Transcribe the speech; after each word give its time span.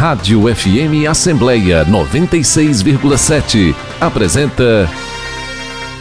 Rádio 0.00 0.44
FM 0.54 1.06
Assembleia 1.10 1.84
96,7 1.84 3.74
apresenta 4.00 4.88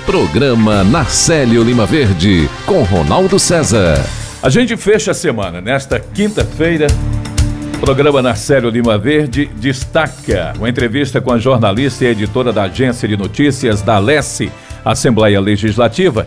Programa 0.06 0.86
Narcélio 0.86 1.62
Lima 1.62 1.86
Verde 1.86 2.50
com 2.66 2.82
Ronaldo 2.84 3.38
César. 3.38 4.02
A 4.42 4.50
gente 4.50 4.78
fecha 4.78 5.12
a 5.12 5.14
semana 5.14 5.60
nesta 5.60 6.00
quinta-feira. 6.00 6.88
Programa 7.82 8.22
Narcélio 8.22 8.70
Lima 8.70 8.98
Verde 8.98 9.48
destaca 9.58 10.54
uma 10.58 10.70
entrevista 10.70 11.20
com 11.20 11.34
a 11.34 11.38
jornalista 11.38 12.06
e 12.06 12.08
editora 12.08 12.54
da 12.54 12.64
agência 12.64 13.06
de 13.06 13.18
notícias 13.18 13.82
da 13.82 13.98
Alesse, 13.98 14.50
Assembleia 14.86 15.42
Legislativa, 15.42 16.26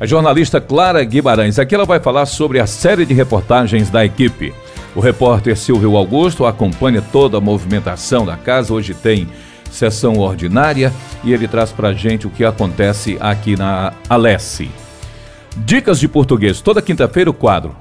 a 0.00 0.06
jornalista 0.06 0.60
Clara 0.60 1.04
Guimarães. 1.04 1.60
Aqui 1.60 1.76
ela 1.76 1.84
vai 1.84 2.00
falar 2.00 2.26
sobre 2.26 2.58
a 2.58 2.66
série 2.66 3.06
de 3.06 3.14
reportagens 3.14 3.90
da 3.90 4.04
equipe. 4.04 4.52
O 4.94 5.00
repórter 5.00 5.56
Silvio 5.56 5.96
Augusto 5.96 6.44
acompanha 6.44 7.00
toda 7.00 7.38
a 7.38 7.40
movimentação 7.40 8.26
da 8.26 8.36
casa. 8.36 8.74
Hoje 8.74 8.92
tem 8.94 9.28
sessão 9.70 10.18
ordinária 10.18 10.92
e 11.24 11.32
ele 11.32 11.48
traz 11.48 11.72
para 11.72 11.94
gente 11.94 12.26
o 12.26 12.30
que 12.30 12.44
acontece 12.44 13.16
aqui 13.18 13.56
na 13.56 13.92
Alesse. 14.08 14.70
Dicas 15.56 15.98
de 15.98 16.08
português. 16.08 16.60
Toda 16.60 16.82
quinta-feira 16.82 17.30
o 17.30 17.34
quadro. 17.34 17.74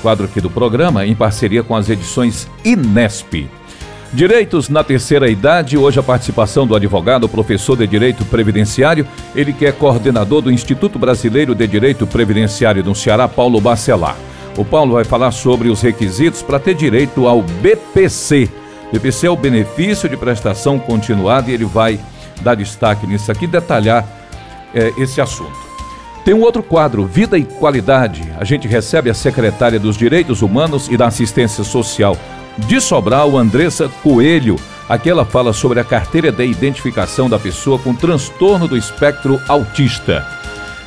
Quadro 0.00 0.26
aqui 0.26 0.40
do 0.40 0.48
programa 0.48 1.04
em 1.04 1.14
parceria 1.14 1.62
com 1.62 1.74
as 1.74 1.90
edições 1.90 2.48
Inesp. 2.64 3.48
Direitos 4.12 4.70
na 4.70 4.82
terceira 4.82 5.28
idade, 5.28 5.76
hoje 5.76 5.98
a 5.98 6.02
participação 6.02 6.66
do 6.66 6.74
advogado, 6.74 7.28
professor 7.28 7.76
de 7.76 7.86
Direito 7.86 8.24
Previdenciário, 8.24 9.06
ele 9.34 9.52
que 9.52 9.66
é 9.66 9.72
coordenador 9.72 10.40
do 10.40 10.50
Instituto 10.50 10.98
Brasileiro 10.98 11.54
de 11.54 11.66
Direito 11.66 12.06
Previdenciário 12.06 12.82
do 12.82 12.94
Ceará, 12.94 13.28
Paulo 13.28 13.60
Bacelar. 13.60 14.16
O 14.58 14.64
Paulo 14.64 14.94
vai 14.94 15.04
falar 15.04 15.30
sobre 15.30 15.68
os 15.68 15.80
requisitos 15.80 16.42
para 16.42 16.58
ter 16.58 16.74
direito 16.74 17.28
ao 17.28 17.40
BPC. 17.40 18.50
BPC 18.92 19.28
é 19.28 19.30
o 19.30 19.36
benefício 19.36 20.08
de 20.08 20.16
prestação 20.16 20.80
continuada 20.80 21.48
e 21.48 21.54
ele 21.54 21.64
vai 21.64 22.00
dar 22.40 22.56
destaque 22.56 23.06
nisso 23.06 23.30
aqui, 23.30 23.46
detalhar 23.46 24.04
é, 24.74 24.92
esse 24.98 25.20
assunto. 25.20 25.56
Tem 26.24 26.34
um 26.34 26.40
outro 26.40 26.60
quadro, 26.60 27.06
Vida 27.06 27.38
e 27.38 27.44
Qualidade. 27.44 28.32
A 28.36 28.44
gente 28.44 28.66
recebe 28.66 29.08
a 29.08 29.14
secretária 29.14 29.78
dos 29.78 29.96
Direitos 29.96 30.42
Humanos 30.42 30.88
e 30.88 30.96
da 30.96 31.06
Assistência 31.06 31.62
Social, 31.62 32.16
de 32.58 32.80
Sobral, 32.80 33.36
Andressa 33.36 33.88
Coelho. 34.02 34.56
Aqui 34.88 35.08
ela 35.08 35.24
fala 35.24 35.52
sobre 35.52 35.78
a 35.78 35.84
carteira 35.84 36.32
de 36.32 36.44
identificação 36.44 37.30
da 37.30 37.38
pessoa 37.38 37.78
com 37.78 37.94
transtorno 37.94 38.66
do 38.66 38.76
espectro 38.76 39.40
autista. 39.46 40.37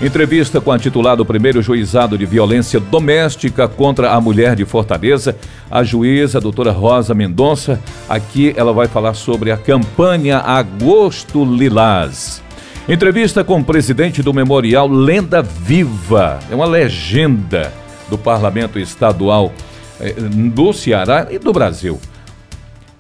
Entrevista 0.02 0.60
com 0.60 0.72
a 0.72 0.80
titular 0.80 1.16
do 1.16 1.24
primeiro 1.24 1.62
juizado 1.62 2.18
de 2.18 2.26
violência 2.26 2.80
doméstica 2.80 3.68
contra 3.68 4.12
a 4.12 4.20
mulher 4.20 4.56
de 4.56 4.66
Fortaleza, 4.66 5.38
a 5.70 5.84
juíza 5.84 6.40
a 6.40 6.42
doutora 6.42 6.72
Rosa 6.72 7.14
Mendonça. 7.14 7.80
Aqui 8.10 8.52
ela 8.58 8.74
vai 8.74 8.88
falar 8.88 9.14
sobre 9.14 9.52
a 9.52 9.58
campanha 9.58 10.40
Agosto 10.40 11.46
Lilás. 11.46 12.42
Entrevista 12.90 13.44
com 13.44 13.60
o 13.60 13.64
presidente 13.64 14.24
do 14.24 14.34
Memorial 14.34 14.88
Lenda 14.88 15.44
Viva. 15.44 16.40
É 16.50 16.56
uma 16.56 16.66
legenda 16.66 17.72
do 18.10 18.18
Parlamento 18.18 18.80
Estadual 18.80 19.54
eh, 20.00 20.14
do 20.14 20.74
Ceará 20.74 21.28
e 21.30 21.38
do 21.38 21.54
Brasil. 21.54 22.00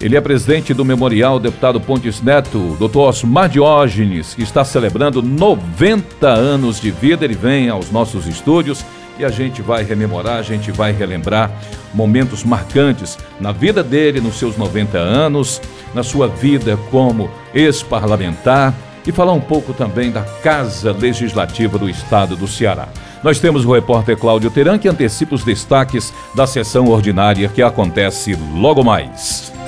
Ele 0.01 0.17
é 0.17 0.21
presidente 0.21 0.73
do 0.73 0.83
Memorial 0.83 1.39
Deputado 1.39 1.79
Pontes 1.79 2.23
Neto, 2.23 2.75
doutor 2.79 3.09
Osmar 3.09 3.47
Diógenes, 3.47 4.33
que 4.33 4.41
está 4.41 4.65
celebrando 4.65 5.21
90 5.21 6.27
anos 6.27 6.81
de 6.81 6.89
vida. 6.89 7.23
Ele 7.23 7.35
vem 7.35 7.69
aos 7.69 7.91
nossos 7.91 8.25
estúdios 8.25 8.83
e 9.19 9.23
a 9.23 9.29
gente 9.29 9.61
vai 9.61 9.83
rememorar, 9.83 10.39
a 10.39 10.41
gente 10.41 10.71
vai 10.71 10.91
relembrar 10.91 11.51
momentos 11.93 12.43
marcantes 12.43 13.15
na 13.39 13.51
vida 13.51 13.83
dele, 13.83 14.19
nos 14.19 14.39
seus 14.39 14.57
90 14.57 14.97
anos, 14.97 15.61
na 15.93 16.01
sua 16.01 16.27
vida 16.27 16.75
como 16.89 17.29
ex-parlamentar 17.53 18.73
e 19.05 19.11
falar 19.11 19.33
um 19.33 19.41
pouco 19.41 19.71
também 19.71 20.09
da 20.09 20.23
Casa 20.23 20.91
Legislativa 20.91 21.77
do 21.77 21.87
Estado 21.87 22.35
do 22.35 22.47
Ceará. 22.47 22.89
Nós 23.23 23.39
temos 23.39 23.65
o 23.65 23.73
repórter 23.73 24.17
Cláudio 24.17 24.49
Teran 24.49 24.79
que 24.79 24.87
antecipa 24.87 25.35
os 25.35 25.43
destaques 25.43 26.11
da 26.33 26.47
sessão 26.47 26.87
ordinária 26.87 27.47
que 27.49 27.61
acontece 27.61 28.35
logo 28.55 28.83
mais. 28.83 29.60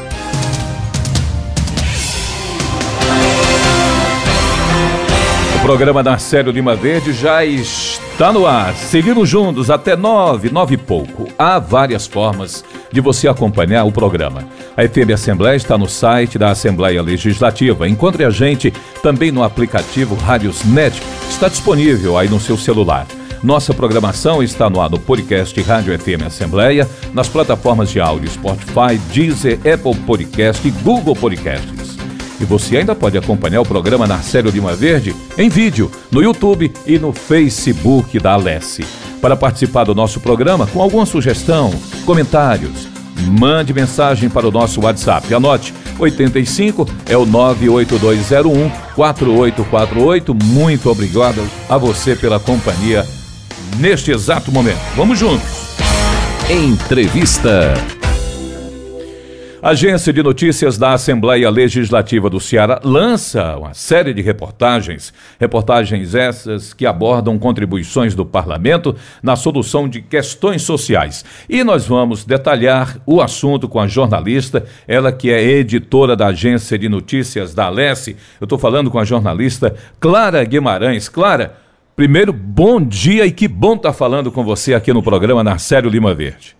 O 5.55 5.65
programa 5.65 6.03
Narcélio 6.03 6.51
Lima 6.51 6.75
Verde 6.75 7.13
já 7.13 7.45
está 7.45 8.33
no 8.33 8.45
ar. 8.45 8.75
Seguimos 8.75 9.29
juntos 9.29 9.69
até 9.69 9.95
nove, 9.95 10.49
nove 10.49 10.75
e 10.75 10.77
pouco. 10.77 11.29
Há 11.39 11.57
várias 11.57 12.05
formas 12.05 12.63
de 12.91 12.99
você 12.99 13.27
acompanhar 13.27 13.85
o 13.85 13.91
programa. 13.91 14.47
A 14.75 14.87
FM 14.87 15.11
Assembleia 15.13 15.55
está 15.55 15.77
no 15.77 15.87
site 15.87 16.37
da 16.37 16.51
Assembleia 16.51 17.01
Legislativa. 17.01 17.87
Encontre 17.87 18.25
a 18.25 18.29
gente 18.29 18.71
também 19.01 19.31
no 19.31 19.41
aplicativo 19.41 20.15
Rádiosnet, 20.15 21.01
está 21.29 21.47
disponível 21.47 22.17
aí 22.17 22.27
no 22.27 22.39
seu 22.39 22.57
celular. 22.57 23.07
Nossa 23.43 23.73
programação 23.73 24.41
está 24.41 24.69
no 24.69 24.79
ar 24.79 24.89
no 24.89 24.97
podcast 24.97 25.61
Rádio 25.63 25.99
FM 25.99 26.25
Assembleia, 26.25 26.89
nas 27.13 27.27
plataformas 27.27 27.89
de 27.91 27.99
áudio 27.99 28.29
Spotify, 28.29 28.97
Deezer, 29.13 29.59
Apple 29.59 29.95
Podcast 30.05 30.65
e 30.65 30.71
Google 30.71 31.13
Podcasts. 31.13 31.97
E 32.39 32.45
você 32.45 32.77
ainda 32.77 32.95
pode 32.95 33.17
acompanhar 33.17 33.59
o 33.59 33.65
programa 33.65 34.07
Narcélio 34.07 34.49
Lima 34.49 34.73
Verde 34.73 35.13
em 35.37 35.49
vídeo 35.49 35.91
no 36.09 36.23
YouTube 36.23 36.71
e 36.87 36.97
no 36.97 37.11
Facebook 37.11 38.17
da 38.17 38.31
Alesse. 38.31 38.85
Para 39.21 39.35
participar 39.35 39.83
do 39.83 39.93
nosso 39.93 40.21
programa 40.21 40.65
com 40.65 40.81
alguma 40.81 41.05
sugestão, 41.05 41.69
comentários, 42.05 42.87
mande 43.37 43.73
mensagem 43.73 44.29
para 44.29 44.47
o 44.47 44.51
nosso 44.51 44.81
WhatsApp. 44.81 45.33
Anote 45.33 45.73
85 45.99 46.87
é 47.05 47.17
o 47.17 47.25
98201 47.25 48.69
4848. 48.95 50.33
Muito 50.33 50.89
obrigado 50.89 51.45
a 51.67 51.77
você 51.77 52.15
pela 52.15 52.39
companhia 52.39 53.05
neste 53.75 54.11
exato 54.11 54.51
momento. 54.51 54.81
Vamos 54.95 55.19
juntos. 55.19 55.75
Entrevista. 56.49 57.73
Agência 59.63 60.11
de 60.11 60.21
Notícias 60.21 60.77
da 60.77 60.91
Assembleia 60.91 61.49
Legislativa 61.49 62.29
do 62.29 62.37
Ceará 62.37 62.81
lança 62.83 63.55
uma 63.55 63.73
série 63.73 64.13
de 64.13 64.21
reportagens, 64.21 65.13
reportagens 65.39 66.13
essas 66.13 66.73
que 66.73 66.85
abordam 66.85 67.39
contribuições 67.39 68.13
do 68.13 68.25
parlamento 68.25 68.93
na 69.23 69.37
solução 69.37 69.87
de 69.87 70.01
questões 70.01 70.63
sociais. 70.63 71.23
E 71.47 71.63
nós 71.63 71.87
vamos 71.87 72.25
detalhar 72.25 72.97
o 73.05 73.21
assunto 73.21 73.69
com 73.69 73.79
a 73.79 73.87
jornalista, 73.87 74.65
ela 74.85 75.13
que 75.13 75.31
é 75.31 75.41
editora 75.41 76.13
da 76.13 76.27
Agência 76.27 76.77
de 76.77 76.89
Notícias 76.89 77.53
da 77.53 77.67
Alesse. 77.67 78.17
Eu 78.41 78.45
estou 78.45 78.59
falando 78.59 78.91
com 78.91 78.99
a 78.99 79.05
jornalista 79.05 79.73
Clara 79.97 80.43
Guimarães. 80.43 81.07
Clara, 81.07 81.62
primeiro, 81.95 82.33
bom 82.33 82.81
dia 82.81 83.25
e 83.25 83.31
que 83.31 83.47
bom 83.47 83.75
estar 83.75 83.89
tá 83.89 83.93
falando 83.93 84.31
com 84.31 84.43
você 84.43 84.73
aqui 84.73 84.91
no 84.91 85.03
programa 85.03 85.43
Narcélio 85.43 85.89
Lima 85.89 86.13
Verde. 86.13 86.55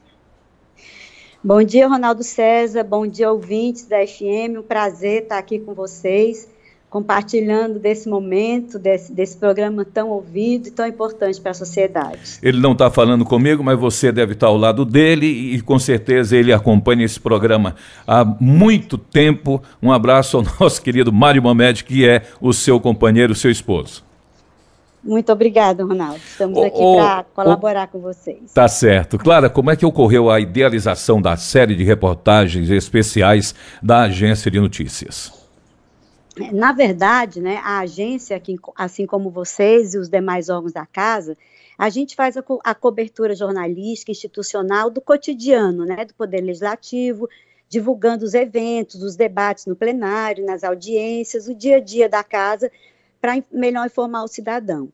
Bom 1.43 1.61
dia, 1.61 1.87
Ronaldo 1.87 2.23
César. 2.23 2.83
Bom 2.83 3.05
dia, 3.05 3.29
ouvintes 3.29 3.85
da 3.85 3.97
FM. 3.97 4.59
Um 4.59 4.63
prazer 4.63 5.23
estar 5.23 5.37
aqui 5.37 5.59
com 5.59 5.73
vocês, 5.73 6.47
compartilhando 6.89 7.79
desse 7.79 8.07
momento, 8.07 8.79
desse, 8.79 9.11
desse 9.11 9.35
programa 9.35 9.83
tão 9.83 10.09
ouvido 10.09 10.69
e 10.69 10.71
tão 10.71 10.87
importante 10.87 11.41
para 11.41 11.51
a 11.51 11.53
sociedade. 11.53 12.39
Ele 12.41 12.61
não 12.61 12.71
está 12.71 12.89
falando 12.89 13.25
comigo, 13.25 13.61
mas 13.61 13.77
você 13.77 14.09
deve 14.09 14.33
estar 14.33 14.47
ao 14.47 14.55
lado 14.55 14.85
dele 14.85 15.25
e 15.25 15.59
com 15.59 15.77
certeza 15.77 16.37
ele 16.37 16.53
acompanha 16.53 17.03
esse 17.03 17.19
programa 17.19 17.75
há 18.07 18.23
muito 18.23 18.97
tempo. 18.97 19.61
Um 19.81 19.91
abraço 19.91 20.37
ao 20.37 20.43
nosso 20.61 20.81
querido 20.81 21.11
Mário 21.11 21.43
Mamed, 21.43 21.83
que 21.83 22.07
é 22.07 22.21
o 22.39 22.53
seu 22.53 22.79
companheiro, 22.79 23.33
o 23.33 23.35
seu 23.35 23.51
esposo. 23.51 24.12
Muito 25.03 25.31
obrigada, 25.31 25.83
Ronaldo. 25.83 26.17
Estamos 26.17 26.57
aqui 26.63 26.77
para 26.77 27.25
colaborar 27.35 27.87
com 27.87 27.99
vocês. 27.99 28.53
Tá 28.53 28.67
certo. 28.67 29.17
Clara, 29.17 29.49
como 29.49 29.69
é 29.69 29.75
que 29.75 29.85
ocorreu 29.85 30.29
a 30.29 30.39
idealização 30.39 31.21
da 31.21 31.35
série 31.35 31.75
de 31.75 31.83
reportagens 31.83 32.69
especiais 32.69 33.53
da 33.81 34.03
Agência 34.03 34.49
de 34.49 34.59
Notícias? 34.59 35.43
Na 36.51 36.71
verdade, 36.71 37.41
né, 37.41 37.59
a 37.63 37.79
agência, 37.79 38.41
assim 38.75 39.05
como 39.05 39.29
vocês 39.29 39.93
e 39.93 39.99
os 39.99 40.09
demais 40.09 40.49
órgãos 40.49 40.73
da 40.73 40.85
casa, 40.85 41.37
a 41.77 41.89
gente 41.89 42.15
faz 42.15 42.37
a, 42.37 42.41
co 42.41 42.59
a 42.63 42.73
cobertura 42.73 43.35
jornalística 43.35 44.11
institucional 44.11 44.89
do 44.89 45.01
cotidiano, 45.01 45.85
né, 45.85 46.05
do 46.05 46.13
Poder 46.13 46.41
Legislativo, 46.41 47.29
divulgando 47.69 48.23
os 48.25 48.33
eventos, 48.33 49.03
os 49.03 49.15
debates 49.15 49.65
no 49.65 49.75
plenário, 49.75 50.45
nas 50.45 50.63
audiências, 50.63 51.47
o 51.47 51.53
dia 51.53 51.77
a 51.77 51.79
dia 51.79 52.07
da 52.07 52.23
casa, 52.23 52.71
para 53.23 53.41
melhor 53.49 53.85
informar 53.85 54.25
o 54.25 54.27
cidadão. 54.27 54.91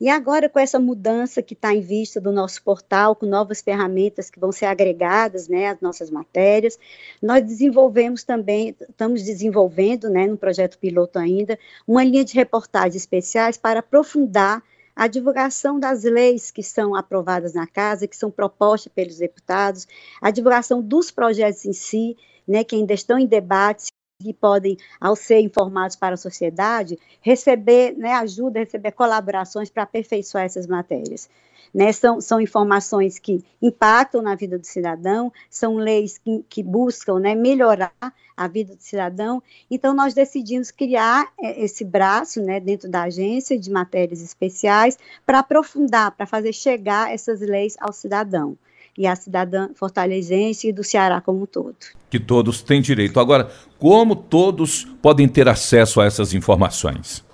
E 0.00 0.08
agora, 0.08 0.48
com 0.48 0.60
essa 0.60 0.78
mudança 0.78 1.42
que 1.42 1.52
está 1.52 1.74
em 1.74 1.80
vista 1.80 2.20
do 2.20 2.30
nosso 2.30 2.62
portal, 2.62 3.16
com 3.16 3.26
novas 3.26 3.60
ferramentas 3.60 4.30
que 4.30 4.38
vão 4.38 4.52
ser 4.52 4.66
agregadas 4.66 5.48
né, 5.48 5.66
às 5.66 5.80
nossas 5.80 6.08
matérias, 6.08 6.78
nós 7.20 7.44
desenvolvemos 7.44 8.22
também, 8.22 8.76
estamos 8.88 9.24
desenvolvendo, 9.24 10.08
né, 10.08 10.28
no 10.28 10.36
projeto 10.36 10.78
piloto 10.78 11.18
ainda, 11.18 11.58
uma 11.84 12.04
linha 12.04 12.24
de 12.24 12.34
reportagens 12.34 12.94
especiais 12.94 13.56
para 13.56 13.80
aprofundar 13.80 14.62
a 14.94 15.08
divulgação 15.08 15.80
das 15.80 16.04
leis 16.04 16.52
que 16.52 16.62
são 16.62 16.94
aprovadas 16.94 17.54
na 17.54 17.66
casa, 17.66 18.06
que 18.06 18.16
são 18.16 18.30
propostas 18.30 18.92
pelos 18.92 19.18
deputados, 19.18 19.88
a 20.20 20.30
divulgação 20.30 20.80
dos 20.80 21.10
projetos 21.10 21.64
em 21.64 21.72
si, 21.72 22.16
né, 22.46 22.62
que 22.62 22.76
ainda 22.76 22.94
estão 22.94 23.18
em 23.18 23.26
debate 23.26 23.90
e 24.28 24.34
podem, 24.34 24.76
ao 25.00 25.14
ser 25.16 25.40
informados 25.40 25.96
para 25.96 26.14
a 26.14 26.18
sociedade, 26.18 26.98
receber 27.20 27.96
né, 27.96 28.12
ajuda, 28.14 28.60
receber 28.60 28.92
colaborações 28.92 29.70
para 29.70 29.82
aperfeiçoar 29.82 30.44
essas 30.44 30.66
matérias. 30.66 31.28
Né, 31.74 31.90
são, 31.90 32.20
são 32.20 32.38
informações 32.38 33.18
que 33.18 33.42
impactam 33.60 34.20
na 34.20 34.34
vida 34.34 34.58
do 34.58 34.66
cidadão, 34.66 35.32
são 35.48 35.76
leis 35.76 36.18
que, 36.18 36.44
que 36.46 36.62
buscam 36.62 37.18
né, 37.18 37.34
melhorar 37.34 37.94
a 38.36 38.46
vida 38.46 38.76
do 38.76 38.82
cidadão. 38.82 39.42
Então, 39.70 39.94
nós 39.94 40.12
decidimos 40.12 40.70
criar 40.70 41.32
é, 41.40 41.64
esse 41.64 41.82
braço 41.82 42.42
né, 42.42 42.60
dentro 42.60 42.90
da 42.90 43.04
agência 43.04 43.58
de 43.58 43.70
matérias 43.70 44.20
especiais 44.20 44.98
para 45.24 45.38
aprofundar, 45.38 46.10
para 46.10 46.26
fazer 46.26 46.52
chegar 46.52 47.10
essas 47.10 47.40
leis 47.40 47.74
ao 47.80 47.92
cidadão 47.92 48.56
e 48.96 49.06
à 49.06 49.16
cidadã 49.16 49.70
fortalezense 49.74 50.68
e 50.68 50.72
do 50.72 50.84
Ceará 50.84 51.20
como 51.20 51.42
um 51.42 51.46
todo. 51.46 51.76
Que 52.10 52.20
todos 52.20 52.62
têm 52.62 52.82
direito. 52.82 53.18
Agora, 53.18 53.50
como 53.78 54.14
todos 54.14 54.84
podem 55.00 55.26
ter 55.28 55.48
acesso 55.48 56.00
a 56.00 56.04
essas 56.04 56.34
informações? 56.34 57.24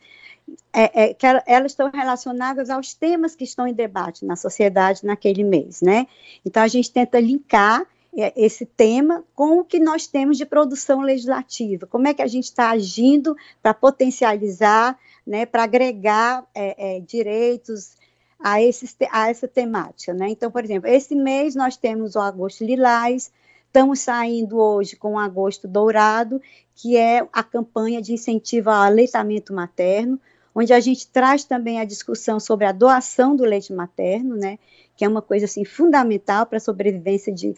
é, 0.71 1.03
é, 1.03 1.13
que 1.13 1.25
elas 1.25 1.71
estão 1.71 1.89
relacionadas 1.89 2.69
aos 2.69 2.93
temas 2.93 3.35
que 3.35 3.43
estão 3.43 3.67
em 3.67 3.73
debate 3.73 4.25
na 4.25 4.35
sociedade 4.35 5.05
naquele 5.05 5.43
mês, 5.43 5.81
né? 5.81 6.07
Então 6.45 6.61
a 6.61 6.67
gente 6.67 6.91
tenta 6.91 7.19
linkar 7.19 7.85
é, 8.17 8.31
esse 8.35 8.65
tema 8.65 9.23
com 9.35 9.59
o 9.59 9.65
que 9.65 9.79
nós 9.79 10.07
temos 10.07 10.38
de 10.38 10.45
produção 10.45 11.01
legislativa, 11.01 11.85
como 11.88 12.07
é 12.07 12.13
que 12.13 12.21
a 12.21 12.27
gente 12.27 12.45
está 12.45 12.69
agindo 12.69 13.35
para 13.61 13.73
potencializar, 13.73 14.97
né, 15.25 15.45
para 15.45 15.63
agregar 15.63 16.45
é, 16.53 16.97
é, 16.97 16.99
direitos 16.99 17.97
a, 18.39 18.61
esses, 18.61 18.95
a 19.11 19.29
essa 19.29 19.47
temática, 19.47 20.13
né? 20.13 20.29
Então, 20.29 20.51
por 20.51 20.63
exemplo, 20.63 20.88
esse 20.88 21.15
mês 21.15 21.55
nós 21.55 21.75
temos 21.75 22.15
o 22.15 22.19
Agosto 22.19 22.63
Lilás, 22.63 23.31
Estamos 23.75 24.00
saindo 24.00 24.57
hoje 24.57 24.95
com 24.95 25.16
o 25.16 25.19
Agosto 25.19 25.68
Dourado, 25.68 26.42
que 26.74 26.95
é 26.95 27.27
a 27.33 27.44
campanha 27.44 28.01
de 28.01 28.13
incentivo 28.13 28.69
ao 28.69 28.83
aleitamento 28.83 29.54
materno, 29.54 30.18
onde 30.56 30.72
a 30.72 30.80
gente 30.80 31.06
traz 31.10 31.44
também 31.44 31.81
a 31.81 31.83
discussão 31.83 32.39
sobre 32.39 32.66
a 32.66 32.72
doação 32.72 33.36
do 33.36 33.44
leite 33.44 33.74
materno, 33.74 34.38
né, 34.38 34.57
que 34.95 35.04
é 35.04 35.10
uma 35.10 35.22
coisa 35.22 35.44
assim 35.44 35.66
fundamental 35.66 36.45
para 36.45 36.56
a 36.56 36.62
sobrevivência 36.62 37.33
de 37.33 37.54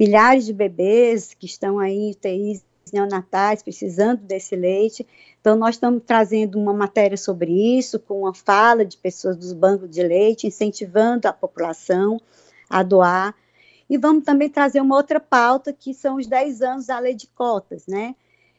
milhares 0.00 0.46
de 0.46 0.54
bebês 0.54 1.34
que 1.38 1.44
estão 1.44 1.78
aí 1.78 1.98
em 1.98 2.10
UTIs 2.12 2.64
neonatais 2.90 3.62
precisando 3.62 4.22
desse 4.22 4.56
leite. 4.56 5.06
Então, 5.38 5.54
nós 5.54 5.74
estamos 5.74 6.02
trazendo 6.06 6.58
uma 6.58 6.72
matéria 6.72 7.18
sobre 7.18 7.78
isso, 7.78 8.00
com 8.00 8.20
uma 8.20 8.32
fala 8.32 8.86
de 8.86 8.96
pessoas 8.96 9.36
dos 9.36 9.52
bancos 9.52 9.90
de 9.90 10.02
leite, 10.02 10.46
incentivando 10.46 11.28
a 11.28 11.32
população 11.34 12.18
a 12.70 12.82
doar 12.82 13.34
e 13.88 13.96
vamos 13.96 14.24
também 14.24 14.48
trazer 14.48 14.80
uma 14.80 14.96
outra 14.96 15.20
pauta, 15.20 15.72
que 15.72 15.94
são 15.94 16.16
os 16.16 16.26
10 16.26 16.62
anos 16.62 16.86
da 16.86 16.98
lei 16.98 17.14
de 17.14 17.26
cotas, 17.28 17.86
né? 17.86 18.14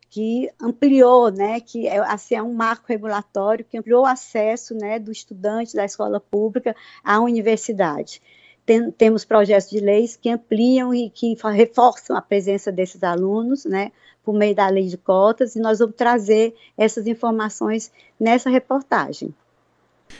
que 0.10 0.50
ampliou, 0.60 1.30
né, 1.30 1.60
que 1.60 1.88
é, 1.88 2.00
assim, 2.00 2.36
é 2.36 2.42
um 2.42 2.54
marco 2.54 2.86
regulatório 2.88 3.64
que 3.64 3.78
ampliou 3.78 4.04
o 4.04 4.08
acesso, 4.08 4.74
né, 4.74 4.98
do 4.98 5.12
estudante 5.12 5.76
da 5.76 5.86
escola 5.86 6.20
pública 6.20 6.76
à 7.04 7.20
universidade. 7.20 8.22
Tem, 8.66 8.92
temos 8.92 9.24
projetos 9.24 9.70
de 9.70 9.80
leis 9.80 10.16
que 10.16 10.30
ampliam 10.30 10.94
e 10.94 11.10
que 11.10 11.36
reforçam 11.54 12.16
a 12.16 12.22
presença 12.22 12.72
desses 12.72 13.04
alunos, 13.04 13.66
né, 13.66 13.92
por 14.24 14.34
meio 14.34 14.56
da 14.56 14.68
lei 14.68 14.88
de 14.88 14.98
cotas, 14.98 15.56
e 15.56 15.60
nós 15.60 15.78
vamos 15.78 15.96
trazer 15.96 16.56
essas 16.76 17.06
informações 17.06 17.92
nessa 18.20 18.50
reportagem. 18.50 19.34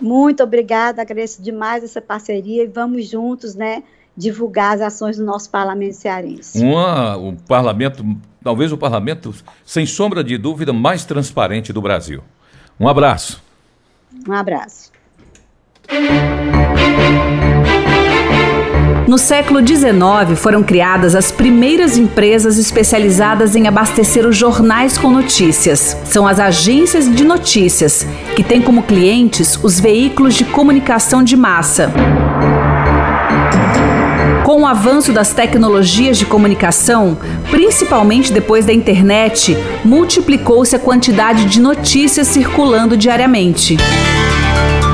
Muito 0.00 0.42
obrigada, 0.42 1.02
agradeço 1.02 1.42
demais 1.42 1.82
essa 1.82 2.00
parceria 2.00 2.64
e 2.64 2.66
vamos 2.66 3.08
juntos, 3.08 3.54
né, 3.54 3.82
divulgar 4.16 4.74
as 4.74 4.80
ações 4.80 5.16
do 5.16 5.24
nosso 5.24 5.50
parlamento 5.50 5.94
cearense. 5.94 6.62
Uma, 6.62 7.16
o 7.16 7.36
parlamento, 7.48 8.04
talvez 8.42 8.70
o 8.70 8.78
parlamento, 8.78 9.34
sem 9.64 9.86
sombra 9.86 10.22
de 10.22 10.36
dúvida, 10.38 10.72
mais 10.72 11.04
transparente 11.04 11.72
do 11.72 11.82
Brasil. 11.82 12.22
Um 12.78 12.88
abraço. 12.88 13.42
Um 14.28 14.32
abraço. 14.32 14.92
No 19.08 19.16
século 19.16 19.66
XIX, 19.66 20.38
foram 20.38 20.62
criadas 20.62 21.14
as 21.14 21.32
primeiras 21.32 21.96
empresas 21.96 22.58
especializadas 22.58 23.56
em 23.56 23.66
abastecer 23.66 24.26
os 24.26 24.36
jornais 24.36 24.98
com 24.98 25.10
notícias. 25.10 25.96
São 26.04 26.26
as 26.26 26.38
agências 26.38 27.10
de 27.10 27.24
notícias, 27.24 28.06
que 28.36 28.44
têm 28.44 28.60
como 28.60 28.82
clientes 28.82 29.58
os 29.62 29.80
veículos 29.80 30.34
de 30.34 30.44
comunicação 30.44 31.22
de 31.22 31.38
massa 31.38 31.90
Com 34.44 34.60
o 34.60 34.66
avanço 34.66 35.10
das 35.10 35.32
tecnologias 35.32 36.18
de 36.18 36.26
comunicação, 36.26 37.16
principalmente 37.50 38.30
depois 38.30 38.66
da 38.66 38.74
internet, 38.74 39.56
multiplicou-se 39.86 40.76
a 40.76 40.78
quantidade 40.78 41.46
de 41.46 41.58
notícias 41.62 42.26
circulando 42.26 42.94
diariamente. 42.94 43.78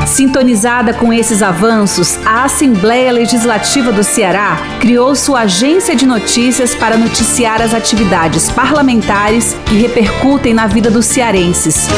Sintonizada 0.06 0.92
com 0.92 1.12
esses 1.12 1.42
avanços, 1.42 2.18
a 2.26 2.44
Assembleia 2.44 3.10
Legislativa 3.10 3.90
do 3.90 4.04
Ceará 4.04 4.58
criou 4.80 5.14
sua 5.14 5.40
agência 5.40 5.96
de 5.96 6.06
notícias 6.06 6.74
para 6.74 6.96
noticiar 6.96 7.62
as 7.62 7.72
atividades 7.72 8.50
parlamentares 8.50 9.56
que 9.66 9.76
repercutem 9.76 10.52
na 10.52 10.66
vida 10.66 10.90
dos 10.90 11.06
cearenses. 11.06 11.88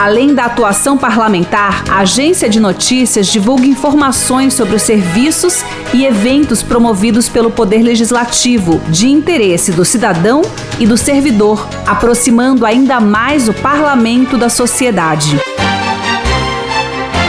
Além 0.00 0.34
da 0.34 0.46
atuação 0.46 0.96
parlamentar, 0.96 1.84
a 1.90 1.98
agência 1.98 2.48
de 2.48 2.58
notícias 2.58 3.26
divulga 3.26 3.66
informações 3.66 4.54
sobre 4.54 4.74
os 4.74 4.80
serviços 4.80 5.62
e 5.92 6.06
eventos 6.06 6.62
promovidos 6.62 7.28
pelo 7.28 7.50
Poder 7.50 7.82
Legislativo, 7.82 8.80
de 8.88 9.10
interesse 9.10 9.72
do 9.72 9.84
cidadão 9.84 10.40
e 10.78 10.86
do 10.86 10.96
servidor, 10.96 11.68
aproximando 11.86 12.64
ainda 12.64 12.98
mais 12.98 13.46
o 13.46 13.52
parlamento 13.52 14.38
da 14.38 14.48
sociedade. 14.48 15.38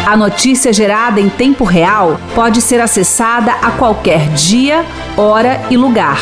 A 0.07 0.15
notícia 0.15 0.71
gerada 0.71 1.19
em 1.19 1.27
tempo 1.27 1.65
real 1.65 2.21
pode 2.33 2.61
ser 2.61 2.79
acessada 2.79 3.51
a 3.51 3.71
qualquer 3.71 4.29
dia, 4.29 4.85
hora 5.17 5.61
e 5.69 5.75
lugar. 5.75 6.21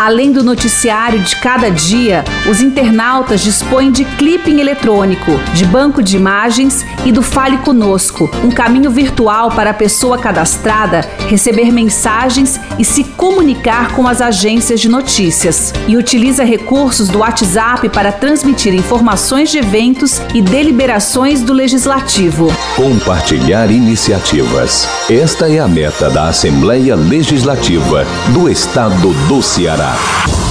Além 0.00 0.32
do 0.32 0.42
noticiário 0.42 1.20
de 1.20 1.36
cada 1.36 1.70
dia, 1.70 2.24
os 2.50 2.62
internautas 2.62 3.42
dispõem 3.42 3.92
de 3.92 4.06
clipping 4.06 4.58
eletrônico, 4.58 5.30
de 5.52 5.66
banco 5.66 6.02
de 6.02 6.16
imagens 6.16 6.86
e 7.04 7.12
do 7.12 7.20
Fale 7.20 7.58
Conosco, 7.58 8.30
um 8.42 8.50
caminho 8.50 8.90
virtual 8.90 9.50
para 9.50 9.72
a 9.72 9.74
pessoa 9.74 10.16
cadastrada 10.16 11.06
receber 11.28 11.70
mensagens 11.70 12.58
e 12.78 12.84
se 12.84 13.04
comunicar 13.04 13.92
com 13.92 14.08
as 14.08 14.22
agências 14.22 14.80
de 14.80 14.88
notícias. 14.88 15.74
E 15.86 15.98
utiliza 15.98 16.44
recursos 16.44 17.10
do 17.10 17.18
WhatsApp 17.18 17.86
para 17.90 18.10
transmitir 18.10 18.74
informações 18.74 19.50
de 19.50 19.58
eventos 19.58 20.18
e 20.32 20.40
deliberações 20.40 21.42
do 21.42 21.52
Legislativo. 21.52 22.50
Compartilhar 22.74 23.70
iniciativas. 23.70 24.88
Esta 25.10 25.46
é 25.46 25.58
a 25.58 25.68
meta 25.68 26.08
da 26.08 26.28
Assembleia 26.28 26.96
Legislativa 26.96 28.06
do 28.32 28.48
Estado 28.48 29.12
do 29.28 29.42
Ceará. 29.42 29.89
Mixcloud. 29.90 30.49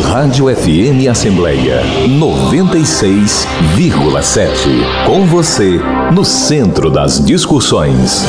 Rádio 0.00 0.46
FM 0.46 1.06
Assembleia 1.10 1.82
96,7. 2.08 5.06
Com 5.06 5.26
você, 5.26 5.78
no 6.12 6.24
centro 6.24 6.90
das 6.90 7.22
discussões. 7.22 8.24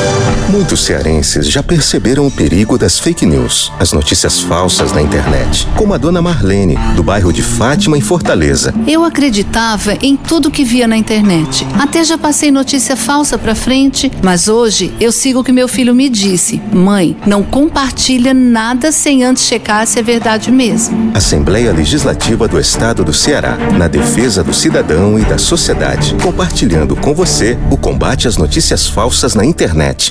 Muitos 0.50 0.84
cearenses 0.84 1.48
já 1.48 1.62
perceberam 1.62 2.26
o 2.26 2.30
perigo 2.30 2.76
das 2.76 2.98
fake 2.98 3.24
news, 3.24 3.72
as 3.80 3.92
notícias 3.92 4.40
falsas 4.40 4.92
na 4.92 5.00
internet, 5.00 5.66
como 5.74 5.94
a 5.94 5.98
dona 5.98 6.20
Marlene, 6.20 6.76
do 6.94 7.02
bairro 7.02 7.32
de 7.32 7.40
Fátima, 7.42 7.96
em 7.96 8.02
Fortaleza. 8.02 8.74
Eu 8.86 9.02
acreditava 9.02 9.94
em 10.02 10.16
tudo 10.16 10.50
que 10.50 10.64
via 10.64 10.86
na 10.86 10.98
internet. 10.98 11.66
Até 11.78 12.04
já 12.04 12.18
passei 12.18 12.50
notícia 12.50 12.94
falsa 12.94 13.38
pra 13.38 13.54
frente, 13.54 14.12
mas 14.22 14.48
hoje 14.48 14.92
eu 15.00 15.10
sigo 15.10 15.40
o 15.40 15.44
que 15.44 15.52
meu 15.52 15.66
filho 15.66 15.94
me 15.94 16.10
disse. 16.10 16.60
Mãe, 16.72 17.16
não 17.26 17.42
compartilha 17.42 18.34
nada 18.34 18.92
sem 18.92 19.24
antes 19.24 19.44
checar 19.44 19.86
se 19.86 19.98
é 19.98 20.02
verdade 20.02 20.52
mesmo. 20.52 21.10
Assembleia 21.14 21.53
Legislativa 21.54 22.48
do 22.48 22.58
Estado 22.58 23.04
do 23.04 23.12
Ceará, 23.12 23.56
na 23.78 23.86
defesa 23.86 24.42
do 24.42 24.52
cidadão 24.52 25.16
e 25.16 25.24
da 25.24 25.38
sociedade, 25.38 26.16
compartilhando 26.20 26.96
com 26.96 27.14
você 27.14 27.56
o 27.70 27.76
combate 27.76 28.26
às 28.26 28.36
notícias 28.36 28.88
falsas 28.88 29.36
na 29.36 29.44
internet. 29.44 30.10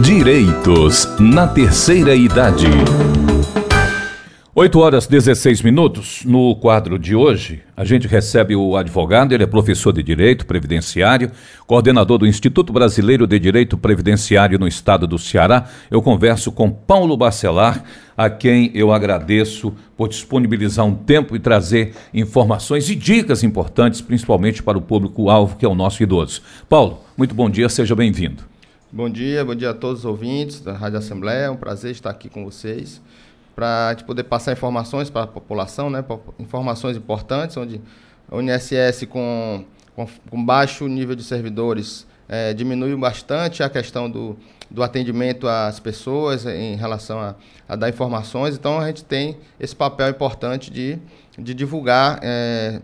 Direitos 0.00 1.08
na 1.18 1.48
terceira 1.48 2.14
idade. 2.14 2.68
8 4.56 4.78
horas 4.78 5.08
16 5.08 5.62
minutos. 5.62 6.22
No 6.24 6.54
quadro 6.54 6.96
de 6.96 7.12
hoje, 7.12 7.60
a 7.76 7.84
gente 7.84 8.06
recebe 8.06 8.54
o 8.54 8.76
advogado, 8.76 9.32
ele 9.32 9.42
é 9.42 9.48
professor 9.48 9.92
de 9.92 10.00
Direito 10.00 10.46
Previdenciário, 10.46 11.32
coordenador 11.66 12.18
do 12.18 12.26
Instituto 12.26 12.72
Brasileiro 12.72 13.26
de 13.26 13.36
Direito 13.40 13.76
Previdenciário 13.76 14.56
no 14.56 14.68
estado 14.68 15.08
do 15.08 15.18
Ceará. 15.18 15.68
Eu 15.90 16.00
converso 16.00 16.52
com 16.52 16.70
Paulo 16.70 17.16
Bacelar, 17.16 17.82
a 18.16 18.30
quem 18.30 18.70
eu 18.74 18.92
agradeço 18.92 19.74
por 19.96 20.08
disponibilizar 20.08 20.86
um 20.86 20.94
tempo 20.94 21.34
e 21.34 21.40
trazer 21.40 21.92
informações 22.14 22.88
e 22.88 22.94
dicas 22.94 23.42
importantes, 23.42 24.00
principalmente 24.00 24.62
para 24.62 24.78
o 24.78 24.82
público-alvo, 24.82 25.56
que 25.56 25.66
é 25.66 25.68
o 25.68 25.74
nosso 25.74 26.00
idoso. 26.00 26.42
Paulo, 26.68 27.00
muito 27.16 27.34
bom 27.34 27.50
dia, 27.50 27.68
seja 27.68 27.96
bem-vindo. 27.96 28.44
Bom 28.92 29.10
dia, 29.10 29.44
bom 29.44 29.56
dia 29.56 29.70
a 29.70 29.74
todos 29.74 30.00
os 30.00 30.04
ouvintes 30.04 30.60
da 30.60 30.74
Rádio 30.74 30.98
Assembleia. 30.98 31.46
É 31.46 31.50
um 31.50 31.56
prazer 31.56 31.90
estar 31.90 32.10
aqui 32.10 32.28
com 32.28 32.44
vocês 32.44 33.02
para 33.54 33.88
a 33.88 33.90
gente 33.92 34.04
poder 34.04 34.24
passar 34.24 34.52
informações 34.52 35.10
para 35.10 35.22
a 35.22 35.26
população, 35.26 35.88
né? 35.88 36.04
Informações 36.38 36.96
importantes, 36.96 37.56
onde 37.56 37.80
o 38.30 38.40
INSS 38.40 39.06
com, 39.08 39.64
com, 39.94 40.06
com 40.30 40.44
baixo 40.44 40.86
nível 40.88 41.14
de 41.14 41.22
servidores 41.22 42.06
é, 42.28 42.52
diminuiu 42.54 42.98
bastante 42.98 43.62
a 43.62 43.68
questão 43.68 44.10
do, 44.10 44.36
do 44.70 44.82
atendimento 44.82 45.46
às 45.46 45.78
pessoas 45.78 46.46
em 46.46 46.76
relação 46.76 47.20
a, 47.20 47.34
a, 47.68 47.76
dar 47.76 47.88
informações. 47.88 48.56
Então, 48.56 48.80
a 48.80 48.86
gente 48.86 49.04
tem 49.04 49.36
esse 49.60 49.76
papel 49.76 50.08
importante 50.08 50.70
de, 50.70 50.98
de 51.38 51.54
divulgar 51.54 52.18
é, 52.22 52.80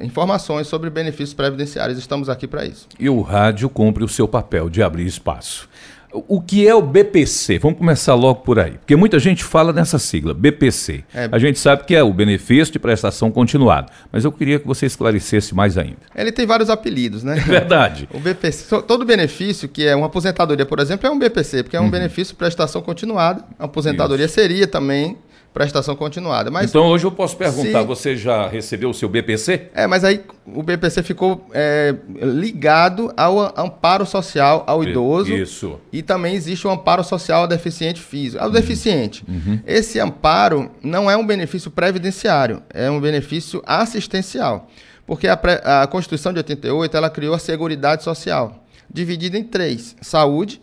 informações 0.00 0.66
sobre 0.66 0.88
benefícios 0.90 1.34
previdenciários. 1.34 1.98
Estamos 1.98 2.28
aqui 2.28 2.46
para 2.46 2.64
isso. 2.64 2.88
E 2.98 3.08
o 3.08 3.20
rádio 3.20 3.68
cumpre 3.68 4.04
o 4.04 4.08
seu 4.08 4.26
papel 4.26 4.68
de 4.68 4.82
abrir 4.82 5.06
espaço. 5.06 5.68
O 6.12 6.40
que 6.40 6.66
é 6.66 6.74
o 6.74 6.82
BPC? 6.82 7.58
Vamos 7.58 7.78
começar 7.78 8.14
logo 8.14 8.40
por 8.40 8.58
aí, 8.58 8.72
porque 8.72 8.96
muita 8.96 9.18
gente 9.18 9.44
fala 9.44 9.72
nessa 9.72 9.98
sigla, 9.98 10.34
BPC. 10.34 11.04
É. 11.14 11.28
A 11.30 11.38
gente 11.38 11.58
sabe 11.58 11.84
que 11.84 11.94
é 11.94 12.02
o 12.02 12.12
benefício 12.12 12.72
de 12.72 12.78
prestação 12.78 13.30
continuada, 13.30 13.92
mas 14.10 14.24
eu 14.24 14.32
queria 14.32 14.58
que 14.58 14.66
você 14.66 14.86
esclarecesse 14.86 15.54
mais 15.54 15.78
ainda. 15.78 15.98
Ele 16.14 16.32
tem 16.32 16.46
vários 16.46 16.68
apelidos, 16.68 17.22
né? 17.22 17.36
Verdade. 17.46 18.08
o 18.12 18.18
BPC, 18.18 18.82
todo 18.82 19.04
benefício 19.04 19.68
que 19.68 19.86
é 19.86 19.94
uma 19.94 20.06
aposentadoria, 20.06 20.66
por 20.66 20.80
exemplo, 20.80 21.06
é 21.06 21.10
um 21.10 21.18
BPC, 21.18 21.62
porque 21.62 21.76
é 21.76 21.80
um 21.80 21.84
uhum. 21.84 21.90
benefício 21.90 22.34
de 22.34 22.38
prestação 22.38 22.82
continuada. 22.82 23.44
A 23.58 23.64
aposentadoria 23.66 24.26
Isso. 24.26 24.34
seria 24.34 24.66
também 24.66 25.16
prestação 25.52 25.96
continuada. 25.96 26.50
Mas, 26.50 26.70
então 26.70 26.86
hoje 26.86 27.04
eu 27.04 27.10
posso 27.10 27.36
perguntar, 27.36 27.80
se... 27.80 27.86
você 27.86 28.16
já 28.16 28.48
recebeu 28.48 28.90
o 28.90 28.94
seu 28.94 29.08
BPC? 29.08 29.68
É, 29.74 29.86
mas 29.86 30.04
aí 30.04 30.22
o 30.46 30.62
BPC 30.62 31.02
ficou 31.02 31.46
é, 31.52 31.94
ligado 32.20 33.12
ao 33.16 33.40
amparo 33.58 34.06
social 34.06 34.64
ao 34.66 34.84
idoso. 34.84 35.34
Isso. 35.34 35.78
E 35.92 36.02
também 36.02 36.34
existe 36.34 36.66
o 36.66 36.70
amparo 36.70 37.02
social 37.02 37.42
ao 37.42 37.48
deficiente 37.48 38.00
físico. 38.00 38.42
Ao 38.42 38.48
uhum. 38.48 38.54
deficiente. 38.54 39.24
Uhum. 39.28 39.60
Esse 39.66 39.98
amparo 39.98 40.70
não 40.82 41.10
é 41.10 41.16
um 41.16 41.26
benefício 41.26 41.70
previdenciário, 41.70 42.62
é 42.70 42.90
um 42.90 43.00
benefício 43.00 43.62
assistencial. 43.66 44.68
Porque 45.06 45.26
a, 45.26 45.34
a 45.82 45.86
Constituição 45.88 46.32
de 46.32 46.38
88 46.38 46.96
ela 46.96 47.10
criou 47.10 47.34
a 47.34 47.38
Seguridade 47.38 48.04
Social, 48.04 48.64
dividida 48.88 49.36
em 49.36 49.42
três: 49.42 49.96
saúde, 50.00 50.62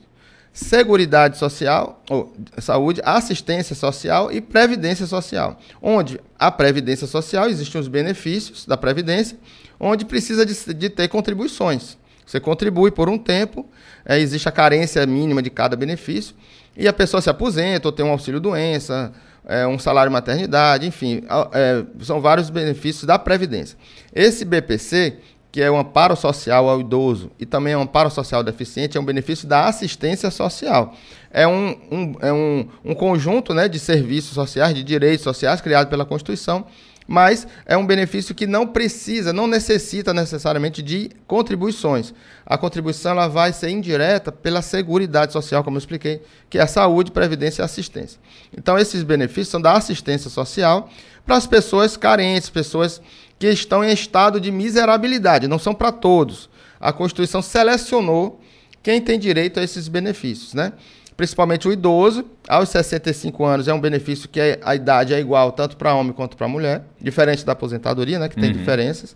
Seguridade 0.57 1.37
Social, 1.37 2.03
ou 2.09 2.35
saúde, 2.57 2.99
assistência 3.05 3.75
social 3.75 4.31
e 4.31 4.41
previdência 4.41 5.05
social. 5.05 5.59
Onde 5.79 6.19
a 6.37 6.49
previdência 6.49 7.05
social 7.05 7.47
existem 7.47 7.79
os 7.79 7.87
benefícios 7.87 8.65
da 8.65 8.75
previdência, 8.75 9.37
onde 9.79 10.03
precisa 10.03 10.43
de, 10.43 10.73
de 10.73 10.89
ter 10.89 11.09
contribuições. 11.09 11.95
Você 12.25 12.39
contribui 12.39 12.89
por 12.89 13.07
um 13.07 13.19
tempo, 13.19 13.69
é, 14.03 14.17
existe 14.17 14.49
a 14.49 14.51
carência 14.51 15.05
mínima 15.05 15.43
de 15.43 15.51
cada 15.51 15.75
benefício, 15.75 16.33
e 16.75 16.87
a 16.87 16.93
pessoa 16.93 17.21
se 17.21 17.29
aposenta 17.29 17.87
ou 17.87 17.91
tem 17.91 18.03
um 18.03 18.09
auxílio 18.09 18.39
doença, 18.39 19.13
é, 19.45 19.67
um 19.67 19.77
salário 19.77 20.11
maternidade, 20.11 20.87
enfim, 20.87 21.21
é, 21.53 21.85
são 22.03 22.19
vários 22.19 22.49
benefícios 22.49 23.03
da 23.03 23.19
Previdência. 23.19 23.77
Esse 24.11 24.43
BPC, 24.43 25.19
que 25.57 25.61
é 25.63 25.71
o 25.71 25.75
amparo 25.75 26.15
social 26.15 26.69
ao 26.69 26.79
idoso 26.79 27.31
e 27.39 27.43
também 27.43 27.75
o 27.75 27.79
amparo 27.79 28.11
social 28.11 28.43
deficiente, 28.43 28.95
é 28.95 29.01
um 29.01 29.03
benefício 29.03 29.47
da 29.47 29.65
assistência 29.65 30.29
social. 30.29 30.93
É 31.31 31.47
um, 31.47 31.75
um, 31.91 32.15
é 32.21 32.31
um, 32.31 32.67
um 32.85 32.93
conjunto 32.93 33.55
né, 33.55 33.67
de 33.67 33.79
serviços 33.79 34.35
sociais, 34.35 34.75
de 34.75 34.83
direitos 34.83 35.23
sociais 35.23 35.59
criado 35.59 35.89
pela 35.89 36.05
Constituição, 36.05 36.67
mas 37.07 37.47
é 37.65 37.75
um 37.75 37.87
benefício 37.87 38.35
que 38.35 38.45
não 38.45 38.67
precisa, 38.67 39.33
não 39.33 39.47
necessita 39.47 40.13
necessariamente 40.13 40.83
de 40.83 41.09
contribuições. 41.25 42.13
A 42.45 42.55
contribuição 42.55 43.13
ela 43.13 43.27
vai 43.27 43.51
ser 43.51 43.69
indireta 43.69 44.31
pela 44.31 44.61
Seguridade 44.61 45.33
Social, 45.33 45.63
como 45.63 45.77
eu 45.77 45.79
expliquei, 45.79 46.21
que 46.51 46.59
é 46.59 46.61
a 46.61 46.67
saúde, 46.67 47.09
previdência 47.09 47.63
e 47.63 47.65
assistência. 47.65 48.19
Então, 48.55 48.77
esses 48.77 49.01
benefícios 49.01 49.47
são 49.47 49.59
da 49.59 49.73
assistência 49.73 50.29
social 50.29 50.87
para 51.25 51.35
as 51.35 51.47
pessoas 51.47 51.97
carentes, 51.97 52.47
pessoas 52.47 53.01
que 53.39 53.47
estão 53.47 53.83
em 53.83 53.91
estado 53.91 54.39
de 54.39 54.51
miserabilidade, 54.51 55.47
não 55.47 55.59
são 55.59 55.73
para 55.73 55.91
todos. 55.91 56.49
A 56.79 56.91
Constituição 56.91 57.41
selecionou 57.41 58.39
quem 58.81 59.01
tem 59.01 59.19
direito 59.19 59.59
a 59.59 59.63
esses 59.63 59.87
benefícios, 59.87 60.53
né? 60.53 60.73
principalmente 61.17 61.67
o 61.67 61.73
idoso. 61.73 62.23
Aos 62.47 62.69
65 62.69 63.43
anos 63.43 63.67
é 63.67 63.73
um 63.73 63.81
benefício 63.81 64.29
que 64.29 64.39
é, 64.39 64.59
a 64.63 64.75
idade 64.75 65.13
é 65.13 65.19
igual 65.19 65.51
tanto 65.51 65.75
para 65.75 65.93
homem 65.95 66.13
quanto 66.13 66.37
para 66.37 66.47
mulher, 66.47 66.83
diferente 67.01 67.43
da 67.43 67.53
aposentadoria, 67.53 68.19
né, 68.19 68.29
que 68.29 68.35
tem 68.35 68.51
uhum. 68.51 68.57
diferenças. 68.57 69.15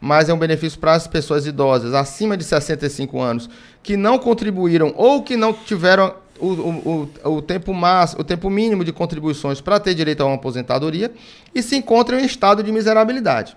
Mas 0.00 0.28
é 0.28 0.34
um 0.34 0.38
benefício 0.38 0.80
para 0.80 0.94
as 0.94 1.06
pessoas 1.06 1.46
idosas 1.46 1.94
acima 1.94 2.36
de 2.36 2.42
65 2.42 3.20
anos 3.20 3.48
que 3.82 3.96
não 3.96 4.18
contribuíram 4.18 4.92
ou 4.96 5.22
que 5.22 5.36
não 5.36 5.52
tiveram 5.52 6.14
o, 6.46 7.08
o, 7.24 7.36
o, 7.36 7.42
tempo 7.42 7.72
máximo, 7.72 8.22
o 8.22 8.24
tempo 8.24 8.50
mínimo 8.50 8.84
de 8.84 8.92
contribuições 8.92 9.60
para 9.60 9.78
ter 9.78 9.94
direito 9.94 10.22
a 10.22 10.26
uma 10.26 10.34
aposentadoria 10.34 11.12
e 11.54 11.62
se 11.62 11.76
encontram 11.76 12.18
em 12.18 12.24
estado 12.24 12.62
de 12.62 12.72
miserabilidade. 12.72 13.56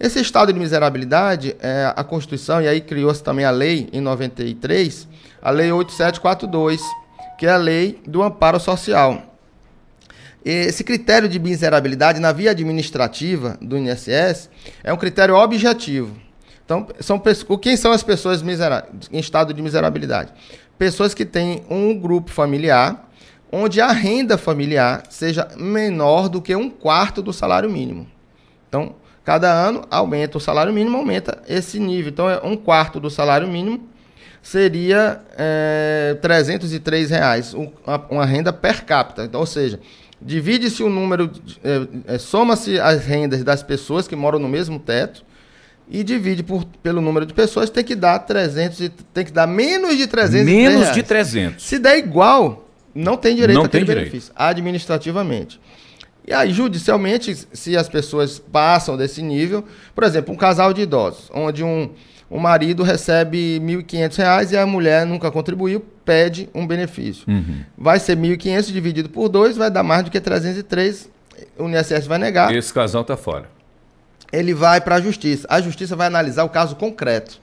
Esse 0.00 0.20
estado 0.20 0.52
de 0.52 0.58
miserabilidade, 0.58 1.56
é, 1.60 1.92
a 1.94 2.04
Constituição, 2.04 2.60
e 2.62 2.68
aí 2.68 2.80
criou-se 2.80 3.22
também 3.22 3.44
a 3.44 3.50
lei 3.50 3.88
em 3.92 4.00
93, 4.00 5.08
a 5.42 5.50
Lei 5.50 5.70
8742, 5.72 6.80
que 7.36 7.46
é 7.46 7.50
a 7.50 7.56
lei 7.56 8.00
do 8.06 8.22
amparo 8.22 8.58
social. 8.58 9.22
Esse 10.44 10.82
critério 10.82 11.28
de 11.28 11.38
miserabilidade 11.38 12.20
na 12.20 12.32
via 12.32 12.52
administrativa 12.52 13.58
do 13.60 13.76
INSS 13.76 14.48
é 14.82 14.92
um 14.92 14.96
critério 14.96 15.34
objetivo. 15.34 16.16
Então, 16.64 16.86
são, 17.00 17.20
quem 17.60 17.76
são 17.76 17.92
as 17.92 18.02
pessoas 18.02 18.42
em 19.10 19.18
estado 19.18 19.54
de 19.54 19.62
miserabilidade? 19.62 20.32
Pessoas 20.78 21.12
que 21.12 21.24
têm 21.24 21.64
um 21.68 21.98
grupo 21.98 22.30
familiar 22.30 23.10
onde 23.50 23.80
a 23.80 23.90
renda 23.90 24.36
familiar 24.36 25.04
seja 25.10 25.48
menor 25.56 26.28
do 26.28 26.40
que 26.40 26.54
um 26.54 26.70
quarto 26.70 27.22
do 27.22 27.32
salário 27.32 27.68
mínimo. 27.68 28.06
Então, 28.68 28.94
cada 29.24 29.50
ano 29.50 29.84
aumenta 29.90 30.38
o 30.38 30.40
salário 30.40 30.72
mínimo, 30.72 30.98
aumenta 30.98 31.42
esse 31.48 31.78
nível. 31.78 32.10
Então, 32.10 32.30
é 32.30 32.40
um 32.44 32.56
quarto 32.56 33.00
do 33.00 33.10
salário 33.10 33.48
mínimo 33.48 33.88
seria 34.42 35.20
é, 35.36 36.16
303 36.22 37.10
reais, 37.10 37.54
uma, 38.10 38.24
renda 38.24 38.52
per 38.52 38.84
capita. 38.84 39.24
Então, 39.24 39.40
ou 39.40 39.46
seja, 39.46 39.80
divide-se 40.20 40.82
o 40.82 40.88
número, 40.88 41.30
é, 42.06 42.18
soma-se 42.18 42.78
as 42.80 43.04
rendas 43.04 43.42
das 43.44 43.62
pessoas 43.62 44.08
que 44.08 44.16
moram 44.16 44.38
no 44.38 44.48
mesmo 44.48 44.78
teto 44.78 45.24
e 45.90 46.04
divide 46.04 46.42
por, 46.42 46.64
pelo 46.82 47.00
número 47.00 47.24
de 47.24 47.32
pessoas, 47.32 47.70
tem 47.70 47.82
que 47.82 47.94
dar 47.94 48.18
300 48.18 48.80
e, 48.80 48.88
tem 49.12 49.24
que 49.24 49.32
dar 49.32 49.46
menos 49.46 49.96
de 49.96 50.06
300 50.06 50.46
Menos 50.46 50.80
reais. 50.80 50.94
de 50.94 51.02
300. 51.02 51.64
Se 51.64 51.78
der 51.78 51.98
igual, 51.98 52.68
não 52.94 53.16
tem 53.16 53.34
direito 53.34 53.56
não 53.56 53.64
a 53.64 53.68
tem 53.68 53.84
benefício, 53.84 54.32
administrativamente. 54.36 55.60
E 56.26 56.32
aí, 56.32 56.52
judicialmente, 56.52 57.34
se 57.54 57.74
as 57.74 57.88
pessoas 57.88 58.38
passam 58.38 58.98
desse 58.98 59.22
nível, 59.22 59.64
por 59.94 60.04
exemplo, 60.04 60.34
um 60.34 60.36
casal 60.36 60.74
de 60.74 60.82
idosos, 60.82 61.30
onde 61.32 61.64
um, 61.64 61.90
o 62.28 62.38
marido 62.38 62.82
recebe 62.82 63.58
R$ 63.58 63.82
1.500 63.82 64.52
e 64.52 64.56
a 64.58 64.66
mulher 64.66 65.06
nunca 65.06 65.30
contribuiu, 65.30 65.82
pede 66.04 66.50
um 66.54 66.66
benefício. 66.66 67.24
Uhum. 67.26 67.60
Vai 67.78 67.98
ser 67.98 68.14
1.500 68.14 68.70
dividido 68.70 69.08
por 69.08 69.30
dois, 69.30 69.56
vai 69.56 69.70
dar 69.70 69.82
mais 69.82 70.04
do 70.04 70.10
que 70.10 70.20
303, 70.20 71.08
o 71.58 71.66
INSS 71.66 72.06
vai 72.06 72.18
negar. 72.18 72.54
Esse 72.54 72.74
casal 72.74 73.00
está 73.00 73.16
fora. 73.16 73.48
Ele 74.32 74.54
vai 74.54 74.80
para 74.80 74.96
a 74.96 75.00
justiça. 75.00 75.46
A 75.50 75.60
justiça 75.60 75.96
vai 75.96 76.06
analisar 76.06 76.44
o 76.44 76.48
caso 76.48 76.76
concreto. 76.76 77.40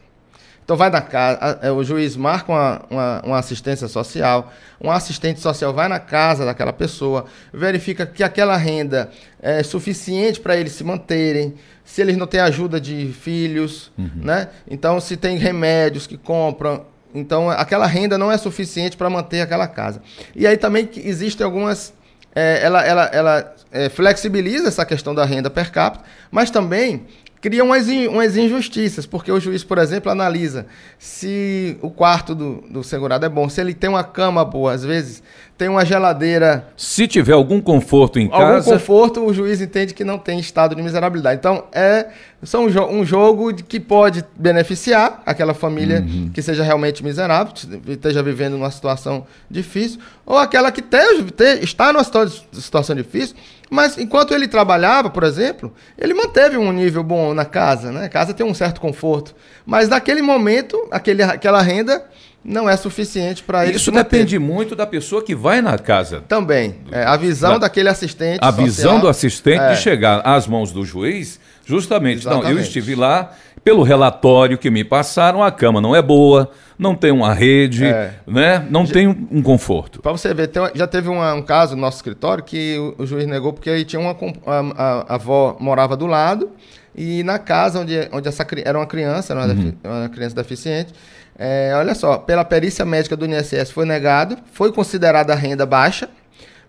Então 0.65 0.75
vai 0.75 0.89
na 0.89 0.99
casa, 0.99 1.59
é, 1.61 1.71
o 1.71 1.83
juiz 1.83 2.15
marca 2.15 2.51
uma, 2.51 2.81
uma, 2.89 3.21
uma, 3.23 3.37
assistência 3.37 3.87
social, 3.87 4.51
um 4.81 4.89
assistente 4.89 5.39
social 5.39 5.71
vai 5.71 5.87
na 5.87 5.99
casa 5.99 6.43
daquela 6.43 6.73
pessoa, 6.73 7.25
verifica 7.53 8.03
que 8.03 8.23
aquela 8.23 8.57
renda 8.57 9.11
é 9.39 9.61
suficiente 9.61 10.39
para 10.39 10.57
eles 10.57 10.71
se 10.71 10.83
manterem, 10.83 11.53
se 11.83 12.01
eles 12.01 12.17
não 12.17 12.25
têm 12.25 12.39
ajuda 12.39 12.81
de 12.81 13.13
filhos, 13.13 13.91
uhum. 13.95 14.09
né? 14.15 14.49
Então 14.67 14.99
se 14.99 15.15
tem 15.15 15.37
remédios 15.37 16.07
que 16.07 16.17
compram, 16.17 16.83
então 17.13 17.47
aquela 17.51 17.85
renda 17.85 18.17
não 18.17 18.31
é 18.31 18.37
suficiente 18.37 18.97
para 18.97 19.07
manter 19.07 19.41
aquela 19.41 19.67
casa. 19.67 20.01
E 20.35 20.47
aí 20.47 20.57
também 20.57 20.89
existem 20.95 21.45
algumas 21.45 21.93
é, 22.35 22.59
ela, 22.61 22.83
ela, 22.83 23.05
ela 23.05 23.55
é, 23.71 23.87
flexibiliza 23.87 24.67
essa 24.67 24.85
questão 24.85 25.15
da 25.15 25.23
renda 25.23 25.49
per 25.49 25.71
capita, 25.71 26.03
mas 26.29 26.51
também 26.51 27.07
cria 27.45 27.63
umas, 27.63 27.87
umas 27.87 28.35
injustiças, 28.35 29.05
porque 29.05 29.31
o 29.31 29.39
juiz, 29.39 29.63
por 29.63 29.77
exemplo, 29.77 30.11
analisa 30.11 30.65
se 30.97 31.77
o 31.79 31.91
quarto 31.91 32.33
do, 32.33 32.63
do 32.67 32.83
segurado 32.83 33.23
é 33.23 33.29
bom, 33.29 33.47
se 33.47 33.61
ele 33.61 33.75
tem 33.75 33.87
uma 33.87 34.03
cama 34.03 34.43
boa, 34.43 34.73
às 34.73 34.83
vezes 34.83 35.21
tem 35.55 35.69
uma 35.69 35.85
geladeira. 35.85 36.67
Se 36.75 37.07
tiver 37.07 37.33
algum 37.33 37.61
conforto 37.61 38.17
em 38.17 38.25
algum 38.25 38.37
casa. 38.37 38.55
Algum 38.57 38.71
conforto, 38.71 39.23
o 39.23 39.31
juiz 39.31 39.61
entende 39.61 39.93
que 39.93 40.03
não 40.03 40.17
tem 40.17 40.39
estado 40.39 40.75
de 40.75 40.81
miserabilidade. 40.81 41.37
Então, 41.37 41.65
é 41.71 42.07
são 42.43 42.65
um, 42.65 42.99
um 42.99 43.05
jogo 43.05 43.53
que 43.53 43.79
pode 43.79 44.23
beneficiar 44.35 45.21
aquela 45.25 45.53
família 45.53 46.01
uhum. 46.01 46.29
que 46.33 46.41
seja 46.41 46.63
realmente 46.63 47.03
miserável, 47.03 47.53
esteja 47.87 48.21
vivendo 48.21 48.53
numa 48.53 48.69
situação 48.69 49.25
difícil, 49.49 49.99
ou 50.25 50.37
aquela 50.37 50.71
que 50.71 50.81
te, 50.81 51.23
te, 51.35 51.63
está 51.63 51.91
numa 51.91 52.03
situação 52.03 52.95
difícil, 52.95 53.35
mas 53.69 53.97
enquanto 53.97 54.33
ele 54.33 54.47
trabalhava, 54.47 55.09
por 55.09 55.23
exemplo, 55.23 55.73
ele 55.97 56.13
manteve 56.13 56.57
um 56.57 56.71
nível 56.71 57.03
bom 57.03 57.33
na 57.33 57.45
casa, 57.45 57.91
né? 57.91 58.05
A 58.05 58.09
casa 58.09 58.33
tem 58.33 58.45
um 58.45 58.53
certo 58.53 58.79
conforto. 58.79 59.35
Mas 59.65 59.89
naquele 59.89 60.21
momento, 60.21 60.87
aquele, 60.91 61.23
aquela 61.23 61.61
renda 61.61 62.05
não 62.43 62.69
é 62.69 62.77
suficiente 62.77 63.41
para 63.41 63.65
ele. 63.65 63.77
Isso 63.77 63.91
depende 63.91 64.37
muito 64.37 64.75
da 64.75 64.85
pessoa 64.85 65.23
que 65.23 65.33
vai 65.33 65.61
na 65.61 65.79
casa. 65.79 66.23
Também. 66.27 66.75
É, 66.91 67.03
a 67.03 67.17
visão 67.17 67.53
da, 67.53 67.59
daquele 67.59 67.89
assistente. 67.89 68.39
A 68.41 68.51
social, 68.51 68.65
visão 68.65 68.99
do 68.99 69.07
assistente 69.07 69.61
é. 69.61 69.73
de 69.73 69.81
chegar 69.81 70.21
às 70.23 70.45
mãos 70.45 70.71
do 70.71 70.85
juiz, 70.85 71.39
justamente. 71.65 72.19
Exatamente. 72.19 72.43
Não, 72.45 72.51
eu 72.51 72.59
estive 72.59 72.93
lá, 72.93 73.35
pelo 73.65 73.81
relatório 73.81 74.59
que 74.59 74.69
me 74.69 74.83
passaram, 74.83 75.43
a 75.43 75.51
cama 75.51 75.81
não 75.81 75.95
é 75.95 76.01
boa, 76.01 76.51
não 76.77 76.93
tem 76.93 77.11
uma 77.11 77.33
rede, 77.33 77.83
é. 77.83 78.13
né? 78.27 78.63
Não 78.69 78.85
já, 78.85 78.93
tem 78.93 79.07
um 79.07 79.41
conforto. 79.41 80.03
Para 80.03 80.11
você 80.11 80.31
ver, 80.35 80.49
tem, 80.49 80.61
já 80.75 80.85
teve 80.85 81.09
uma, 81.09 81.33
um 81.33 81.41
caso 81.41 81.75
no 81.75 81.81
nosso 81.81 81.97
escritório 81.97 82.43
que 82.43 82.77
o, 82.77 83.01
o 83.01 83.07
juiz 83.07 83.25
negou 83.25 83.51
porque 83.51 83.71
aí 83.71 83.83
tinha 83.83 83.99
uma 83.99 84.11
a, 84.45 84.59
a, 84.59 85.05
a 85.13 85.15
avó 85.15 85.57
morava 85.59 85.97
do 85.97 86.05
lado 86.05 86.51
e 86.95 87.23
na 87.23 87.39
casa 87.39 87.79
onde, 87.79 88.07
onde 88.11 88.27
essa 88.27 88.45
era 88.63 88.77
uma 88.77 88.85
criança, 88.85 89.33
era 89.33 89.43
uma, 89.43 89.51
uhum. 89.51 89.73
uma 89.83 90.09
criança 90.09 90.35
deficiente, 90.35 90.93
é, 91.35 91.73
olha 91.75 91.95
só, 91.95 92.19
pela 92.19 92.45
perícia 92.45 92.85
médica 92.85 93.17
do 93.17 93.25
INSS 93.25 93.71
foi 93.71 93.85
negado, 93.87 94.37
foi 94.53 94.71
considerada 94.71 95.33
a 95.33 95.35
renda 95.35 95.65
baixa, 95.65 96.07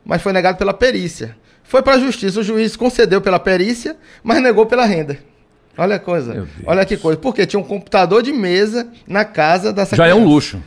mas 0.03 0.23
foi 0.23 0.33
negado 0.33 0.57
pela 0.57 0.73
perícia. 0.73 1.37
Foi 1.63 1.83
para 1.83 1.97
a 1.97 1.99
justiça, 1.99 2.41
o 2.41 2.43
juiz 2.43 2.75
concedeu 2.75 3.21
pela 3.21 3.39
perícia, 3.39 3.97
mas 4.25 4.43
negou 4.43 4.65
pela 4.65 4.87
renda. 4.87 5.19
Olha 5.79 5.97
a 5.97 5.99
coisa. 5.99 6.47
Olha 6.65 6.85
que 6.85 6.97
coisa. 6.97 7.19
Porque 7.21 7.47
tinha 7.47 7.61
um 7.61 7.65
computador 7.65 8.23
de 8.23 8.33
mesa 8.33 8.89
na 9.07 9.25
casa 9.25 9.73
dessa 9.73 9.95
Já 9.95 10.05
criança. 10.05 10.21
é 10.21 10.23
um 10.23 10.27
luxo. 10.29 10.63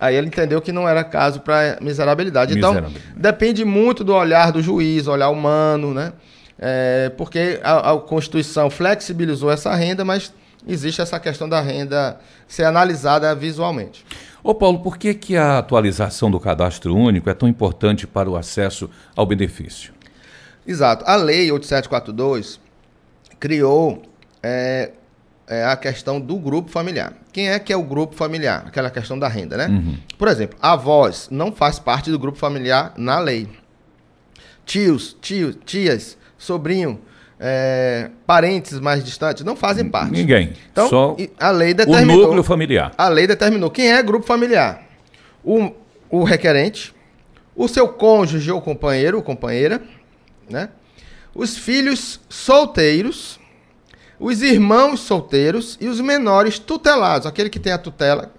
Aí 0.00 0.16
ele 0.16 0.26
entendeu 0.26 0.60
que 0.60 0.72
não 0.72 0.88
era 0.88 1.04
caso 1.04 1.40
para 1.40 1.78
miserabilidade. 1.80 2.56
Então, 2.56 2.70
miserabilidade. 2.70 3.14
depende 3.16 3.64
muito 3.64 4.02
do 4.02 4.14
olhar 4.14 4.50
do 4.52 4.62
juiz, 4.62 5.06
olhar 5.06 5.28
humano, 5.28 5.94
né? 5.94 6.12
É, 6.58 7.10
porque 7.16 7.60
a, 7.62 7.92
a 7.92 7.98
Constituição 7.98 8.70
flexibilizou 8.70 9.50
essa 9.50 9.74
renda, 9.74 10.04
mas 10.04 10.32
existe 10.66 11.00
essa 11.00 11.18
questão 11.18 11.48
da 11.48 11.60
renda 11.60 12.18
ser 12.46 12.64
analisada 12.64 13.34
visualmente. 13.34 14.04
Ô 14.44 14.54
Paulo, 14.54 14.80
por 14.80 14.98
que, 14.98 15.14
que 15.14 15.36
a 15.36 15.58
atualização 15.58 16.30
do 16.30 16.40
cadastro 16.40 16.96
único 16.96 17.30
é 17.30 17.34
tão 17.34 17.48
importante 17.48 18.06
para 18.06 18.28
o 18.28 18.36
acesso 18.36 18.90
ao 19.14 19.24
benefício? 19.24 19.92
Exato. 20.66 21.04
A 21.06 21.16
Lei 21.16 21.50
8742 21.50 22.60
criou 23.38 24.02
é, 24.42 24.90
é, 25.46 25.64
a 25.64 25.76
questão 25.76 26.20
do 26.20 26.36
grupo 26.36 26.70
familiar. 26.70 27.14
Quem 27.32 27.50
é 27.50 27.58
que 27.58 27.72
é 27.72 27.76
o 27.76 27.82
grupo 27.82 28.14
familiar? 28.14 28.64
Aquela 28.66 28.90
questão 28.90 29.18
da 29.18 29.28
renda, 29.28 29.56
né? 29.56 29.68
Uhum. 29.68 29.96
Por 30.18 30.28
exemplo, 30.28 30.58
avós 30.60 31.28
não 31.30 31.52
faz 31.52 31.78
parte 31.78 32.10
do 32.10 32.18
grupo 32.18 32.38
familiar 32.38 32.92
na 32.96 33.18
lei. 33.18 33.48
Tios, 34.64 35.16
tios, 35.20 35.56
tias, 35.64 36.16
sobrinho, 36.38 37.00
é, 37.44 38.10
parentes 38.24 38.78
mais 38.78 39.02
distantes 39.02 39.44
não 39.44 39.56
fazem 39.56 39.88
parte. 39.88 40.12
Ninguém. 40.12 40.52
Então, 40.70 40.88
Só 40.88 41.16
a 41.38 41.50
lei 41.50 41.74
determinou. 41.74 42.18
O 42.18 42.22
núcleo 42.22 42.42
familiar. 42.44 42.92
A 42.96 43.08
lei 43.08 43.26
determinou 43.26 43.68
quem 43.70 43.92
é 43.92 44.00
grupo 44.02 44.24
familiar. 44.24 44.86
O, 45.44 45.72
o 46.08 46.22
requerente, 46.22 46.94
o 47.56 47.66
seu 47.66 47.88
cônjuge 47.88 48.50
ou 48.52 48.62
companheiro 48.62 49.16
ou 49.16 49.22
companheira, 49.24 49.82
né? 50.48 50.68
Os 51.34 51.56
filhos 51.56 52.20
solteiros, 52.28 53.40
os 54.22 54.40
irmãos 54.40 55.00
solteiros 55.00 55.76
e 55.80 55.88
os 55.88 56.00
menores 56.00 56.56
tutelados, 56.56 57.26
aquele 57.26 57.50
que 57.50 57.58
tem 57.58 57.72
a 57.72 57.78
tutela, 57.78 58.32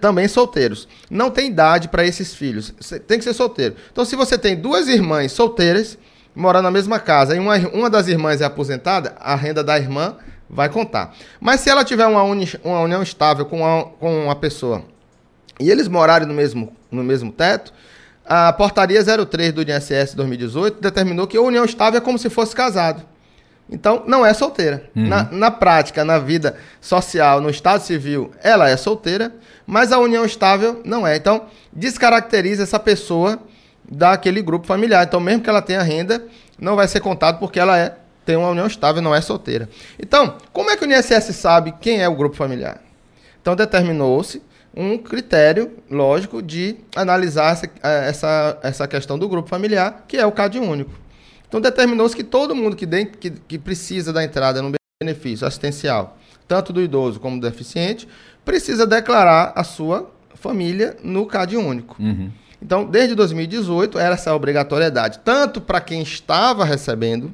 também 0.00 0.26
solteiros. 0.26 0.88
Não 1.10 1.30
tem 1.30 1.48
idade 1.48 1.88
para 1.88 2.06
esses 2.06 2.34
filhos, 2.34 2.72
tem 3.06 3.18
que 3.18 3.24
ser 3.24 3.34
solteiro. 3.34 3.76
Então, 3.92 4.06
se 4.06 4.16
você 4.16 4.38
tem 4.38 4.56
duas 4.56 4.88
irmãs 4.88 5.32
solteiras 5.32 5.98
morar 6.34 6.62
na 6.62 6.70
mesma 6.70 6.98
casa 6.98 7.36
e 7.36 7.38
uma, 7.38 7.58
uma 7.74 7.90
das 7.90 8.08
irmãs 8.08 8.40
é 8.40 8.46
aposentada, 8.46 9.14
a 9.20 9.34
renda 9.34 9.62
da 9.62 9.78
irmã 9.78 10.16
vai 10.48 10.70
contar. 10.70 11.14
Mas 11.38 11.60
se 11.60 11.68
ela 11.68 11.84
tiver 11.84 12.06
uma, 12.06 12.22
uni, 12.22 12.50
uma 12.64 12.80
união 12.80 13.02
estável 13.02 13.44
com 13.44 13.92
com 14.00 14.24
uma 14.24 14.34
pessoa 14.34 14.82
e 15.60 15.70
eles 15.70 15.88
morarem 15.88 16.26
no 16.26 16.32
mesmo, 16.32 16.74
no 16.90 17.04
mesmo 17.04 17.30
teto, 17.30 17.70
a 18.24 18.50
portaria 18.54 19.04
03 19.04 19.52
do 19.52 19.60
INSS 19.60 20.14
2018 20.14 20.80
determinou 20.80 21.26
que 21.26 21.36
a 21.36 21.42
união 21.42 21.66
estável 21.66 21.98
é 21.98 22.00
como 22.00 22.18
se 22.18 22.30
fosse 22.30 22.56
casado. 22.56 23.11
Então, 23.72 24.04
não 24.06 24.24
é 24.24 24.34
solteira. 24.34 24.84
Uhum. 24.94 25.08
Na, 25.08 25.24
na 25.32 25.50
prática, 25.50 26.04
na 26.04 26.18
vida 26.18 26.56
social, 26.78 27.40
no 27.40 27.48
estado 27.48 27.80
civil, 27.80 28.30
ela 28.42 28.68
é 28.68 28.76
solteira, 28.76 29.32
mas 29.66 29.90
a 29.90 29.98
união 29.98 30.26
estável 30.26 30.82
não 30.84 31.06
é. 31.06 31.16
Então, 31.16 31.46
descaracteriza 31.72 32.62
essa 32.62 32.78
pessoa 32.78 33.38
daquele 33.90 34.42
grupo 34.42 34.66
familiar. 34.66 35.04
Então, 35.04 35.18
mesmo 35.18 35.42
que 35.42 35.48
ela 35.48 35.62
tenha 35.62 35.82
renda, 35.82 36.22
não 36.60 36.76
vai 36.76 36.86
ser 36.86 37.00
contado 37.00 37.38
porque 37.38 37.58
ela 37.58 37.78
é 37.78 37.96
tem 38.24 38.36
uma 38.36 38.50
união 38.50 38.68
estável, 38.68 39.02
não 39.02 39.12
é 39.12 39.20
solteira. 39.20 39.68
Então, 39.98 40.36
como 40.52 40.70
é 40.70 40.76
que 40.76 40.84
o 40.84 40.88
INSS 40.88 41.34
sabe 41.34 41.74
quem 41.80 42.00
é 42.00 42.08
o 42.08 42.14
grupo 42.14 42.36
familiar? 42.36 42.80
Então, 43.40 43.56
determinou-se 43.56 44.40
um 44.76 44.96
critério 44.96 45.72
lógico 45.90 46.40
de 46.40 46.76
analisar 46.94 47.52
essa, 47.52 47.66
eh, 47.66 48.08
essa, 48.08 48.58
essa 48.62 48.86
questão 48.86 49.18
do 49.18 49.28
grupo 49.28 49.48
familiar, 49.48 50.04
que 50.06 50.16
é 50.16 50.24
o 50.24 50.30
CAD 50.30 50.60
único. 50.60 50.92
Então, 51.52 51.60
determinou-se 51.60 52.16
que 52.16 52.24
todo 52.24 52.54
mundo 52.54 52.74
que, 52.74 52.86
de, 52.86 53.04
que, 53.04 53.28
que 53.28 53.58
precisa 53.58 54.10
da 54.10 54.24
entrada 54.24 54.62
no 54.62 54.72
benefício 55.02 55.46
assistencial, 55.46 56.16
tanto 56.48 56.72
do 56.72 56.80
idoso 56.80 57.20
como 57.20 57.38
do 57.38 57.46
deficiente, 57.46 58.08
precisa 58.42 58.86
declarar 58.86 59.52
a 59.54 59.62
sua 59.62 60.10
família 60.34 60.96
no 61.04 61.26
CAD 61.26 61.58
único. 61.58 62.02
Uhum. 62.02 62.30
Então, 62.62 62.86
desde 62.86 63.14
2018, 63.14 63.98
era 63.98 64.14
essa 64.14 64.34
obrigatoriedade, 64.34 65.18
tanto 65.22 65.60
para 65.60 65.78
quem 65.78 66.00
estava 66.00 66.64
recebendo, 66.64 67.30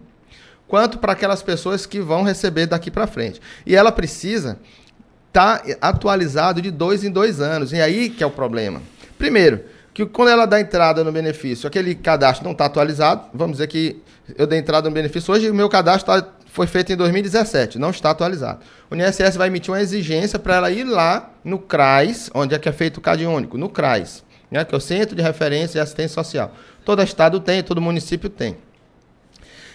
quanto 0.66 0.98
para 0.98 1.12
aquelas 1.12 1.40
pessoas 1.40 1.86
que 1.86 2.00
vão 2.00 2.24
receber 2.24 2.66
daqui 2.66 2.90
para 2.90 3.06
frente. 3.06 3.40
E 3.64 3.76
ela 3.76 3.92
precisa 3.92 4.58
estar 5.28 5.58
tá 5.58 5.76
atualizado 5.80 6.60
de 6.60 6.72
dois 6.72 7.04
em 7.04 7.10
dois 7.12 7.40
anos. 7.40 7.72
E 7.72 7.80
aí 7.80 8.10
que 8.10 8.24
é 8.24 8.26
o 8.26 8.32
problema. 8.32 8.82
Primeiro, 9.16 9.60
que 9.98 10.06
quando 10.06 10.28
ela 10.28 10.46
dá 10.46 10.60
entrada 10.60 11.02
no 11.02 11.10
benefício, 11.10 11.66
aquele 11.66 11.92
cadastro 11.92 12.44
não 12.44 12.52
está 12.52 12.66
atualizado, 12.66 13.22
vamos 13.34 13.56
dizer 13.56 13.66
que 13.66 14.00
eu 14.36 14.46
dei 14.46 14.60
entrada 14.60 14.88
no 14.88 14.94
benefício 14.94 15.34
hoje 15.34 15.50
o 15.50 15.54
meu 15.54 15.68
cadastro 15.68 16.06
tá, 16.06 16.28
foi 16.46 16.68
feito 16.68 16.92
em 16.92 16.96
2017, 16.96 17.80
não 17.80 17.90
está 17.90 18.10
atualizado. 18.10 18.60
O 18.88 18.94
INSS 18.94 19.34
vai 19.34 19.48
emitir 19.48 19.74
uma 19.74 19.80
exigência 19.80 20.38
para 20.38 20.54
ela 20.54 20.70
ir 20.70 20.84
lá 20.84 21.30
no 21.42 21.58
CRAS, 21.58 22.30
onde 22.32 22.54
é 22.54 22.60
que 22.60 22.68
é 22.68 22.72
feito 22.72 22.98
o 22.98 23.00
CAD 23.00 23.26
único, 23.26 23.58
no 23.58 23.68
CRAS, 23.68 24.22
né, 24.48 24.64
que 24.64 24.72
é 24.72 24.78
o 24.78 24.80
Centro 24.80 25.16
de 25.16 25.22
Referência 25.22 25.78
e 25.78 25.80
Assistência 25.80 26.14
Social. 26.14 26.54
Todo 26.84 27.02
estado 27.02 27.40
tem, 27.40 27.60
todo 27.60 27.80
município 27.80 28.30
tem. 28.30 28.56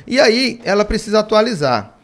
E 0.07 0.21
aí 0.21 0.61
ela 0.63 0.85
precisa 0.85 1.19
atualizar. 1.19 1.97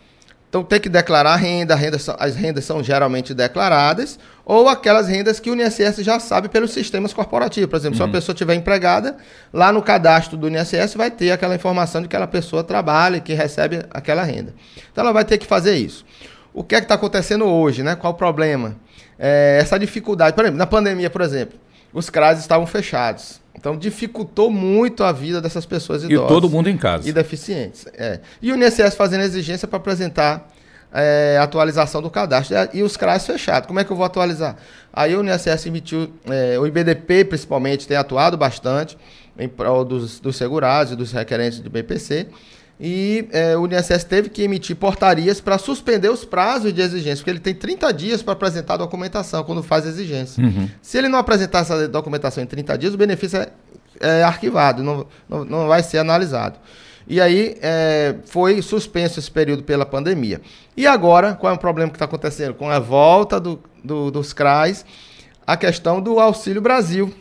Então 0.49 0.63
tem 0.63 0.79
que 0.79 0.89
declarar 0.89 1.33
a 1.33 1.35
renda, 1.35 1.75
renda, 1.75 1.97
as 2.17 2.35
rendas 2.35 2.65
são 2.65 2.83
geralmente 2.83 3.35
declaradas, 3.35 4.17
ou 4.43 4.67
aquelas 4.67 5.07
rendas 5.07 5.39
que 5.39 5.51
o 5.51 5.53
INSS 5.53 5.97
já 5.97 6.19
sabe 6.19 6.49
pelos 6.49 6.71
sistemas 6.71 7.13
corporativos. 7.13 7.69
Por 7.69 7.75
exemplo, 7.75 7.93
uhum. 7.93 7.97
se 7.97 8.01
uma 8.01 8.07
uhum. 8.07 8.11
pessoa 8.13 8.33
estiver 8.33 8.55
empregada, 8.55 9.15
lá 9.53 9.71
no 9.71 9.79
cadastro 9.83 10.35
do 10.35 10.49
INSS 10.49 10.95
vai 10.95 11.11
ter 11.11 11.29
aquela 11.29 11.53
informação 11.53 12.01
de 12.01 12.07
que 12.07 12.15
aquela 12.15 12.25
pessoa 12.25 12.63
trabalha 12.63 13.17
e 13.17 13.21
que 13.21 13.35
recebe 13.35 13.85
aquela 13.91 14.23
renda. 14.23 14.55
Então 14.91 15.03
ela 15.03 15.13
vai 15.13 15.23
ter 15.23 15.37
que 15.37 15.45
fazer 15.45 15.75
isso. 15.75 16.03
O 16.51 16.63
que 16.63 16.73
é 16.73 16.79
que 16.79 16.85
está 16.85 16.95
acontecendo 16.95 17.45
hoje, 17.45 17.83
né? 17.83 17.95
Qual 17.95 18.11
o 18.11 18.15
problema? 18.15 18.75
É, 19.19 19.59
essa 19.61 19.77
dificuldade. 19.77 20.35
Por 20.35 20.43
exemplo, 20.43 20.57
na 20.57 20.65
pandemia, 20.65 21.11
por 21.11 21.21
exemplo, 21.21 21.59
os 21.93 22.09
CRAS 22.09 22.39
estavam 22.39 22.65
fechados. 22.65 23.39
Então 23.55 23.77
dificultou 23.77 24.49
muito 24.49 25.03
a 25.03 25.11
vida 25.11 25.41
dessas 25.41 25.65
pessoas 25.65 26.03
idosas. 26.03 26.25
E 26.25 26.27
todo 26.27 26.49
mundo 26.49 26.69
em 26.69 26.77
casa. 26.77 27.07
E 27.07 27.11
deficientes. 27.11 27.85
É. 27.93 28.19
E 28.41 28.51
o 28.51 28.55
INSS 28.55 28.95
fazendo 28.95 29.21
exigência 29.21 29.67
para 29.67 29.77
apresentar 29.77 30.47
é, 30.93 31.37
atualização 31.41 32.01
do 32.01 32.09
cadastro. 32.09 32.55
E 32.73 32.81
os 32.81 32.95
CRAS 32.95 33.25
fechados. 33.25 33.67
Como 33.67 33.79
é 33.79 33.83
que 33.83 33.91
eu 33.91 33.97
vou 33.97 34.05
atualizar? 34.05 34.55
Aí 34.93 35.15
o 35.15 35.23
INSS 35.23 35.65
emitiu, 35.65 36.09
é, 36.29 36.57
o 36.57 36.65
IBDP 36.65 37.25
principalmente 37.25 37.85
tem 37.87 37.97
atuado 37.97 38.37
bastante 38.37 38.97
em 39.37 39.47
prol 39.47 39.83
dos, 39.83 40.19
dos 40.19 40.35
segurados 40.35 40.93
e 40.93 40.95
dos 40.95 41.11
requerentes 41.11 41.61
de 41.61 41.69
BPC. 41.69 42.27
E 42.79 43.27
é, 43.33 43.57
o 43.57 43.67
INSS 43.67 44.05
teve 44.05 44.29
que 44.29 44.41
emitir 44.41 44.73
portarias 44.73 45.41
para 45.41 45.57
suspender 45.57 46.09
os 46.09 46.23
prazos 46.23 46.73
de 46.73 46.81
exigência, 46.81 47.17
porque 47.17 47.29
ele 47.29 47.39
tem 47.39 47.53
30 47.53 47.91
dias 47.91 48.21
para 48.23 48.31
apresentar 48.31 48.75
a 48.75 48.77
documentação 48.77 49.43
quando 49.43 49.61
faz 49.61 49.85
a 49.85 49.89
exigência. 49.89 50.41
Uhum. 50.41 50.69
Se 50.81 50.97
ele 50.97 51.09
não 51.09 51.19
apresentar 51.19 51.59
essa 51.59 51.89
documentação 51.89 52.41
em 52.41 52.47
30 52.47 52.77
dias, 52.77 52.93
o 52.93 52.97
benefício 52.97 53.37
é, 53.37 53.49
é 53.99 54.23
arquivado, 54.23 54.81
não, 54.81 55.05
não, 55.27 55.43
não, 55.43 55.67
vai 55.67 55.83
ser 55.83 55.97
analisado. 55.97 56.57
E 57.05 57.19
aí 57.19 57.57
é, 57.61 58.15
foi 58.27 58.61
suspenso 58.61 59.19
esse 59.19 59.29
período 59.29 59.63
pela 59.63 59.85
pandemia. 59.85 60.39
E 60.77 60.87
agora, 60.87 61.33
qual 61.33 61.51
é 61.51 61.55
o 61.55 61.59
problema 61.59 61.89
que 61.89 61.97
está 61.97 62.05
acontecendo? 62.05 62.53
Com 62.53 62.69
a 62.69 62.79
volta 62.79 63.41
do, 63.41 63.59
do, 63.83 64.09
dos 64.09 64.31
CRAs, 64.31 64.85
a 65.45 65.57
questão 65.57 65.99
do 65.99 66.17
Auxílio 66.19 66.61
Brasil, 66.61 67.13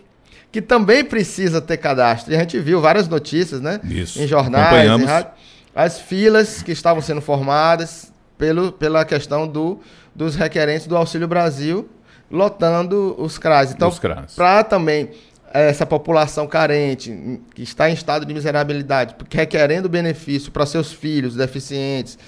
que 0.52 0.62
também 0.62 1.04
precisa 1.04 1.60
ter 1.60 1.78
cadastro. 1.78 2.32
E 2.32 2.36
a 2.36 2.38
gente 2.40 2.58
viu 2.60 2.80
várias 2.80 3.08
notícias, 3.08 3.60
né? 3.60 3.80
Isso. 3.84 4.20
Em 4.20 4.26
jornais, 4.26 5.00
em 5.00 5.04
rádio, 5.04 5.30
as 5.74 6.00
filas 6.00 6.62
que 6.62 6.72
estavam 6.72 7.02
sendo 7.02 7.20
formadas 7.20 8.12
pelo, 8.36 8.72
pela 8.72 9.04
questão 9.04 9.46
do, 9.46 9.80
dos 10.14 10.34
requerentes 10.34 10.86
do 10.86 10.96
Auxílio 10.96 11.28
Brasil 11.28 11.88
lotando 12.30 13.14
os 13.18 13.38
CRAS. 13.38 13.72
Então, 13.72 13.90
para 14.36 14.62
também 14.62 15.10
essa 15.52 15.86
população 15.86 16.46
carente, 16.46 17.40
que 17.54 17.62
está 17.62 17.88
em 17.88 17.94
estado 17.94 18.26
de 18.26 18.34
miserabilidade, 18.34 19.14
requerendo 19.30 19.88
benefício 19.88 20.52
para 20.52 20.66
seus 20.66 20.92
filhos 20.92 21.34
deficientes, 21.34 22.18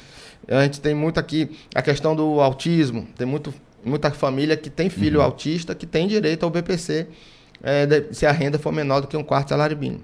a 0.49 0.63
gente 0.63 0.81
tem 0.81 0.95
muito 0.95 1.21
aqui 1.21 1.59
a 1.75 1.83
questão 1.83 2.17
do 2.17 2.41
autismo, 2.41 3.07
tem 3.17 3.27
muito, 3.27 3.53
muita 3.85 4.11
família 4.11 4.57
que 4.57 4.71
tem 4.71 4.89
filho 4.89 5.21
uhum. 5.21 5.27
autista 5.27 5.75
que 5.75 5.87
tem 5.87 6.09
direito 6.09 6.45
ao 6.45 6.51
BPC 6.51 7.07
é, 7.63 7.85
de, 7.85 8.15
se 8.15 8.25
a 8.25 8.33
renda 8.33 8.59
for 8.59 8.73
menor 8.73 9.01
do 9.01 9.07
que 9.07 9.17
um 9.17 9.23
quarto 9.23 9.51
salário 9.51 9.77
mínimo. 9.77 10.03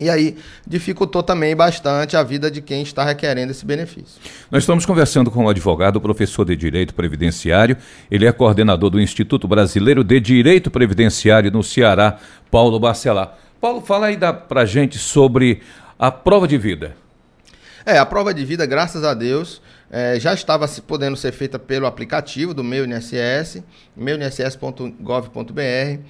E 0.00 0.10
aí 0.10 0.36
dificultou 0.66 1.22
também 1.22 1.54
bastante 1.54 2.16
a 2.16 2.22
vida 2.22 2.50
de 2.50 2.60
quem 2.60 2.82
está 2.82 3.04
requerendo 3.04 3.52
esse 3.52 3.64
benefício. 3.64 4.20
Nós 4.50 4.62
estamos 4.62 4.84
conversando 4.84 5.30
com 5.30 5.44
o 5.44 5.48
advogado, 5.48 6.00
professor 6.00 6.44
de 6.44 6.56
Direito 6.56 6.94
Previdenciário. 6.94 7.76
Ele 8.10 8.26
é 8.26 8.32
coordenador 8.32 8.90
do 8.90 9.00
Instituto 9.00 9.46
Brasileiro 9.46 10.02
de 10.02 10.18
Direito 10.18 10.70
Previdenciário 10.70 11.50
no 11.50 11.62
Ceará, 11.62 12.18
Paulo 12.50 12.80
Barcelar. 12.80 13.38
Paulo, 13.60 13.80
fala 13.80 14.06
aí 14.06 14.18
para 14.48 14.64
gente 14.64 14.98
sobre 14.98 15.62
a 15.98 16.10
prova 16.10 16.48
de 16.48 16.58
vida. 16.58 16.96
É, 17.84 17.98
a 17.98 18.06
prova 18.06 18.34
de 18.34 18.44
vida, 18.44 18.66
graças 18.66 19.04
a 19.04 19.14
Deus, 19.14 19.62
é, 19.90 20.18
já 20.18 20.32
estava 20.32 20.66
podendo 20.86 21.16
ser 21.16 21.32
feita 21.32 21.58
pelo 21.58 21.86
aplicativo 21.86 22.54
do 22.54 22.64
meu 22.64 22.84
INSS, 22.84 23.62
meuinss.gov.br 23.96 26.00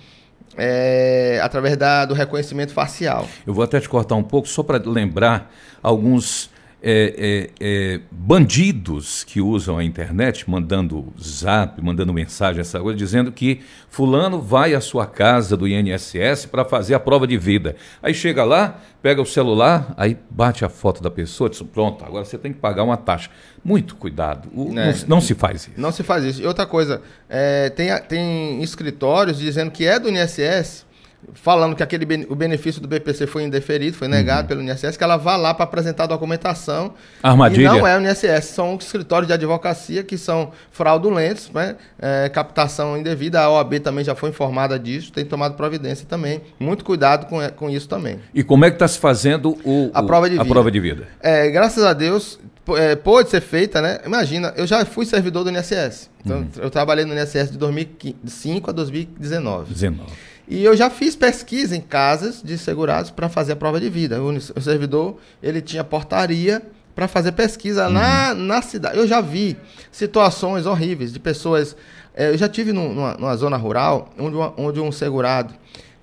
é, 0.57 1.41
através 1.43 1.77
da, 1.77 2.05
do 2.05 2.15
reconhecimento 2.15 2.73
facial. 2.73 3.27
Eu 3.47 3.55
vou 3.55 3.65
até 3.65 3.81
te 3.81 3.89
cortar 3.89 4.15
um 4.15 4.23
pouco, 4.23 4.49
só 4.49 4.63
para 4.63 4.79
lembrar 4.85 5.53
alguns 5.83 6.51
é, 6.83 7.15
é, 7.17 7.51
é, 7.61 8.01
bandidos 8.11 9.23
que 9.23 9.41
usam 9.41 9.79
a 9.79 9.85
internet, 9.85 10.51
mandando 10.51 11.13
zap, 11.23 11.81
mandando 11.81 12.13
mensagem, 12.13 12.61
essa 12.61 12.81
coisa, 12.81 12.99
dizendo 12.99 13.31
que 13.31 13.61
fulano 13.89 14.41
vai 14.41 14.75
à 14.75 14.81
sua 14.81 15.07
casa 15.07 15.57
do 15.57 15.69
INSS 15.69 16.47
para 16.47 16.65
fazer 16.65 16.95
a 16.95 17.01
prova 17.01 17.25
de 17.25 17.39
vida. 17.39 17.77
Aí 18.03 18.13
chega 18.13 18.43
lá, 18.43 18.81
pega 19.01 19.23
o 19.23 19.27
celular, 19.27 19.95
aí 19.97 20.19
bate 20.29 20.65
a 20.65 20.69
foto 20.69 21.01
da 21.01 21.11
pessoa, 21.11 21.49
diz, 21.49 21.63
pronto, 21.63 22.05
agora 22.05 22.25
você 22.25 22.37
tem 22.37 22.53
que 22.53 22.59
pagar 22.59 22.83
uma 22.83 22.97
taxa. 22.97 23.31
Muito 23.65 23.95
cuidado, 23.95 24.49
o, 24.53 24.77
é, 24.77 24.93
não, 24.93 24.95
não, 25.07 25.21
se 25.21 25.35
faz 25.35 25.63
isso. 25.63 25.71
Não 25.77 25.93
se 25.93 26.03
faz 26.03 26.25
isso. 26.25 26.43
E 26.43 26.47
outra 26.47 26.67
coisa, 26.67 27.01
é, 27.29 27.71
tem, 27.71 27.97
tem 28.09 28.61
escritórios 28.61 29.39
dizendo 29.39 29.71
que 29.71 29.87
é 29.87 30.01
do 30.01 30.09
INSS 30.09 30.85
falando 31.33 31.75
que 31.75 31.83
aquele 31.83 32.27
o 32.29 32.35
benefício 32.35 32.81
do 32.81 32.89
BPC 32.89 33.27
foi 33.27 33.45
indeferido, 33.45 33.97
foi 33.97 34.09
negado 34.09 34.43
uhum. 34.43 34.61
pelo 34.61 34.63
INSS, 34.63 34.97
que 34.97 35.05
ela 35.05 35.17
vá 35.17 35.37
lá 35.37 35.55
para 35.55 35.65
apresentar 35.65 36.05
a 36.05 36.07
documentação. 36.07 36.95
Armadilha. 37.23 37.63
E 37.63 37.65
não 37.69 37.87
é 37.87 37.97
o 37.97 38.01
INSS, 38.01 38.47
são 38.47 38.77
escritórios 38.77 39.27
de 39.29 39.33
advocacia 39.33 40.03
que 40.03 40.19
são 40.19 40.51
fraudulentos, 40.71 41.51
né? 41.51 41.77
É, 41.99 42.29
captação 42.29 42.97
indevida. 42.97 43.41
A 43.41 43.51
OAB 43.51 43.75
também 43.81 44.05
já 44.05 44.15
foi 44.15 44.31
informada 44.31 44.79
disso, 44.79 45.13
tem 45.13 45.25
tomado 45.25 45.55
providência 45.55 46.07
também. 46.07 46.41
Muito 46.59 46.85
cuidado 46.85 47.27
com, 47.27 47.39
com 47.51 47.71
isso 47.71 47.89
também. 47.89 48.19
E 48.35 48.43
como 48.43 48.65
é 48.65 48.71
que 48.71 48.77
está 48.77 48.89
se 48.89 48.99
fazendo 48.99 49.57
o, 49.65 49.91
a, 49.95 50.03
prova 50.03 50.29
de 50.29 50.39
a 50.39 50.43
vida. 50.43 50.55
prova 50.55 50.71
de 50.71 50.81
vida? 50.81 51.09
É, 51.21 51.51
graças 51.51 51.85
a 51.85 51.93
Deus, 51.93 52.39
é, 52.77 52.95
pode 52.97 53.31
ser 53.31 53.41
feita, 53.41 53.81
né? 53.81 54.01
Imagina, 54.05 54.53
eu 54.57 54.67
já 54.67 54.85
fui 54.85 55.05
servidor 55.07 55.45
do 55.45 55.51
INSS. 55.51 56.11
Então, 56.25 56.39
uhum. 56.39 56.49
eu 56.57 56.71
trabalhei 56.71 57.05
no 57.05 57.15
INSS 57.15 57.51
de 57.51 57.59
2005 57.59 58.71
a 58.71 58.73
2019. 58.73 59.73
19. 59.73 60.11
E 60.47 60.65
eu 60.65 60.77
já 60.77 60.91
fiz 60.91 61.15
pesquisa 61.15 61.77
em 61.77 61.81
casas 61.81 62.43
de 62.43 62.59
segurados 62.59 63.11
para 63.11 63.29
fazer 63.29 63.53
a 63.53 63.57
prova 63.57 63.81
de 63.81 63.89
vida. 63.89 64.21
O, 64.21 64.31
o 64.31 64.61
servidor, 64.61 65.19
ele 65.43 65.61
tinha 65.61 65.85
portaria 65.85 66.63
para 66.95 67.09
fazer 67.09 67.33
pesquisa 67.33 67.87
uhum. 67.87 67.93
na, 67.93 68.35
na 68.35 68.63
cidade. 68.63 68.99
Eu 68.99 69.07
já 69.07 69.21
vi 69.21 69.57
situações 69.91 70.67
horríveis 70.67 71.13
de 71.13 71.19
pessoas. 71.19 71.77
É, 72.15 72.31
eu 72.31 72.39
já 72.39 72.49
tive 72.49 72.73
numa, 72.73 73.15
numa 73.15 73.37
zona 73.37 73.57
rural 73.57 74.11
onde, 74.19 74.37
uma, 74.37 74.53
onde 74.57 74.81
um 74.81 74.93
segurado 74.93 75.55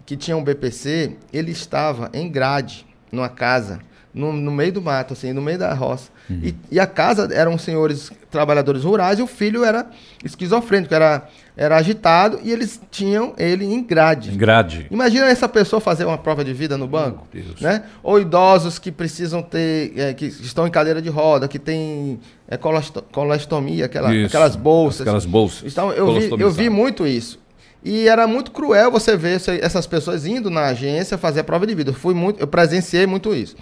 que 0.06 0.18
tinha 0.18 0.36
um 0.36 0.44
BPC, 0.44 1.18
ele 1.32 1.52
estava 1.52 2.10
em 2.14 2.28
grade 2.28 2.88
numa 3.12 3.30
casa 3.30 3.80
no, 4.12 4.34
no, 4.34 4.52
meio 4.52 4.74
do 4.74 4.82
mato, 4.82 5.14
assim, 5.14 5.34
no 5.34 5.42
meio 5.42 5.60
da 5.60 5.74
roça. 5.74 6.10
Uhum. 6.30 6.42
E, 6.44 6.56
e, 6.72 6.80
a 6.80 6.88
casa 6.88 7.30
eram 7.32 7.58
senhores 7.58 8.12
trabalhadores 8.32 8.84
rurais 8.84 9.20
e 9.20 9.22
o 9.22 9.28
filho 9.28 9.64
era 9.64 9.88
esquizofrênico, 10.24 10.94
era, 10.94 11.28
era 11.60 11.76
agitado 11.76 12.40
e 12.42 12.54
eles 12.54 12.80
tinham 12.90 13.34
ele 13.38 13.66
em 13.66 13.84
grade. 13.84 14.32
Em 14.32 14.38
grade. 14.38 14.88
Imagina 14.90 15.26
essa 15.26 15.50
pessoa 15.50 15.82
fazer 15.82 16.06
uma 16.06 16.18
prova 16.18 16.42
de 16.42 16.54
vida 16.54 16.78
no 16.78 16.88
banco, 16.88 17.28
né? 17.60 17.84
Ou 18.02 18.18
idosos 18.18 18.80
que 18.80 18.90
precisam 18.94 19.42
ter, 19.42 19.92
é, 19.98 20.14
que 20.14 20.28
estão 20.28 20.66
em 20.66 20.72
cadeira 20.72 21.02
de 21.02 21.10
roda, 21.10 21.50
que 21.50 21.60
tem 21.60 22.18
é, 22.48 22.56
colostomia, 22.56 23.88
aquela, 23.88 24.10
aquelas 24.10 24.56
bolsas. 24.56 25.02
Aquelas 25.02 25.26
bolsas. 25.26 25.70
Então, 25.70 25.92
eu 25.92 26.14
vi, 26.14 26.42
eu 26.42 26.50
vi 26.50 26.70
muito 26.70 27.06
isso. 27.06 27.38
E 27.84 28.08
era 28.08 28.26
muito 28.26 28.52
cruel 28.52 28.90
você 28.90 29.18
ver 29.18 29.42
essas 29.62 29.86
pessoas 29.86 30.26
indo 30.26 30.50
na 30.50 30.68
agência 30.68 31.18
fazer 31.18 31.42
a 31.42 31.44
prova 31.44 31.68
de 31.68 31.76
vida. 31.76 31.90
Eu, 31.90 31.94
fui 31.94 32.14
muito, 32.14 32.40
eu 32.40 32.48
presenciei 32.48 33.06
muito 33.06 33.36
isso. 33.36 33.58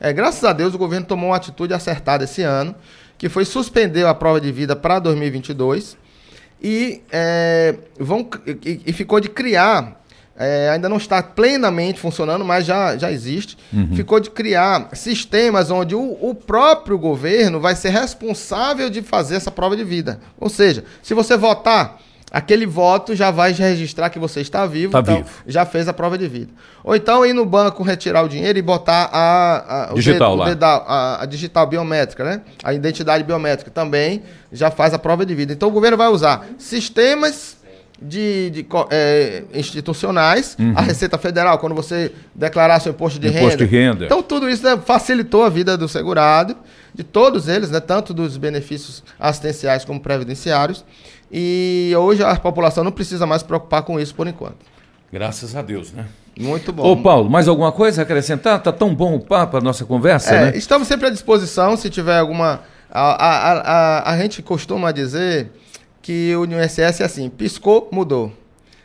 É, 0.00 0.10
graças 0.10 0.42
a 0.42 0.54
Deus, 0.54 0.72
o 0.72 0.78
governo 0.78 1.04
tomou 1.04 1.28
uma 1.28 1.36
atitude 1.36 1.74
acertada 1.74 2.24
esse 2.24 2.40
ano, 2.40 2.74
que 3.18 3.28
foi 3.28 3.44
suspender 3.44 4.06
a 4.06 4.14
prova 4.14 4.40
de 4.40 4.50
vida 4.50 4.74
para 4.74 4.98
2022 4.98 6.00
e, 6.62 7.02
é, 7.10 7.74
vão, 7.98 8.28
e, 8.46 8.80
e, 8.86 8.92
ficou 8.92 9.18
de 9.18 9.28
criar, 9.28 10.00
é, 10.36 10.70
ainda 10.70 10.88
não 10.88 10.96
está 10.96 11.20
plenamente 11.22 11.98
funcionando, 11.98 12.44
mas 12.44 12.64
já, 12.64 12.96
já 12.96 13.10
existe, 13.10 13.58
uhum. 13.72 13.96
ficou 13.96 14.20
de 14.20 14.30
criar 14.30 14.90
sistemas 14.92 15.70
onde 15.70 15.94
o, 15.94 16.16
o 16.20 16.34
próprio 16.34 16.96
governo 16.96 17.58
vai 17.58 17.74
ser 17.74 17.90
responsável 17.90 18.88
de 18.88 19.02
fazer 19.02 19.36
essa 19.36 19.50
prova 19.50 19.76
de 19.76 19.82
vida. 19.82 20.20
Ou 20.38 20.48
seja, 20.48 20.84
se 21.02 21.14
você 21.14 21.36
votar 21.36 21.98
aquele 22.32 22.64
voto 22.64 23.14
já 23.14 23.30
vai 23.30 23.52
registrar 23.52 24.08
que 24.08 24.18
você 24.18 24.40
está 24.40 24.64
vivo, 24.64 24.92
tá 24.92 25.00
então 25.00 25.16
vivo. 25.16 25.28
já 25.46 25.66
fez 25.66 25.86
a 25.86 25.92
prova 25.92 26.16
de 26.16 26.26
vida. 26.26 26.50
Ou 26.82 26.96
então 26.96 27.26
ir 27.26 27.34
no 27.34 27.44
banco 27.44 27.82
retirar 27.82 28.22
o 28.22 28.28
dinheiro 28.28 28.58
e 28.58 28.62
botar 28.62 29.10
a, 29.12 29.90
a 29.90 29.94
digital 29.94 30.42
dedo, 30.42 30.62
lá. 30.62 30.84
a, 30.86 31.22
a, 31.22 31.26
digital 31.26 31.66
biométrica, 31.66 32.24
né? 32.24 32.40
A 32.64 32.72
identidade 32.72 33.22
biométrica 33.22 33.70
também 33.70 34.22
já 34.50 34.70
faz 34.70 34.94
a 34.94 34.98
prova 34.98 35.26
de 35.26 35.34
vida. 35.34 35.52
Então 35.52 35.68
o 35.68 35.72
governo 35.72 35.98
vai 35.98 36.08
usar 36.08 36.46
sistemas 36.56 37.58
de, 38.00 38.50
de 38.50 38.66
é, 38.90 39.44
institucionais, 39.54 40.56
uhum. 40.58 40.72
a 40.74 40.80
Receita 40.80 41.18
Federal, 41.18 41.58
quando 41.58 41.74
você 41.74 42.12
declarar 42.34 42.80
seu 42.80 42.92
imposto 42.92 43.20
de, 43.20 43.28
imposto 43.28 43.48
renda. 43.48 43.56
de 43.58 43.64
renda. 43.66 44.04
Então 44.06 44.22
tudo 44.22 44.48
isso 44.48 44.64
né, 44.64 44.80
facilitou 44.84 45.44
a 45.44 45.48
vida 45.48 45.76
do 45.76 45.86
segurado, 45.86 46.56
de 46.94 47.04
todos 47.04 47.46
eles, 47.46 47.70
né, 47.70 47.78
tanto 47.78 48.12
dos 48.12 48.36
benefícios 48.36 49.04
assistenciais 49.20 49.84
como 49.84 50.00
previdenciários. 50.00 50.84
E 51.32 51.94
hoje 51.96 52.22
a 52.22 52.36
população 52.36 52.84
não 52.84 52.92
precisa 52.92 53.26
mais 53.26 53.40
se 53.40 53.48
preocupar 53.48 53.82
com 53.82 53.98
isso 53.98 54.14
por 54.14 54.26
enquanto. 54.26 54.58
Graças 55.10 55.56
a 55.56 55.62
Deus, 55.62 55.90
né? 55.92 56.06
Muito 56.38 56.72
bom. 56.72 56.82
Ô 56.82 56.96
Paulo, 56.96 57.30
mais 57.30 57.48
alguma 57.48 57.72
coisa 57.72 58.02
a 58.02 58.04
acrescentar? 58.04 58.62
Tá 58.62 58.70
tão 58.70 58.94
bom 58.94 59.14
o 59.14 59.20
papo, 59.20 59.56
a 59.56 59.60
nossa 59.60 59.84
conversa, 59.84 60.34
é, 60.34 60.44
né? 60.46 60.56
Estamos 60.56 60.88
sempre 60.88 61.06
à 61.06 61.10
disposição, 61.10 61.76
se 61.76 61.88
tiver 61.88 62.18
alguma... 62.18 62.60
A, 62.90 63.26
a, 63.26 63.52
a, 63.52 64.12
a 64.12 64.18
gente 64.18 64.42
costuma 64.42 64.92
dizer 64.92 65.50
que 66.02 66.34
o 66.36 66.44
INSS 66.44 67.00
é 67.00 67.04
assim, 67.04 67.30
piscou, 67.30 67.88
mudou. 67.90 68.30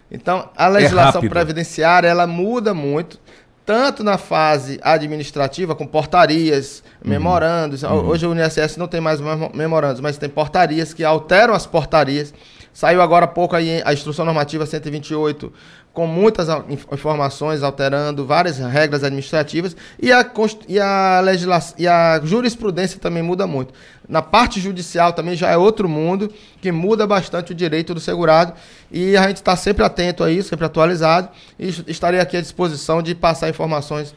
Então, 0.10 0.50
a 0.56 0.68
legislação 0.70 1.22
é 1.22 1.28
previdenciária, 1.28 2.08
ela 2.08 2.26
muda 2.26 2.74
muito 2.74 3.20
tanto 3.68 4.02
na 4.02 4.18
fase 4.18 4.80
administrativa, 4.82 5.76
com 5.76 5.86
portarias, 5.86 6.82
uhum. 7.04 7.10
memorandos. 7.10 7.84
Uhum. 7.84 8.08
Hoje 8.08 8.26
o 8.26 8.34
INSS 8.34 8.78
não 8.78 8.88
tem 8.88 9.02
mais 9.02 9.20
memorandos, 9.54 10.00
mas 10.00 10.18
tem 10.18 10.30
portarias 10.30 10.94
que 10.94 11.04
alteram 11.04 11.54
as 11.54 11.68
portarias. 11.68 12.34
Saiu 12.72 13.02
agora 13.02 13.26
há 13.26 13.28
pouco 13.28 13.58
aí 13.58 13.82
a 13.84 13.92
Instrução 13.92 14.24
Normativa 14.24 14.66
128, 14.66 15.52
com 15.98 16.06
muitas 16.06 16.48
informações, 16.92 17.64
alterando 17.64 18.24
várias 18.24 18.60
regras 18.60 19.04
administrativas, 19.04 19.76
e 20.00 20.12
a, 20.12 20.32
e 20.68 20.80
a, 20.80 21.20
legislação, 21.22 21.74
e 21.76 21.88
a 21.88 22.22
jurisprudência 22.24 23.00
também 23.00 23.24
muda 23.24 23.48
muito. 23.48 23.74
Na 24.08 24.22
parte 24.22 24.60
judicial 24.60 25.12
também 25.14 25.36
já 25.36 25.50
é 25.50 25.58
outro 25.58 25.90
mundo, 25.90 26.32
que 26.62 26.72
muda 26.72 27.08
bastante 27.08 27.52
o 27.52 27.56
direito 27.56 27.96
do 27.96 28.00
segurado, 28.00 28.54
e 28.92 29.18
a 29.18 29.28
gente 29.28 29.38
está 29.38 29.56
sempre 29.56 29.84
atento 29.84 30.24
a 30.24 30.32
isso, 30.32 30.50
sempre 30.50 30.68
atualizado, 30.68 31.30
e 31.58 31.68
estarei 31.88 32.20
aqui 32.20 32.38
à 32.38 32.42
disposição 32.42 33.02
de 33.02 33.16
passar 33.16 33.50
informações 33.50 34.14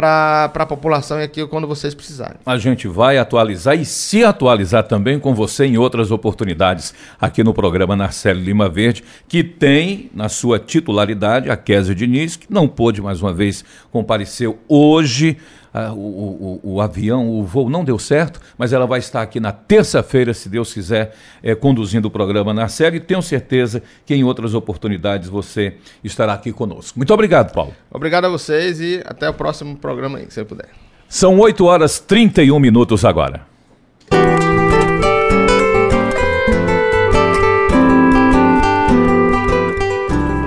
para 0.00 0.62
a 0.62 0.66
população 0.66 1.20
e 1.20 1.24
aqui 1.24 1.46
quando 1.46 1.66
vocês 1.66 1.94
precisarem. 1.94 2.36
A 2.46 2.56
gente 2.56 2.88
vai 2.88 3.18
atualizar 3.18 3.78
e 3.78 3.84
se 3.84 4.24
atualizar 4.24 4.84
também 4.84 5.18
com 5.18 5.34
você 5.34 5.66
em 5.66 5.76
outras 5.76 6.10
oportunidades 6.10 6.94
aqui 7.20 7.44
no 7.44 7.52
programa 7.52 7.94
Narcélio 7.94 8.42
Lima 8.42 8.66
Verde, 8.66 9.04
que 9.28 9.44
tem 9.44 10.10
na 10.14 10.30
sua 10.30 10.58
titularidade 10.58 11.50
a 11.50 11.56
Kézia 11.56 11.94
Diniz, 11.94 12.36
que 12.36 12.46
não 12.48 12.66
pôde 12.66 13.02
mais 13.02 13.20
uma 13.20 13.32
vez 13.32 13.62
comparecer 13.92 14.50
hoje 14.66 15.36
o, 15.72 16.60
o, 16.64 16.74
o, 16.74 16.80
avião, 16.80 17.28
o 17.28 17.44
voo 17.44 17.70
não 17.70 17.84
deu 17.84 17.98
certo, 17.98 18.40
mas 18.58 18.72
ela 18.72 18.86
vai 18.86 18.98
estar 18.98 19.22
aqui 19.22 19.38
na 19.38 19.52
terça-feira, 19.52 20.34
se 20.34 20.48
Deus 20.48 20.72
quiser, 20.72 21.14
é, 21.42 21.54
conduzindo 21.54 22.06
o 22.06 22.10
programa 22.10 22.52
na 22.52 22.68
série. 22.68 22.96
E 22.96 23.00
tenho 23.00 23.22
certeza 23.22 23.82
que 24.04 24.14
em 24.14 24.24
outras 24.24 24.54
oportunidades 24.54 25.28
você 25.28 25.74
estará 26.02 26.32
aqui 26.32 26.52
conosco. 26.52 26.98
Muito 26.98 27.14
obrigado, 27.14 27.52
Paulo. 27.52 27.74
Obrigado 27.90 28.24
a 28.24 28.28
vocês 28.28 28.80
e 28.80 29.00
até 29.04 29.28
o 29.28 29.34
próximo 29.34 29.76
programa 29.76 30.18
aí, 30.18 30.26
se 30.30 30.44
puder. 30.44 30.68
São 31.08 31.38
8 31.38 31.64
horas 31.64 31.98
31 32.00 32.58
minutos 32.58 33.04
agora. 33.04 33.48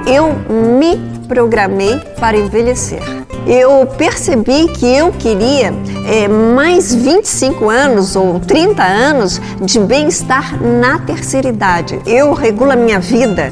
Eu 0.06 0.34
me 0.78 0.98
programei 1.28 2.00
para 2.20 2.38
envelhecer 2.38 3.23
eu 3.48 3.86
percebi 3.98 4.68
que 4.70 4.86
eu 4.86 5.12
queria 5.12 5.74
é, 6.08 6.28
mais 6.28 6.94
25 6.94 7.70
anos 7.70 8.16
ou 8.16 8.40
30 8.40 8.84
anos 8.84 9.42
de 9.62 9.80
bem-estar 9.80 10.62
na 10.62 11.00
terceira 11.00 11.50
idade. 11.50 12.00
Eu 12.06 12.34
regulo 12.34 12.72
a 12.72 12.76
minha 12.76 13.00
vida 13.00 13.52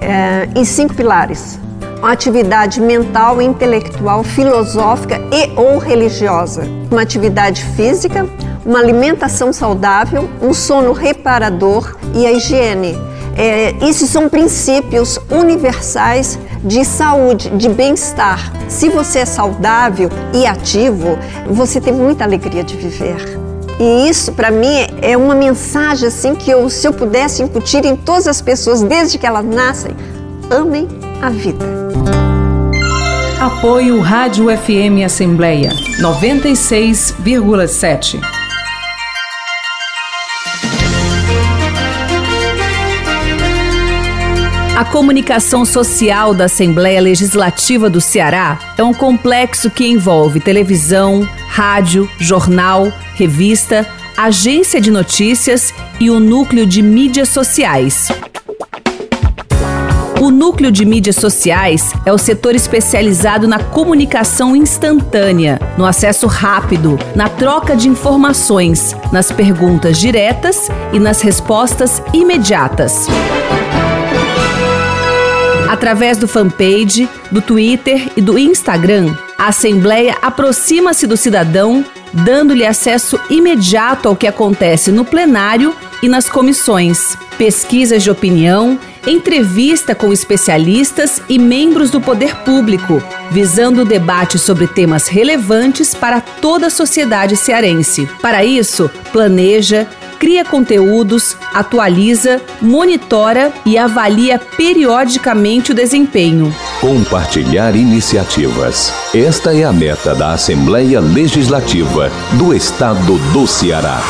é, 0.00 0.48
em 0.54 0.64
cinco 0.64 0.94
pilares. 0.94 1.58
Uma 1.98 2.12
atividade 2.12 2.80
mental, 2.80 3.40
intelectual, 3.40 4.24
filosófica 4.24 5.20
e 5.30 5.52
ou 5.56 5.78
religiosa. 5.78 6.64
Uma 6.90 7.02
atividade 7.02 7.64
física, 7.76 8.28
uma 8.66 8.80
alimentação 8.80 9.52
saudável, 9.52 10.28
um 10.40 10.52
sono 10.52 10.92
reparador 10.92 11.96
e 12.14 12.26
a 12.26 12.32
higiene. 12.32 12.98
É, 13.36 13.74
esses 13.86 14.10
são 14.10 14.28
princípios 14.28 15.18
universais 15.30 16.38
de 16.62 16.84
saúde, 16.84 17.50
de 17.50 17.68
bem-estar. 17.68 18.52
Se 18.68 18.88
você 18.88 19.20
é 19.20 19.24
saudável 19.24 20.10
e 20.32 20.46
ativo, 20.46 21.18
você 21.48 21.80
tem 21.80 21.92
muita 21.92 22.24
alegria 22.24 22.62
de 22.62 22.76
viver. 22.76 23.40
E 23.80 24.08
isso, 24.08 24.32
para 24.32 24.50
mim, 24.50 24.86
é 25.00 25.16
uma 25.16 25.34
mensagem 25.34 26.08
assim 26.08 26.34
que 26.34 26.50
eu, 26.50 26.68
se 26.68 26.86
eu 26.86 26.92
pudesse 26.92 27.42
incutir 27.42 27.82
em 27.84 27.96
todas 27.96 28.28
as 28.28 28.40
pessoas, 28.40 28.82
desde 28.82 29.18
que 29.18 29.26
elas 29.26 29.44
nascem, 29.44 29.92
amem 30.50 30.86
a 31.20 31.30
vida. 31.30 31.64
Apoio 33.40 34.00
Rádio 34.00 34.46
FM 34.56 35.04
Assembleia 35.04 35.70
96,7. 36.00 38.41
A 44.82 44.84
comunicação 44.84 45.64
social 45.64 46.34
da 46.34 46.46
Assembleia 46.46 47.00
Legislativa 47.00 47.88
do 47.88 48.00
Ceará 48.00 48.58
é 48.76 48.82
um 48.82 48.92
complexo 48.92 49.70
que 49.70 49.86
envolve 49.86 50.40
televisão, 50.40 51.22
rádio, 51.46 52.10
jornal, 52.18 52.92
revista, 53.14 53.86
agência 54.16 54.80
de 54.80 54.90
notícias 54.90 55.72
e 56.00 56.10
o 56.10 56.18
núcleo 56.18 56.66
de 56.66 56.82
mídias 56.82 57.28
sociais. 57.28 58.08
O 60.20 60.32
núcleo 60.32 60.72
de 60.72 60.84
mídias 60.84 61.14
sociais 61.14 61.92
é 62.04 62.12
o 62.12 62.18
setor 62.18 62.56
especializado 62.56 63.46
na 63.46 63.60
comunicação 63.60 64.56
instantânea, 64.56 65.60
no 65.78 65.86
acesso 65.86 66.26
rápido, 66.26 66.98
na 67.14 67.28
troca 67.28 67.76
de 67.76 67.88
informações, 67.88 68.96
nas 69.12 69.30
perguntas 69.30 69.96
diretas 69.96 70.68
e 70.92 70.98
nas 70.98 71.20
respostas 71.20 72.02
imediatas 72.12 73.06
através 75.72 76.18
do 76.18 76.28
fanpage, 76.28 77.08
do 77.30 77.40
Twitter 77.40 78.12
e 78.14 78.20
do 78.20 78.38
Instagram. 78.38 79.16
A 79.38 79.46
Assembleia 79.46 80.14
aproxima-se 80.20 81.06
do 81.06 81.16
cidadão, 81.16 81.82
dando-lhe 82.12 82.66
acesso 82.66 83.18
imediato 83.30 84.06
ao 84.06 84.14
que 84.14 84.26
acontece 84.26 84.92
no 84.92 85.02
plenário 85.02 85.74
e 86.02 86.08
nas 86.10 86.28
comissões, 86.28 87.16
pesquisas 87.38 88.02
de 88.02 88.10
opinião, 88.10 88.78
entrevista 89.06 89.94
com 89.94 90.12
especialistas 90.12 91.22
e 91.26 91.38
membros 91.38 91.90
do 91.90 92.02
poder 92.02 92.36
público, 92.44 93.02
visando 93.30 93.80
o 93.80 93.86
debate 93.86 94.38
sobre 94.38 94.66
temas 94.66 95.08
relevantes 95.08 95.94
para 95.94 96.20
toda 96.20 96.66
a 96.66 96.70
sociedade 96.70 97.34
cearense. 97.34 98.06
Para 98.20 98.44
isso, 98.44 98.90
planeja, 99.10 99.88
cria 100.22 100.44
conteúdos, 100.44 101.36
atualiza, 101.52 102.40
monitora 102.60 103.52
e 103.66 103.76
avalia 103.76 104.38
periodicamente 104.38 105.72
o 105.72 105.74
desempenho. 105.74 106.54
Compartilhar 106.80 107.74
iniciativas. 107.74 108.92
Esta 109.12 109.52
é 109.52 109.64
a 109.64 109.72
meta 109.72 110.14
da 110.14 110.32
Assembleia 110.32 111.00
Legislativa 111.00 112.08
do 112.34 112.54
Estado 112.54 113.18
do 113.32 113.48
Ceará. 113.48 114.00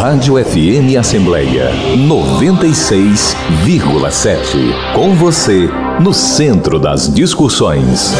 Rádio 0.00 0.42
FM 0.42 0.96
Assembleia 0.98 1.70
96,7. 1.98 4.94
Com 4.94 5.14
você, 5.14 5.68
no 6.00 6.14
centro 6.14 6.78
das 6.78 7.12
discussões. 7.12 8.14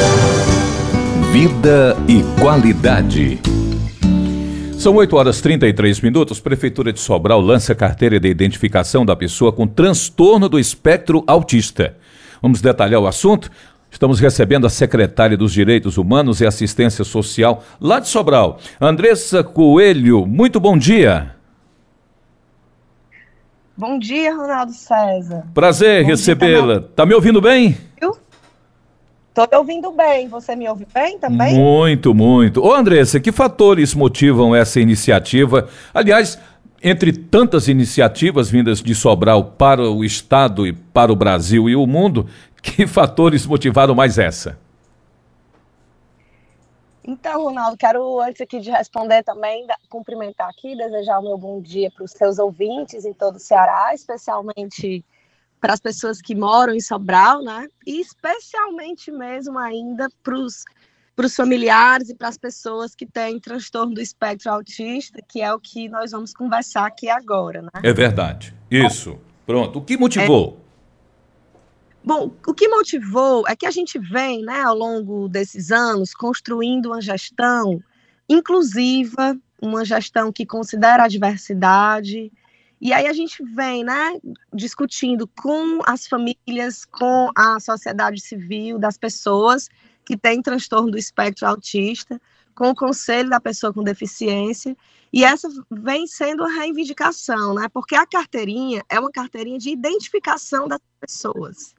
Vida 1.33 1.97
e 2.07 2.23
qualidade. 2.39 3.41
São 4.79 4.95
8 4.95 5.17
horas 5.17 5.41
33 5.41 6.01
minutos. 6.03 6.39
Prefeitura 6.39 6.93
de 6.93 7.01
Sobral 7.01 7.41
lança 7.41 7.75
carteira 7.75 8.21
de 8.21 8.29
identificação 8.29 9.05
da 9.05 9.17
pessoa 9.17 9.53
com 9.53 9.67
transtorno 9.67 10.49
do 10.49 10.57
espectro 10.57 11.25
autista. 11.27 11.97
Vamos 12.41 12.61
detalhar 12.61 13.01
o 13.01 13.07
assunto? 13.09 13.51
Estamos 13.91 14.21
recebendo 14.21 14.69
a 14.69 14.71
secretária 14.71 15.37
dos 15.37 15.53
Direitos 15.53 15.99
Humanos 15.99 16.41
e 16.41 16.47
Assistência 16.47 17.05
Social 17.05 17.65
lá 17.81 17.99
de 17.99 18.07
Sobral, 18.07 18.61
Andressa 18.81 19.43
Coelho. 19.43 20.25
Muito 20.25 20.61
bom 20.61 20.79
dia. 20.79 21.35
Bom 23.77 23.99
dia, 23.99 24.33
Ronaldo 24.33 24.73
César. 24.73 25.45
Prazer 25.53 26.05
recebê-la. 26.05 26.83
Tá 26.83 27.05
me 27.05 27.15
ouvindo 27.15 27.41
bem? 27.41 27.77
Estou 29.45 29.61
ouvindo 29.61 29.93
bem. 29.93 30.29
Você 30.29 30.57
me 30.57 30.69
ouve 30.69 30.87
bem 30.93 31.19
também? 31.19 31.55
Muito, 31.55 32.15
muito. 32.15 32.63
Ô, 32.63 32.75
Andressa, 32.75 33.21
que 33.21 33.31
fatores 33.31 33.95
motivam 33.95 34.55
essa 34.55 34.81
iniciativa? 34.81 35.69
Aliás, 35.95 36.39
entre 36.83 37.13
tantas 37.13 37.69
iniciativas 37.69 38.51
vindas 38.51 38.83
de 38.83 38.95
Sobral 38.95 39.45
para 39.45 39.83
o 39.83 40.05
Estado 40.05 40.67
e 40.67 40.73
para 40.73 41.13
o 41.13 41.17
Brasil 41.17 41.69
e 41.69 41.77
o 41.77 41.87
mundo, 41.87 42.29
que 42.63 42.87
fatores 42.87 43.47
motivaram 43.47 43.95
mais 43.95 44.19
essa? 44.19 44.59
Então, 47.05 47.45
Ronaldo, 47.45 47.77
quero 47.79 48.21
antes 48.21 48.41
aqui 48.43 48.61
de 48.61 48.71
responder 48.71 49.23
também, 49.23 49.67
cumprimentar 49.89 50.51
aqui, 50.51 50.77
desejar 50.77 51.21
o 51.21 51.23
meu 51.23 51.39
bom 51.39 51.59
dia 51.59 51.91
para 51.91 52.05
os 52.05 52.11
seus 52.11 52.39
ouvintes 52.39 53.07
em 53.07 53.15
todo 53.15 53.37
o 53.37 53.41
Ceará, 53.41 53.95
especialmente 53.95 55.03
para 55.61 55.73
as 55.75 55.81
pessoas 55.81 56.21
que 56.21 56.35
moram 56.35 56.75
em 56.75 56.81
Sobral, 56.81 57.43
né? 57.43 57.67
E 57.87 58.01
especialmente 58.01 59.11
mesmo 59.11 59.59
ainda 59.59 60.09
para 60.23 60.37
os 60.37 60.65
familiares 61.35 62.09
e 62.09 62.15
para 62.15 62.29
as 62.29 62.39
pessoas 62.39 62.95
que 62.95 63.05
têm 63.05 63.41
transtorno 63.41 63.95
do 63.95 64.01
espectro 64.01 64.51
autista, 64.51 65.21
que 65.29 65.41
é 65.41 65.53
o 65.53 65.59
que 65.59 65.89
nós 65.89 66.13
vamos 66.13 66.33
conversar 66.33 66.87
aqui 66.87 67.09
agora, 67.09 67.63
né? 67.63 67.71
É 67.83 67.93
verdade. 67.93 68.55
Isso. 68.71 69.19
Pronto. 69.47 69.79
O 69.79 69.83
que 69.83 69.97
motivou? 69.97 70.59
É... 70.65 70.69
Bom, 72.05 72.31
o 72.47 72.55
que 72.55 72.69
motivou 72.69 73.47
é 73.47 73.57
que 73.57 73.67
a 73.67 73.71
gente 73.71 73.99
vem, 73.99 74.43
né, 74.43 74.63
ao 74.63 74.75
longo 74.75 75.29
desses 75.29 75.71
anos, 75.71 76.15
construindo 76.15 76.87
uma 76.87 77.03
gestão 77.03 77.83
inclusiva, 78.29 79.37
uma 79.61 79.85
gestão 79.85 80.33
que 80.33 80.47
considera 80.47 81.05
a 81.05 81.09
diversidade, 81.09 82.31
e 82.81 82.93
aí 82.93 83.07
a 83.07 83.13
gente 83.13 83.43
vem, 83.43 83.83
né, 83.83 84.19
discutindo 84.55 85.27
com 85.27 85.81
as 85.87 86.07
famílias, 86.07 86.85
com 86.85 87.31
a 87.35 87.59
sociedade 87.59 88.21
civil, 88.21 88.79
das 88.79 88.97
pessoas 88.97 89.69
que 90.05 90.17
têm 90.17 90.41
transtorno 90.41 90.91
do 90.91 90.99
espectro 90.99 91.47
autista, 91.47 92.21
com 92.55 92.71
o 92.71 92.75
conselho 92.75 93.31
da 93.31 93.41
pessoa 93.41 93.73
com 93.73 93.83
deficiência, 93.83 94.77
e 95.13 95.25
essa 95.25 95.49
vem 95.71 96.07
sendo 96.07 96.45
a 96.45 96.49
reivindicação, 96.49 97.55
né? 97.55 97.69
Porque 97.69 97.95
a 97.95 98.07
carteirinha 98.07 98.83
é 98.89 98.99
uma 98.99 99.11
carteirinha 99.11 99.59
de 99.59 99.71
identificação 99.71 100.69
das 100.69 100.81
pessoas. 101.01 101.75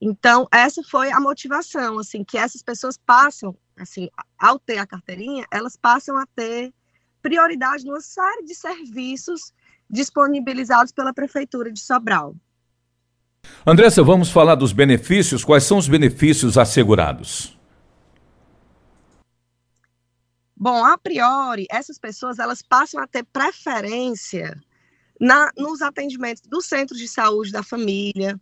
Então, 0.00 0.46
essa 0.52 0.82
foi 0.82 1.10
a 1.10 1.20
motivação, 1.20 1.98
assim, 1.98 2.24
que 2.24 2.36
essas 2.36 2.62
pessoas 2.62 2.98
passam, 2.98 3.56
assim, 3.76 4.08
ao 4.38 4.58
ter 4.58 4.78
a 4.78 4.86
carteirinha, 4.86 5.46
elas 5.50 5.76
passam 5.76 6.16
a 6.18 6.26
ter 6.26 6.72
prioridade 7.22 7.86
numa 7.86 8.00
série 8.00 8.44
de 8.44 8.54
serviços 8.54 9.52
disponibilizados 9.88 10.92
pela 10.92 11.12
Prefeitura 11.12 11.72
de 11.72 11.80
Sobral. 11.80 12.34
Andressa, 13.66 14.02
vamos 14.02 14.30
falar 14.30 14.54
dos 14.54 14.72
benefícios. 14.72 15.44
Quais 15.44 15.64
são 15.64 15.78
os 15.78 15.88
benefícios 15.88 16.56
assegurados? 16.56 17.58
Bom, 20.56 20.84
a 20.84 20.96
priori, 20.96 21.66
essas 21.70 21.98
pessoas 21.98 22.38
elas 22.38 22.62
passam 22.62 23.02
a 23.02 23.06
ter 23.06 23.24
preferência 23.24 24.58
na, 25.20 25.50
nos 25.56 25.82
atendimentos 25.82 26.42
do 26.42 26.62
centro 26.62 26.96
de 26.96 27.08
saúde 27.08 27.52
da 27.52 27.62
família, 27.62 28.40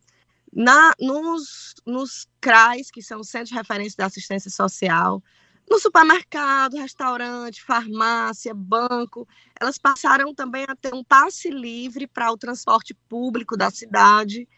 na, 0.53 0.93
nos, 1.01 1.75
nos 1.87 2.29
CRAs, 2.41 2.91
que 2.91 3.03
são 3.03 3.21
os 3.21 3.29
Centros 3.29 3.51
de 3.51 3.57
Referência 3.57 3.97
da 3.97 4.07
Assistência 4.07 4.51
Social, 4.51 5.23
no 5.71 5.79
supermercado, 5.79 6.77
restaurante, 6.77 7.63
farmácia, 7.63 8.53
banco, 8.53 9.27
elas 9.63 9.79
passaram 9.79 10.35
também 10.35 10.65
a 10.69 10.75
ter 10.75 10.93
um 10.93 11.05
passe 11.05 11.49
livre 11.49 12.09
para 12.09 12.33
o 12.33 12.37
transporte 12.37 12.95
público 13.09 13.57
da 13.57 13.71
cidade. 13.71 14.49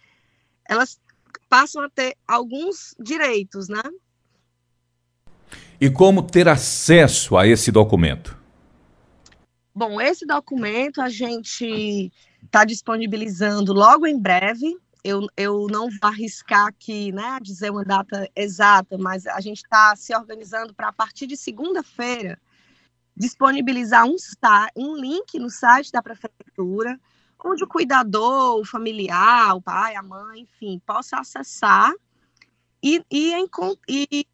Elas 0.66 0.98
passam 1.46 1.82
a 1.82 1.90
ter 1.90 2.16
alguns 2.26 2.94
direitos, 2.98 3.68
né? 3.68 3.82
E 5.78 5.90
como 5.90 6.22
ter 6.22 6.48
acesso 6.48 7.36
a 7.36 7.46
esse 7.46 7.70
documento? 7.70 8.34
Bom, 9.74 10.00
esse 10.00 10.24
documento 10.24 11.02
a 11.02 11.10
gente 11.10 12.10
está 12.42 12.64
disponibilizando 12.64 13.74
logo 13.74 14.06
em 14.06 14.18
breve 14.18 14.74
eu, 15.04 15.26
eu 15.36 15.66
não 15.70 15.90
vou 15.90 15.98
arriscar 16.10 16.68
aqui, 16.68 17.12
né, 17.12 17.38
dizer 17.42 17.70
uma 17.70 17.84
data 17.84 18.26
exata, 18.34 18.96
mas 18.96 19.26
a 19.26 19.38
gente 19.38 19.58
está 19.58 19.94
se 19.94 20.16
organizando 20.16 20.72
para, 20.72 20.88
a 20.88 20.92
partir 20.94 21.26
de 21.26 21.36
segunda-feira, 21.36 22.40
disponibilizar 23.16 24.06
um, 24.06 24.16
um 24.76 24.96
link 24.96 25.38
no 25.38 25.50
site 25.50 25.92
da 25.92 26.02
prefeitura, 26.02 26.98
onde 27.44 27.62
o 27.62 27.68
cuidador, 27.68 28.58
o 28.58 28.64
familiar, 28.64 29.54
o 29.54 29.62
pai, 29.62 29.94
a 29.94 30.02
mãe, 30.02 30.40
enfim, 30.40 30.80
possa 30.84 31.18
acessar 31.18 31.92
e, 32.82 33.04
e, 33.10 33.34
e 33.88 34.26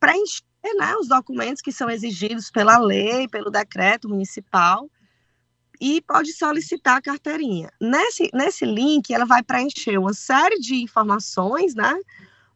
preencher 0.00 0.42
né, 0.76 0.96
os 0.96 1.08
documentos 1.08 1.62
que 1.62 1.72
são 1.72 1.88
exigidos 1.88 2.50
pela 2.50 2.78
lei, 2.78 3.28
pelo 3.28 3.50
decreto 3.50 4.08
municipal, 4.08 4.90
e 5.80 6.00
pode 6.02 6.32
solicitar 6.32 6.96
a 6.96 7.02
carteirinha. 7.02 7.70
Nesse, 7.80 8.28
nesse 8.34 8.64
link, 8.64 9.12
ela 9.12 9.24
vai 9.24 9.42
preencher 9.42 9.96
uma 9.96 10.12
série 10.12 10.58
de 10.58 10.74
informações, 10.82 11.74
né? 11.74 11.94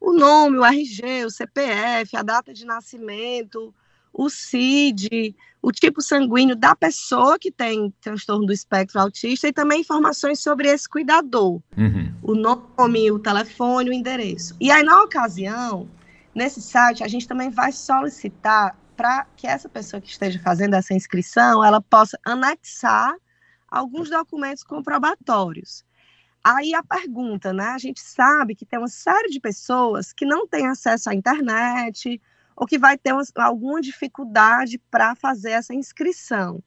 O 0.00 0.12
nome, 0.12 0.58
o 0.58 0.64
RG, 0.64 1.24
o 1.24 1.30
CPF, 1.30 2.16
a 2.16 2.22
data 2.22 2.52
de 2.52 2.64
nascimento, 2.64 3.72
o 4.12 4.28
CID, 4.28 5.36
o 5.62 5.70
tipo 5.70 6.02
sanguíneo 6.02 6.56
da 6.56 6.74
pessoa 6.74 7.38
que 7.38 7.50
tem 7.50 7.94
transtorno 8.00 8.44
do 8.44 8.52
espectro 8.52 9.00
autista 9.00 9.46
e 9.46 9.52
também 9.52 9.80
informações 9.80 10.40
sobre 10.40 10.68
esse 10.68 10.88
cuidador. 10.88 11.62
Uhum. 11.78 12.12
O 12.20 12.34
nome, 12.34 13.10
o 13.12 13.18
telefone, 13.18 13.90
o 13.90 13.92
endereço. 13.92 14.56
E 14.60 14.72
aí, 14.72 14.82
na 14.82 15.02
ocasião, 15.02 15.88
nesse 16.34 16.60
site, 16.60 17.04
a 17.04 17.08
gente 17.08 17.28
também 17.28 17.48
vai 17.48 17.70
solicitar 17.70 18.76
para 18.96 19.24
que 19.36 19.46
essa 19.46 19.68
pessoa 19.68 20.00
que 20.00 20.10
esteja 20.10 20.38
fazendo 20.40 20.74
essa 20.74 20.94
inscrição, 20.94 21.64
ela 21.64 21.80
possa 21.80 22.18
anexar 22.24 23.14
alguns 23.70 24.10
documentos 24.10 24.64
comprobatórios. 24.64 25.84
Aí 26.44 26.74
a 26.74 26.82
pergunta, 26.82 27.52
né? 27.52 27.66
A 27.68 27.78
gente 27.78 28.00
sabe 28.00 28.56
que 28.56 28.66
tem 28.66 28.78
uma 28.78 28.88
série 28.88 29.28
de 29.28 29.38
pessoas 29.38 30.12
que 30.12 30.26
não 30.26 30.46
têm 30.46 30.66
acesso 30.66 31.08
à 31.08 31.14
internet 31.14 32.20
ou 32.62 32.66
que 32.66 32.78
vai 32.78 32.96
ter 32.96 33.12
uma, 33.12 33.24
alguma 33.38 33.80
dificuldade 33.80 34.78
para 34.88 35.16
fazer 35.16 35.50
essa 35.50 35.74
inscrição. 35.74 36.62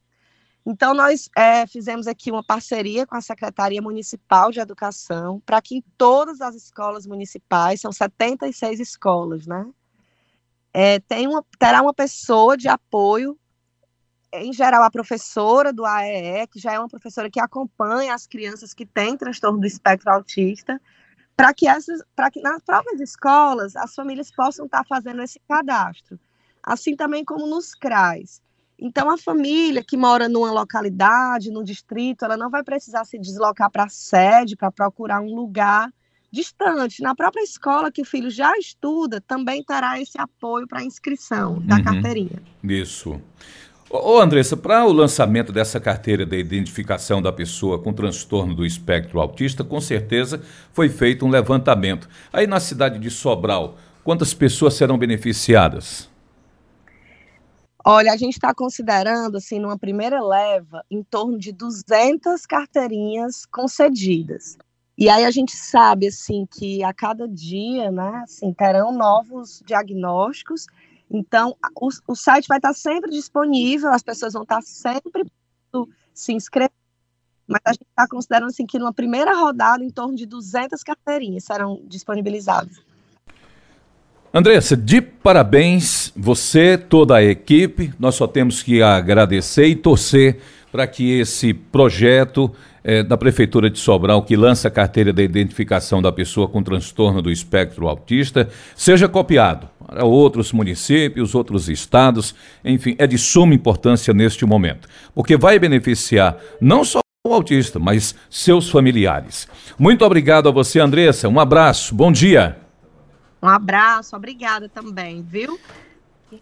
Então, 0.66 0.94
nós 0.94 1.30
é, 1.38 1.66
fizemos 1.66 2.06
aqui 2.06 2.30
uma 2.30 2.44
parceria 2.44 3.08
com 3.08 3.16
a 3.16 3.22
Secretaria 3.22 3.82
Municipal 3.82 4.52
de 4.52 4.60
Educação 4.60 5.42
para 5.46 5.62
que 5.62 5.78
em 5.78 5.84
todas 5.98 6.42
as 6.42 6.54
escolas 6.54 7.08
municipais, 7.08 7.80
são 7.80 7.94
76 7.94 8.82
escolas, 8.82 9.48
né? 9.48 9.66
é, 10.76 11.00
tem 11.00 11.26
uma, 11.26 11.42
terá 11.58 11.82
uma 11.82 11.94
pessoa 11.94 12.58
de 12.58 12.68
apoio, 12.68 13.40
em 14.34 14.52
geral 14.52 14.84
a 14.84 14.92
professora 14.92 15.72
do 15.72 15.86
AEE, 15.86 16.48
que 16.48 16.60
já 16.60 16.74
é 16.74 16.78
uma 16.78 16.90
professora 16.90 17.32
que 17.32 17.40
acompanha 17.40 18.14
as 18.14 18.28
crianças 18.28 18.74
que 18.74 18.86
têm 18.86 19.16
transtorno 19.16 19.58
do 19.58 19.66
espectro 19.66 20.12
autista, 20.12 20.82
para 21.36 21.54
que, 21.54 21.68
essas, 21.68 22.02
que 22.32 22.42
nas 22.42 22.62
próprias 22.64 23.02
escolas 23.02 23.76
as 23.76 23.94
famílias 23.94 24.32
possam 24.32 24.66
estar 24.66 24.86
fazendo 24.86 25.22
esse 25.22 25.40
cadastro. 25.48 26.20
Assim 26.64 26.96
também 26.96 27.24
como 27.24 27.46
nos 27.46 27.74
CRAs. 27.74 28.42
Então, 28.78 29.10
a 29.10 29.18
família 29.18 29.84
que 29.84 29.96
mora 29.96 30.28
numa 30.28 30.52
localidade, 30.52 31.52
num 31.52 31.64
distrito, 31.64 32.26
ela 32.26 32.36
não 32.36 32.50
vai 32.50 32.64
precisar 32.64 33.06
se 33.06 33.18
deslocar 33.18 33.70
para 33.72 33.86
a 33.86 33.90
sede 33.90 34.56
para 34.56 34.72
procurar 34.72 35.22
um 35.22 35.34
lugar 35.34 35.94
distante. 36.32 37.02
Na 37.02 37.16
própria 37.16 37.42
escola 37.42 37.92
que 37.92 38.02
o 38.02 38.06
filho 38.06 38.30
já 38.30 38.58
estuda, 38.58 39.22
também 39.22 39.64
terá 39.64 40.00
esse 40.00 40.20
apoio 40.20 40.68
para 40.68 40.80
a 40.80 40.84
inscrição 40.84 41.62
da 41.62 41.78
uhum. 41.78 41.84
carteirinha. 41.84 42.44
Isso. 42.64 43.22
Ô, 44.04 44.20
Andressa, 44.20 44.58
para 44.58 44.86
o 44.86 44.92
lançamento 44.92 45.54
dessa 45.54 45.80
carteira 45.80 46.26
de 46.26 46.38
identificação 46.38 47.22
da 47.22 47.32
pessoa 47.32 47.82
com 47.82 47.94
transtorno 47.94 48.54
do 48.54 48.66
espectro 48.66 49.20
autista, 49.20 49.64
com 49.64 49.80
certeza 49.80 50.42
foi 50.74 50.90
feito 50.90 51.26
um 51.26 51.30
levantamento. 51.30 52.10
Aí 52.34 52.46
na 52.46 52.60
cidade 52.60 53.00
de 53.00 53.10
Sobral, 53.10 53.78
quantas 54.04 54.34
pessoas 54.34 54.74
serão 54.74 54.98
beneficiadas? 54.98 56.10
Olha, 57.86 58.12
a 58.12 58.18
gente 58.18 58.34
está 58.34 58.54
considerando, 58.54 59.38
assim, 59.38 59.60
numa 59.60 59.78
primeira 59.78 60.20
leva, 60.20 60.84
em 60.90 61.04
torno 61.04 61.38
de 61.38 61.52
200 61.52 62.46
carteirinhas 62.46 63.46
concedidas. 63.46 64.58
E 64.98 65.08
aí 65.08 65.24
a 65.24 65.32
gente 65.32 65.56
sabe 65.56 66.08
assim 66.08 66.48
que 66.50 66.84
a 66.84 66.94
cada 66.94 67.28
dia, 67.28 67.92
né, 67.92 68.22
assim, 68.24 68.52
terão 68.54 68.92
novos 68.92 69.62
diagnósticos 69.66 70.66
Então, 71.10 71.56
o, 71.80 71.90
o 72.08 72.16
site 72.16 72.48
vai 72.48 72.58
estar 72.58 72.74
sempre 72.74 73.12
disponível, 73.12 73.92
as 73.92 74.04
pessoas 74.04 74.34
vão 74.34 74.44
estar 74.44 74.62
sempre 74.62 75.24
se 76.14 76.34
inscrever, 76.34 76.72
mas 77.48 77.62
a 77.66 77.74
gente 77.74 77.86
está 77.90 78.08
considerando 78.08 78.50
assim, 78.50 78.66
que 78.66 78.80
numa 78.80 78.94
primeira 78.94 79.36
rodada, 79.36 79.84
em 79.84 79.90
torno 79.90 80.16
de 80.16 80.26
200 80.26 80.82
carteirinhas 80.82 81.44
serão 81.44 81.82
disponibilizadas. 81.86 82.82
Andressa, 84.34 84.76
de 84.76 85.02
parabéns, 85.02 86.12
você, 86.16 86.78
toda 86.78 87.16
a 87.16 87.24
equipe. 87.24 87.94
Nós 87.98 88.16
só 88.16 88.28
temos 88.28 88.62
que 88.62 88.82
agradecer 88.82 89.68
e 89.68 89.76
torcer 89.76 90.42
para 90.72 90.86
que 90.86 91.20
esse 91.20 91.54
projeto 91.54 92.54
é, 92.86 93.02
da 93.02 93.18
Prefeitura 93.18 93.68
de 93.68 93.80
Sobral, 93.80 94.22
que 94.22 94.36
lança 94.36 94.68
a 94.68 94.72
carteira 94.72 95.12
de 95.12 95.24
identificação 95.24 96.04
da 96.04 96.12
pessoa 96.12 96.48
com 96.48 96.62
transtorno 96.62 97.20
do 97.20 97.32
espectro 97.32 97.88
autista, 97.88 98.48
seja 98.76 99.10
copiado 99.10 99.68
para 99.84 100.06
outros 100.06 100.54
municípios, 100.54 101.34
outros 101.34 101.68
estados, 101.68 102.36
enfim, 102.64 102.96
é 103.00 103.08
de 103.08 103.18
suma 103.18 103.56
importância 103.56 104.14
neste 104.14 104.46
momento, 104.46 104.88
porque 105.16 105.36
vai 105.36 105.58
beneficiar 105.58 106.38
não 106.62 106.84
só 106.84 107.00
o 107.26 107.34
autista, 107.34 107.80
mas 107.80 108.14
seus 108.30 108.70
familiares. 108.70 109.48
Muito 109.80 110.06
obrigado 110.06 110.48
a 110.48 110.52
você, 110.52 110.80
Andressa. 110.80 111.28
Um 111.28 111.40
abraço, 111.40 111.96
bom 111.96 112.12
dia. 112.12 112.58
Um 113.42 113.48
abraço, 113.48 114.16
obrigada 114.16 114.70
também, 114.70 115.26
viu? 115.28 115.60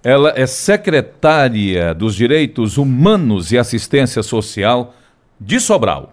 Ela 0.03 0.33
é 0.35 0.45
secretária 0.45 1.93
dos 1.93 2.15
Direitos 2.15 2.77
Humanos 2.77 3.53
e 3.53 3.57
Assistência 3.57 4.21
Social 4.21 4.93
de 5.39 5.59
Sobral. 5.59 6.12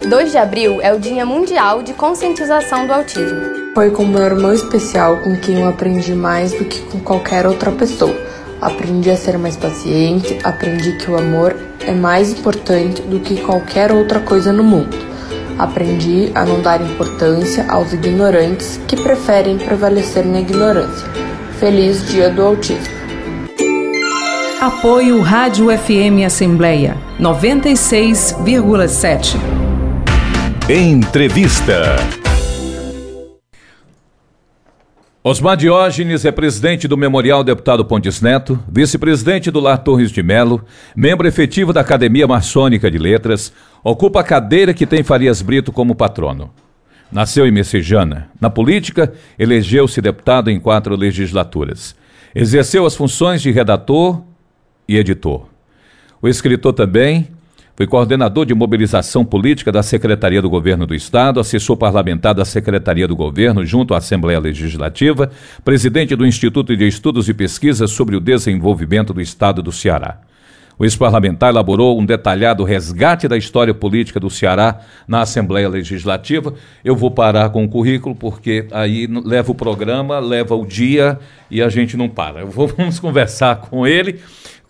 2 0.00 0.30
de 0.30 0.38
abril 0.38 0.80
é 0.80 0.94
o 0.94 1.00
Dia 1.00 1.24
Mundial 1.24 1.82
de 1.82 1.92
Conscientização 1.94 2.86
do 2.86 2.92
Autismo. 2.92 3.72
Foi 3.74 3.90
com 3.90 4.04
meu 4.04 4.22
irmão 4.22 4.52
especial 4.52 5.16
com 5.18 5.34
quem 5.36 5.60
eu 5.60 5.68
aprendi 5.68 6.14
mais 6.14 6.52
do 6.52 6.64
que 6.64 6.80
com 6.82 7.00
qualquer 7.00 7.44
outra 7.46 7.72
pessoa. 7.72 8.14
Aprendi 8.60 9.10
a 9.10 9.16
ser 9.16 9.36
mais 9.38 9.56
paciente, 9.56 10.38
aprendi 10.44 10.92
que 10.98 11.10
o 11.10 11.18
amor 11.18 11.56
é 11.80 11.90
mais 11.92 12.30
importante 12.30 13.02
do 13.02 13.18
que 13.20 13.40
qualquer 13.40 13.90
outra 13.90 14.20
coisa 14.20 14.52
no 14.52 14.62
mundo. 14.62 14.96
Aprendi 15.58 16.30
a 16.34 16.44
não 16.44 16.60
dar 16.60 16.82
importância 16.82 17.66
aos 17.68 17.92
ignorantes 17.92 18.78
que 18.86 18.94
preferem 18.96 19.58
prevalecer 19.58 20.24
na 20.24 20.38
ignorância. 20.40 21.08
Feliz 21.58 22.06
Dia 22.06 22.30
do 22.30 22.42
Autismo. 22.42 22.94
Apoio 24.60 25.20
Rádio 25.20 25.66
FM 25.76 26.24
Assembleia 26.24 26.96
96,7. 27.18 29.65
Entrevista. 30.68 31.94
Osmar 35.22 35.56
Diógenes 35.56 36.24
é 36.24 36.32
presidente 36.32 36.88
do 36.88 36.96
Memorial 36.96 37.44
Deputado 37.44 37.84
Pontes 37.84 38.20
Neto, 38.20 38.58
vice-presidente 38.68 39.48
do 39.48 39.60
Lar 39.60 39.78
Torres 39.78 40.10
de 40.10 40.24
Melo, 40.24 40.64
membro 40.96 41.28
efetivo 41.28 41.72
da 41.72 41.82
Academia 41.82 42.26
Maçônica 42.26 42.90
de 42.90 42.98
Letras, 42.98 43.52
ocupa 43.84 44.22
a 44.22 44.24
cadeira 44.24 44.74
que 44.74 44.86
tem 44.86 45.04
Farias 45.04 45.40
Brito 45.40 45.70
como 45.70 45.94
patrono. 45.94 46.50
Nasceu 47.12 47.46
em 47.46 47.52
Messejana. 47.52 48.28
Na 48.40 48.50
política, 48.50 49.12
elegeu-se 49.38 50.00
deputado 50.00 50.50
em 50.50 50.58
quatro 50.58 50.96
legislaturas. 50.96 51.94
Exerceu 52.34 52.84
as 52.84 52.96
funções 52.96 53.40
de 53.40 53.52
redator 53.52 54.20
e 54.88 54.96
editor. 54.96 55.46
O 56.20 56.26
escritor 56.26 56.72
também 56.72 57.35
foi 57.76 57.86
coordenador 57.86 58.46
de 58.46 58.54
mobilização 58.54 59.22
política 59.22 59.70
da 59.70 59.82
Secretaria 59.82 60.40
do 60.40 60.48
Governo 60.48 60.86
do 60.86 60.94
Estado, 60.94 61.38
assessor 61.38 61.76
parlamentar 61.76 62.34
da 62.34 62.44
Secretaria 62.44 63.06
do 63.06 63.14
Governo 63.14 63.66
junto 63.66 63.92
à 63.92 63.98
Assembleia 63.98 64.40
Legislativa, 64.40 65.30
presidente 65.62 66.16
do 66.16 66.26
Instituto 66.26 66.74
de 66.74 66.88
Estudos 66.88 67.28
e 67.28 67.34
Pesquisas 67.34 67.90
sobre 67.90 68.16
o 68.16 68.20
Desenvolvimento 68.20 69.12
do 69.12 69.20
Estado 69.20 69.62
do 69.62 69.70
Ceará. 69.70 70.20
O 70.78 70.84
ex-parlamentar 70.84 71.50
elaborou 71.50 71.98
um 71.98 72.04
detalhado 72.04 72.62
resgate 72.62 73.26
da 73.26 73.36
história 73.36 73.72
política 73.72 74.20
do 74.20 74.28
Ceará 74.28 74.80
na 75.08 75.22
Assembleia 75.22 75.68
Legislativa. 75.68 76.52
Eu 76.84 76.94
vou 76.94 77.10
parar 77.10 77.48
com 77.48 77.64
o 77.64 77.68
currículo, 77.68 78.14
porque 78.14 78.66
aí 78.70 79.06
leva 79.06 79.52
o 79.52 79.54
programa, 79.54 80.18
leva 80.18 80.54
o 80.54 80.66
dia 80.66 81.18
e 81.50 81.62
a 81.62 81.70
gente 81.70 81.96
não 81.96 82.10
para. 82.10 82.44
Vamos 82.48 83.00
conversar 83.00 83.56
com 83.56 83.86
ele, 83.86 84.20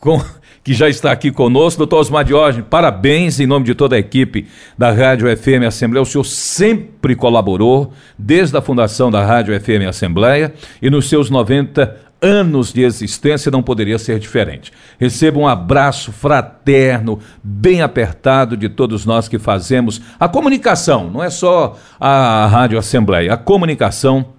com 0.00 0.20
que 0.62 0.74
já 0.74 0.88
está 0.88 1.12
aqui 1.12 1.30
conosco. 1.30 1.78
Doutor 1.78 2.00
Osmar 2.00 2.24
Diógenes, 2.24 2.66
parabéns 2.68 3.38
em 3.38 3.46
nome 3.46 3.64
de 3.64 3.74
toda 3.74 3.94
a 3.94 3.98
equipe 3.98 4.46
da 4.76 4.90
Rádio 4.90 5.28
FM 5.36 5.64
Assembleia. 5.66 6.02
O 6.02 6.06
senhor 6.06 6.24
sempre 6.24 7.14
colaborou, 7.14 7.92
desde 8.18 8.56
a 8.56 8.60
fundação 8.60 9.10
da 9.10 9.24
Rádio 9.24 9.58
FM 9.60 9.86
Assembleia, 9.88 10.52
e 10.82 10.90
nos 10.90 11.08
seus 11.08 11.30
90 11.30 12.06
anos 12.20 12.72
de 12.72 12.82
existência 12.82 13.50
não 13.50 13.62
poderia 13.62 13.98
ser 13.98 14.18
diferente. 14.18 14.72
Receba 14.98 15.38
um 15.38 15.46
abraço 15.46 16.10
fraterno, 16.12 17.20
bem 17.42 17.82
apertado 17.82 18.56
de 18.56 18.68
todos 18.68 19.04
nós 19.04 19.28
que 19.28 19.38
fazemos 19.38 20.00
a 20.18 20.28
comunicação, 20.28 21.10
não 21.10 21.22
é 21.22 21.30
só 21.30 21.76
a 22.00 22.46
Rádio 22.46 22.78
Assembleia, 22.78 23.34
a 23.34 23.36
comunicação 23.36 24.35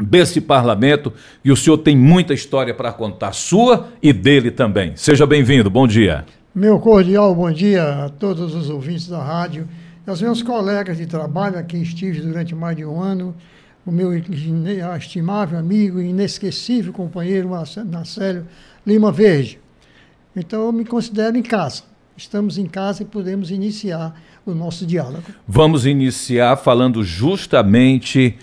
desse 0.00 0.40
parlamento 0.40 1.12
e 1.44 1.52
o 1.52 1.56
senhor 1.56 1.78
tem 1.78 1.96
muita 1.96 2.34
história 2.34 2.74
para 2.74 2.92
contar, 2.92 3.32
sua 3.32 3.88
e 4.02 4.12
dele 4.12 4.50
também. 4.50 4.92
Seja 4.96 5.26
bem-vindo, 5.26 5.70
bom 5.70 5.86
dia. 5.86 6.24
Meu 6.54 6.78
cordial 6.78 7.34
bom 7.34 7.50
dia 7.50 8.04
a 8.04 8.08
todos 8.08 8.54
os 8.54 8.70
ouvintes 8.70 9.08
da 9.08 9.22
rádio 9.22 9.68
e 10.06 10.10
aos 10.10 10.20
meus 10.22 10.42
colegas 10.42 10.98
de 10.98 11.06
trabalho, 11.06 11.58
a 11.58 11.62
quem 11.62 11.82
estive 11.82 12.20
durante 12.20 12.54
mais 12.54 12.76
de 12.76 12.84
um 12.84 13.00
ano, 13.00 13.34
o 13.86 13.90
meu 13.90 14.12
estimável 14.14 15.58
amigo 15.58 16.00
e 16.00 16.08
inesquecível 16.08 16.92
companheiro 16.92 17.48
Marcelo 17.48 18.46
Lima 18.86 19.12
Verde. 19.12 19.58
Então 20.36 20.66
eu 20.66 20.72
me 20.72 20.84
considero 20.84 21.36
em 21.36 21.42
casa. 21.42 21.82
Estamos 22.16 22.58
em 22.58 22.66
casa 22.66 23.02
e 23.02 23.06
podemos 23.06 23.50
iniciar 23.50 24.14
o 24.46 24.54
nosso 24.54 24.86
diálogo. 24.86 25.24
Vamos 25.48 25.84
iniciar 25.86 26.56
falando 26.56 27.02
justamente 27.02 28.36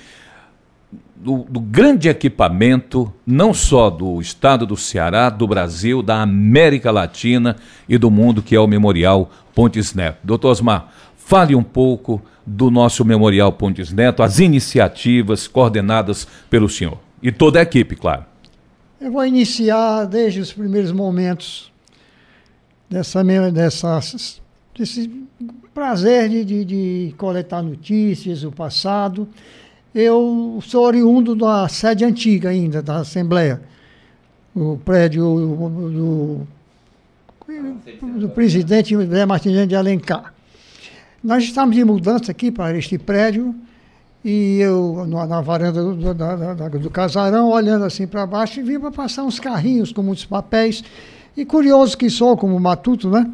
do, 1.21 1.45
do, 1.47 1.59
grande 1.59 2.09
equipamento, 2.09 3.13
não 3.25 3.53
só 3.53 3.89
do 3.89 4.19
estado 4.19 4.65
do 4.65 4.75
Ceará, 4.75 5.29
do 5.29 5.47
Brasil, 5.47 6.01
da 6.01 6.21
América 6.21 6.89
Latina 6.89 7.55
e 7.87 7.97
do 7.97 8.09
mundo, 8.09 8.41
que 8.41 8.55
é 8.55 8.59
o 8.59 8.67
Memorial 8.67 9.29
Pontes 9.53 9.93
Neto. 9.93 10.17
Doutor 10.23 10.49
Osmar, 10.49 10.91
fale 11.15 11.55
um 11.55 11.63
pouco 11.63 12.21
do 12.45 12.71
nosso 12.71 13.05
Memorial 13.05 13.51
Pontes 13.51 13.93
Neto, 13.93 14.23
as 14.23 14.39
iniciativas 14.39 15.47
coordenadas 15.47 16.27
pelo 16.49 16.67
senhor. 16.67 16.97
E 17.21 17.31
toda 17.31 17.59
a 17.59 17.61
equipe, 17.61 17.95
claro. 17.95 18.25
Eu 18.99 19.11
vou 19.11 19.25
iniciar 19.25 20.05
desde 20.05 20.39
os 20.39 20.51
primeiros 20.51 20.91
momentos 20.91 21.71
dessa, 22.89 23.23
dessa, 23.51 23.99
desse 24.77 25.09
prazer 25.73 26.29
de, 26.29 26.43
de, 26.43 26.65
de 26.65 27.15
coletar 27.15 27.61
notícias, 27.61 28.43
o 28.43 28.51
passado 28.51 29.27
eu 29.93 30.59
sou 30.65 30.85
oriundo 30.85 31.35
da 31.35 31.67
sede 31.67 32.05
antiga 32.05 32.49
ainda, 32.49 32.81
da 32.81 32.97
Assembleia, 32.97 33.61
o 34.55 34.77
prédio 34.77 35.23
do, 35.23 36.47
do 38.19 38.29
presidente 38.29 38.93
José 38.93 39.25
Martins 39.25 39.67
de 39.67 39.75
Alencar. 39.75 40.33
Nós 41.21 41.43
estamos 41.43 41.75
de 41.75 41.83
mudança 41.83 42.31
aqui 42.31 42.51
para 42.51 42.75
este 42.77 42.97
prédio 42.97 43.53
e 44.23 44.59
eu, 44.59 45.05
na, 45.07 45.41
varanda 45.41 45.83
do, 45.83 45.93
do, 45.93 46.13
do, 46.13 46.79
do, 46.79 46.89
casarão, 46.89 47.49
olhando 47.49 47.83
assim 47.83 48.07
para 48.07 48.25
baixo, 48.25 48.59
e 48.59 48.63
vim 48.63 48.79
para 48.79 48.91
passar 48.91 49.23
uns 49.23 49.39
carrinhos 49.39 49.91
com 49.91 50.01
muitos 50.01 50.25
papéis. 50.25 50.83
E 51.35 51.45
curioso 51.45 51.97
que 51.97 52.09
sou, 52.09 52.37
como 52.37 52.59
matuto, 52.59 53.09
né? 53.09 53.29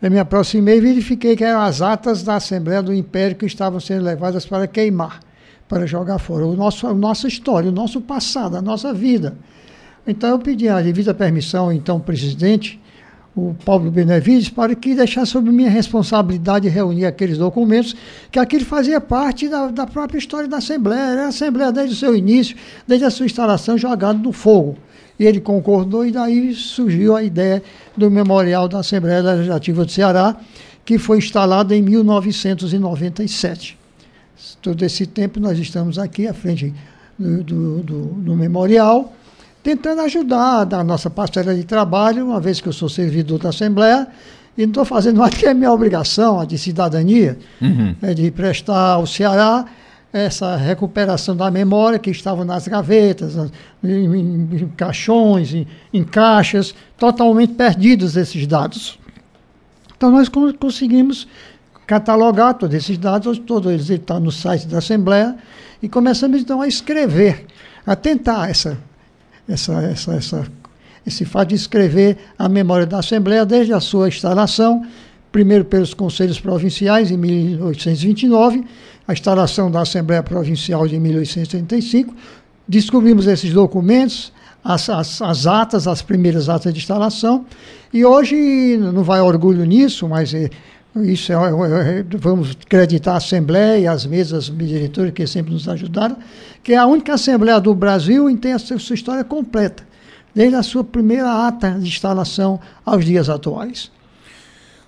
Eu 0.00 0.10
me 0.10 0.18
aproximei 0.18 0.76
e 0.76 0.80
verifiquei 0.80 1.34
que 1.34 1.42
eram 1.42 1.62
as 1.62 1.80
atas 1.80 2.22
da 2.22 2.36
Assembleia 2.36 2.82
do 2.82 2.92
Império 2.92 3.36
que 3.36 3.46
estavam 3.46 3.80
sendo 3.80 4.04
levadas 4.04 4.44
para 4.44 4.66
queimar 4.66 5.25
para 5.68 5.86
jogar 5.86 6.18
fora. 6.18 6.46
O 6.46 6.54
nosso, 6.54 6.86
a 6.86 6.94
nossa 6.94 7.26
história, 7.26 7.70
o 7.70 7.72
nosso 7.72 8.00
passado, 8.00 8.56
a 8.56 8.62
nossa 8.62 8.92
vida. 8.92 9.36
Então 10.06 10.30
eu 10.30 10.38
pedi 10.38 10.68
a 10.68 10.80
devida 10.80 11.12
permissão, 11.12 11.72
então, 11.72 11.98
presidente, 11.98 12.80
o 13.34 13.54
Paulo 13.64 13.90
Benevides, 13.90 14.48
para 14.48 14.74
que 14.74 14.94
deixasse 14.94 15.32
sob 15.32 15.50
minha 15.50 15.68
responsabilidade 15.68 16.68
reunir 16.68 17.04
aqueles 17.04 17.36
documentos, 17.36 17.94
que 18.30 18.38
aquilo 18.38 18.64
fazia 18.64 19.00
parte 19.00 19.48
da, 19.48 19.66
da 19.66 19.86
própria 19.86 20.18
história 20.18 20.48
da 20.48 20.58
Assembleia. 20.58 21.00
Era 21.00 21.24
a 21.26 21.28
Assembleia 21.28 21.72
desde 21.72 21.94
o 21.94 21.98
seu 21.98 22.16
início, 22.16 22.56
desde 22.86 23.04
a 23.04 23.10
sua 23.10 23.26
instalação, 23.26 23.76
jogado 23.76 24.20
no 24.20 24.32
fogo. 24.32 24.76
E 25.18 25.24
ele 25.24 25.40
concordou, 25.40 26.06
e 26.06 26.12
daí 26.12 26.54
surgiu 26.54 27.16
a 27.16 27.22
ideia 27.22 27.62
do 27.96 28.10
Memorial 28.10 28.68
da 28.68 28.78
Assembleia 28.78 29.20
Legislativa 29.20 29.84
do 29.84 29.90
Ceará, 29.90 30.36
que 30.84 30.98
foi 30.98 31.18
instalado 31.18 31.74
em 31.74 31.82
1997 31.82 33.85
todo 34.60 34.82
esse 34.84 35.06
tempo 35.06 35.40
nós 35.40 35.58
estamos 35.58 35.98
aqui 35.98 36.26
à 36.26 36.34
frente 36.34 36.74
do, 37.18 37.42
do, 37.42 37.82
do, 37.82 38.02
do 38.06 38.36
memorial, 38.36 39.14
tentando 39.62 40.02
ajudar 40.02 40.64
da 40.64 40.84
nossa 40.84 41.10
parcela 41.10 41.54
de 41.54 41.64
trabalho, 41.64 42.26
uma 42.26 42.40
vez 42.40 42.60
que 42.60 42.68
eu 42.68 42.72
sou 42.72 42.88
servidor 42.88 43.38
da 43.38 43.48
Assembleia, 43.48 44.06
e 44.56 44.62
não 44.62 44.68
estou 44.68 44.84
fazendo 44.84 45.18
mais 45.18 45.34
que 45.36 45.46
é 45.46 45.54
minha 45.54 45.72
obrigação, 45.72 46.40
a 46.40 46.44
de 46.44 46.58
cidadania, 46.58 47.38
uhum. 47.60 47.94
é 48.02 48.14
de 48.14 48.30
prestar 48.30 48.92
ao 48.92 49.06
Ceará 49.06 49.66
essa 50.12 50.56
recuperação 50.56 51.36
da 51.36 51.50
memória 51.50 51.98
que 51.98 52.10
estava 52.10 52.44
nas 52.44 52.66
gavetas, 52.66 53.36
em, 53.84 54.54
em, 54.54 54.72
caixões, 54.76 55.52
em, 55.52 55.66
em, 55.92 56.04
caixas, 56.04 56.74
totalmente 56.96 57.52
perdidos 57.52 58.16
esses 58.16 58.46
dados. 58.46 58.98
Então 59.94 60.10
nós 60.10 60.28
conseguimos 60.58 61.26
catalogar 61.86 62.54
todos 62.54 62.74
esses 62.74 62.98
dados, 62.98 63.38
todos 63.38 63.70
eles 63.70 63.88
estão 63.88 64.18
no 64.18 64.32
site 64.32 64.66
da 64.66 64.78
Assembleia, 64.78 65.36
e 65.82 65.88
começamos 65.88 66.40
então 66.40 66.60
a 66.60 66.66
escrever, 66.66 67.46
a 67.86 67.94
tentar 67.94 68.50
essa, 68.50 68.76
essa, 69.48 69.72
essa, 69.82 70.14
essa, 70.14 70.46
esse 71.06 71.24
fato 71.24 71.50
de 71.50 71.54
escrever 71.54 72.18
a 72.38 72.48
memória 72.48 72.86
da 72.86 72.98
Assembleia 72.98 73.46
desde 73.46 73.72
a 73.72 73.80
sua 73.80 74.08
instalação, 74.08 74.84
primeiro 75.30 75.64
pelos 75.64 75.94
conselhos 75.94 76.40
provinciais 76.40 77.10
em 77.10 77.16
1829, 77.16 78.64
a 79.06 79.12
instalação 79.12 79.70
da 79.70 79.82
Assembleia 79.82 80.22
Provincial 80.22 80.88
de 80.88 80.98
1835, 80.98 82.14
descobrimos 82.66 83.26
esses 83.26 83.52
documentos, 83.52 84.32
as, 84.64 84.88
as, 84.90 85.22
as, 85.22 85.46
atas, 85.46 85.86
as 85.86 86.02
primeiras 86.02 86.48
atas 86.48 86.72
de 86.72 86.80
instalação, 86.80 87.46
e 87.92 88.04
hoje 88.04 88.76
não 88.78 89.04
vai 89.04 89.20
orgulho 89.20 89.64
nisso, 89.64 90.08
mas 90.08 90.34
é, 90.34 90.50
isso 91.04 91.32
é, 91.32 91.36
é, 91.36 91.98
é, 91.98 92.04
vamos 92.18 92.56
acreditar 92.64 93.12
a 93.12 93.16
Assembleia 93.16 93.90
as 93.90 94.06
mesas 94.06 94.46
diretores 94.48 95.12
que 95.12 95.26
sempre 95.26 95.52
nos 95.52 95.68
ajudaram, 95.68 96.16
que 96.62 96.72
é 96.72 96.76
a 96.76 96.86
única 96.86 97.14
Assembleia 97.14 97.60
do 97.60 97.74
Brasil 97.74 98.30
em 98.30 98.36
ter 98.36 98.52
a 98.52 98.58
sua 98.58 98.94
história 98.94 99.24
completa, 99.24 99.86
desde 100.34 100.56
a 100.56 100.62
sua 100.62 100.82
primeira 100.82 101.46
ata 101.46 101.72
de 101.72 101.88
instalação 101.88 102.60
aos 102.84 103.04
dias 103.04 103.28
atuais. 103.28 103.90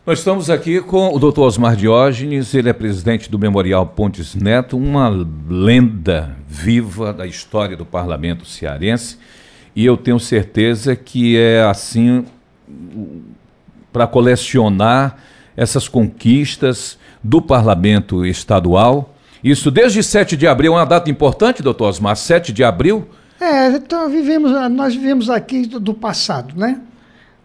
Nós 0.07 0.21
estamos 0.21 0.49
aqui 0.49 0.81
com 0.81 1.15
o 1.15 1.19
Dr. 1.19 1.41
Osmar 1.41 1.77
Diógenes, 1.77 2.55
ele 2.55 2.71
é 2.71 2.73
presidente 2.73 3.31
do 3.31 3.39
Memorial 3.39 3.87
Pontes 3.87 4.35
Neto, 4.35 4.79
uma 4.79 5.11
lenda 5.47 6.35
viva 6.49 7.13
da 7.13 7.27
história 7.27 7.77
do 7.77 7.85
parlamento 7.85 8.47
cearense, 8.47 9.19
e 9.77 9.85
eu 9.85 9.99
tenho 9.99 10.19
certeza 10.19 10.97
que 10.97 11.37
é 11.37 11.63
assim 11.63 12.25
para 13.93 14.07
colecionar 14.07 15.19
essas 15.59 15.89
conquistas 15.89 16.97
do 17.23 17.43
parlamento 17.43 18.25
estadual. 18.25 19.13
Isso 19.43 19.73
desde 19.73 20.05
7 20.05 20.37
de 20.37 20.47
abril, 20.47 20.73
é 20.73 20.77
uma 20.77 20.87
data 20.87 21.11
importante, 21.11 21.65
doutor 21.65 21.89
Osmar, 21.89 22.17
7 22.17 22.53
de 22.53 22.63
abril? 22.63 23.09
É, 23.41 23.67
então 23.67 24.09
vivemos, 24.09 24.53
nós 24.71 24.95
vivemos 24.95 25.29
aqui 25.29 25.67
do, 25.67 25.81
do 25.81 25.93
passado, 25.93 26.55
né? 26.57 26.81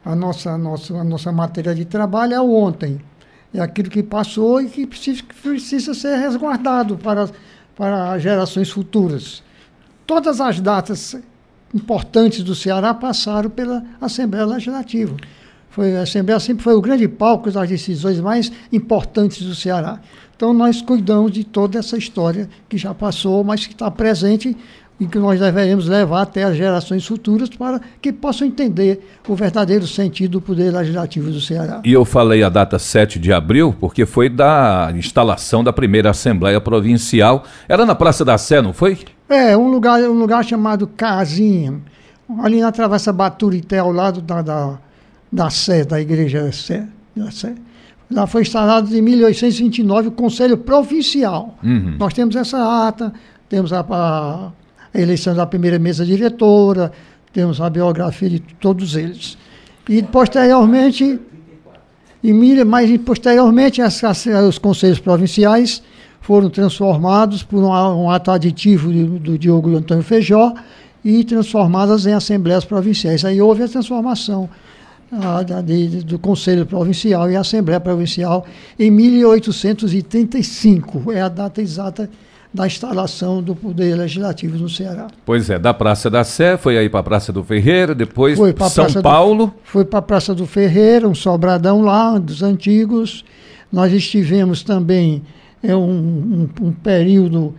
A 0.05 0.15
nossa, 0.15 0.51
a, 0.51 0.57
nossa, 0.57 0.93
a 0.93 1.03
nossa 1.03 1.31
matéria 1.31 1.73
de 1.73 1.85
trabalho 1.85 2.35
é 2.35 2.39
o 2.39 2.53
ontem. 2.53 3.01
É 3.51 3.59
aquilo 3.59 3.89
que 3.89 4.03
passou 4.03 4.61
e 4.61 4.69
que 4.69 4.85
precisa, 4.85 5.23
precisa 5.41 5.93
ser 5.95 6.15
resguardado 6.17 6.97
para, 6.97 7.29
para 7.75 8.19
gerações 8.19 8.69
futuras. 8.69 9.41
Todas 10.05 10.39
as 10.39 10.59
datas 10.59 11.15
importantes 11.73 12.43
do 12.43 12.53
Ceará 12.53 12.93
passaram 12.93 13.49
pela 13.49 13.83
Assembleia 13.99 14.45
Legislativa. 14.45 15.15
Foi, 15.73 15.97
a 15.97 16.03
Assembleia 16.03 16.39
sempre 16.39 16.63
foi 16.63 16.75
o 16.75 16.81
grande 16.81 17.07
palco 17.07 17.49
das 17.49 17.67
decisões 17.67 18.19
mais 18.19 18.51
importantes 18.71 19.41
do 19.41 19.55
Ceará. 19.55 19.99
Então 20.35 20.53
nós 20.53 20.83
cuidamos 20.83 21.31
de 21.31 21.43
toda 21.43 21.79
essa 21.79 21.97
história 21.97 22.47
que 22.69 22.77
já 22.77 22.93
passou, 22.93 23.43
mas 23.43 23.65
que 23.65 23.73
está 23.73 23.89
presente 23.89 24.55
e 24.99 25.07
que 25.07 25.17
nós 25.17 25.39
devemos 25.39 25.87
levar 25.87 26.21
até 26.21 26.43
as 26.43 26.55
gerações 26.55 27.03
futuras 27.07 27.49
para 27.49 27.81
que 27.99 28.13
possam 28.13 28.47
entender 28.47 29.03
o 29.27 29.33
verdadeiro 29.33 29.87
sentido 29.87 30.33
do 30.33 30.41
poder 30.41 30.71
legislativo 30.71 31.31
do 31.31 31.41
Ceará. 31.41 31.81
E 31.83 31.91
eu 31.91 32.05
falei 32.05 32.43
a 32.43 32.49
data 32.49 32.77
7 32.77 33.17
de 33.17 33.33
abril 33.33 33.75
porque 33.79 34.05
foi 34.05 34.29
da 34.29 34.93
instalação 34.95 35.63
da 35.63 35.73
primeira 35.73 36.11
Assembleia 36.11 36.61
Provincial. 36.61 37.45
Era 37.67 37.83
na 37.83 37.95
Praça 37.95 38.23
da 38.23 38.37
Sé, 38.37 38.61
não 38.61 38.73
foi? 38.73 38.99
É, 39.27 39.57
um 39.57 39.71
lugar, 39.71 39.99
um 40.03 40.19
lugar 40.19 40.45
chamado 40.45 40.85
Casinha, 40.85 41.81
ali 42.43 42.61
na 42.61 42.71
Travessa 42.71 43.11
Baturité, 43.11 43.79
ao 43.79 43.91
lado 43.91 44.21
da, 44.21 44.43
da 44.43 44.77
da 45.33 45.49
Sé, 45.49 45.83
da 45.83 45.99
Igreja 45.99 46.51
Sé, 46.51 46.87
da 47.15 47.31
Sé. 47.31 47.55
Lá 48.11 48.27
foi 48.27 48.43
instalado 48.43 48.95
em 48.95 49.01
1829 49.01 50.09
o 50.09 50.11
Conselho 50.11 50.57
Provincial. 50.57 51.57
Uhum. 51.63 51.95
Nós 51.97 52.13
temos 52.13 52.35
essa 52.35 52.87
ata, 52.87 53.11
temos 53.49 53.73
a, 53.73 53.79
a, 53.79 54.51
a, 54.93 55.01
eleição 55.01 55.33
da 55.33 55.47
primeira 55.47 55.79
mesa 55.79 56.05
diretora, 56.05 56.91
temos 57.33 57.59
a 57.59 57.67
biografia 57.67 58.29
de 58.29 58.39
todos 58.39 58.95
eles. 58.95 59.35
E 59.89 60.03
posteriormente, 60.03 61.19
e, 62.23 62.63
mas 62.63 62.95
posteriormente 62.99 63.81
as, 63.81 64.03
as, 64.03 64.27
os 64.27 64.59
conselhos 64.59 64.99
provinciais 64.99 65.81
foram 66.21 66.47
transformados 66.47 67.41
por 67.41 67.57
um, 67.57 67.71
um 68.03 68.09
ato 68.11 68.29
aditivo 68.29 68.91
do, 68.91 69.19
do 69.19 69.37
Diogo 69.39 69.75
Antônio 69.75 70.03
Feijó 70.03 70.53
e 71.03 71.23
transformadas 71.23 72.05
em 72.05 72.13
assembleias 72.13 72.63
provinciais. 72.63 73.25
Aí 73.25 73.41
houve 73.41 73.63
a 73.63 73.67
transformação 73.67 74.47
a, 75.21 75.43
de, 75.61 76.03
do 76.03 76.17
Conselho 76.17 76.65
Provincial 76.65 77.29
e 77.29 77.35
Assembleia 77.35 77.79
Provincial 77.79 78.43
em 78.79 78.89
1835. 78.89 81.11
É 81.11 81.21
a 81.21 81.29
data 81.29 81.61
exata 81.61 82.09
da 82.53 82.67
instalação 82.67 83.41
do 83.41 83.55
Poder 83.55 83.95
Legislativo 83.95 84.57
no 84.57 84.69
Ceará. 84.69 85.07
Pois 85.25 85.49
é, 85.49 85.57
da 85.57 85.73
Praça 85.73 86.09
da 86.09 86.23
Sé, 86.23 86.55
foi 86.55 86.77
aí 86.77 86.87
para 86.87 86.99
a 86.99 87.03
Praça 87.03 87.33
do 87.33 87.43
Ferreira, 87.43 87.95
depois 87.95 88.37
São 88.69 89.01
Paulo. 89.01 89.47
Do, 89.47 89.53
foi 89.63 89.83
para 89.83 89.99
a 89.99 90.03
Praça 90.03 90.35
do 90.35 90.45
Ferreira, 90.45 91.07
um 91.07 91.15
sobradão 91.15 91.81
lá, 91.81 92.19
dos 92.19 92.43
antigos. 92.43 93.25
Nós 93.71 93.91
estivemos 93.91 94.61
também 94.61 95.23
é, 95.63 95.75
um, 95.75 96.47
um, 96.61 96.67
um 96.67 96.71
período 96.71 97.55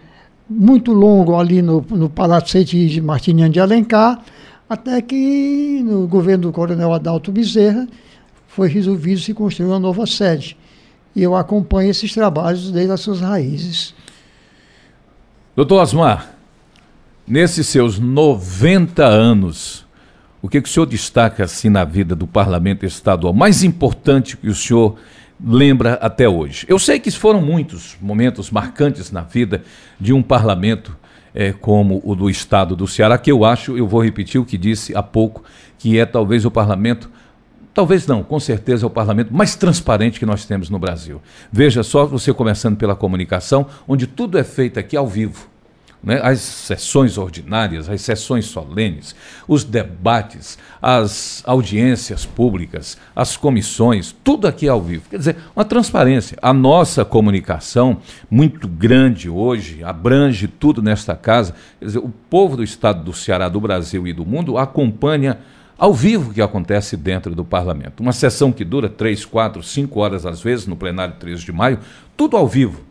muito 0.49 0.93
longo 0.93 1.37
ali 1.37 1.61
no, 1.61 1.85
no 1.91 2.09
Palacete 2.09 2.87
de 2.87 3.01
Martiniano 3.01 3.53
de 3.53 3.59
Alencar, 3.59 4.21
até 4.75 5.01
que 5.01 5.81
no 5.85 6.07
governo 6.07 6.49
do 6.49 6.53
coronel 6.53 6.93
Adalto 6.93 7.31
Bezerra 7.31 7.87
foi 8.49 8.69
resolvido 8.69 9.21
se 9.21 9.33
construir 9.33 9.69
uma 9.69 9.79
nova 9.79 10.05
sede. 10.05 10.57
E 11.15 11.23
eu 11.23 11.37
acompanho 11.37 11.91
esses 11.91 12.13
trabalhos 12.13 12.73
desde 12.73 12.93
as 12.93 13.01
suas 13.01 13.21
raízes. 13.21 13.95
Doutor 15.55 15.81
Osmar, 15.81 16.35
nesses 17.25 17.69
seus 17.69 18.01
90 18.01 19.05
anos, 19.05 19.87
o 20.43 20.49
que, 20.49 20.61
que 20.61 20.69
o 20.69 20.73
senhor 20.73 20.87
destaca 20.87 21.45
assim 21.45 21.69
na 21.69 21.85
vida 21.85 22.17
do 22.17 22.27
parlamento 22.27 22.85
estadual? 22.85 23.33
Mais 23.33 23.63
importante 23.63 24.37
que 24.37 24.49
o 24.49 24.55
senhor 24.55 24.97
lembra 25.43 25.95
até 25.95 26.29
hoje? 26.29 26.67
Eu 26.69 26.81
sei 26.81 26.99
que 26.99 27.13
foram 27.13 27.41
muitos 27.41 27.97
momentos 28.01 28.51
marcantes 28.51 29.13
na 29.13 29.21
vida 29.21 29.63
de 30.01 30.13
um 30.13 30.21
parlamento 30.21 30.97
é, 31.35 31.53
como 31.53 32.01
o 32.05 32.15
do 32.15 32.31
Estado 32.31 32.77
do 32.77 32.87
Ceará, 32.87 33.19
que 33.19 33.31
eu 33.31 33.45
acho, 33.45 33.77
eu 33.77 33.87
vou 33.87 34.03
repetir 34.03 34.41
o 34.41 34.45
que 34.45 34.57
disse 34.57 34.97
há 34.97 35.03
pouco, 35.03 35.43
que 35.77 35.99
é 35.99 36.07
talvez 36.07 36.45
o 36.45 36.51
parlamento 36.51 37.11
Talvez 37.75 38.07
não, 38.07 38.23
com 38.23 38.39
certeza 38.39 38.85
é 38.85 38.87
o 38.87 38.91
parlamento 38.91 39.35
mais 39.35 39.57
transparente 39.57 40.21
que 40.21 40.25
nós 40.25 40.47
temos 40.47 40.71
no 40.71 40.79
Brasil. 40.79 41.21
Veja 41.51 41.83
só, 41.83 42.07
você 42.07 42.33
começando 42.33 42.77
pela 42.77 42.95
comunicação, 42.95 43.67
onde 43.89 44.07
tudo 44.07 44.39
é 44.39 44.45
feito 44.45 44.79
aqui 44.79 44.97
ao 44.97 45.09
vivo 45.09 45.49
né, 46.05 46.21
as 46.23 46.41
sessões 46.41 47.17
ordinárias, 47.17 47.89
as 47.89 48.03
sessões 48.03 48.45
solenes, 48.45 49.15
os 49.49 49.65
debates, 49.65 50.59
as 50.81 51.43
audiências 51.47 52.27
públicas, 52.27 52.99
as 53.17 53.37
comissões, 53.37 54.15
tudo 54.23 54.47
aqui 54.47 54.69
ao 54.69 54.83
vivo. 54.83 55.09
Quer 55.09 55.19
dizer, 55.19 55.37
uma 55.57 55.65
transparência. 55.65 56.37
A 56.43 56.53
nossa 56.53 57.05
comunicação, 57.05 57.99
muito 58.31 58.69
grande 58.69 59.31
hoje, 59.31 59.83
abrange 59.83 60.47
tudo 60.47 60.83
nesta 60.83 61.17
casa. 61.17 61.55
Quer 61.79 61.87
dizer, 61.87 61.99
o 61.99 62.13
povo 62.31 62.57
do 62.57 62.63
estado 62.63 63.03
do 63.03 63.13
Ceará, 63.13 63.49
do 63.49 63.61
Brasil 63.61 64.07
e 64.07 64.13
do 64.13 64.27
mundo 64.27 64.59
acompanha 64.59 65.39
ao 65.79 65.93
vivo 65.93 66.31
o 66.31 66.35
que 66.35 66.43
acontece 66.43 66.97
dentro 66.97 67.35
do 67.35 67.45
parlamento. 67.45 68.01
Uma 68.01 68.13
sessão 68.13 68.53
que 68.53 68.65
dura 68.65 68.89
três, 68.89 69.25
quatro, 69.25 69.63
cinco 69.63 70.01
horas 70.01 70.27
às 70.27 70.41
vezes, 70.41 70.67
no 70.67 70.77
plenário 70.77 71.17
13 71.19 71.45
de 71.45 71.53
maio, 71.53 71.79
tudo 72.17 72.37
ao 72.37 72.47
vivo, 72.47 72.83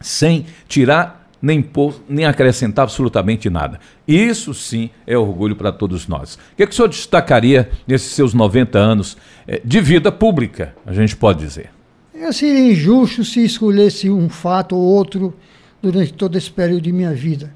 sem 0.00 0.46
tirar 0.68 1.23
nem 1.44 1.60
pôr, 1.60 2.00
nem 2.08 2.24
acrescentar 2.24 2.84
absolutamente 2.84 3.50
nada. 3.50 3.78
Isso 4.08 4.54
sim 4.54 4.88
é 5.06 5.18
orgulho 5.18 5.54
para 5.54 5.70
todos 5.70 6.08
nós. 6.08 6.36
O 6.36 6.56
que, 6.56 6.62
é 6.62 6.66
que 6.66 6.72
o 6.72 6.74
senhor 6.74 6.88
destacaria 6.88 7.70
nesses 7.86 8.12
seus 8.12 8.32
90 8.32 8.78
anos 8.78 9.18
eh, 9.46 9.60
de 9.62 9.78
vida 9.82 10.10
pública, 10.10 10.74
a 10.86 10.94
gente 10.94 11.14
pode 11.14 11.40
dizer? 11.40 11.68
Eu 12.14 12.32
seria 12.32 12.72
injusto 12.72 13.22
se 13.22 13.44
escolhesse 13.44 14.08
um 14.08 14.30
fato 14.30 14.74
ou 14.74 14.80
outro 14.80 15.34
durante 15.82 16.14
todo 16.14 16.38
esse 16.38 16.50
período 16.50 16.80
de 16.80 16.92
minha 16.92 17.12
vida. 17.12 17.52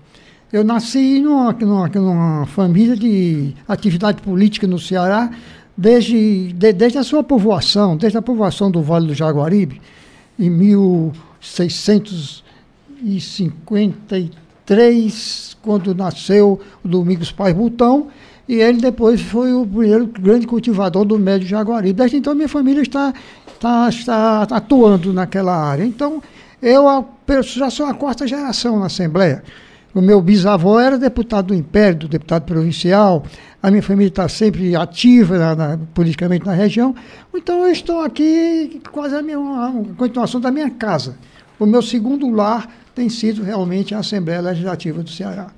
Eu 0.52 0.62
nasci 0.62 1.18
numa, 1.22 1.54
numa, 1.54 1.88
numa 1.88 2.44
família 2.44 2.94
de 2.94 3.54
atividade 3.66 4.20
política 4.20 4.66
no 4.66 4.78
Ceará 4.78 5.30
desde, 5.74 6.52
de, 6.52 6.74
desde 6.74 6.98
a 6.98 7.02
sua 7.02 7.24
povoação, 7.24 7.96
desde 7.96 8.18
a 8.18 8.22
povoação 8.22 8.70
do 8.70 8.82
Vale 8.82 9.06
do 9.06 9.14
Jaguaribe, 9.14 9.80
em 10.38 10.50
1600 10.50 12.46
1953, 13.02 15.56
quando 15.62 15.94
nasceu 15.94 16.60
o 16.84 16.88
Domingos 16.88 17.32
Paz 17.32 17.54
Butão, 17.54 18.08
e 18.48 18.54
ele 18.54 18.80
depois 18.80 19.20
foi 19.20 19.52
o 19.52 19.66
primeiro 19.66 20.06
grande 20.06 20.46
cultivador 20.46 21.04
do 21.04 21.18
médio 21.18 21.46
Jaguari. 21.46 21.92
Desde 21.92 22.16
então, 22.16 22.34
minha 22.34 22.48
família 22.48 22.82
está, 22.82 23.12
está, 23.46 23.88
está 23.90 24.42
atuando 24.50 25.12
naquela 25.12 25.54
área. 25.54 25.84
Então, 25.84 26.22
Eu 26.60 26.84
já 27.42 27.70
sou 27.70 27.86
a 27.86 27.94
quarta 27.94 28.26
geração 28.26 28.80
na 28.80 28.86
Assembleia. 28.86 29.44
O 29.94 30.00
meu 30.00 30.20
bisavô 30.20 30.78
era 30.78 30.98
deputado 30.98 31.48
do 31.48 31.54
Império, 31.54 32.08
deputado 32.08 32.44
provincial. 32.44 33.24
A 33.62 33.70
minha 33.70 33.82
família 33.82 34.08
está 34.08 34.28
sempre 34.28 34.76
ativa 34.76 35.38
na, 35.38 35.54
na, 35.54 35.78
politicamente 35.94 36.46
na 36.46 36.52
região. 36.52 36.94
Então 37.34 37.66
eu 37.66 37.72
estou 37.72 38.00
aqui 38.00 38.80
quase 38.92 39.14
a, 39.14 39.22
minha, 39.22 39.38
a 39.38 39.72
continuação 39.96 40.40
da 40.40 40.50
minha 40.50 40.70
casa. 40.70 41.16
O 41.58 41.66
meu 41.66 41.82
segundo 41.82 42.30
lar 42.30 42.68
tem 42.98 43.08
sido 43.08 43.44
realmente 43.44 43.94
a 43.94 44.00
Assembleia 44.00 44.40
Legislativa 44.40 45.04
do 45.04 45.08
Ceará. 45.08 45.52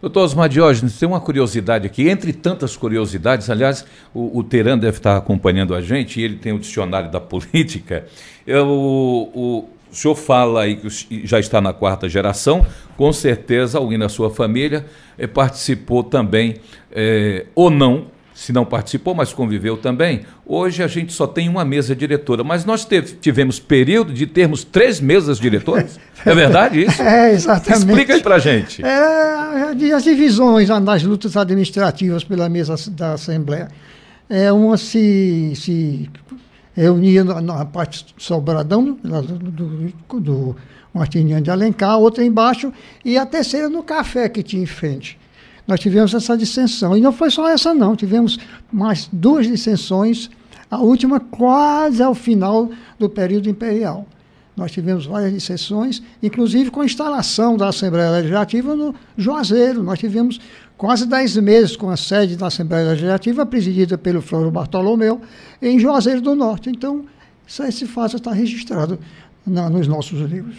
Doutor 0.00 0.24
Osmar 0.24 0.48
Diógenes, 0.48 0.98
tem 0.98 1.08
uma 1.08 1.20
curiosidade 1.20 1.86
aqui, 1.86 2.08
entre 2.08 2.32
tantas 2.32 2.76
curiosidades, 2.76 3.48
aliás, 3.48 3.84
o, 4.12 4.38
o 4.38 4.42
Teran 4.42 4.76
deve 4.76 4.96
estar 4.96 5.16
acompanhando 5.16 5.72
a 5.72 5.80
gente, 5.80 6.20
e 6.20 6.24
ele 6.24 6.34
tem 6.34 6.52
o 6.52 6.58
dicionário 6.58 7.12
da 7.12 7.20
política. 7.22 8.06
Eu, 8.44 8.66
o, 8.66 9.68
o 9.90 9.94
senhor 9.94 10.16
fala 10.16 10.62
aí 10.62 10.76
que 10.76 11.24
já 11.24 11.38
está 11.38 11.60
na 11.60 11.72
quarta 11.72 12.08
geração, 12.08 12.66
com 12.96 13.12
certeza 13.12 13.78
alguém 13.78 13.98
da 13.98 14.08
sua 14.08 14.28
família 14.28 14.84
eh, 15.16 15.28
participou 15.28 16.02
também, 16.02 16.56
eh, 16.90 17.46
ou 17.54 17.70
não, 17.70 18.06
se 18.38 18.52
não 18.52 18.64
participou, 18.64 19.16
mas 19.16 19.32
conviveu 19.32 19.76
também. 19.76 20.20
Hoje 20.46 20.80
a 20.80 20.86
gente 20.86 21.12
só 21.12 21.26
tem 21.26 21.48
uma 21.48 21.64
mesa 21.64 21.94
diretora, 21.94 22.44
mas 22.44 22.64
nós 22.64 22.84
teve, 22.84 23.16
tivemos 23.16 23.58
período 23.58 24.12
de 24.12 24.28
termos 24.28 24.62
três 24.62 25.00
mesas 25.00 25.40
diretoras. 25.40 25.98
É 26.24 26.32
verdade 26.32 26.84
isso? 26.84 27.02
É, 27.02 27.32
exatamente. 27.32 27.88
Explica 27.88 28.14
aí 28.14 28.22
pra 28.22 28.38
gente. 28.38 28.80
É, 28.84 29.92
as 29.92 30.04
divisões 30.04 30.68
nas 30.68 31.02
lutas 31.02 31.36
administrativas 31.36 32.22
pela 32.22 32.48
mesa 32.48 32.76
da 32.92 33.14
Assembleia. 33.14 33.68
É, 34.30 34.52
uma 34.52 34.76
se, 34.76 35.52
se 35.56 36.08
reunia 36.76 37.24
na, 37.24 37.40
na 37.40 37.64
parte 37.64 38.06
Sobradão, 38.16 38.96
do, 39.02 39.22
do, 39.22 40.20
do 40.20 40.56
Martiniano 40.94 41.42
de 41.42 41.50
Alencar, 41.50 41.98
outra 41.98 42.24
embaixo, 42.24 42.72
e 43.04 43.18
a 43.18 43.26
terceira 43.26 43.68
no 43.68 43.82
café 43.82 44.28
que 44.28 44.44
tinha 44.44 44.62
em 44.62 44.66
frente. 44.66 45.18
Nós 45.68 45.78
tivemos 45.78 46.14
essa 46.14 46.34
dissensão. 46.34 46.96
E 46.96 47.00
não 47.00 47.12
foi 47.12 47.30
só 47.30 47.46
essa, 47.46 47.74
não. 47.74 47.94
Tivemos 47.94 48.38
mais 48.72 49.06
duas 49.12 49.46
dissensões, 49.46 50.30
a 50.70 50.78
última 50.78 51.20
quase 51.20 52.02
ao 52.02 52.14
final 52.14 52.70
do 52.98 53.10
período 53.10 53.50
imperial. 53.50 54.06
Nós 54.56 54.72
tivemos 54.72 55.04
várias 55.04 55.32
dissensões, 55.32 56.02
inclusive 56.22 56.70
com 56.70 56.80
a 56.80 56.86
instalação 56.86 57.54
da 57.56 57.68
Assembleia 57.68 58.10
Legislativa 58.10 58.74
no 58.74 58.94
Juazeiro. 59.16 59.82
Nós 59.82 59.98
tivemos 59.98 60.40
quase 60.76 61.06
dez 61.06 61.36
meses 61.36 61.76
com 61.76 61.90
a 61.90 61.96
sede 61.98 62.34
da 62.34 62.46
Assembleia 62.46 62.88
Legislativa, 62.88 63.44
presidida 63.44 63.98
pelo 63.98 64.22
Flávio 64.22 64.50
Bartolomeu, 64.50 65.20
em 65.60 65.78
Juazeiro 65.78 66.22
do 66.22 66.34
Norte. 66.34 66.70
Então, 66.70 67.04
esse 67.46 67.86
fato 67.86 68.16
está 68.16 68.32
registrado 68.32 68.98
na, 69.46 69.68
nos 69.68 69.86
nossos 69.86 70.18
livros. 70.18 70.56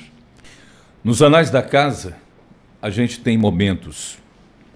Nos 1.04 1.22
anais 1.22 1.50
da 1.50 1.64
casa, 1.64 2.16
a 2.82 2.90
gente 2.90 3.20
tem 3.20 3.38
momentos 3.38 4.20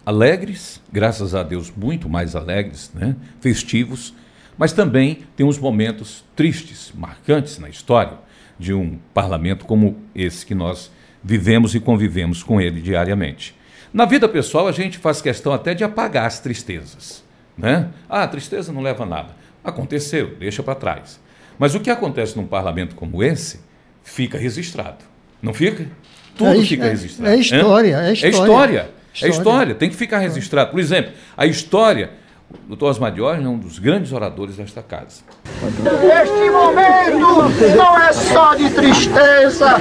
alegres, 0.06 0.82
graças 0.92 1.34
a 1.34 1.44
Deus, 1.44 1.72
muito 1.76 2.10
mais 2.10 2.36
alegres, 2.36 2.92
né? 2.94 3.16
festivos, 3.40 4.14
mas 4.58 4.74
também 4.74 5.24
tem 5.36 5.46
uns 5.46 5.58
momentos 5.58 6.24
tristes, 6.36 6.92
marcantes 6.96 7.58
na 7.58 7.70
história 7.70 8.18
de 8.60 8.74
um 8.74 9.00
parlamento 9.14 9.66
como 9.66 9.98
esse 10.14 10.46
que 10.46 10.54
nós 10.54 10.92
vivemos 11.24 11.74
e 11.74 11.80
convivemos 11.80 12.44
com 12.44 12.60
ele 12.60 12.82
diariamente. 12.82 13.56
Na 13.94 14.06
vida 14.06 14.28
pessoal, 14.28 14.68
a 14.68 14.72
gente 14.72 14.98
faz 14.98 15.22
questão 15.22 15.54
até 15.54 15.74
de 15.74 15.84
apagar 15.84 16.26
as 16.26 16.40
tristezas. 16.40 17.24
Né? 17.58 17.90
Ah, 18.10 18.24
a 18.24 18.28
tristeza 18.28 18.72
não 18.72 18.82
leva 18.82 19.04
a 19.04 19.06
nada. 19.06 19.36
Aconteceu, 19.64 20.36
deixa 20.36 20.62
para 20.64 20.76
trás. 20.76 21.20
Mas 21.58 21.76
o 21.76 21.80
que 21.80 21.90
acontece 21.90 22.36
num 22.36 22.48
parlamento 22.48 22.96
como 22.96 23.24
esse 23.24 23.60
fica 24.04 24.38
registrado. 24.38 25.06
Não 25.42 25.54
fica? 25.54 25.88
Tudo 26.36 26.62
é, 26.62 26.66
fica 26.66 26.86
é, 26.86 26.90
registrado. 26.90 27.32
É 27.32 27.38
história, 27.38 27.96
é 27.98 28.14
história. 28.14 28.28
É 28.28 28.30
história. 28.30 29.03
É 29.22 29.28
história, 29.28 29.76
tem 29.76 29.90
que 29.90 29.96
ficar 29.96 30.20
registrado. 30.20 30.72
Por 30.72 30.80
exemplo, 30.80 31.12
a 31.38 31.46
história 31.46 32.12
o 32.54 32.68
doutor 32.68 32.92
Osmar 32.92 33.12
Diógenes 33.12 33.46
é 33.46 33.50
um 33.50 33.58
dos 33.58 33.80
grandes 33.80 34.14
oradores 34.14 34.56
desta 34.56 34.82
casa. 34.82 35.22
Este 35.62 36.50
momento 36.50 37.76
não 37.76 37.98
é 38.00 38.14
só 38.14 38.54
de 38.54 38.70
tristeza, 38.70 39.76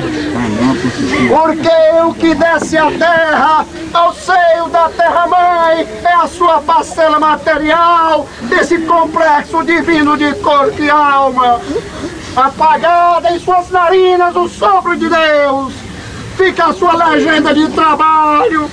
porque 1.29 2.03
o 2.05 2.15
que 2.15 2.35
desce 2.35 2.77
a 2.77 2.91
terra 2.91 3.67
ao 3.93 4.15
seio 4.15 4.69
da 4.71 4.89
terra-mãe 4.89 5.87
é 6.03 6.13
a 6.15 6.27
sua 6.27 6.61
parcela 6.61 7.21
material 7.21 8.27
desse 8.49 8.79
complexo 8.79 9.63
divino 9.65 10.17
de 10.17 10.33
corpo 10.37 10.83
e 10.83 10.91
alma. 10.91 11.61
Apagada 12.35 13.31
em 13.31 13.39
suas 13.39 13.71
narinas 13.71 14.35
o 14.35 14.49
sopro 14.49 14.97
de 14.97 15.09
Deus, 15.09 15.75
fica 16.37 16.67
a 16.67 16.73
sua 16.73 17.11
legenda 17.11 17.55
de 17.55 17.69
trabalho, 17.69 18.71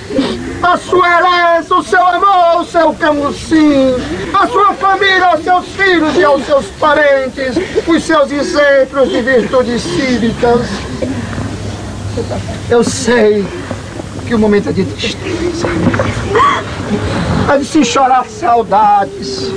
a 0.62 0.76
sua 0.76 1.08
herança, 1.08 1.74
o 1.74 1.82
seu 1.82 2.06
amor, 2.06 2.60
o 2.60 2.64
seu 2.64 2.92
camusim, 2.94 3.94
a 4.32 4.46
sua 4.46 4.74
família, 4.74 5.26
aos 5.26 5.44
seus 5.44 5.66
filhos 5.68 6.16
e 6.16 6.24
aos 6.24 6.44
seus 6.44 6.66
parentes, 6.78 7.56
os 7.86 8.02
seus 8.02 8.30
exemplos 8.30 9.08
de 9.10 9.22
virtudes 9.22 9.82
cívicas. 9.82 10.66
Eu 12.68 12.82
sei 12.84 13.46
que 14.26 14.34
o 14.34 14.38
momento 14.38 14.68
é 14.68 14.72
de 14.72 14.84
tristeza, 14.84 15.68
é 17.52 17.58
de 17.58 17.64
se 17.64 17.84
chorar 17.84 18.26
saudades. 18.26 19.50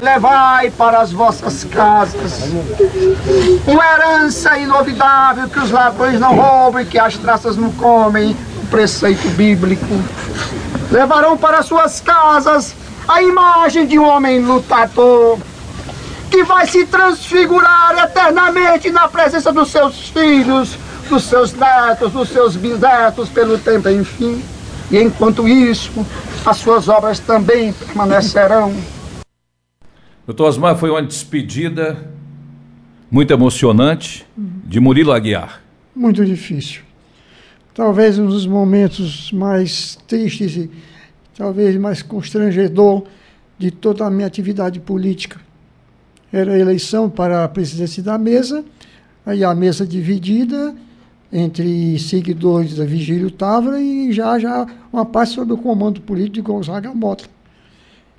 Levai 0.00 0.70
para 0.70 1.00
as 1.00 1.12
vossas 1.12 1.64
casas 1.64 2.50
uma 3.66 3.84
herança 3.92 4.58
inovidável 4.58 5.48
que 5.48 5.58
os 5.58 5.70
ladrões 5.70 6.18
não 6.18 6.34
roubam 6.34 6.80
e 6.80 6.86
que 6.86 6.98
as 6.98 7.16
traças 7.16 7.56
não 7.56 7.70
comem, 7.72 8.36
preceito 8.70 9.28
bíblico. 9.30 9.86
Levarão 10.90 11.36
para 11.36 11.62
suas 11.62 12.00
casas 12.00 12.74
a 13.06 13.22
imagem 13.22 13.86
de 13.86 13.98
um 13.98 14.04
homem 14.04 14.40
lutador 14.40 15.38
que 16.30 16.42
vai 16.42 16.66
se 16.66 16.84
transfigurar 16.86 17.96
eternamente 18.02 18.90
na 18.90 19.06
presença 19.06 19.52
dos 19.52 19.70
seus 19.70 20.08
filhos, 20.08 20.76
dos 21.08 21.24
seus 21.24 21.52
netos, 21.52 22.12
dos 22.12 22.28
seus 22.28 22.56
bisnetos 22.56 23.28
pelo 23.28 23.58
tempo 23.58 23.88
enfim. 23.88 24.42
E 24.90 24.98
enquanto 24.98 25.46
isso, 25.46 25.92
as 26.44 26.56
suas 26.56 26.88
obras 26.88 27.18
também 27.18 27.72
permanecerão. 27.72 28.74
Doutor 30.26 30.48
Osmar, 30.48 30.76
foi 30.76 30.90
uma 30.90 31.02
despedida 31.02 32.10
muito 33.10 33.32
emocionante 33.32 34.26
de 34.36 34.80
Murilo 34.80 35.12
Aguiar. 35.12 35.62
Muito 35.94 36.24
difícil 36.24 36.84
talvez 37.74 38.18
um 38.18 38.26
dos 38.26 38.46
momentos 38.46 39.32
mais 39.32 39.98
tristes 40.06 40.56
e 40.56 40.70
talvez 41.36 41.76
mais 41.76 42.00
constrangedor 42.00 43.02
de 43.58 43.70
toda 43.72 44.06
a 44.06 44.10
minha 44.10 44.26
atividade 44.26 44.78
política. 44.78 45.40
Era 46.32 46.52
a 46.52 46.58
eleição 46.58 47.10
para 47.10 47.44
a 47.44 47.48
presidência 47.48 48.02
da 48.02 48.16
mesa, 48.16 48.64
aí 49.26 49.42
a 49.42 49.54
mesa 49.54 49.84
dividida 49.84 50.74
entre 51.32 51.98
seguidores 51.98 52.76
da 52.76 52.84
Vigílio 52.84 53.30
Távora 53.30 53.80
e 53.80 54.12
já 54.12 54.38
já 54.38 54.66
uma 54.92 55.04
parte 55.04 55.32
sob 55.32 55.52
o 55.52 55.56
comando 55.56 56.00
político 56.00 56.34
de 56.34 56.40
Gonzaga 56.40 56.94
Mota. 56.94 57.33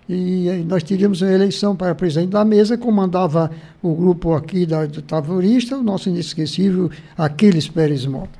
E 0.07 0.63
nós 0.67 0.83
tivemos 0.83 1.23
a 1.23 1.31
eleição 1.31 1.75
para 1.75 1.95
presidente 1.95 2.29
da 2.29 2.45
mesa, 2.45 2.77
comandava 2.77 3.49
o 3.81 3.93
grupo 3.95 4.33
aqui 4.33 4.65
da, 4.65 4.85
do 4.85 5.01
Tavorista, 5.01 5.77
o 5.77 5.83
nosso 5.83 6.09
inesquecível 6.09 6.91
Aquiles 7.17 7.67
Pérez 7.67 8.05
Mota. 8.05 8.39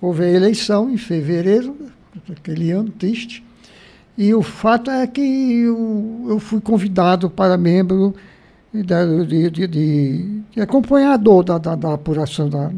Houve 0.00 0.24
a 0.24 0.28
eleição 0.28 0.90
em 0.90 0.96
fevereiro, 0.96 1.76
aquele 2.28 2.72
ano 2.72 2.90
triste, 2.90 3.44
e 4.18 4.34
o 4.34 4.42
fato 4.42 4.90
é 4.90 5.06
que 5.06 5.20
eu, 5.20 6.26
eu 6.28 6.38
fui 6.40 6.60
convidado 6.60 7.30
para 7.30 7.56
membro 7.56 8.14
de, 8.72 9.50
de, 9.50 9.66
de, 9.66 10.42
de 10.50 10.60
acompanhador 10.60 11.44
da, 11.44 11.58
da, 11.58 11.74
da 11.74 11.94
apuração 11.94 12.48
da, 12.48 12.70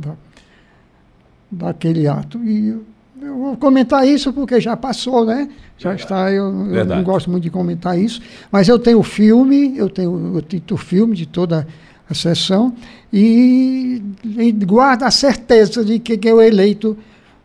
daquele 1.51 2.07
ato. 2.07 2.39
E 2.45 2.79
eu 3.23 3.39
vou 3.39 3.57
comentar 3.57 4.07
isso 4.07 4.33
porque 4.33 4.61
já 4.61 4.77
passou, 4.77 5.25
né? 5.25 5.49
Já 5.79 5.95
está, 5.95 6.31
eu, 6.31 6.75
eu, 6.75 6.85
não 6.85 7.03
gosto 7.03 7.31
muito 7.31 7.45
de 7.45 7.51
comentar 7.51 7.99
isso, 7.99 8.21
mas 8.51 8.69
eu 8.69 8.79
tenho 8.79 8.99
o 8.99 9.03
filme, 9.03 9.77
eu 9.77 9.89
tenho 9.89 10.37
o 10.37 10.43
título 10.43 10.79
filme 10.79 11.17
de 11.17 11.27
toda 11.27 11.67
a 12.09 12.15
sessão 12.15 12.75
e, 13.13 14.03
e 14.25 14.53
guardo 14.53 15.05
a 15.05 15.11
certeza 15.11 15.85
de 15.85 15.99
que, 15.99 16.19
que 16.19 16.29
eu 16.29 16.41
eleito 16.41 16.97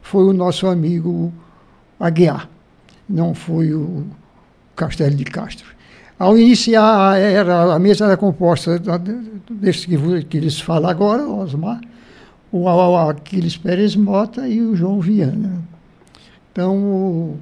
foi 0.02 0.24
o 0.24 0.34
nosso 0.34 0.68
amigo 0.68 1.34
Aguiar, 2.00 2.50
não 3.10 3.34
foi 3.34 3.74
o 3.74 4.06
Castelo 4.76 5.16
de 5.16 5.26
Castro. 5.26 5.68
Ao 6.20 6.38
iniciar, 6.38 7.18
era, 7.20 7.76
a 7.76 7.80
mesa 7.80 8.06
era 8.06 8.18
composta 8.18 8.82
desse 9.50 9.88
que, 9.88 10.24
que 10.24 10.38
eles 10.38 10.60
falam 10.60 10.90
agora, 10.90 11.24
o 11.24 11.40
Osmar, 11.40 11.80
o 12.52 12.68
Aquiles 12.68 13.58
Pérez 13.58 13.96
Mota 13.96 14.48
e 14.48 14.62
o 14.62 14.76
João 14.76 15.00
Viana. 15.00 15.62
Então, 16.52 17.36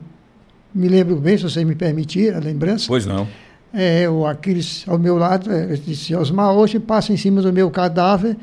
me 0.74 0.88
lembro 0.88 1.16
bem, 1.18 1.38
se 1.38 1.44
você 1.44 1.64
me 1.64 1.76
permitir 1.76 2.34
a 2.34 2.40
lembrança. 2.40 2.86
Pois 2.88 3.06
não. 3.06 3.28
É, 3.74 4.10
o 4.10 4.26
Aquiles 4.26 4.84
ao 4.88 4.98
meu 4.98 5.18
lado, 5.18 5.52
é, 5.52 5.76
disse, 5.76 6.16
Osmar, 6.16 6.54
hoje 6.54 6.80
passa 6.80 7.14
em 7.14 7.18
cima 7.18 7.42
do 7.42 7.52
meu 7.52 7.70
cadáver 7.70 8.38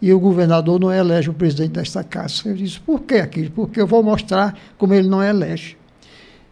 e 0.00 0.12
o 0.12 0.20
governador 0.20 0.78
não 0.78 0.92
elege 0.92 1.30
o 1.30 1.34
presidente 1.34 1.72
desta 1.72 2.04
casa. 2.04 2.42
Eu 2.46 2.54
disse, 2.54 2.80
por 2.80 3.00
que 3.00 3.14
aquilo? 3.16 3.50
Porque 3.50 3.80
eu 3.80 3.86
vou 3.86 4.02
mostrar 4.02 4.56
como 4.78 4.94
ele 4.94 5.08
não 5.08 5.22
elege. 5.22 5.76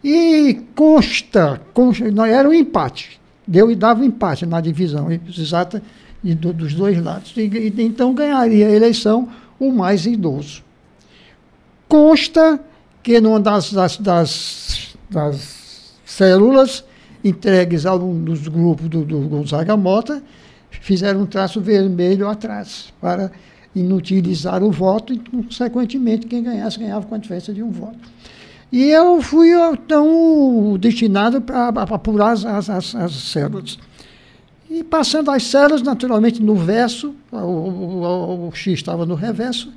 E 0.03 0.61
consta, 0.75 1.61
consta 1.73 2.11
não, 2.11 2.25
era 2.25 2.47
um 2.47 2.53
empate, 2.53 3.19
deu 3.47 3.71
e 3.71 3.75
dava 3.75 4.01
um 4.01 4.03
empate 4.03 4.45
na 4.45 4.61
divisão 4.61 5.07
exata 5.11 5.81
do, 6.23 6.53
dos 6.53 6.73
dois 6.73 7.01
lados. 7.01 7.33
E, 7.35 7.73
então 7.79 8.13
ganharia 8.13 8.67
a 8.67 8.71
eleição 8.71 9.27
o 9.67 9.73
mais 9.73 10.05
idoso. 10.05 10.63
Consta 11.87 12.59
que 13.03 13.19
numa 13.21 13.39
das, 13.39 13.71
das, 13.71 13.97
das, 13.97 14.97
das 15.09 15.93
células 16.05 16.83
entregues 17.23 17.85
a 17.85 17.95
um 17.95 18.23
dos 18.23 18.47
grupos 18.47 18.87
do, 18.87 19.03
do 19.03 19.19
Gonzaga 19.21 19.75
Mota, 19.75 20.21
fizeram 20.69 21.21
um 21.21 21.25
traço 21.25 21.59
vermelho 21.59 22.27
atrás, 22.27 22.93
para 23.01 23.31
inutilizar 23.75 24.63
o 24.63 24.71
voto 24.71 25.13
e, 25.13 25.19
consequentemente, 25.19 26.27
quem 26.27 26.43
ganhasse, 26.43 26.79
ganhava 26.79 27.05
com 27.05 27.15
a 27.15 27.17
diferença 27.17 27.53
de 27.53 27.61
um 27.61 27.71
voto. 27.71 27.97
E 28.71 28.89
eu 28.89 29.21
fui, 29.21 29.51
então, 29.51 30.77
destinado 30.79 31.41
para 31.41 31.69
apurar 31.83 32.31
as, 32.31 32.45
as, 32.45 32.95
as, 32.95 33.13
células. 33.13 33.77
E 34.69 34.83
passando 34.83 35.29
as 35.31 35.43
células, 35.43 35.81
naturalmente, 35.81 36.41
no 36.41 36.55
verso, 36.55 37.13
o, 37.31 37.37
o, 37.37 38.47
o 38.47 38.51
X 38.53 38.73
estava 38.73 39.05
no 39.05 39.15
reverso, 39.15 39.71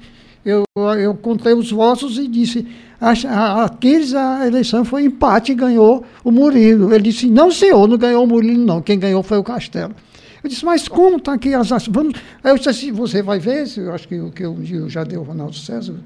eu, 0.45 0.65
eu 0.99 1.15
contei 1.15 1.53
os 1.53 1.71
votos 1.71 2.17
e 2.19 2.27
disse, 2.27 2.67
aqueles 3.01 4.15
a 4.15 4.47
eleição 4.47 4.85
foi 4.85 5.05
empate 5.05 5.53
e 5.53 5.55
ganhou 5.55 6.05
o 6.25 6.31
Murilo. 6.31 6.93
Ele 6.95 7.05
disse, 7.05 7.29
não 7.29 7.51
senhor, 7.51 7.87
não 7.87 7.99
ganhou 7.99 8.25
o 8.25 8.27
Murilo 8.27 8.65
não, 8.65 8.81
quem 8.81 8.99
ganhou 8.99 9.23
foi 9.23 9.37
o 9.39 9.45
Castelo. 9.45 9.95
Eu 10.43 10.49
disse, 10.49 10.65
mas 10.65 10.89
como 10.89 11.17
está 11.17 11.35
aqui 11.35 11.53
as 11.53 11.69
vamos 11.89 12.15
Aí 12.43 12.53
eu 12.53 12.57
disse 12.57 12.69
assim, 12.69 12.93
você 12.93 13.23
vai 13.23 13.39
ver, 13.39 13.67
eu 13.77 13.93
acho 13.93 14.09
que, 14.09 14.31
que 14.31 14.45
eu, 14.45 14.57
eu 14.71 14.89
já 14.89 15.05
deu 15.05 15.21
o 15.21 15.25
Ronaldo 15.25 15.57
César 15.57 15.97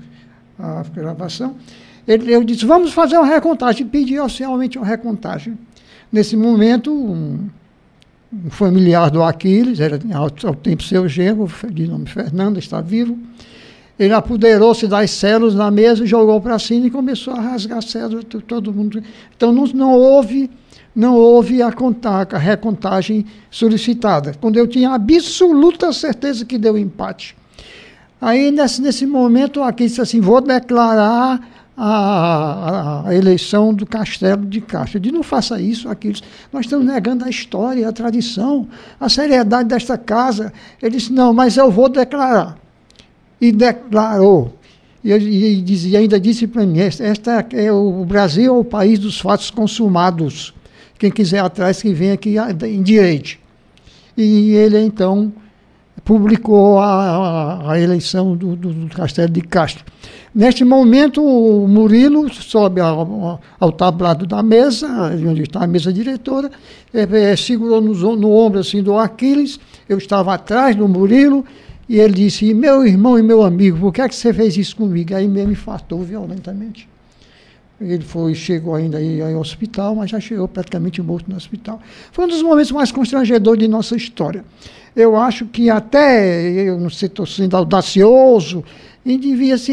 a 0.59 0.83
gravação. 0.95 1.57
Ele, 2.07 2.33
eu 2.33 2.43
disse, 2.45 2.65
vamos 2.65 2.93
fazer 2.93 3.17
uma 3.17 3.27
recontagem. 3.27 3.87
Pedi 3.87 4.19
oficialmente 4.19 4.79
uma 4.79 4.87
recontagem. 4.87 5.59
Nesse 6.11 6.37
momento, 6.37 6.93
um, 6.93 7.49
um 8.33 8.51
familiar 8.51 9.11
do 9.11 9.23
Aquiles, 9.23 9.79
era 9.79 10.01
ao, 10.15 10.31
tempo 10.31 10.83
seu 10.83 11.07
genro, 11.07 11.51
de 11.71 11.87
nome 11.87 12.07
Fernando, 12.07 12.59
está 12.59 12.81
vivo. 12.81 13.19
Ele 13.99 14.15
apoderou-se 14.15 14.87
das 14.87 15.11
células 15.11 15.55
na 15.55 15.71
mesa, 15.71 16.07
jogou 16.07 16.41
para 16.41 16.59
cima 16.59 16.87
e 16.87 16.91
começou 16.91 17.35
a 17.35 17.41
rasgar 17.41 17.79
as 17.79 17.85
células, 17.85 18.25
todo 18.47 18.73
mundo. 18.73 19.03
Então 19.37 19.53
não, 19.53 19.67
não 19.67 19.93
houve 19.93 20.51
não 20.95 21.17
houve 21.17 21.63
a, 21.63 21.73
contar, 21.73 22.29
a 22.33 22.39
recontagem 22.39 23.25
solicitada, 23.51 24.35
quando 24.39 24.59
eu 24.59 24.67
tinha 24.67 24.91
absoluta 24.91 25.91
certeza 25.91 26.45
que 26.45 26.59
deu 26.59 26.77
empate. 26.77 27.35
Aí, 28.21 28.51
nesse, 28.51 28.83
nesse 28.83 29.07
momento, 29.07 29.63
aqui 29.63 29.85
disse 29.85 30.01
assim: 30.01 30.21
vou 30.21 30.41
declarar 30.41 31.62
a, 31.77 33.09
a, 33.09 33.15
eleição 33.15 33.73
do 33.73 33.87
Castelo 33.87 34.45
de 34.45 34.61
Castro. 34.61 35.01
Disse: 35.01 35.15
não 35.15 35.23
faça 35.23 35.61
isso, 35.61 35.89
Aquiles. 35.89 36.23
Nós 36.53 36.67
estamos 36.67 36.87
negando 36.87 37.25
a 37.25 37.31
história, 37.31 37.89
a 37.89 37.93
tradição, 37.93 38.69
a 39.01 39.09
seriedade 39.09 39.69
desta 39.69 39.97
casa. 39.97 40.53
Ele 40.81 40.97
disse: 40.97 41.13
não, 41.13 41.33
mas 41.33 41.57
eu 41.57 41.71
vou 41.71 41.89
declarar. 41.89 42.59
E 43.41 43.51
declarou. 43.51 44.57
E, 45.03 45.13
e, 45.13 45.63
dizia, 45.63 45.99
ainda 45.99 46.21
disse 46.21 46.47
para 46.47 46.65
mim: 46.65 46.79
esta 46.79 47.47
é 47.53 47.73
o 47.73 48.05
Brasil 48.05 48.55
é 48.55 48.59
o 48.59 48.65
país 48.65 48.99
dos 48.99 49.21
fatos 49.21 49.51
consumados. 49.51 50.55
Quem 50.99 51.11
quiser 51.11 51.41
atrás, 51.41 51.83
que 51.83 51.93
venha 51.93 52.15
aqui 52.15 52.37
em 52.65 52.83
direito. 52.83 53.37
E 54.17 54.51
ele, 54.53 54.79
então, 54.79 55.33
publicou 56.05 56.79
a, 56.79 56.87
a, 56.87 57.73
a 57.73 57.81
eleição 57.81 58.37
do, 58.37 58.55
do, 58.57 58.73
do, 58.73 58.95
Castelo 58.95 59.31
de 59.31 59.41
Castro. 59.41 59.85
Neste 60.35 60.65
momento, 60.65 61.23
o 61.23 61.69
Murilo 61.69 62.33
sobe 62.33 62.81
ao, 62.81 63.41
ao 63.61 63.73
tablado 63.73 64.27
da 64.27 64.43
mesa, 64.43 64.89
onde 65.29 65.43
está 65.43 65.65
a 65.65 65.67
mesa 65.67 65.93
diretora, 65.93 66.51
é, 66.93 67.03
é, 67.03 67.37
segurou 67.37 67.83
no, 67.83 68.17
no 68.17 68.31
ombro 68.31 68.61
assim, 68.61 68.83
do 68.83 68.99
Aquiles, 68.99 69.61
eu 69.87 69.99
estava 69.99 70.33
atrás 70.33 70.75
do 70.75 70.89
Murilo, 70.89 71.45
e 71.87 71.99
ele 71.99 72.15
disse, 72.15 72.55
meu 72.55 72.87
irmão 72.87 73.19
e 73.19 73.23
meu 73.23 73.43
amigo, 73.43 73.79
por 73.79 73.93
que, 73.93 74.01
é 74.01 74.09
que 74.09 74.15
você 74.15 74.33
fez 74.33 74.57
isso 74.57 74.75
comigo? 74.77 75.15
Aí 75.15 75.29
mesmo 75.29 75.53
infartou 75.53 76.01
violentamente. 76.03 76.89
Ele 77.79 78.03
foi, 78.03 78.35
chegou 78.35 78.75
ainda 78.75 78.99
aí 78.99 79.21
ao 79.21 79.41
hospital, 79.41 79.97
mas 79.97 80.11
já 80.11 80.21
chegou 80.21 80.47
praticamente 80.49 81.03
morto 81.03 81.29
no 81.29 81.37
hospital. 81.37 81.81
Foi 82.13 82.25
um 82.25 82.29
dos 82.29 82.43
momentos 82.43 82.71
mais 82.71 82.93
constrangedores 82.93 83.61
de 83.61 83.69
nossa 83.69 83.97
história. 83.97 84.45
Eu 84.95 85.17
acho 85.17 85.47
que 85.47 85.69
até, 85.69 86.41
eu 86.51 86.79
não 86.79 86.91
sei, 86.91 87.09
estou 87.09 87.27
sendo 87.27 87.57
audacioso, 87.57 88.65
e 89.05 89.19
devia 89.19 89.59
se 89.59 89.73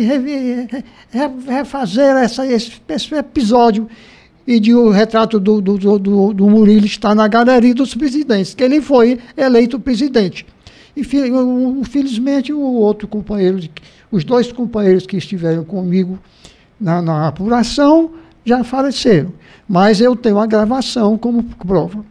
refazer 1.47 2.15
essa, 2.17 2.45
esse, 2.45 2.81
esse, 2.87 3.15
episódio 3.15 3.87
e 4.45 4.59
de 4.59 4.73
o 4.73 4.89
retrato 4.89 5.39
do, 5.39 5.61
do, 5.61 5.77
do, 5.77 6.33
do 6.33 6.49
Murilo 6.49 6.85
estar 6.85 7.13
na 7.13 7.27
galeria 7.27 7.75
dos 7.75 7.93
presidentes, 7.93 8.55
que 8.55 8.63
ele 8.63 8.81
foi 8.81 9.19
eleito 9.37 9.79
presidente. 9.79 10.45
E 10.95 11.01
infelizmente 11.79 12.51
o 12.51 12.59
outro 12.59 13.07
companheiro, 13.07 13.59
os 14.11 14.23
dois 14.23 14.51
companheiros 14.51 15.05
que 15.05 15.17
estiveram 15.17 15.63
comigo 15.63 16.17
na, 16.79 17.01
na 17.01 17.27
apuração 17.27 18.11
já 18.43 18.63
faleceram. 18.63 19.31
Mas 19.67 20.01
eu 20.01 20.15
tenho 20.15 20.39
a 20.39 20.47
gravação 20.47 21.17
como 21.17 21.43
prova. 21.43 22.03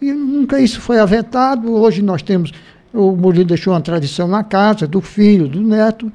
E 0.00 0.12
nunca 0.12 0.60
isso 0.60 0.80
foi 0.80 0.98
avetado. 0.98 1.72
Hoje 1.72 2.02
nós 2.02 2.22
temos. 2.22 2.52
O 2.92 3.12
Murilo 3.12 3.46
deixou 3.46 3.72
uma 3.72 3.80
tradição 3.80 4.28
na 4.28 4.44
casa, 4.44 4.86
do 4.86 5.00
filho, 5.00 5.48
do 5.48 5.60
neto. 5.60 6.12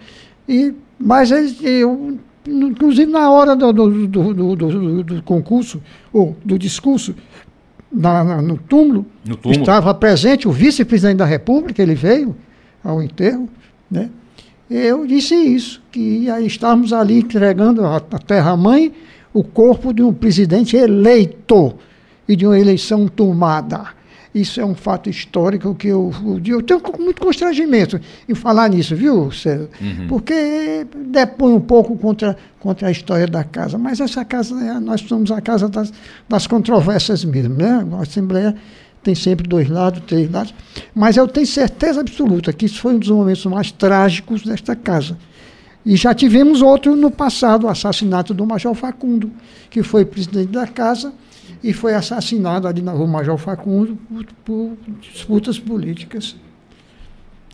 E, 0.50 0.74
mas 1.00 1.30
eu, 1.62 2.18
inclusive 2.48 3.12
na 3.12 3.30
hora 3.30 3.56
do, 3.56 3.72
do, 3.72 4.08
do, 4.08 4.56
do, 4.56 5.04
do 5.04 5.22
concurso, 5.22 5.80
ou 6.12 6.36
do 6.44 6.58
discurso, 6.58 7.14
na, 7.92 8.24
na, 8.24 8.42
no, 8.42 8.58
túmulo, 8.58 9.06
no 9.24 9.38
túmulo, 9.38 9.62
estava 9.62 9.94
presente 9.94 10.48
o 10.48 10.52
vice-presidente 10.52 11.18
da 11.18 11.26
República, 11.26 11.84
ele 11.84 11.94
veio 11.94 12.36
ao 12.84 13.02
enterro, 13.04 13.48
né? 13.90 14.10
eu 14.70 15.06
disse 15.06 15.36
isso, 15.36 15.82
que 15.92 16.28
estávamos 16.44 16.94
ali 16.94 17.20
entregando 17.20 17.86
à 17.86 18.00
terra-mãe 18.00 18.92
o 19.32 19.44
corpo 19.44 19.94
de 19.94 20.02
um 20.02 20.12
presidente 20.12 20.76
eleito 20.76 21.76
e 22.28 22.36
de 22.36 22.46
uma 22.46 22.60
eleição 22.60 23.08
tomada. 23.08 23.99
Isso 24.34 24.62
é 24.62 24.66
um 24.66 24.76
fato 24.76 25.10
histórico 25.10 25.74
que 25.74 25.88
eu, 25.88 26.12
eu 26.46 26.62
tenho 26.62 26.82
muito 27.00 27.20
constrangimento 27.20 28.00
em 28.28 28.36
falar 28.36 28.70
nisso, 28.70 28.96
viu, 28.96 29.32
César? 29.32 29.68
Uhum. 29.82 30.08
Porque 30.08 30.86
depõe 31.08 31.54
um 31.54 31.60
pouco 31.60 31.98
contra, 31.98 32.38
contra 32.60 32.90
a 32.90 32.92
história 32.92 33.26
da 33.26 33.44
casa. 33.44 33.78
Mas 33.80 34.00
essa 34.00 34.24
casa, 34.24 34.56
é, 34.64 34.80
nós 34.80 35.02
somos 35.02 35.32
a 35.32 35.42
casa 35.42 35.68
das, 35.68 35.92
das 36.28 36.46
controvérsias 36.46 37.26
mesmo, 37.26 37.56
né? 37.56 37.84
A 37.98 38.04
Assembleia 38.04 38.56
tem 39.02 39.16
sempre 39.16 39.48
dois 39.48 39.68
lados, 39.68 40.04
três 40.06 40.30
lados. 40.30 40.54
Mas 40.94 41.18
eu 41.18 41.28
tenho 41.28 41.48
certeza 41.48 42.02
absoluta 42.02 42.54
que 42.54 42.68
isso 42.68 42.80
foi 42.80 42.94
um 42.94 43.00
dos 43.00 43.10
momentos 43.10 43.44
mais 43.48 43.72
trágicos 43.72 44.44
desta 44.44 44.76
casa. 44.76 45.18
E 45.84 45.96
já 45.96 46.14
tivemos 46.14 46.62
outro 46.62 46.96
no 46.96 47.10
passado, 47.10 47.66
o 47.66 47.70
assassinato 47.70 48.32
do 48.32 48.46
Major 48.46 48.76
Facundo, 48.76 49.32
que 49.72 49.82
foi 49.82 50.06
presidente 50.06 50.52
da 50.52 50.68
casa 50.68 51.12
e 51.64 51.74
foi 51.74 51.94
assassinado 51.94 52.68
ali 52.68 52.82
na 52.82 52.92
rua 52.92 53.08
Major 53.08 53.38
Facundo 53.38 53.98
por, 54.08 54.26
por 54.46 54.78
disputas 55.02 55.60
políticas. 55.60 56.36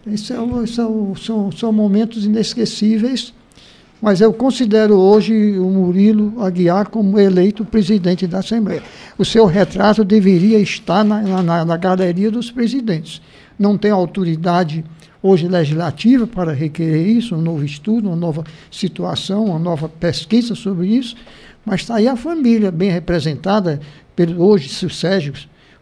Esses 0.05 0.27
são, 0.27 0.67
são, 0.67 1.15
são, 1.15 1.51
são 1.51 1.73
momentos 1.73 2.25
inesquecíveis 2.25 3.33
mas 4.01 4.21
eu 4.21 4.33
considero 4.33 4.95
hoje 4.95 5.57
o 5.57 5.69
Murilo 5.69 6.43
Aguiar 6.43 6.89
como 6.89 7.17
eleito 7.17 7.65
presidente 7.65 8.27
da 8.27 8.39
Assembleia. 8.39 8.83
O 9.17 9.25
seu 9.25 9.45
retrato 9.45 10.03
deveria 10.03 10.59
estar 10.59 11.03
na, 11.03 11.41
na, 11.41 11.65
na 11.65 11.77
galeria 11.77 12.29
dos 12.29 12.51
presidentes. 12.51 13.21
Não 13.57 13.77
tem 13.77 13.89
autoridade 13.89 14.83
hoje 15.25 15.47
legislativa 15.47 16.27
para 16.27 16.53
requerer 16.53 17.07
isso, 17.07 17.35
um 17.35 17.41
novo 17.41 17.65
estudo, 17.65 18.09
uma 18.09 18.15
nova 18.15 18.43
situação, 18.69 19.45
uma 19.45 19.57
nova 19.57 19.89
pesquisa 19.89 20.53
sobre 20.53 20.87
isso, 20.87 21.15
mas 21.65 21.81
está 21.81 21.95
aí 21.95 22.07
a 22.07 22.15
família 22.15 22.71
bem 22.71 22.91
representada 22.91 23.81
pelo 24.15 24.43
hoje 24.45 24.85
o 24.85 24.89
Sérgio. 24.89 25.33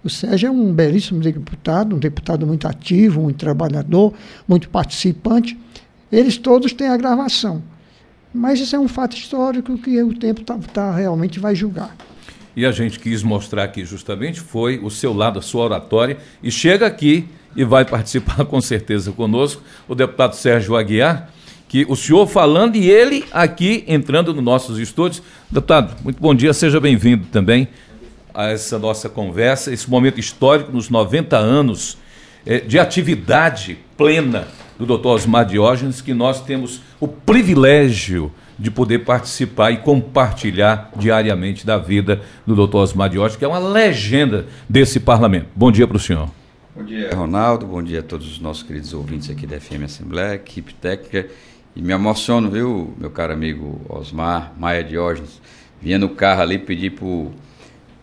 O 0.01 0.09
Sérgio 0.09 0.47
é 0.47 0.51
um 0.51 0.71
belíssimo 0.71 1.19
deputado, 1.19 1.93
um 1.93 1.99
deputado 1.99 2.47
muito 2.47 2.65
ativo, 2.69 3.21
muito 3.21 3.37
trabalhador, 3.37 4.13
muito 4.47 4.69
participante. 4.69 5.57
Eles 6.09 6.37
todos 6.37 6.71
têm 6.71 6.87
a 6.87 6.95
gravação. 6.95 7.61
Mas 8.33 8.61
isso 8.61 8.75
é 8.75 8.79
um 8.79 8.87
fato 8.87 9.17
histórico 9.17 9.77
que 9.77 10.01
o 10.01 10.13
tempo 10.13 10.41
tá, 10.41 10.57
tá, 10.73 10.95
realmente 10.95 11.39
vai 11.39 11.53
julgar. 11.53 11.95
E 12.55 12.65
a 12.65 12.71
gente 12.71 12.97
quis 12.97 13.21
mostrar 13.21 13.63
aqui 13.63 13.83
justamente 13.83 14.39
foi 14.39 14.79
o 14.79 14.89
seu 14.89 15.13
lado, 15.13 15.37
a 15.37 15.41
sua 15.41 15.65
oratória, 15.65 16.17
e 16.41 16.49
chega 16.49 16.87
aqui 16.87 17.27
e 17.56 17.64
vai 17.64 17.86
participar 17.86 18.45
com 18.45 18.60
certeza 18.62 19.12
conosco 19.12 19.62
o 19.88 19.95
deputado 19.95 20.36
Sérgio 20.36 20.76
Aguiar, 20.76 21.30
que 21.68 21.86
o 21.89 21.95
senhor 21.95 22.28
falando 22.28 22.76
e 22.76 22.89
ele 22.89 23.26
aqui 23.32 23.84
entrando 23.88 24.34
nos 24.34 24.43
nossos 24.43 24.78
estúdios. 24.78 25.24
Deputado, 25.49 25.95
muito 26.04 26.22
bom 26.22 26.36
dia, 26.36 26.54
seja 26.54 26.80
bem-vindo 26.80 27.26
também 27.32 27.68
a 28.34 28.47
essa 28.47 28.80
nossa 28.80 29.10
conversa, 29.10 29.72
esse 29.72 29.89
momento 29.89 30.20
histórico 30.20 30.72
nos 30.72 30.89
90 30.89 31.38
anos 31.38 31.97
eh, 32.45 32.60
de 32.60 32.80
atividade 32.80 33.78
plena 33.95 34.47
do 34.78 34.86
Dr. 34.86 35.08
Osmar 35.08 35.45
Diógenes, 35.45 36.01
que 36.01 36.14
nós 36.14 36.41
temos 36.41 36.82
o 36.99 37.08
privilégio 37.08 38.32
de 38.58 38.70
poder 38.72 38.99
participar 38.99 39.72
e 39.72 39.78
compartilhar 39.78 40.91
diariamente 40.95 41.66
da 41.66 41.78
vida 41.78 42.22
do 42.45 42.56
Dr. 42.68 42.78
Osmar 42.78 43.10
Diógenes, 43.10 43.38
que 43.38 43.45
é 43.45 43.47
uma 43.47 43.60
legenda 43.60 44.45
desse 44.70 44.99
parlamento. 44.99 45.47
Bom 45.56 45.72
dia 45.72 45.88
para 45.88 45.97
o 45.97 45.99
senhor. 45.99 46.30
Bom 46.76 46.84
dia, 46.84 47.13
Ronaldo. 47.13 47.67
Bom 47.67 47.84
dia 47.84 47.99
a 47.99 48.03
todos 48.03 48.26
os 48.26 48.39
nossos 48.39 48.63
queridos 48.63 48.95
ouvintes 48.95 49.30
aqui 49.30 49.45
da 49.45 49.59
FM 49.59 49.84
Assembleia, 49.86 50.34
equipe 50.34 50.74
técnica. 50.74 51.30
E 51.76 51.82
me 51.84 51.93
emociono, 51.93 52.49
viu, 52.49 52.95
meu 52.97 53.11
caro 53.11 53.32
amigo 53.32 53.80
Osmar, 53.88 54.51
Maia 54.57 54.84
Diógenes, 54.84 55.39
vinha 55.80 55.99
no 55.99 56.09
carro 56.09 56.41
ali 56.41 56.57
pedir 56.57 56.95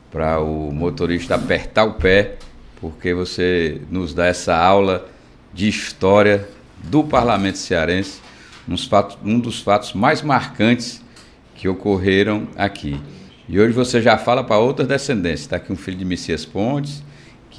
para 0.08 0.38
o 0.38 0.70
motorista 0.70 1.34
apertar 1.34 1.82
o 1.82 1.94
pé, 1.94 2.36
porque 2.80 3.12
você 3.12 3.80
nos 3.90 4.14
dá 4.14 4.26
essa 4.26 4.56
aula 4.56 5.08
de 5.52 5.68
história 5.68 6.48
do 6.84 7.02
parlamento 7.02 7.58
cearense, 7.58 8.20
um 9.24 9.40
dos 9.40 9.60
fatos 9.60 9.94
mais 9.94 10.22
marcantes 10.22 11.02
que 11.56 11.68
ocorreram 11.68 12.46
aqui. 12.56 13.00
E 13.48 13.58
hoje 13.58 13.72
você 13.72 14.00
já 14.00 14.16
fala 14.16 14.44
para 14.44 14.58
outras 14.58 14.86
descendências. 14.86 15.40
Está 15.40 15.56
aqui 15.56 15.72
um 15.72 15.76
filho 15.76 15.96
de 15.96 16.04
Messias 16.04 16.44
Pontes, 16.44 17.02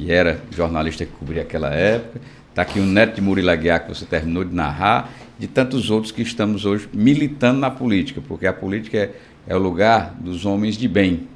que 0.02 0.12
era 0.12 0.42
jornalista 0.50 1.06
que 1.06 1.12
cobria 1.12 1.44
aquela 1.44 1.70
época. 1.70 2.20
Está 2.50 2.64
aqui 2.64 2.80
um 2.80 2.86
neto 2.86 3.16
de 3.16 3.22
Murilo 3.22 3.52
Aguiar, 3.52 3.84
que 3.84 3.90
você 3.90 4.04
terminou 4.04 4.44
de 4.44 4.54
narrar, 4.54 5.12
de 5.38 5.48
tantos 5.48 5.92
outros 5.92 6.12
que 6.12 6.24
estamos 6.24 6.66
hoje 6.66 6.90
militando 6.92 7.60
na 7.60 7.70
política, 7.70 8.20
porque 8.28 8.48
a 8.48 8.54
política 8.54 8.98
é, 8.98 9.12
é 9.48 9.56
o 9.56 9.60
lugar 9.60 10.16
dos 10.20 10.44
homens 10.44 10.76
de 10.76 10.88
bem, 10.88 11.28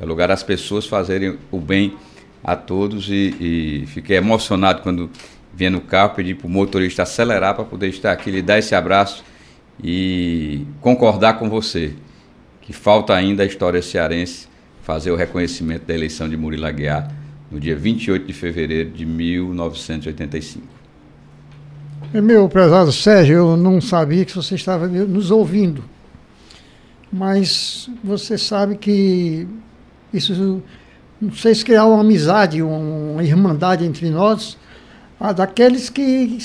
é 0.00 0.04
o 0.04 0.08
lugar 0.08 0.28
das 0.28 0.42
pessoas 0.42 0.86
fazerem 0.86 1.36
o 1.50 1.60
bem 1.60 1.94
a 2.42 2.56
todos. 2.56 3.10
E, 3.10 3.34
e 3.38 3.86
fiquei 3.86 4.16
emocionado 4.16 4.80
quando 4.80 5.10
vinha 5.54 5.70
no 5.70 5.82
carro, 5.82 6.14
pedi 6.14 6.34
para 6.34 6.46
o 6.46 6.50
motorista 6.50 7.02
acelerar 7.02 7.54
para 7.54 7.64
poder 7.64 7.88
estar 7.88 8.12
aqui, 8.12 8.30
lhe 8.30 8.40
dar 8.40 8.58
esse 8.58 8.74
abraço 8.74 9.22
e 9.82 10.66
concordar 10.80 11.38
com 11.38 11.50
você 11.50 11.92
que 12.62 12.72
falta 12.72 13.14
ainda 13.14 13.42
a 13.42 13.46
história 13.46 13.82
cearense 13.82 14.48
fazer 14.82 15.10
o 15.10 15.16
reconhecimento 15.16 15.84
da 15.84 15.94
eleição 15.94 16.28
de 16.28 16.36
Murilo 16.36 16.64
Aguiar 16.64 17.25
no 17.50 17.60
dia 17.60 17.76
28 17.76 18.26
de 18.26 18.32
fevereiro 18.32 18.90
de 18.90 19.06
1985. 19.06 20.66
Meu 22.12 22.48
prezado 22.48 22.92
Sérgio, 22.92 23.36
eu 23.36 23.56
não 23.56 23.80
sabia 23.80 24.24
que 24.24 24.34
você 24.34 24.54
estava 24.54 24.86
nos 24.86 25.30
ouvindo, 25.30 25.84
mas 27.12 27.90
você 28.02 28.38
sabe 28.38 28.76
que 28.76 29.46
isso 30.12 30.62
não 31.20 31.32
sei 31.32 31.54
se 31.54 31.64
criar 31.64 31.86
uma 31.86 32.00
amizade, 32.00 32.62
uma 32.62 33.24
irmandade 33.24 33.84
entre 33.84 34.10
nós, 34.10 34.56
daqueles 35.34 35.88
que 35.88 36.38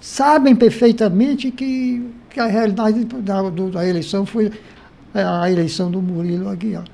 sabem 0.00 0.56
perfeitamente 0.56 1.50
que, 1.50 2.04
que 2.28 2.40
a 2.40 2.46
realidade 2.46 3.04
da, 3.04 3.42
do, 3.42 3.70
da 3.70 3.86
eleição 3.86 4.26
foi 4.26 4.50
é, 5.14 5.22
a 5.22 5.50
eleição 5.50 5.90
do 5.90 6.02
Murilo 6.02 6.48
Aguiar. 6.48 6.84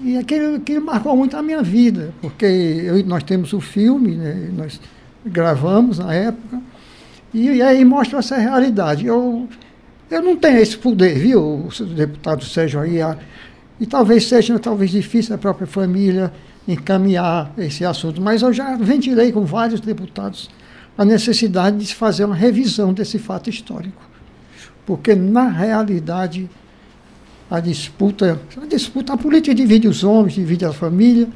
E 0.00 0.16
aquilo, 0.16 0.56
aquilo 0.56 0.84
marcou 0.84 1.16
muito 1.16 1.36
a 1.36 1.42
minha 1.42 1.62
vida, 1.62 2.12
porque 2.20 2.46
eu, 2.46 3.04
nós 3.04 3.22
temos 3.24 3.52
o 3.52 3.60
filme, 3.60 4.16
né, 4.16 4.50
nós 4.56 4.80
gravamos 5.26 5.98
na 5.98 6.14
época, 6.14 6.60
e, 7.34 7.48
e, 7.48 7.62
aí 7.62 7.84
mostra 7.84 8.20
essa 8.20 8.36
realidade. 8.36 9.06
Eu, 9.06 9.48
eu 10.08 10.22
não 10.22 10.36
tenho 10.36 10.58
esse 10.58 10.78
poder, 10.78 11.18
viu, 11.18 11.66
o 11.68 11.84
deputado 11.84 12.44
Sérgio 12.44 12.80
Aguiar, 12.80 13.18
e 13.80 13.86
talvez 13.86 14.26
seja 14.26 14.58
talvez 14.58 14.90
difícil 14.90 15.34
a 15.34 15.38
própria 15.38 15.66
família 15.66 16.32
encaminhar 16.66 17.52
esse 17.58 17.84
assunto, 17.84 18.20
mas 18.20 18.42
eu 18.42 18.52
já 18.52 18.76
ventilei 18.76 19.32
com 19.32 19.44
vários 19.44 19.80
deputados 19.80 20.50
a 20.96 21.04
necessidade 21.04 21.78
de 21.78 21.86
se 21.86 21.94
fazer 21.94 22.24
uma 22.24 22.34
revisão 22.34 22.92
desse 22.92 23.18
fato 23.18 23.48
histórico. 23.48 24.02
Porque, 24.84 25.14
na 25.14 25.48
realidade, 25.48 26.50
a 27.50 27.60
disputa, 27.60 28.40
a 28.60 28.66
disputa, 28.66 29.12
a 29.14 29.16
política 29.16 29.54
divide 29.54 29.88
os 29.88 30.04
homens, 30.04 30.34
divide 30.34 30.64
a 30.64 30.72
família, 30.72 31.28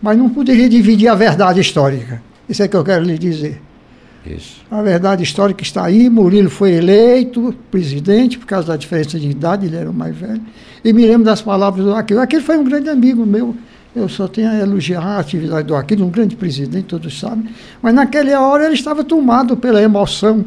mas 0.00 0.18
não 0.18 0.28
poderia 0.28 0.68
dividir 0.68 1.08
a 1.08 1.14
verdade 1.14 1.60
histórica. 1.60 2.22
Isso 2.48 2.62
é 2.62 2.68
que 2.68 2.76
eu 2.76 2.84
quero 2.84 3.04
lhe 3.04 3.16
dizer. 3.16 3.60
Isso. 4.26 4.62
A 4.70 4.80
verdade 4.82 5.22
histórica 5.22 5.62
está 5.62 5.84
aí. 5.84 6.08
Murilo 6.08 6.48
foi 6.48 6.72
eleito 6.72 7.54
presidente 7.70 8.38
por 8.38 8.46
causa 8.46 8.68
da 8.68 8.76
diferença 8.76 9.18
de 9.18 9.28
idade, 9.28 9.66
ele 9.66 9.76
era 9.76 9.90
o 9.90 9.94
mais 9.94 10.16
velho. 10.16 10.42
E 10.84 10.92
me 10.92 11.06
lembro 11.06 11.24
das 11.24 11.42
palavras 11.42 11.84
do 11.84 11.94
Aquilo. 11.94 12.20
Aquilo 12.20 12.42
foi 12.42 12.56
um 12.56 12.64
grande 12.64 12.88
amigo 12.88 13.24
meu. 13.26 13.56
Eu 13.94 14.08
só 14.08 14.26
tenho 14.26 14.48
a 14.48 14.54
elogiar 14.56 15.02
a 15.02 15.18
atividade 15.18 15.66
do 15.68 15.76
Aquino, 15.76 16.06
um 16.06 16.10
grande 16.10 16.34
presidente, 16.34 16.86
todos 16.86 17.18
sabem. 17.18 17.48
Mas 17.82 17.94
naquela 17.94 18.40
hora 18.40 18.64
ele 18.64 18.74
estava 18.74 19.04
tomado 19.04 19.56
pela 19.56 19.82
emoção 19.82 20.44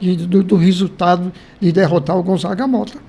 de, 0.00 0.16
do, 0.16 0.42
do, 0.42 0.56
resultado 0.56 1.30
de 1.60 1.70
derrotar 1.70 2.16
o 2.16 2.22
Gonzaga 2.22 2.66
Mota. 2.66 3.07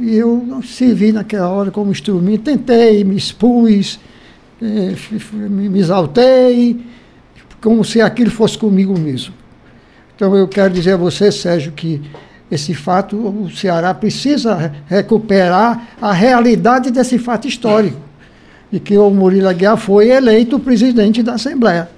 E 0.00 0.16
eu 0.16 0.62
servi 0.62 1.12
naquela 1.12 1.48
hora 1.50 1.70
como 1.70 1.90
instrumento, 1.90 2.44
tentei, 2.44 3.04
me 3.04 3.16
expus, 3.16 4.00
eh, 4.60 4.94
me, 5.32 5.78
exaltei, 5.78 6.80
como 7.60 7.84
se 7.84 8.00
aquilo 8.00 8.30
fosse 8.30 8.56
comigo 8.56 8.98
mesmo. 8.98 9.34
Então 10.16 10.34
eu 10.34 10.48
quero 10.48 10.72
dizer 10.72 10.94
a 10.94 10.96
você, 10.96 11.30
Sérgio, 11.30 11.72
que 11.72 12.00
esse 12.50 12.72
fato, 12.72 13.14
o 13.16 13.50
Ceará 13.50 13.92
precisa 13.92 14.72
recuperar 14.86 15.88
a 16.00 16.12
realidade 16.12 16.90
desse 16.90 17.18
fato 17.18 17.46
histórico 17.46 18.00
de 18.72 18.80
que 18.80 18.96
o 18.96 19.10
Murilo 19.10 19.48
Aguiar 19.48 19.76
foi 19.76 20.08
eleito 20.08 20.58
presidente 20.58 21.22
da 21.22 21.34
Assembleia. 21.34 21.90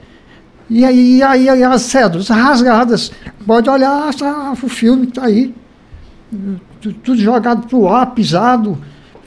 E 0.69 0.85
aí, 0.85 1.23
aí, 1.23 1.49
aí 1.49 1.63
as 1.63 1.83
cédulas 1.83 2.29
rasgadas. 2.29 3.13
Pode 3.47 3.69
olhar 3.69 4.11
o 4.51 4.69
filme 4.69 5.07
que 5.07 5.13
está 5.13 5.27
aí. 5.27 5.55
Tudo 7.03 7.17
jogado 7.17 7.67
para 7.67 7.77
o 7.77 7.89
ar, 7.89 8.15
pisado. 8.15 8.79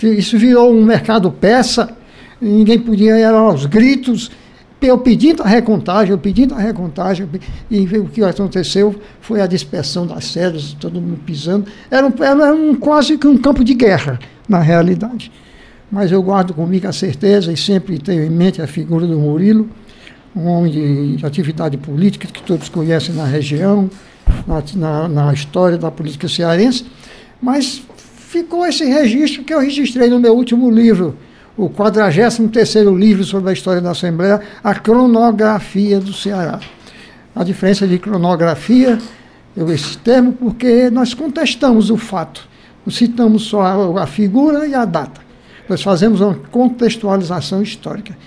Isso 0.01 0.37
virou 0.37 0.73
um 0.73 0.83
mercado 0.83 1.31
peça. 1.31 1.95
Ninguém 2.41 2.79
podia 2.79 3.17
ir 3.17 3.25
aos 3.25 3.65
gritos. 3.65 4.31
Eu 4.81 4.99
pedindo 4.99 5.41
a 5.41 5.47
recontagem, 5.47 6.11
eu 6.11 6.17
pedindo 6.17 6.53
a 6.53 6.59
recontagem, 6.59 7.27
e 7.71 7.81
o 7.97 8.05
que 8.05 8.23
aconteceu 8.23 8.93
foi 9.19 9.41
a 9.41 9.47
dispersão 9.47 10.05
das 10.05 10.25
cédulas, 10.25 10.73
todo 10.79 11.01
mundo 11.01 11.19
pisando. 11.25 11.65
Era, 11.89 12.05
um, 12.05 12.23
era 12.23 12.53
um, 12.53 12.75
quase 12.75 13.17
que 13.17 13.25
um 13.25 13.35
campo 13.35 13.63
de 13.63 13.73
guerra, 13.73 14.19
na 14.47 14.59
realidade 14.59 15.31
mas 15.91 16.11
eu 16.11 16.21
guardo 16.21 16.53
comigo 16.53 16.87
a 16.87 16.91
certeza 16.91 17.51
e 17.51 17.57
sempre 17.57 17.97
tenho 17.99 18.23
em 18.23 18.29
mente 18.29 18.61
a 18.61 18.67
figura 18.67 19.05
do 19.05 19.17
Murilo, 19.17 19.69
um 20.35 20.47
homem 20.47 21.15
de 21.15 21.25
atividade 21.25 21.77
política 21.77 22.27
que 22.27 22.43
todos 22.43 22.67
conhecem 22.67 23.15
na 23.15 23.25
região, 23.25 23.89
na, 24.45 24.61
na, 24.75 25.07
na 25.07 25.33
história 25.33 25.77
da 25.77 25.89
política 25.89 26.27
cearense, 26.27 26.85
mas 27.45 27.83
ficou 28.17 28.65
esse 28.65 28.83
registro 28.85 29.43
que 29.43 29.53
eu 29.53 29.59
registrei 29.59 30.09
no 30.09 30.19
meu 30.19 30.33
último 30.33 30.71
livro, 30.71 31.15
o 31.55 31.69
43º 31.69 32.97
livro 32.97 33.23
sobre 33.23 33.51
a 33.51 33.53
história 33.53 33.79
da 33.79 33.91
Assembleia, 33.91 34.41
a 34.63 34.73
cronografia 34.73 35.99
do 35.99 36.11
Ceará. 36.11 36.59
A 37.35 37.43
diferença 37.43 37.87
de 37.87 37.99
cronografia, 37.99 38.97
eu 39.55 39.71
esse 39.71 39.95
termo, 39.99 40.33
porque 40.33 40.89
nós 40.89 41.13
contestamos 41.13 41.91
o 41.91 41.97
fato, 41.97 42.49
não 42.83 42.91
citamos 42.91 43.43
só 43.43 43.61
a, 43.95 44.07
figura 44.07 44.65
e 44.65 44.73
a 44.73 44.83
data. 44.83 45.21
Nós 45.69 45.83
fazemos 45.83 46.21
uma 46.21 46.33
contextualização 46.51 47.61
histórica. 47.61 48.17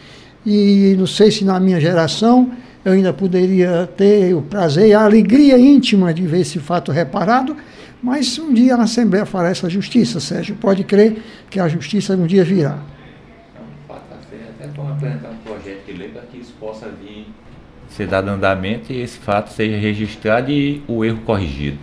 E 0.46 0.94
não 0.96 1.08
sei 1.08 1.32
se 1.32 1.44
na 1.44 1.58
minha 1.58 1.80
geração 1.80 2.52
eu 2.84 2.92
ainda 2.92 3.12
poderia 3.12 3.90
ter 3.96 4.32
o 4.32 4.42
prazer 4.42 4.88
e 4.88 4.94
a 4.94 5.02
alegria 5.02 5.58
íntima 5.58 6.14
de 6.14 6.24
ver 6.24 6.42
esse 6.42 6.60
fato 6.60 6.92
reparado, 6.92 7.56
mas 8.02 8.38
um 8.38 8.52
dia 8.52 8.76
a 8.76 8.82
Assembleia 8.82 9.26
fará 9.26 9.48
essa 9.48 9.68
justiça, 9.68 10.20
Sérgio. 10.20 10.56
Pode 10.56 10.84
crer 10.84 11.22
que 11.50 11.58
a 11.58 11.68
justiça 11.68 12.14
um 12.14 12.26
dia 12.26 12.44
virá. 12.44 12.78
Até 13.88 14.66
vamos 14.74 14.92
apresentar 14.92 15.30
um 15.30 15.36
projeto 15.38 15.86
de 15.86 15.92
lei 15.92 16.08
para 16.08 16.22
que 16.22 16.38
isso 16.38 16.54
possa 16.58 16.88
vir 16.88 17.26
ser 17.88 18.06
dado 18.06 18.28
andamento 18.28 18.92
e 18.92 19.00
esse 19.00 19.18
fato 19.18 19.50
seja 19.50 19.76
registrado 19.76 20.50
e 20.50 20.82
o 20.86 21.04
erro 21.04 21.20
corrigido. 21.22 21.78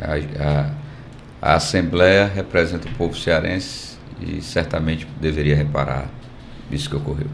A, 0.00 0.14
a, 0.42 1.50
a 1.52 1.54
Assembleia 1.56 2.26
representa 2.26 2.88
o 2.88 2.94
povo 2.94 3.16
cearense 3.16 3.98
e 4.20 4.40
certamente 4.40 5.06
deveria 5.20 5.54
reparar 5.54 6.08
isso 6.70 6.88
que 6.88 6.96
ocorreu. 6.96 7.28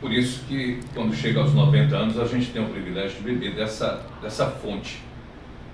Por 0.00 0.12
isso 0.12 0.44
que 0.46 0.80
quando 0.94 1.14
chega 1.14 1.40
aos 1.40 1.52
90 1.52 1.96
anos 1.96 2.18
a 2.18 2.26
gente 2.26 2.50
tem 2.50 2.62
o 2.62 2.68
privilégio 2.68 3.16
de 3.16 3.22
beber 3.22 3.54
dessa, 3.54 4.02
dessa 4.22 4.46
fonte, 4.46 5.02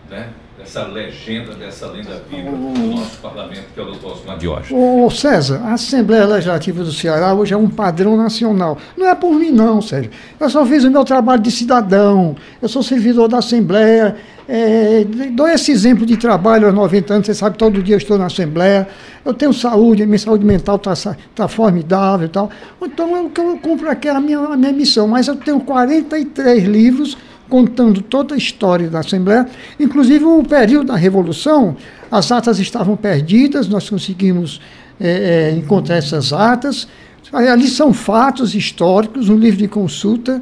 né? 0.08 0.30
Dessa 0.58 0.84
legenda, 0.84 1.54
dessa 1.54 1.86
lenda 1.86 2.22
viva 2.28 2.50
do 2.50 2.96
nosso 2.96 3.18
parlamento, 3.20 3.64
que 3.74 3.80
é 3.80 3.82
o 3.82 3.86
doutor 3.86 4.12
Osmar 4.12 4.38
Diógenes. 4.38 4.70
Ô 4.72 5.10
César, 5.10 5.62
a 5.64 5.74
Assembleia 5.74 6.26
Legislativa 6.26 6.84
do 6.84 6.92
Ceará 6.92 7.34
hoje 7.34 7.54
é 7.54 7.56
um 7.56 7.68
padrão 7.68 8.16
nacional. 8.16 8.76
Não 8.96 9.08
é 9.08 9.14
por 9.14 9.32
mim 9.32 9.50
não, 9.50 9.80
Sérgio. 9.80 10.10
Eu 10.38 10.50
só 10.50 10.64
fiz 10.66 10.84
o 10.84 10.90
meu 10.90 11.04
trabalho 11.04 11.42
de 11.42 11.50
cidadão, 11.50 12.36
eu 12.60 12.68
sou 12.68 12.82
servidor 12.82 13.28
da 13.28 13.38
Assembleia, 13.38 14.16
é, 14.48 15.04
dou 15.32 15.48
esse 15.48 15.72
exemplo 15.72 16.04
de 16.04 16.16
trabalho 16.16 16.66
aos 16.66 16.74
90 16.74 17.14
anos, 17.14 17.26
você 17.26 17.34
sabe, 17.34 17.56
todo 17.56 17.82
dia 17.82 17.94
eu 17.94 17.98
estou 17.98 18.18
na 18.18 18.26
Assembleia, 18.26 18.86
eu 19.24 19.32
tenho 19.32 19.52
saúde, 19.52 20.04
minha 20.04 20.18
saúde 20.18 20.44
mental 20.44 20.76
está 20.76 21.16
tá 21.34 21.48
formidável 21.48 22.26
e 22.26 22.28
tal. 22.28 22.50
Então 22.82 23.16
eu, 23.16 23.30
eu 23.34 23.58
cumpro 23.58 23.88
aqui 23.88 24.08
a 24.08 24.20
minha, 24.20 24.38
a 24.38 24.56
minha 24.56 24.72
missão, 24.72 25.08
mas 25.08 25.28
eu 25.28 25.36
tenho 25.36 25.60
43 25.60 26.64
livros 26.64 27.16
contando 27.52 28.00
toda 28.00 28.34
a 28.34 28.38
história 28.38 28.88
da 28.88 29.00
Assembleia, 29.00 29.46
inclusive 29.78 30.24
o 30.24 30.42
período 30.42 30.86
da 30.86 30.96
Revolução, 30.96 31.76
as 32.10 32.32
atas 32.32 32.58
estavam 32.58 32.96
perdidas, 32.96 33.68
nós 33.68 33.90
conseguimos 33.90 34.58
é, 34.98 35.50
é, 35.50 35.54
encontrar 35.54 35.96
essas 35.96 36.32
atas. 36.32 36.88
Ali 37.30 37.68
são 37.68 37.92
fatos 37.92 38.54
históricos, 38.54 39.28
um 39.28 39.36
livro 39.36 39.58
de 39.58 39.68
consulta. 39.68 40.40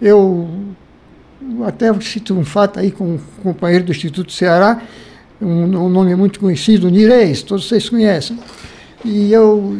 Eu 0.00 0.48
até 1.66 1.92
cito 2.00 2.32
um 2.32 2.44
fato 2.44 2.78
aí 2.78 2.92
com 2.92 3.14
um 3.14 3.20
companheiro 3.42 3.86
do 3.86 3.90
Instituto 3.90 4.30
Ceará, 4.30 4.80
um, 5.40 5.64
um 5.64 5.88
nome 5.88 6.14
muito 6.14 6.38
conhecido, 6.38 6.88
Nireis, 6.88 7.42
todos 7.42 7.66
vocês 7.66 7.88
conhecem. 7.88 8.38
E 9.04 9.32
eu, 9.32 9.78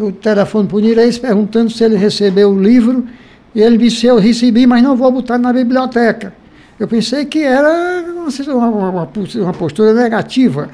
eu 0.00 0.10
telefono 0.10 0.66
para 0.66 0.78
o 0.78 0.80
Nireis 0.80 1.16
perguntando 1.16 1.70
se 1.70 1.84
ele 1.84 1.94
recebeu 1.94 2.50
o 2.50 2.60
livro, 2.60 3.06
e 3.54 3.60
ele 3.60 3.78
disse, 3.78 4.06
eu 4.06 4.18
recebi, 4.18 4.66
mas 4.66 4.82
não 4.82 4.96
vou 4.96 5.10
botar 5.12 5.38
na 5.38 5.52
biblioteca. 5.52 6.34
Eu 6.78 6.88
pensei 6.88 7.24
que 7.24 7.42
era 7.42 8.04
uma, 8.48 8.68
uma, 8.68 9.08
uma 9.36 9.52
postura 9.52 9.94
negativa. 9.94 10.70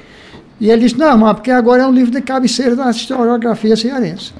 E 0.58 0.70
ele 0.70 0.82
disse, 0.82 0.98
não, 0.98 1.16
mas 1.18 1.34
porque 1.34 1.50
agora 1.50 1.82
é 1.82 1.86
um 1.86 1.92
livro 1.92 2.10
de 2.10 2.22
cabeceira 2.22 2.74
da 2.74 2.90
historiografia 2.90 3.76
cearense. 3.76 4.32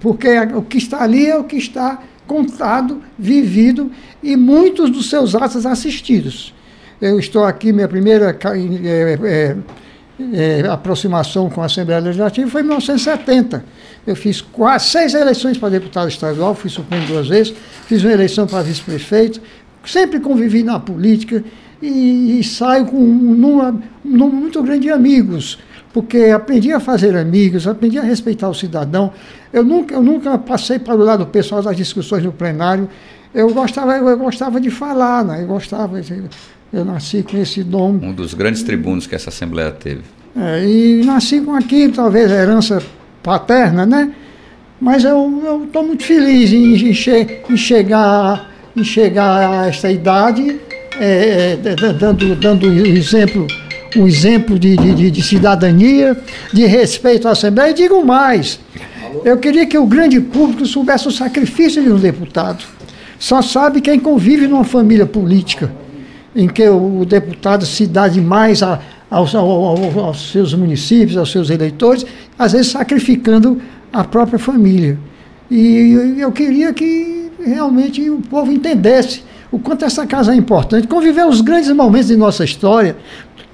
Porque 0.00 0.28
o 0.54 0.62
que 0.62 0.76
está 0.76 1.02
ali 1.02 1.26
é 1.26 1.36
o 1.36 1.44
que 1.44 1.56
está 1.56 2.02
contado, 2.26 3.02
vivido 3.18 3.90
e 4.22 4.36
muitos 4.36 4.90
dos 4.90 5.08
seus 5.08 5.34
atos 5.34 5.64
assistidos. 5.64 6.54
Eu 7.00 7.18
estou 7.18 7.44
aqui, 7.44 7.72
minha 7.72 7.88
primeira 7.88 8.36
é, 8.84 9.18
é, 9.24 9.56
é, 10.32 10.66
aproximação 10.68 11.50
com 11.50 11.62
a 11.62 11.66
Assembleia 11.66 12.00
Legislativa 12.00 12.50
foi 12.50 12.62
em 12.62 12.64
1970. 12.64 13.64
Eu 14.06 14.16
fiz 14.16 14.40
quase 14.40 14.86
seis 14.88 15.14
eleições 15.14 15.58
para 15.58 15.68
deputado 15.68 16.08
estadual, 16.08 16.54
fui 16.54 16.70
suplente 16.70 17.06
duas 17.06 17.28
vezes, 17.28 17.54
fiz 17.86 18.02
uma 18.02 18.12
eleição 18.12 18.46
para 18.46 18.62
vice-prefeito, 18.62 19.40
sempre 19.84 20.20
convivi 20.20 20.62
na 20.62 20.80
política 20.80 21.44
e, 21.82 22.38
e 22.40 22.44
saio 22.44 22.86
com 22.86 22.96
um 22.96 23.34
número, 23.34 23.82
um 24.04 24.16
número 24.16 24.36
muito 24.36 24.62
grande 24.62 24.82
de 24.82 24.90
amigos 24.90 25.58
porque 25.96 26.24
aprendi 26.24 26.70
a 26.74 26.78
fazer 26.78 27.16
amigos, 27.16 27.66
aprendi 27.66 27.98
a 27.98 28.02
respeitar 28.02 28.50
o 28.50 28.54
cidadão. 28.54 29.14
Eu 29.50 29.64
nunca, 29.64 29.94
eu 29.94 30.02
nunca 30.02 30.36
passei 30.36 30.78
para 30.78 30.94
o 30.94 30.98
lado 30.98 31.24
pessoal 31.24 31.62
das 31.62 31.74
discussões 31.74 32.22
no 32.22 32.30
plenário. 32.30 32.86
Eu 33.32 33.48
gostava, 33.54 33.96
eu 33.96 34.18
gostava 34.18 34.60
de 34.60 34.70
falar, 34.70 35.24
né? 35.24 35.42
eu 35.42 35.46
gostava, 35.46 35.98
eu 36.72 36.84
nasci 36.84 37.22
com 37.22 37.36
esse 37.36 37.62
dom. 37.62 37.98
Um 38.02 38.12
dos 38.12 38.34
grandes 38.34 38.62
tribunos 38.62 39.06
que 39.06 39.14
essa 39.14 39.30
Assembleia 39.30 39.70
teve. 39.70 40.02
É, 40.36 40.64
e 40.66 41.02
nasci 41.04 41.40
com 41.40 41.54
aquilo, 41.54 41.92
talvez 41.92 42.30
herança 42.30 42.82
paterna, 43.22 43.86
né? 43.86 44.12
Mas 44.80 45.04
eu 45.04 45.64
estou 45.64 45.82
muito 45.82 46.04
feliz 46.04 46.52
em, 46.52 46.74
em, 46.74 46.92
che 46.92 47.40
em, 47.48 47.56
chegar, 47.56 48.50
em 48.76 48.84
chegar 48.84 49.62
a 49.62 49.66
esta 49.68 49.90
idade, 49.90 50.60
é, 51.00 51.58
é, 51.64 51.92
dando, 51.92 52.36
dando 52.36 52.66
exemplo 52.66 53.46
um 53.96 54.06
exemplo 54.06 54.58
de, 54.58 54.76
de, 54.76 55.10
de, 55.10 55.22
cidadania, 55.22 56.16
de 56.52 56.66
respeito 56.66 57.26
à 57.26 57.30
Assembleia. 57.30 57.70
E 57.70 57.74
digo 57.74 58.04
mais, 58.04 58.60
eu 59.24 59.38
queria 59.38 59.66
que 59.66 59.78
o 59.78 59.86
grande 59.86 60.20
público 60.20 60.66
soubesse 60.66 61.08
o 61.08 61.10
sacrifício 61.10 61.82
de 61.82 61.90
um 61.90 61.98
deputado. 61.98 62.62
Só 63.18 63.40
sabe 63.40 63.80
quem 63.80 63.98
convive 63.98 64.46
numa 64.46 64.64
família 64.64 65.06
política, 65.06 65.72
em 66.36 66.46
que 66.46 66.68
o 66.68 67.04
deputado 67.06 67.64
se 67.64 67.86
dá 67.86 68.06
demais 68.06 68.62
a, 68.62 68.78
aos, 69.10 69.34
aos, 69.34 69.96
aos 69.96 70.30
seus 70.30 70.52
municípios, 70.52 71.16
aos 71.16 71.32
seus 71.32 71.48
eleitores, 71.48 72.04
às 72.38 72.52
vezes 72.52 72.68
sacrificando 72.68 73.60
a 73.90 74.04
própria 74.04 74.38
família. 74.38 74.98
E 75.50 76.16
eu 76.18 76.30
queria 76.30 76.72
que 76.74 77.30
realmente 77.42 78.08
o 78.10 78.18
povo 78.18 78.52
entendesse 78.52 79.22
o 79.50 79.58
quanto 79.58 79.84
essa 79.84 80.06
casa 80.06 80.32
é 80.32 80.36
importante, 80.36 80.86
conviver 80.86 81.26
os 81.26 81.40
grandes 81.40 81.70
momentos 81.70 82.08
de 82.08 82.16
nossa 82.16 82.44
história, 82.44 82.96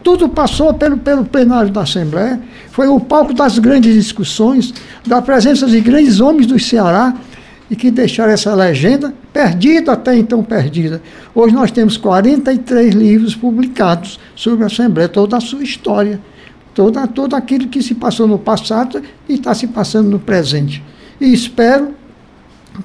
tudo 0.03 0.29
passou 0.29 0.75
pelo, 0.75 0.97
pelo 0.97 1.25
plenário 1.25 1.71
da 1.71 1.83
Assembleia, 1.83 2.41
foi 2.71 2.89
o 2.89 2.99
palco 2.99 3.33
das 3.33 3.59
grandes 3.59 3.95
discussões, 3.95 4.75
da 5.07 5.23
presença 5.23 5.67
de 5.67 5.81
grandes 5.81 6.19
homens 6.19 6.47
do 6.47 6.59
Ceará, 6.59 7.15
e 7.73 7.75
que 7.75 7.91
deixaram 7.91 8.35
essa 8.35 8.55
legenda 8.55 9.15
perdida, 9.33 9.93
até 9.93 10.15
então 10.15 10.45
perdida. 10.45 11.01
Hoje 11.35 11.55
nós 11.55 11.71
temos 11.71 11.97
43 11.97 12.95
livros 12.95 13.35
publicados 13.35 14.21
sobre 14.37 14.63
a 14.65 14.67
Assembleia, 14.67 15.09
toda 15.09 15.39
a 15.39 15.41
sua 15.41 15.63
história, 15.63 16.21
toda, 16.75 17.07
todo 17.07 17.35
aquilo 17.35 17.69
que 17.69 17.83
se 17.83 17.95
passou 17.95 18.29
no 18.29 18.39
passado 18.39 19.03
e 19.27 19.33
está 19.33 19.55
se 19.55 19.69
passando 19.69 20.11
no 20.11 20.19
presente. 20.19 20.85
E 21.19 21.33
espero 21.33 21.95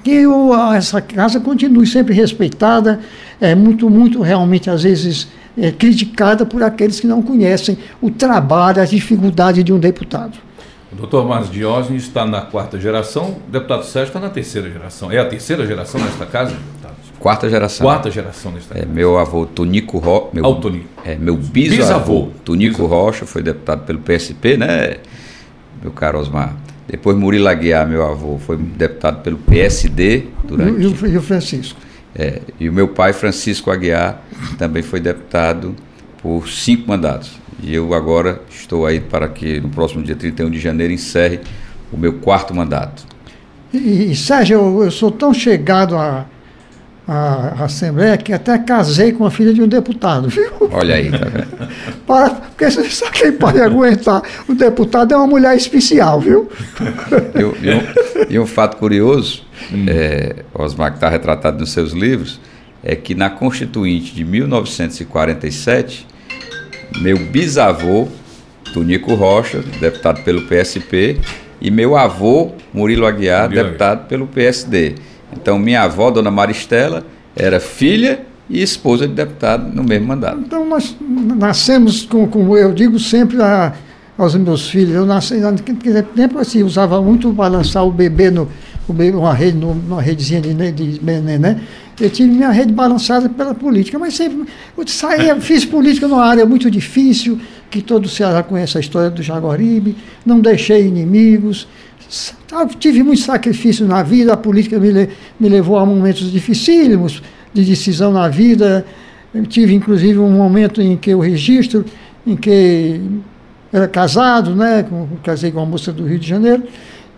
que 0.02 0.26
o, 0.26 0.54
essa 0.72 1.02
casa 1.02 1.38
continue 1.38 1.86
sempre 1.86 2.14
respeitada, 2.14 2.98
é 3.38 3.54
muito, 3.54 3.90
muito 3.90 4.22
realmente, 4.22 4.70
às 4.70 4.84
vezes, 4.84 5.28
é, 5.54 5.70
criticada 5.70 6.46
por 6.46 6.62
aqueles 6.62 6.98
que 6.98 7.06
não 7.06 7.20
conhecem 7.20 7.76
o 8.00 8.10
trabalho, 8.10 8.80
as 8.80 8.88
dificuldades 8.88 9.62
de 9.62 9.70
um 9.70 9.78
deputado. 9.78 10.47
O 10.90 10.96
doutor 10.96 11.26
Márcio 11.26 11.52
Diógenes 11.52 12.04
está 12.04 12.24
na 12.24 12.40
quarta 12.40 12.80
geração, 12.80 13.36
o 13.46 13.50
deputado 13.50 13.84
Sérgio 13.84 14.08
está 14.08 14.20
na 14.20 14.30
terceira 14.30 14.70
geração. 14.70 15.12
É 15.12 15.18
a 15.18 15.24
terceira 15.26 15.66
geração 15.66 16.00
nesta 16.00 16.24
casa, 16.24 16.52
deputado? 16.52 16.96
Quarta 17.18 17.50
geração. 17.50 17.86
Quarta 17.86 18.10
geração 18.10 18.52
nesta 18.52 18.74
é, 18.74 18.80
casa. 18.80 18.92
Meu 18.92 19.18
avô 19.18 19.44
Tonico 19.44 19.98
Rocha. 19.98 20.28
Meu, 20.32 20.46
ah, 20.46 20.60
Tonico. 20.60 20.88
É, 21.04 21.16
meu 21.16 21.36
bisavô, 21.36 21.76
bisavô. 21.76 22.28
Tonico 22.44 22.82
bisavô. 22.82 22.86
Rocha 22.86 23.26
foi 23.26 23.42
deputado 23.42 23.84
pelo 23.84 23.98
PSP, 23.98 24.56
né, 24.56 24.96
meu 25.82 25.92
caro 25.92 26.18
Osmar? 26.18 26.56
Depois 26.88 27.16
Murilo 27.16 27.48
Aguiar, 27.48 27.86
meu 27.86 28.06
avô, 28.06 28.38
foi 28.38 28.56
deputado 28.56 29.22
pelo 29.22 29.36
PSD 29.36 30.26
durante. 30.44 30.80
E 30.80 30.86
o 30.86 31.22
Francisco. 31.22 31.78
É, 32.14 32.40
e 32.58 32.68
o 32.68 32.72
meu 32.72 32.88
pai, 32.88 33.12
Francisco 33.12 33.70
Aguiar, 33.70 34.22
também 34.58 34.82
foi 34.82 34.98
deputado 34.98 35.76
por 36.22 36.48
cinco 36.48 36.88
mandatos. 36.88 37.38
E 37.62 37.74
eu 37.74 37.92
agora 37.92 38.40
estou 38.50 38.86
aí 38.86 39.00
para 39.00 39.28
que 39.28 39.60
no 39.60 39.68
próximo 39.68 40.02
dia 40.02 40.14
31 40.14 40.50
de 40.50 40.60
janeiro 40.60 40.92
encerre 40.92 41.40
o 41.92 41.96
meu 41.96 42.14
quarto 42.14 42.54
mandato. 42.54 43.04
E, 43.72 44.12
e 44.12 44.16
Sérgio, 44.16 44.58
eu, 44.58 44.84
eu, 44.84 44.90
sou 44.90 45.10
tão 45.10 45.34
chegado 45.34 45.96
à, 45.96 46.24
à, 47.06 47.64
Assembleia 47.64 48.16
que 48.16 48.32
até 48.32 48.56
casei 48.58 49.12
com 49.12 49.26
a 49.26 49.30
filha 49.30 49.52
de 49.52 49.60
um 49.60 49.68
deputado, 49.68 50.28
viu? 50.28 50.50
Olha 50.70 50.94
aí, 50.94 51.10
tá 51.10 51.26
vendo? 51.26 51.68
para, 52.06 52.30
porque 52.30 52.70
só 52.70 53.10
quem 53.10 53.32
pode 53.32 53.60
aguentar 53.60 54.22
o 54.48 54.54
deputado 54.54 55.12
é 55.12 55.16
uma 55.16 55.26
mulher 55.26 55.56
especial, 55.56 56.20
viu? 56.20 56.48
e, 57.34 57.44
um, 57.44 57.82
e 58.30 58.38
um 58.38 58.46
fato 58.46 58.76
curioso 58.76 59.44
hum. 59.72 59.86
é, 59.88 60.44
Osmar, 60.54 60.92
que 60.92 60.98
está 60.98 61.08
retratado 61.08 61.58
nos 61.58 61.72
seus 61.72 61.92
livros, 61.92 62.40
é 62.82 62.94
que 62.94 63.14
na 63.14 63.28
Constituinte 63.28 64.14
de 64.14 64.24
1947, 64.24 66.06
meu 67.00 67.18
bisavô, 67.18 68.08
Tonico 68.72 69.14
Rocha, 69.14 69.62
deputado 69.80 70.22
pelo 70.22 70.42
PSP, 70.42 71.18
e 71.60 71.70
meu 71.70 71.96
avô, 71.96 72.52
Murilo 72.72 73.06
Aguiar, 73.06 73.48
Murilo 73.48 73.64
deputado 73.64 74.06
pelo 74.06 74.26
PSD. 74.26 74.94
Então, 75.32 75.58
minha 75.58 75.82
avó, 75.82 76.10
Dona 76.10 76.30
Maristela, 76.30 77.04
era 77.34 77.60
filha 77.60 78.20
e 78.48 78.62
esposa 78.62 79.06
de 79.06 79.14
deputado 79.14 79.72
no 79.74 79.84
mesmo 79.84 80.06
mandato. 80.06 80.38
Então, 80.38 80.66
nós 80.66 80.96
nascemos, 81.00 82.04
com, 82.04 82.26
com 82.26 82.56
eu 82.56 82.72
digo 82.72 82.98
sempre 82.98 83.42
a, 83.42 83.74
aos 84.18 84.34
meus 84.34 84.68
filhos, 84.68 84.96
eu 84.96 85.06
nasci, 85.06 85.36
naquele 85.36 86.02
tempo 86.02 86.40
assim, 86.40 86.64
usava 86.64 87.00
muito 87.00 87.32
balançar 87.32 87.86
o 87.86 87.92
bebê 87.92 88.32
no, 88.32 88.48
uma 88.88 89.32
rede, 89.32 89.64
uma 89.64 90.02
redezinha 90.02 90.40
de, 90.40 90.52
de 90.72 91.00
né? 91.00 91.60
Eu 92.00 92.10
tive 92.10 92.28
minha 92.30 92.50
rede 92.50 92.72
balançada 92.72 93.28
pela 93.28 93.54
política, 93.54 93.96
mas 93.96 94.14
sempre 94.14 94.46
eu 94.76 95.40
fiz 95.40 95.64
política 95.64 96.08
numa 96.08 96.24
área 96.24 96.44
muito 96.44 96.68
difícil, 96.68 97.40
que 97.70 97.80
todo 97.80 98.06
o 98.06 98.08
Ceará 98.08 98.42
conhece 98.42 98.76
a 98.76 98.80
história 98.80 99.08
do 99.08 99.22
Jaguaribe, 99.22 99.96
não 100.26 100.40
deixei 100.40 100.86
inimigos, 100.86 101.68
tive 102.78 103.04
muito 103.04 103.20
sacrifício 103.20 103.86
na 103.86 104.02
vida, 104.02 104.32
a 104.32 104.36
política 104.36 104.80
me, 104.80 105.08
me 105.38 105.48
levou 105.48 105.76
a 105.76 105.86
momentos 105.86 106.30
dificílimos 106.32 107.22
de 107.52 107.64
decisão 107.64 108.12
na 108.12 108.28
vida. 108.28 108.84
Eu 109.32 109.44
tive 109.46 109.74
inclusive 109.74 110.18
um 110.18 110.30
momento 110.30 110.80
em 110.80 110.96
que 110.96 111.14
o 111.14 111.20
registro, 111.20 111.84
em 112.26 112.34
que 112.34 113.00
era 113.72 113.86
casado, 113.86 114.54
né, 114.54 114.86
casei 115.22 115.50
com 115.50 115.58
uma 115.58 115.66
moça 115.66 115.92
do 115.92 116.04
Rio 116.06 116.18
de 116.18 116.26
Janeiro, 116.26 116.64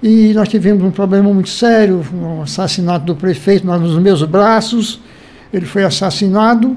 e 0.03 0.33
nós 0.33 0.49
tivemos 0.49 0.83
um 0.83 0.91
problema 0.91 1.33
muito 1.33 1.51
sério, 1.51 2.05
um 2.15 2.43
assassinato 2.43 3.05
do 3.05 3.15
prefeito 3.15 3.67
nos 3.67 3.99
meus 3.99 4.23
braços. 4.23 4.99
Ele 5.53 5.67
foi 5.67 5.85
assassinado. 5.85 6.75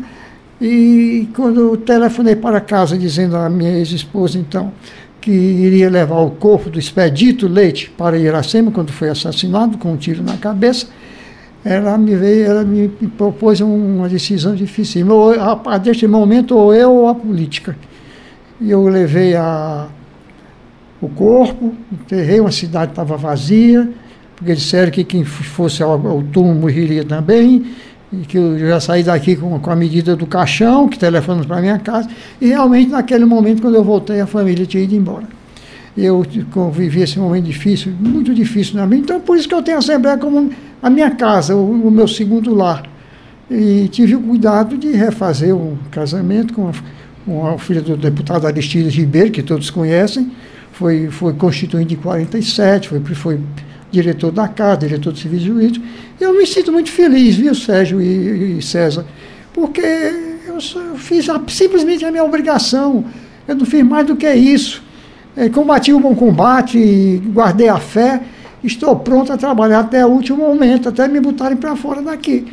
E 0.59 1.29
quando 1.33 1.59
eu 1.61 1.77
telefonei 1.77 2.35
para 2.35 2.59
casa 2.59 2.97
dizendo 2.97 3.37
à 3.37 3.49
minha 3.49 3.77
ex-esposa, 3.77 4.37
então, 4.37 4.73
que 5.21 5.31
iria 5.31 5.89
levar 5.89 6.19
o 6.19 6.31
corpo 6.31 6.69
do 6.69 6.77
Expedito 6.77 7.47
Leite 7.47 7.89
para 7.97 8.17
Iracema, 8.17 8.71
quando 8.71 8.91
foi 8.91 9.07
assassinado, 9.07 9.77
com 9.77 9.93
um 9.93 9.97
tiro 9.97 10.21
na 10.21 10.35
cabeça, 10.35 10.87
ela 11.63 11.97
me 11.97 12.13
veio, 12.15 12.45
ela 12.45 12.65
me 12.65 12.89
propôs 12.89 13.61
uma 13.61 14.09
decisão 14.09 14.53
difícil. 14.53 15.09
Ou, 15.09 15.31
a, 15.31 15.61
a 15.65 15.77
deste 15.77 16.05
momento, 16.07 16.57
ou 16.57 16.73
eu 16.73 16.91
ou 16.91 17.07
a 17.07 17.15
política. 17.15 17.73
E 18.63 18.71
eu 18.71 18.87
levei 18.87 19.35
a 19.35 19.87
o 21.01 21.09
corpo, 21.09 21.73
enterrei, 21.91 22.39
uma 22.39 22.51
cidade 22.51 22.91
estava 22.91 23.17
vazia, 23.17 23.89
porque 24.37 24.55
disseram 24.55 24.89
que 24.89 25.03
quem 25.03 25.25
fosse 25.25 25.83
ao, 25.83 25.91
ao 26.07 26.23
túmulo 26.23 26.61
morreria 26.61 27.03
também, 27.03 27.65
e 28.11 28.17
que 28.25 28.37
eu 28.37 28.57
já 28.57 28.79
saí 28.79 29.03
daqui 29.03 29.35
com, 29.35 29.59
com 29.59 29.69
a 29.69 29.75
medida 29.75 30.15
do 30.15 30.25
caixão, 30.25 30.87
que 30.87 30.97
telefonamos 30.97 31.45
para 31.45 31.59
minha 31.59 31.77
casa, 31.77 32.07
e 32.39 32.47
realmente 32.47 32.89
naquele 32.89 33.25
momento, 33.25 33.61
quando 33.61 33.75
eu 33.75 33.83
voltei, 33.83 34.21
a 34.21 34.27
família 34.27 34.65
tinha 34.65 34.81
ido 34.81 34.95
embora. 34.95 35.27
Eu 35.97 36.25
convivi 36.51 37.01
esse 37.01 37.19
momento 37.19 37.43
difícil, 37.43 37.91
muito 37.99 38.33
difícil 38.33 38.77
na 38.77 38.87
minha, 38.87 39.01
então 39.01 39.19
por 39.19 39.37
isso 39.37 39.47
que 39.47 39.53
eu 39.53 39.61
tenho 39.61 39.77
a 39.77 39.79
Assembleia 39.79 40.17
como 40.17 40.49
a 40.81 40.89
minha 40.89 41.11
casa, 41.11 41.53
o, 41.53 41.87
o 41.87 41.91
meu 41.91 42.07
segundo 42.07 42.55
lar. 42.55 42.83
E 43.51 43.89
tive 43.89 44.15
o 44.15 44.21
cuidado 44.21 44.77
de 44.77 44.93
refazer 44.93 45.53
um 45.53 45.75
casamento 45.91 46.53
com 46.53 46.69
a, 46.69 46.71
com 47.25 47.47
a 47.47 47.57
filha 47.57 47.81
do 47.81 47.95
deputado 47.95 48.45
Aristides 48.45 48.93
Ribeiro, 48.93 49.31
que 49.31 49.41
todos 49.41 49.69
conhecem, 49.69 50.31
foi, 50.71 51.07
foi 51.09 51.33
constituinte 51.33 51.93
em 51.93 51.97
47, 51.97 52.89
foi, 52.89 52.99
foi 53.15 53.39
diretor 53.91 54.31
da 54.31 54.47
casa, 54.47 54.79
diretor 54.79 55.13
do 55.13 55.19
serviço 55.19 55.45
jurídico. 55.45 55.85
Eu 56.19 56.35
me 56.35 56.45
sinto 56.47 56.71
muito 56.71 56.89
feliz, 56.89 57.35
viu, 57.35 57.53
Sérgio 57.53 58.01
e, 58.01 58.57
e 58.57 58.61
César, 58.61 59.05
porque 59.53 59.81
eu, 59.81 60.55
eu 60.55 60.95
fiz 60.97 61.29
a, 61.29 61.39
simplesmente 61.47 62.03
a 62.03 62.11
minha 62.11 62.23
obrigação. 62.23 63.05
Eu 63.47 63.55
não 63.55 63.65
fiz 63.65 63.83
mais 63.83 64.07
do 64.07 64.15
que 64.15 64.31
isso. 64.33 64.81
É, 65.35 65.49
combati 65.49 65.93
o 65.93 65.99
bom 65.99 66.15
combate, 66.15 67.21
guardei 67.27 67.69
a 67.69 67.77
fé, 67.77 68.21
estou 68.63 68.95
pronto 68.95 69.31
a 69.31 69.37
trabalhar 69.37 69.79
até 69.79 70.05
o 70.05 70.09
último 70.09 70.37
momento, 70.37 70.89
até 70.89 71.07
me 71.07 71.19
botarem 71.19 71.57
para 71.57 71.75
fora 71.75 72.01
daqui. 72.01 72.45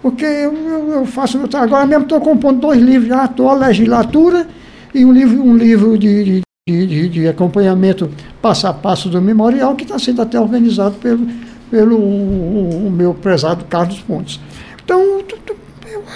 Porque 0.00 0.24
eu, 0.24 0.54
eu, 0.54 0.92
eu 0.92 1.06
faço 1.06 1.38
meu 1.38 1.48
Agora 1.54 1.86
mesmo 1.86 2.04
estou 2.04 2.20
compondo 2.20 2.60
dois 2.60 2.80
livros, 2.80 3.08
já 3.08 3.24
estou 3.24 3.48
a 3.48 3.54
legislatura 3.54 4.46
e 4.94 5.04
um 5.04 5.12
livro, 5.12 5.42
um 5.42 5.56
livro 5.56 5.98
de, 5.98 6.24
de 6.24 6.42
de, 6.68 7.08
de, 7.08 7.26
acompanhamento 7.26 8.10
passo 8.42 8.66
a 8.66 8.74
passo 8.74 9.08
do 9.08 9.22
memorial, 9.22 9.74
que 9.74 9.84
está 9.84 9.98
sendo 9.98 10.20
até 10.20 10.38
organizado 10.38 10.96
pelo, 10.96 11.26
pelo 11.70 11.96
o, 11.96 12.88
o 12.88 12.90
meu 12.90 13.14
prezado 13.14 13.64
Carlos 13.64 14.00
Pontes. 14.00 14.38
Então, 14.84 15.22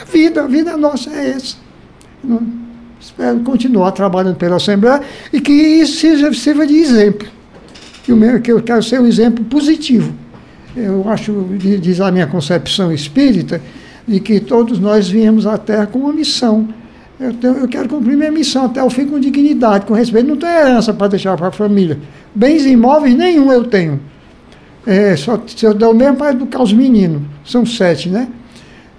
a 0.01 0.05
vida, 0.05 0.43
a 0.43 0.47
vida 0.47 0.77
nossa 0.77 1.11
é 1.11 1.31
essa. 1.31 1.57
Espero 3.01 3.41
continuar 3.41 3.93
trabalhando 3.93 4.37
pela 4.37 4.57
Assembleia 4.57 5.01
e 5.33 5.41
que 5.41 5.53
isso 5.53 6.01
sirva, 6.01 6.33
sirva 6.35 6.67
de 6.67 6.77
exemplo. 6.77 7.29
Que 8.43 8.53
eu 8.53 8.63
quero 8.63 8.83
ser 8.83 9.01
um 9.01 9.07
exemplo 9.07 9.45
positivo. 9.45 10.13
Eu 10.77 11.09
acho, 11.09 11.33
diz 11.59 12.01
a 12.01 12.11
minha 12.11 12.27
concepção 12.27 12.93
espírita, 12.93 13.61
de 14.07 14.21
que 14.21 14.41
todos 14.41 14.79
nós 14.79 15.09
viemos 15.09 15.47
à 15.47 15.59
Terra 15.59 15.87
com 15.87 16.01
uma 16.01 16.13
missão 16.13 16.69
eu, 17.23 17.33
tenho, 17.35 17.57
eu 17.59 17.69
quero 17.69 17.89
cumprir 17.89 18.17
minha 18.17 18.33
missão 18.33 18.65
até 18.65 18.83
o 18.83 18.91
fim 18.91 19.07
com 19.07 19.21
dignidade, 19.21 19.87
com 19.87 19.95
respeito. 19.95 20.27
Não 20.27 20.37
tenho 20.37 20.53
herança 20.53 20.93
para 20.93 21.07
deixar 21.07 21.37
para 21.37 21.49
a 21.49 21.53
família. 21.53 21.97
Bens 22.35 22.67
imóveis 22.67 23.15
nenhum 23.15 23.53
eu 23.53 23.65
tenho. 23.65 24.01
É, 24.85 25.15
só, 25.15 25.41
se 25.47 25.65
eu 25.65 25.73
o 25.73 25.95
mesmo 25.95 26.17
para 26.17 26.33
educar 26.33 26.61
os 26.61 26.73
meninos. 26.73 27.23
São 27.45 27.65
sete, 27.65 28.09
né? 28.09 28.27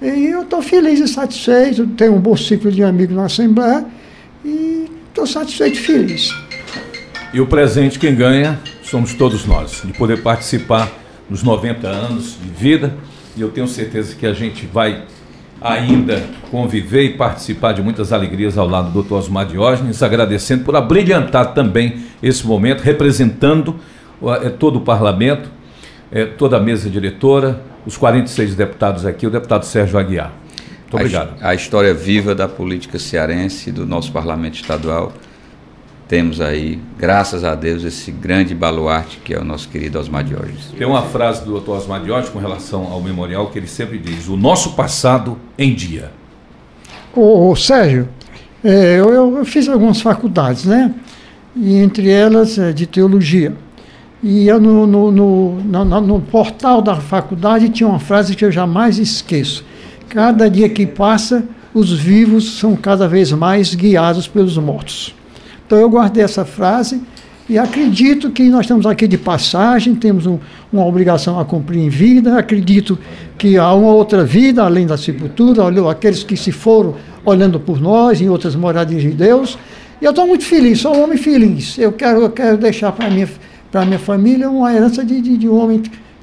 E 0.01 0.27
eu 0.27 0.43
estou 0.43 0.61
feliz 0.61 1.01
e 1.01 1.07
satisfeito. 1.07 1.85
Tenho 1.87 2.15
um 2.15 2.19
bom 2.19 2.37
ciclo 2.37 2.71
de 2.71 2.81
amigos 2.81 3.13
na 3.13 3.25
Assembleia. 3.25 3.85
E 4.45 4.89
estou 5.09 5.27
satisfeito 5.27 5.75
e 5.75 5.81
feliz. 5.81 6.29
E 7.33 7.41
o 7.41 7.47
presente 7.47 7.99
quem 7.99 8.15
ganha 8.15 8.57
somos 8.83 9.13
todos 9.13 9.45
nós, 9.45 9.81
de 9.83 9.91
poder 9.91 10.21
participar 10.21 10.89
nos 11.29 11.43
90 11.43 11.87
anos 11.87 12.37
de 12.41 12.49
vida. 12.49 12.95
E 13.35 13.41
eu 13.41 13.49
tenho 13.49 13.67
certeza 13.67 14.15
que 14.15 14.25
a 14.25 14.33
gente 14.33 14.65
vai 14.65 15.03
ainda 15.61 16.21
conviver 16.51 17.03
e 17.03 17.09
participar 17.13 17.71
de 17.71 17.81
muitas 17.81 18.11
alegrias 18.11 18.57
ao 18.57 18.67
lado 18.67 18.91
do 18.91 19.01
Dr. 19.01 19.13
Osmar 19.13 19.45
Diógenes, 19.45 20.03
agradecendo 20.03 20.65
por 20.65 20.75
abrilhantar 20.75 21.53
também 21.53 22.03
esse 22.21 22.45
momento, 22.45 22.81
representando 22.81 23.79
é, 24.41 24.49
todo 24.49 24.77
o 24.77 24.81
parlamento, 24.81 25.49
é, 26.11 26.25
toda 26.25 26.57
a 26.57 26.59
mesa 26.59 26.89
diretora, 26.89 27.61
os 27.85 27.97
46 27.97 28.55
deputados 28.55 29.05
aqui, 29.05 29.25
o 29.25 29.29
deputado 29.29 29.63
Sérgio 29.65 29.97
Aguiar. 29.97 30.33
Muito 30.81 30.95
obrigado. 30.95 31.41
A, 31.41 31.49
a 31.49 31.55
história 31.55 31.93
viva 31.93 32.35
da 32.35 32.47
política 32.47 32.99
cearense, 32.99 33.71
do 33.71 33.85
nosso 33.85 34.11
parlamento 34.11 34.55
estadual 34.55 35.13
temos 36.07 36.41
aí, 36.41 36.79
graças 36.97 37.43
a 37.43 37.55
Deus, 37.55 37.83
esse 37.83 38.11
grande 38.11 38.53
baluarte 38.53 39.19
que 39.23 39.33
é 39.33 39.39
o 39.39 39.43
nosso 39.43 39.69
querido 39.69 39.97
Osmar 39.97 40.23
Diógenes. 40.23 40.65
Tem 40.77 40.85
uma 40.85 41.01
frase 41.03 41.43
do 41.45 41.59
Dr. 41.59 41.71
Osmar 41.71 42.03
Diógenes 42.03 42.29
com 42.29 42.39
relação 42.39 42.91
ao 42.91 43.01
memorial 43.01 43.47
que 43.47 43.57
ele 43.57 43.67
sempre 43.67 43.97
diz: 43.97 44.27
o 44.27 44.35
nosso 44.35 44.73
passado 44.73 45.37
em 45.57 45.73
dia. 45.73 46.11
Ô, 47.15 47.49
ô 47.49 47.55
Sérgio, 47.55 48.09
é, 48.63 48.99
eu, 48.99 49.37
eu, 49.37 49.45
fiz 49.45 49.67
algumas 49.69 50.01
faculdades, 50.01 50.65
né? 50.65 50.93
E 51.55 51.77
entre 51.77 52.09
elas 52.09 52.57
é, 52.57 52.73
de 52.73 52.85
teologia. 52.85 53.55
E 54.21 54.47
eu 54.47 54.59
no, 54.59 54.87
no, 54.87 55.11
no, 55.11 55.55
no, 55.63 56.01
no 56.01 56.21
portal 56.21 56.81
da 56.81 56.95
faculdade 56.95 57.69
tinha 57.69 57.87
uma 57.87 57.99
frase 57.99 58.35
que 58.35 58.43
eu 58.43 58.51
jamais 58.51 58.97
esqueço. 58.97 59.65
Cada 60.09 60.49
dia 60.49 60.69
que 60.69 60.85
passa, 60.85 61.43
os 61.73 61.91
vivos 61.91 62.57
são 62.57 62.75
cada 62.75 63.07
vez 63.07 63.31
mais 63.31 63.73
guiados 63.73 64.27
pelos 64.27 64.57
mortos. 64.57 65.13
Então 65.65 65.77
eu 65.77 65.89
guardei 65.89 66.23
essa 66.23 66.45
frase 66.45 67.01
e 67.47 67.57
acredito 67.57 68.31
que 68.31 68.43
nós 68.49 68.61
estamos 68.61 68.85
aqui 68.85 69.05
de 69.05 69.17
passagem, 69.17 69.95
temos 69.95 70.25
um, 70.25 70.39
uma 70.71 70.85
obrigação 70.85 71.37
a 71.39 71.43
cumprir 71.43 71.79
em 71.79 71.89
vida. 71.89 72.37
Acredito 72.37 72.97
que 73.37 73.57
há 73.57 73.73
uma 73.73 73.91
outra 73.91 74.23
vida 74.23 74.63
além 74.63 74.87
da 74.87 74.97
sepultura, 74.97 75.63
aqueles 75.91 76.23
que 76.23 76.37
se 76.37 76.53
foram 76.53 76.95
olhando 77.25 77.59
por 77.59 77.81
nós 77.81 78.21
em 78.21 78.29
outras 78.29 78.55
moradias 78.55 79.01
de 79.01 79.09
Deus. 79.09 79.57
E 80.01 80.05
eu 80.05 80.11
estou 80.11 80.25
muito 80.25 80.45
feliz, 80.45 80.79
sou 80.79 80.95
um 80.95 81.03
homem 81.03 81.17
feliz. 81.17 81.77
Eu 81.77 81.91
quero, 81.91 82.21
eu 82.21 82.29
quero 82.29 82.57
deixar 82.57 82.93
para 82.93 83.07
a 83.07 83.09
minha, 83.09 83.27
minha 83.85 83.99
família 83.99 84.49
uma 84.49 84.73
herança 84.73 85.03
de, 85.03 85.19
de, 85.19 85.37
de 85.37 85.49
um 85.49 85.55
homem 85.55 85.81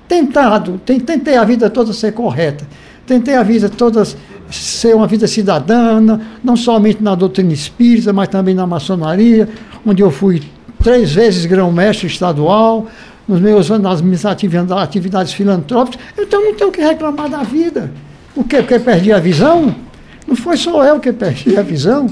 tentado, 0.08 0.80
tentei 0.84 1.36
a 1.36 1.44
vida 1.44 1.70
toda 1.70 1.92
ser 1.92 2.12
correta, 2.12 2.66
tentei 3.06 3.36
a 3.36 3.44
vida 3.44 3.68
toda 3.68 4.02
ser 4.50 4.94
uma 4.94 5.06
vida 5.06 5.26
cidadã, 5.26 6.18
não 6.42 6.56
somente 6.56 7.02
na 7.02 7.14
doutrina 7.14 7.52
espírita, 7.52 8.12
mas 8.12 8.28
também 8.28 8.54
na 8.54 8.66
maçonaria, 8.66 9.48
onde 9.86 10.02
eu 10.02 10.10
fui 10.10 10.42
três 10.82 11.12
vezes 11.12 11.46
grão-mestre 11.46 12.06
estadual, 12.06 12.86
nos 13.28 13.40
meus, 13.40 13.68
nas 13.70 14.00
minhas 14.02 14.24
atividades 14.26 15.32
filantrópicas. 15.32 16.00
Então 16.18 16.42
não 16.42 16.54
tenho 16.54 16.70
o 16.70 16.72
que 16.72 16.80
reclamar 16.80 17.28
da 17.28 17.42
vida. 17.42 17.92
Por 18.34 18.44
quê? 18.44 18.58
Porque 18.58 18.78
perdi 18.78 19.12
a 19.12 19.20
visão? 19.20 19.74
Não 20.26 20.34
foi 20.34 20.56
só 20.56 20.84
eu 20.84 20.98
que 20.98 21.12
perdi 21.12 21.56
a 21.56 21.62
visão. 21.62 22.08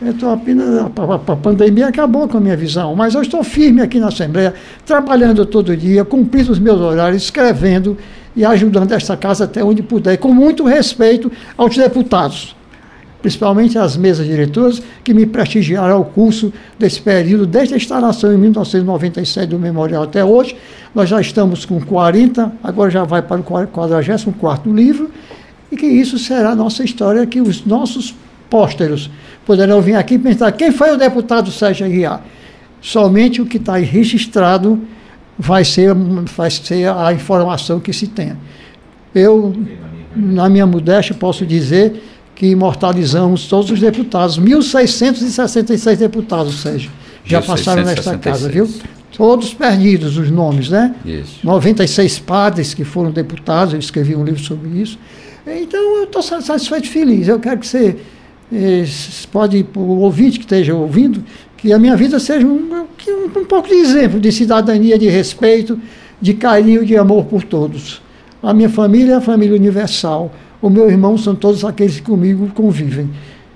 Então 0.00 0.32
apenas 0.32 0.78
a, 0.78 1.36
pandemia 1.36 1.88
acabou 1.88 2.28
com 2.28 2.38
a 2.38 2.40
minha 2.40 2.56
visão, 2.56 2.94
mas 2.94 3.14
eu 3.14 3.22
estou 3.22 3.42
firme 3.42 3.80
aqui 3.80 3.98
na 3.98 4.08
Assembleia, 4.08 4.52
trabalhando 4.84 5.46
todo 5.46 5.76
dia, 5.76 6.04
cumprindo 6.04 6.52
os 6.52 6.58
meus 6.58 6.80
horários, 6.80 7.22
escrevendo 7.22 7.96
e 8.36 8.44
ajudando 8.44 8.92
esta 8.92 9.16
casa 9.16 9.44
até 9.44 9.62
onde 9.62 9.82
puder, 9.82 10.16
com 10.18 10.32
muito 10.32 10.64
respeito 10.64 11.30
aos 11.56 11.76
deputados, 11.76 12.56
principalmente 13.22 13.78
às 13.78 13.96
mesas 13.96 14.26
diretoras 14.26 14.82
que 15.02 15.14
me 15.14 15.24
prestigiaram 15.24 15.96
ao 15.96 16.04
curso 16.04 16.52
desse 16.78 17.00
período, 17.00 17.46
desde 17.46 17.74
a 17.74 17.76
instalação 17.76 18.32
em 18.32 18.36
1997 18.36 19.48
do 19.48 19.58
memorial 19.58 20.02
até 20.02 20.24
hoje. 20.24 20.56
Nós 20.94 21.08
já 21.08 21.20
estamos 21.20 21.64
com 21.64 21.80
40, 21.80 22.52
agora 22.62 22.90
já 22.90 23.04
vai 23.04 23.22
para 23.22 23.40
o 23.40 23.42
44 23.42 24.72
livro, 24.72 25.10
e 25.70 25.76
que 25.76 25.86
isso 25.86 26.18
será 26.18 26.50
a 26.50 26.54
nossa 26.54 26.84
história, 26.84 27.26
que 27.26 27.40
os 27.40 27.64
nossos 27.64 28.14
pósteros 28.50 29.10
poderão 29.46 29.80
vir 29.80 29.96
aqui 29.96 30.14
e 30.14 30.18
pensar 30.18 30.52
quem 30.52 30.70
foi 30.70 30.92
o 30.92 30.96
deputado 30.96 31.50
Sérgio 31.50 31.86
Aguiar. 31.86 32.22
Somente 32.80 33.40
o 33.40 33.46
que 33.46 33.56
está 33.56 33.76
registrado 33.76 34.80
vai 35.38 35.64
ser, 35.64 35.94
vai 35.94 36.50
ser 36.50 36.88
a 36.88 37.12
informação 37.12 37.80
que 37.80 37.92
se 37.92 38.06
tem. 38.06 38.36
Eu, 39.14 39.54
na 40.14 40.48
minha 40.48 40.66
modéstia, 40.66 41.14
posso 41.14 41.44
dizer 41.46 42.02
que 42.34 42.46
imortalizamos 42.46 43.46
todos 43.46 43.70
os 43.70 43.80
deputados, 43.80 44.38
1.666 44.38 45.96
deputados, 45.96 46.60
Sérgio, 46.60 46.90
já 47.24 47.40
passaram 47.40 47.84
nesta 47.84 48.18
casa, 48.18 48.48
viu? 48.48 48.68
Todos 49.16 49.54
perdidos 49.54 50.18
os 50.18 50.30
nomes, 50.30 50.68
né? 50.68 50.94
Isso. 51.04 51.38
96 51.44 52.18
padres 52.18 52.74
que 52.74 52.82
foram 52.82 53.12
deputados, 53.12 53.72
eu 53.72 53.78
escrevi 53.78 54.16
um 54.16 54.24
livro 54.24 54.42
sobre 54.42 54.68
isso. 54.70 54.98
Então 55.46 55.98
eu 55.98 56.04
estou 56.04 56.22
satisfeito 56.22 56.86
e 56.86 56.88
feliz. 56.88 57.28
Eu 57.28 57.38
quero 57.38 57.60
que 57.60 57.66
você 57.66 57.96
eh, 58.52 58.84
pode, 59.30 59.64
o 59.76 59.98
ouvinte 60.00 60.38
que 60.38 60.44
esteja 60.44 60.74
ouvindo, 60.74 61.22
que 61.64 61.72
a 61.72 61.78
minha 61.78 61.96
vida 61.96 62.18
seja 62.18 62.46
um, 62.46 62.84
um, 63.08 63.40
um 63.40 63.44
pouco 63.46 63.68
de 63.68 63.74
exemplo 63.74 64.20
de 64.20 64.30
cidadania, 64.30 64.98
de 64.98 65.08
respeito, 65.08 65.80
de 66.20 66.34
carinho, 66.34 66.84
de 66.84 66.94
amor 66.94 67.24
por 67.24 67.42
todos. 67.42 68.02
A 68.42 68.52
minha 68.52 68.68
família 68.68 69.14
é 69.14 69.16
a 69.16 69.20
família 69.22 69.56
universal. 69.56 70.30
O 70.60 70.68
meu 70.68 70.90
irmão 70.90 71.16
são 71.16 71.34
todos 71.34 71.64
aqueles 71.64 72.00
que 72.00 72.02
comigo 72.02 72.50
convivem. 72.54 73.08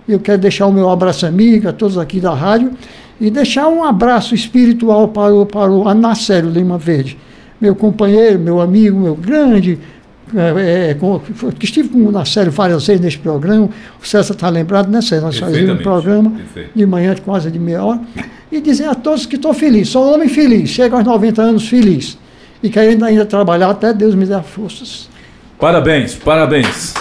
Eu 0.09 0.19
quero 0.19 0.41
deixar 0.41 0.65
o 0.69 0.73
meu 0.73 0.89
abraço 0.89 1.27
amigo 1.27 1.69
a 1.69 1.73
todos 1.75 1.99
aqui 1.99 2.19
da 2.19 2.33
rádio 2.33 2.73
e 3.21 3.31
deixar 3.31 3.69
um 3.69 3.85
abraço 3.85 4.35
espiritual 4.35 5.09
para 5.09 5.35
o, 5.35 5.45
para 5.45 5.71
o 5.71 5.87
Anacélio 5.87 6.49
Lima 6.49 6.79
Verde, 6.79 7.19
meu 7.61 7.75
companheiro, 7.75 8.39
meu 8.39 8.59
amigo, 8.59 8.99
meu 8.99 9.17
grande 9.17 9.79
é, 10.35 10.61
é, 10.61 10.91
é, 10.91 10.95
com, 10.95 11.21
que 11.59 11.65
estive 11.65 11.89
com, 11.89 12.11
na 12.11 12.25
série 12.25 12.51
várias 12.51 12.87
vezes 12.87 13.01
nesse 13.01 13.19
programa, 13.19 13.69
o 14.03 14.07
César 14.07 14.35
está 14.35 14.49
lembrado, 14.49 14.91
né, 14.91 15.01
César? 15.01 15.27
Nós 15.27 15.39
fazíamos 15.39 15.81
um 15.81 15.83
programa 15.83 16.33
de 16.75 16.87
manhã 16.87 17.15
de 17.15 17.23
quase 17.23 17.51
de 17.51 17.59
meia 17.59 17.85
hora, 17.85 18.01
e 18.51 18.61
dizer 18.61 18.89
a 18.89 18.95
todos 18.95 19.27
que 19.27 19.37
estou 19.37 19.55
feliz, 19.55 19.89
sou 19.89 20.05
um 20.05 20.15
homem 20.15 20.29
feliz, 20.29 20.71
chego 20.71 20.97
aos 20.97 21.05
90 21.05 21.41
anos 21.43 21.69
feliz, 21.69 22.19
e 22.63 22.69
querendo 22.69 23.05
ainda 23.05 23.25
trabalhar 23.25 23.71
até 23.71 23.93
Deus 23.93 24.15
me 24.15 24.27
dar 24.27 24.43
forças. 24.43 25.09
Parabéns, 25.59 26.15
parabéns. 26.15 26.95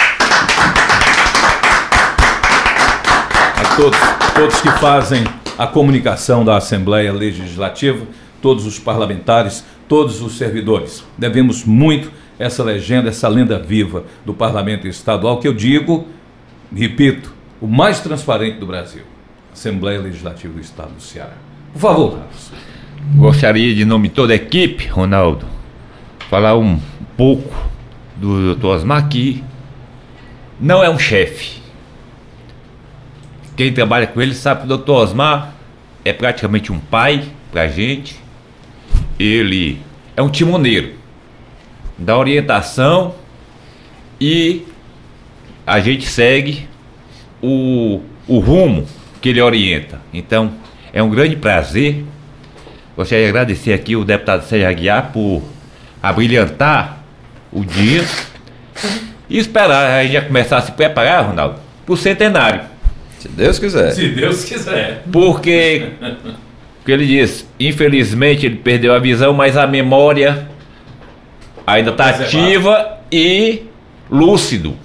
A 3.55 3.75
todos, 3.75 3.99
todos 4.35 4.61
que 4.61 4.71
fazem 4.79 5.23
a 5.57 5.67
comunicação 5.67 6.45
da 6.45 6.57
Assembleia 6.57 7.11
Legislativa, 7.11 8.05
todos 8.41 8.65
os 8.65 8.79
parlamentares, 8.79 9.63
todos 9.87 10.21
os 10.21 10.37
servidores. 10.37 11.03
Devemos 11.17 11.63
muito 11.63 12.11
essa 12.39 12.63
legenda, 12.63 13.09
essa 13.09 13.27
lenda 13.27 13.57
viva 13.59 14.05
do 14.25 14.33
Parlamento 14.33 14.87
Estadual, 14.87 15.39
que 15.39 15.47
eu 15.47 15.53
digo, 15.53 16.07
repito, 16.75 17.33
o 17.59 17.67
mais 17.67 17.99
transparente 17.99 18.59
do 18.59 18.65
Brasil. 18.65 19.03
Assembleia 19.51 19.99
Legislativa 19.99 20.53
do 20.53 20.61
Estado 20.61 20.93
do 20.93 21.01
Ceará. 21.01 21.33
Por 21.73 21.79
favor, 21.79 22.11
Carlos. 22.11 22.51
Gostaria 23.15 23.73
de 23.73 23.85
nome 23.85 24.09
toda 24.09 24.33
a 24.33 24.35
equipe, 24.35 24.87
Ronaldo, 24.87 25.45
falar 26.29 26.55
um 26.57 26.79
pouco 27.15 27.55
do 28.15 28.55
Dr. 28.55 28.65
Osmar 28.65 29.07
que 29.07 29.43
não 30.59 30.83
é 30.83 30.89
um 30.89 30.99
chefe. 30.99 31.61
Quem 33.55 33.73
trabalha 33.73 34.05
com 34.05 34.21
ele 34.21 34.35
sabe 34.35 34.67
que 34.67 34.73
o 34.73 34.77
Dr. 34.77 34.91
Osmar 34.91 35.53
é 36.05 36.13
praticamente 36.13 36.71
um 36.71 36.79
pai 36.79 37.23
pra 37.51 37.67
gente. 37.67 38.19
Ele 39.17 39.81
é 40.15 40.21
um 40.21 40.29
timoneiro. 40.29 40.96
Dá 41.97 42.17
orientação 42.17 43.15
e 44.19 44.65
a 45.65 45.79
gente 45.79 46.07
segue 46.07 46.67
o, 47.41 48.01
o 48.27 48.39
rumo 48.39 48.85
que 49.21 49.29
ele 49.29 49.41
orienta. 49.41 49.99
Então, 50.13 50.53
é 50.93 51.01
um 51.01 51.09
grande 51.09 51.35
prazer. 51.35 52.03
Gostaria 52.95 53.25
de 53.25 53.29
agradecer 53.29 53.73
aqui 53.73 53.95
o 53.95 54.03
deputado 54.03 54.43
Sérgio 54.43 54.67
Aguiar 54.67 55.11
por 55.11 55.43
abrilhantar 56.01 57.03
o 57.51 57.63
dia 57.63 58.03
e 59.29 59.37
esperar 59.37 59.99
a 59.99 60.03
gente 60.03 60.13
já 60.13 60.21
começar 60.21 60.57
a 60.57 60.61
se 60.61 60.71
preparar, 60.71 61.25
Ronaldo, 61.25 61.59
para 61.85 61.93
o 61.93 61.97
centenário. 61.97 62.61
Se 63.19 63.27
Deus 63.27 63.59
quiser. 63.59 63.91
Se 63.91 64.07
Deus 64.09 64.43
quiser. 64.43 65.03
Porque, 65.11 65.89
porque 66.77 66.91
ele 66.91 67.05
diz, 67.05 67.47
infelizmente 67.59 68.45
ele 68.45 68.57
perdeu 68.57 68.93
a 68.93 68.99
visão, 68.99 69.33
mas 69.33 69.57
a 69.57 69.67
memória 69.67 70.47
ainda 71.67 71.91
está 71.91 72.09
ativa 72.09 72.97
e 73.11 73.63
lúcido. 74.09 74.77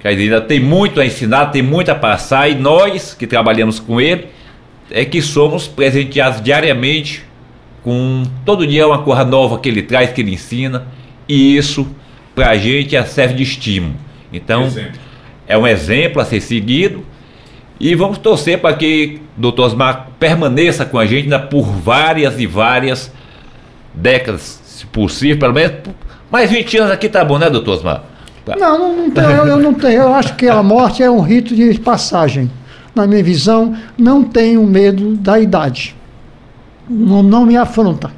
Quer 0.00 0.12
dizer, 0.12 0.22
ainda 0.22 0.40
tem 0.40 0.60
muito 0.60 1.00
a 1.00 1.06
ensinar, 1.06 1.46
tem 1.46 1.62
muito 1.62 1.90
a 1.90 1.94
passar, 1.96 2.48
e 2.48 2.54
nós 2.54 3.12
que 3.12 3.26
trabalhamos 3.26 3.80
com 3.80 4.00
ele 4.00 4.28
é 4.90 5.04
que 5.04 5.20
somos 5.20 5.66
presenteados 5.66 6.40
diariamente 6.40 7.24
com 7.82 8.22
todo 8.44 8.66
dia 8.66 8.86
uma 8.86 9.02
coisa 9.02 9.24
nova 9.24 9.58
que 9.58 9.68
ele 9.68 9.82
traz, 9.82 10.12
que 10.12 10.20
ele 10.20 10.32
ensina, 10.32 10.86
e 11.28 11.56
isso 11.56 11.86
para 12.34 12.50
a 12.50 12.56
gente 12.56 13.00
serve 13.08 13.34
de 13.34 13.42
estímulo. 13.42 13.94
Então, 14.32 14.66
exemplo. 14.66 15.00
é 15.46 15.58
um 15.58 15.66
exemplo 15.66 16.22
a 16.22 16.24
ser 16.24 16.40
seguido. 16.40 17.04
E 17.80 17.96
vamos 17.96 18.18
torcer 18.18 18.58
para 18.60 18.76
que 18.76 19.20
o 19.36 19.40
doutor 19.40 19.66
Osmar 19.66 20.08
permaneça 20.18 20.84
com 20.84 20.98
a 20.98 21.04
gente 21.04 21.24
ainda 21.24 21.40
por 21.40 21.64
várias 21.64 22.38
e 22.38 22.46
várias 22.46 23.12
décadas, 23.92 24.60
se 24.64 24.86
possível, 24.86 25.38
pelo 25.38 25.52
menos 25.52 25.72
mais 26.32 26.50
20 26.50 26.78
anos 26.78 26.92
aqui 26.92 27.08
tá 27.08 27.24
bom, 27.24 27.38
né, 27.38 27.48
doutor 27.48 27.74
Osmar? 27.74 28.02
Não, 28.58 29.06
não, 29.06 29.22
eu, 29.22 29.46
eu, 29.46 29.56
não 29.58 29.72
tenho. 29.72 30.02
Eu 30.02 30.14
acho 30.14 30.34
que 30.34 30.48
a 30.48 30.60
morte 30.64 31.00
é 31.02 31.08
um 31.08 31.20
rito 31.20 31.54
de 31.54 31.78
passagem. 31.78 32.50
Na 32.92 33.06
minha 33.06 33.22
visão, 33.22 33.76
não 33.96 34.24
tenho 34.24 34.64
medo 34.64 35.14
da 35.16 35.38
idade. 35.38 35.94
Não, 36.90 37.22
não 37.22 37.46
me 37.46 37.56
afronta. 37.56 38.10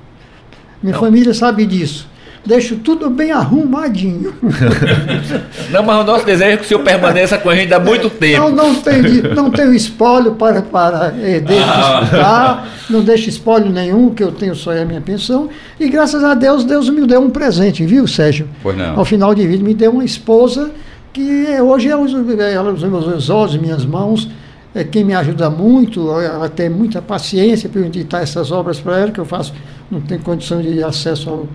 Minha 0.82 0.94
não. 0.94 1.00
família 1.00 1.34
sabe 1.34 1.66
disso 1.66 2.08
deixo 2.44 2.76
tudo 2.76 3.08
bem 3.10 3.30
arrumadinho. 3.30 4.34
Não, 5.70 5.82
mas 5.82 6.00
o 6.00 6.04
nosso 6.04 6.24
desejo 6.26 6.50
é 6.50 6.56
que 6.56 6.64
o 6.64 6.66
senhor 6.66 6.82
permaneça 6.82 7.38
com 7.38 7.50
a 7.50 7.54
gente 7.54 7.72
há 7.72 7.80
muito 7.80 8.10
tempo. 8.10 8.50
Não, 8.50 8.50
não 8.50 8.74
tenho, 8.74 9.34
não 9.34 9.50
tenho 9.50 9.74
espólio 9.74 10.32
para, 10.32 10.62
para 10.62 11.14
herdeiro 11.22 11.64
ah. 11.64 12.64
não 12.88 13.02
deixo 13.02 13.28
espólio 13.28 13.70
nenhum, 13.70 14.10
que 14.10 14.22
eu 14.22 14.32
tenho 14.32 14.54
só 14.54 14.72
a 14.72 14.84
minha 14.84 15.00
pensão. 15.00 15.48
E 15.78 15.88
graças 15.88 16.22
a 16.22 16.34
Deus, 16.34 16.64
Deus 16.64 16.88
me 16.90 17.06
deu 17.06 17.20
um 17.20 17.30
presente, 17.30 17.84
viu, 17.84 18.06
Sérgio? 18.06 18.48
Pois 18.62 18.76
não. 18.76 18.98
Ao 18.98 19.04
final 19.04 19.34
de 19.34 19.46
vida, 19.46 19.64
me 19.64 19.74
deu 19.74 19.92
uma 19.92 20.04
esposa 20.04 20.70
que 21.12 21.46
hoje 21.60 21.88
ela 21.88 22.02
usa, 22.02 22.24
ela 22.42 22.72
usa 22.72 22.88
meus 22.88 23.30
olhos, 23.30 23.56
minhas 23.56 23.84
mãos 23.84 24.28
é 24.74 24.82
quem 24.82 25.04
me 25.04 25.14
ajuda 25.14 25.48
muito, 25.48 26.10
ela 26.20 26.48
tem 26.48 26.68
muita 26.68 27.00
paciência 27.00 27.68
para 27.68 27.80
eu 27.80 27.86
editar 27.86 28.20
essas 28.20 28.50
obras 28.50 28.80
para 28.80 28.98
ela, 28.98 29.12
que 29.12 29.20
eu 29.20 29.24
faço, 29.24 29.54
não 29.90 30.00
tenho 30.00 30.20
condição 30.20 30.60
de 30.60 30.82
acesso 30.82 31.30
ao 31.30 31.48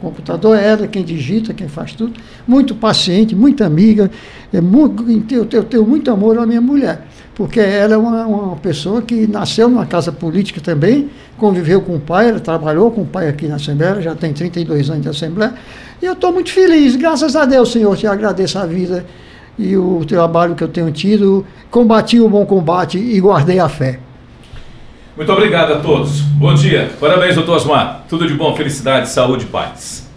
computador, 0.00 0.56
é 0.56 0.68
ela 0.68 0.86
quem 0.86 1.04
digita, 1.04 1.52
quem 1.52 1.68
faz 1.68 1.92
tudo. 1.92 2.14
Muito 2.46 2.74
paciente, 2.74 3.34
muito 3.34 3.62
amiga, 3.64 4.10
é 4.52 4.60
muito, 4.60 5.08
eu, 5.10 5.44
tenho, 5.44 5.60
eu 5.60 5.64
tenho 5.64 5.86
muito 5.86 6.10
amor 6.10 6.38
à 6.38 6.46
minha 6.46 6.60
mulher, 6.60 7.06
porque 7.34 7.60
ela 7.60 7.94
é 7.94 7.96
uma, 7.96 8.26
uma 8.26 8.56
pessoa 8.56 9.02
que 9.02 9.26
nasceu 9.26 9.68
numa 9.68 9.86
casa 9.86 10.12
política 10.12 10.60
também, 10.60 11.10
conviveu 11.36 11.80
com 11.80 11.96
o 11.96 12.00
pai, 12.00 12.30
ela 12.30 12.40
trabalhou 12.40 12.90
com 12.90 13.02
o 13.02 13.06
pai 13.06 13.28
aqui 13.28 13.46
na 13.46 13.56
Assembleia, 13.56 14.00
já 14.00 14.14
tem 14.14 14.32
32 14.32 14.90
anos 14.90 15.02
de 15.02 15.08
Assembleia, 15.08 15.54
e 16.00 16.06
eu 16.06 16.12
estou 16.12 16.32
muito 16.32 16.50
feliz, 16.50 16.96
graças 16.96 17.34
a 17.34 17.44
Deus, 17.44 17.72
Senhor, 17.72 17.96
te 17.96 18.06
agradeço 18.06 18.58
a 18.58 18.66
vida 18.66 19.04
e 19.58 19.76
o 19.76 20.04
trabalho 20.06 20.54
que 20.54 20.62
eu 20.62 20.68
tenho 20.68 20.90
tido, 20.92 21.44
combati 21.70 22.20
o 22.20 22.28
bom 22.28 22.46
combate 22.46 22.96
e 22.96 23.20
guardei 23.20 23.58
a 23.58 23.68
fé. 23.68 23.98
Muito 25.18 25.32
obrigado 25.32 25.72
a 25.72 25.80
todos. 25.80 26.20
Bom 26.20 26.54
dia. 26.54 26.92
Parabéns, 27.00 27.34
doutor 27.34 27.56
Osmar. 27.56 28.04
Tudo 28.08 28.24
de 28.24 28.34
bom, 28.34 28.54
felicidade, 28.54 29.08
saúde 29.08 29.46
e 29.46 29.48
paz. 29.48 30.08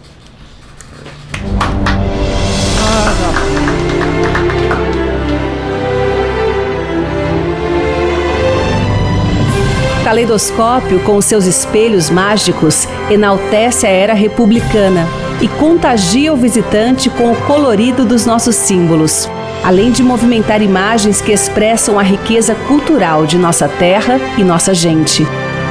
Caleidoscópio, 10.04 11.00
com 11.00 11.20
seus 11.20 11.46
espelhos 11.46 12.08
mágicos, 12.08 12.86
enaltece 13.10 13.88
a 13.88 13.90
era 13.90 14.14
republicana 14.14 15.04
e 15.40 15.48
contagia 15.48 16.32
o 16.32 16.36
visitante 16.36 17.10
com 17.10 17.32
o 17.32 17.36
colorido 17.42 18.04
dos 18.04 18.24
nossos 18.24 18.54
símbolos, 18.54 19.28
além 19.62 19.92
de 19.92 20.02
movimentar 20.02 20.60
imagens 20.60 21.20
que 21.20 21.32
expressam 21.32 21.98
a 21.98 22.02
riqueza 22.02 22.54
cultural 22.66 23.26
de 23.26 23.38
nossa 23.38 23.68
terra 23.68 24.20
e 24.36 24.42
nossa 24.42 24.74
gente. 24.74 25.26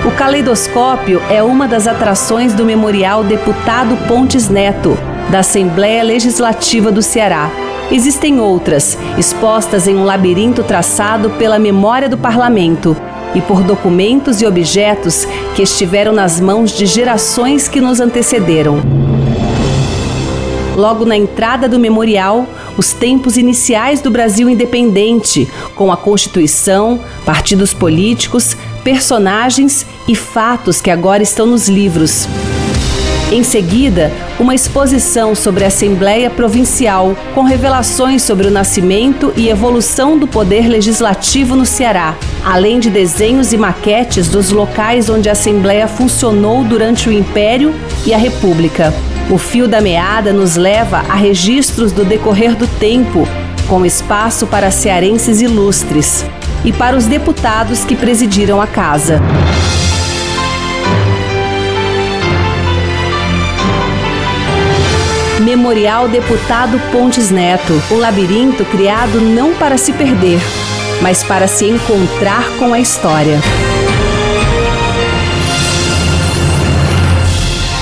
O 0.05 0.11
caleidoscópio 0.11 1.21
é 1.29 1.43
uma 1.43 1.67
das 1.67 1.87
atrações 1.87 2.53
do 2.53 2.65
Memorial 2.65 3.23
Deputado 3.23 3.95
Pontes 4.07 4.49
Neto, 4.49 4.97
da 5.29 5.39
Assembleia 5.39 6.03
Legislativa 6.03 6.91
do 6.91 7.01
Ceará. 7.01 7.51
Existem 7.91 8.39
outras, 8.39 8.97
expostas 9.17 9.87
em 9.87 9.95
um 9.95 10.03
labirinto 10.03 10.63
traçado 10.63 11.29
pela 11.31 11.59
memória 11.59 12.07
do 12.07 12.17
parlamento 12.17 12.95
e 13.35 13.41
por 13.41 13.61
documentos 13.63 14.41
e 14.41 14.45
objetos 14.45 15.27
que 15.55 15.61
estiveram 15.61 16.13
nas 16.13 16.39
mãos 16.39 16.71
de 16.71 16.85
gerações 16.85 17.67
que 17.67 17.79
nos 17.79 17.99
antecederam. 17.99 18.81
Logo 20.75 21.05
na 21.05 21.17
entrada 21.17 21.67
do 21.67 21.77
memorial, 21.77 22.47
os 22.77 22.93
tempos 22.93 23.37
iniciais 23.37 24.01
do 24.01 24.09
Brasil 24.09 24.49
independente, 24.49 25.47
com 25.75 25.91
a 25.91 25.97
Constituição, 25.97 26.99
partidos 27.25 27.73
políticos, 27.73 28.55
personagens 28.83 29.85
e 30.07 30.15
fatos 30.15 30.81
que 30.81 30.89
agora 30.89 31.23
estão 31.23 31.45
nos 31.45 31.67
livros. 31.67 32.27
Em 33.31 33.43
seguida, 33.43 34.11
uma 34.37 34.53
exposição 34.53 35.33
sobre 35.33 35.63
a 35.63 35.67
Assembleia 35.67 36.29
Provincial, 36.29 37.15
com 37.33 37.43
revelações 37.43 38.23
sobre 38.23 38.47
o 38.47 38.51
nascimento 38.51 39.31
e 39.37 39.47
evolução 39.47 40.17
do 40.17 40.27
poder 40.27 40.67
legislativo 40.67 41.55
no 41.55 41.65
Ceará, 41.65 42.17
além 42.43 42.77
de 42.77 42.89
desenhos 42.89 43.53
e 43.53 43.57
maquetes 43.57 44.27
dos 44.27 44.49
locais 44.49 45.09
onde 45.09 45.29
a 45.29 45.31
Assembleia 45.31 45.87
funcionou 45.87 46.65
durante 46.65 47.07
o 47.07 47.11
Império 47.11 47.73
e 48.05 48.13
a 48.13 48.17
República. 48.17 48.93
O 49.29 49.37
fio 49.37 49.67
da 49.67 49.79
meada 49.79 50.33
nos 50.33 50.55
leva 50.55 50.97
a 51.09 51.15
registros 51.15 51.91
do 51.91 52.03
decorrer 52.03 52.55
do 52.55 52.67
tempo, 52.67 53.27
com 53.67 53.85
espaço 53.85 54.47
para 54.47 54.71
cearenses 54.71 55.41
ilustres 55.41 56.25
e 56.65 56.73
para 56.73 56.95
os 56.95 57.05
deputados 57.05 57.85
que 57.85 57.95
presidiram 57.95 58.61
a 58.61 58.67
casa. 58.67 59.21
Memorial 65.39 66.07
Deputado 66.07 66.79
Pontes 66.91 67.31
Neto, 67.31 67.73
um 67.91 67.97
labirinto 67.97 68.63
criado 68.65 69.19
não 69.19 69.53
para 69.53 69.77
se 69.77 69.91
perder, 69.91 70.39
mas 71.01 71.23
para 71.23 71.47
se 71.47 71.65
encontrar 71.65 72.43
com 72.59 72.73
a 72.73 72.79
história. 72.79 73.39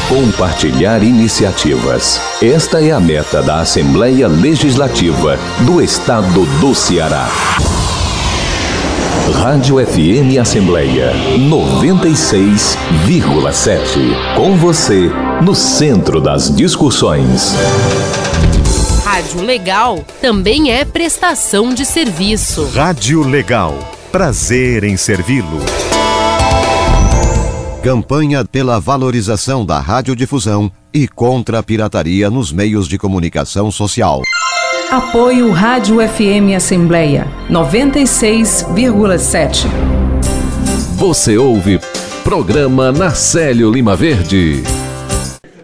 Compartilhar 0.10 1.02
iniciativas. 1.03 2.19
Esta 2.41 2.84
é 2.84 2.91
a 2.91 2.99
meta 2.99 3.44
da 3.44 3.60
Assembleia 3.60 4.27
Legislativa 4.27 5.38
do 5.61 5.80
Estado 5.81 6.48
do 6.60 6.73
Ceará. 6.73 7.30
Rádio 9.36 9.76
FM 9.86 10.40
Assembleia 10.41 11.14
96,7. 11.38 14.36
Com 14.36 14.57
você, 14.57 15.11
no 15.44 15.53
centro 15.53 16.19
das 16.19 16.49
discussões. 16.53 17.53
Rádio 19.06 19.44
Legal 19.44 20.03
também 20.19 20.72
é 20.72 20.84
prestação 20.84 21.72
de 21.72 21.86
serviço. 21.86 22.68
Rádio 22.73 23.22
Legal 23.22 23.77
Prazer 24.11 24.84
em 24.84 24.98
servi-lo. 24.98 25.60
Campanha 27.84 28.43
pela 28.43 28.77
valorização 28.77 29.65
da 29.65 29.80
radiodifusão 29.80 30.69
e 30.93 31.07
contra 31.07 31.60
a 31.60 31.64
pirataria 31.64 32.30
nos 32.30 32.51
meios 32.51 32.89
de 32.89 32.97
comunicação 32.97 33.72
social. 33.72 34.22
Apoio 34.91 35.49
Rádio 35.51 36.06
FM 36.06 36.57
Assembleia 36.57 37.26
96,7. 37.49 39.65
Você 40.97 41.38
ouve 41.38 41.80
Programa 42.22 42.91
Narcélio 42.91 43.72
Lima 43.72 43.95
Verde. 43.95 44.61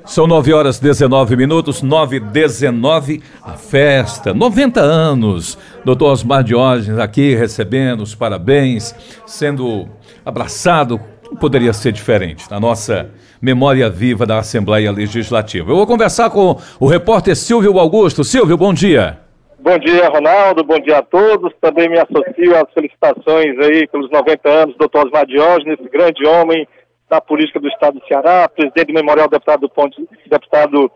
São 0.05 0.25
9 0.25 0.53
horas 0.53 0.79
19 0.79 1.35
minutos, 1.35 1.81
9 1.81 2.21
19, 2.21 3.21
a 3.43 3.57
festa, 3.57 4.33
90 4.33 4.79
anos. 4.79 5.57
Doutor 5.83 6.13
Osmar 6.13 6.45
Diógenes 6.45 6.97
aqui 6.97 7.35
recebendo 7.35 8.03
os 8.03 8.15
parabéns, 8.15 8.95
sendo 9.25 9.89
abraçado, 10.23 10.97
não 11.29 11.37
poderia 11.37 11.73
ser 11.73 11.91
diferente, 11.91 12.49
na 12.49 12.59
nossa 12.59 13.11
memória 13.41 13.89
viva 13.89 14.25
da 14.25 14.39
Assembleia 14.39 14.91
Legislativa. 14.91 15.71
Eu 15.71 15.75
vou 15.75 15.87
conversar 15.87 16.29
com 16.29 16.57
o 16.79 16.87
repórter 16.87 17.35
Silvio 17.35 17.77
Augusto. 17.79 18.23
Silvio, 18.23 18.57
bom 18.57 18.73
dia. 18.73 19.19
Bom 19.59 19.77
dia, 19.79 20.07
Ronaldo. 20.09 20.63
Bom 20.63 20.79
dia 20.79 20.99
a 20.99 21.01
todos. 21.01 21.51
Também 21.59 21.89
me 21.89 21.97
associo 21.97 22.55
às 22.55 22.71
felicitações 22.73 23.57
aí 23.59 23.87
pelos 23.87 24.09
90 24.11 24.49
anos, 24.49 24.77
doutor 24.77 25.05
Osmar 25.05 25.25
Diógenes, 25.25 25.79
grande 25.91 26.25
homem, 26.25 26.67
da 27.09 27.19
política 27.19 27.59
do 27.59 27.67
Estado 27.67 27.99
do 27.99 28.07
Ceará, 28.07 28.47
presidente 28.47 28.87
do 28.87 28.93
Memorial 28.93 29.27
Deputado 29.27 29.69
Pontes, 29.69 30.03
deputado 30.27 30.91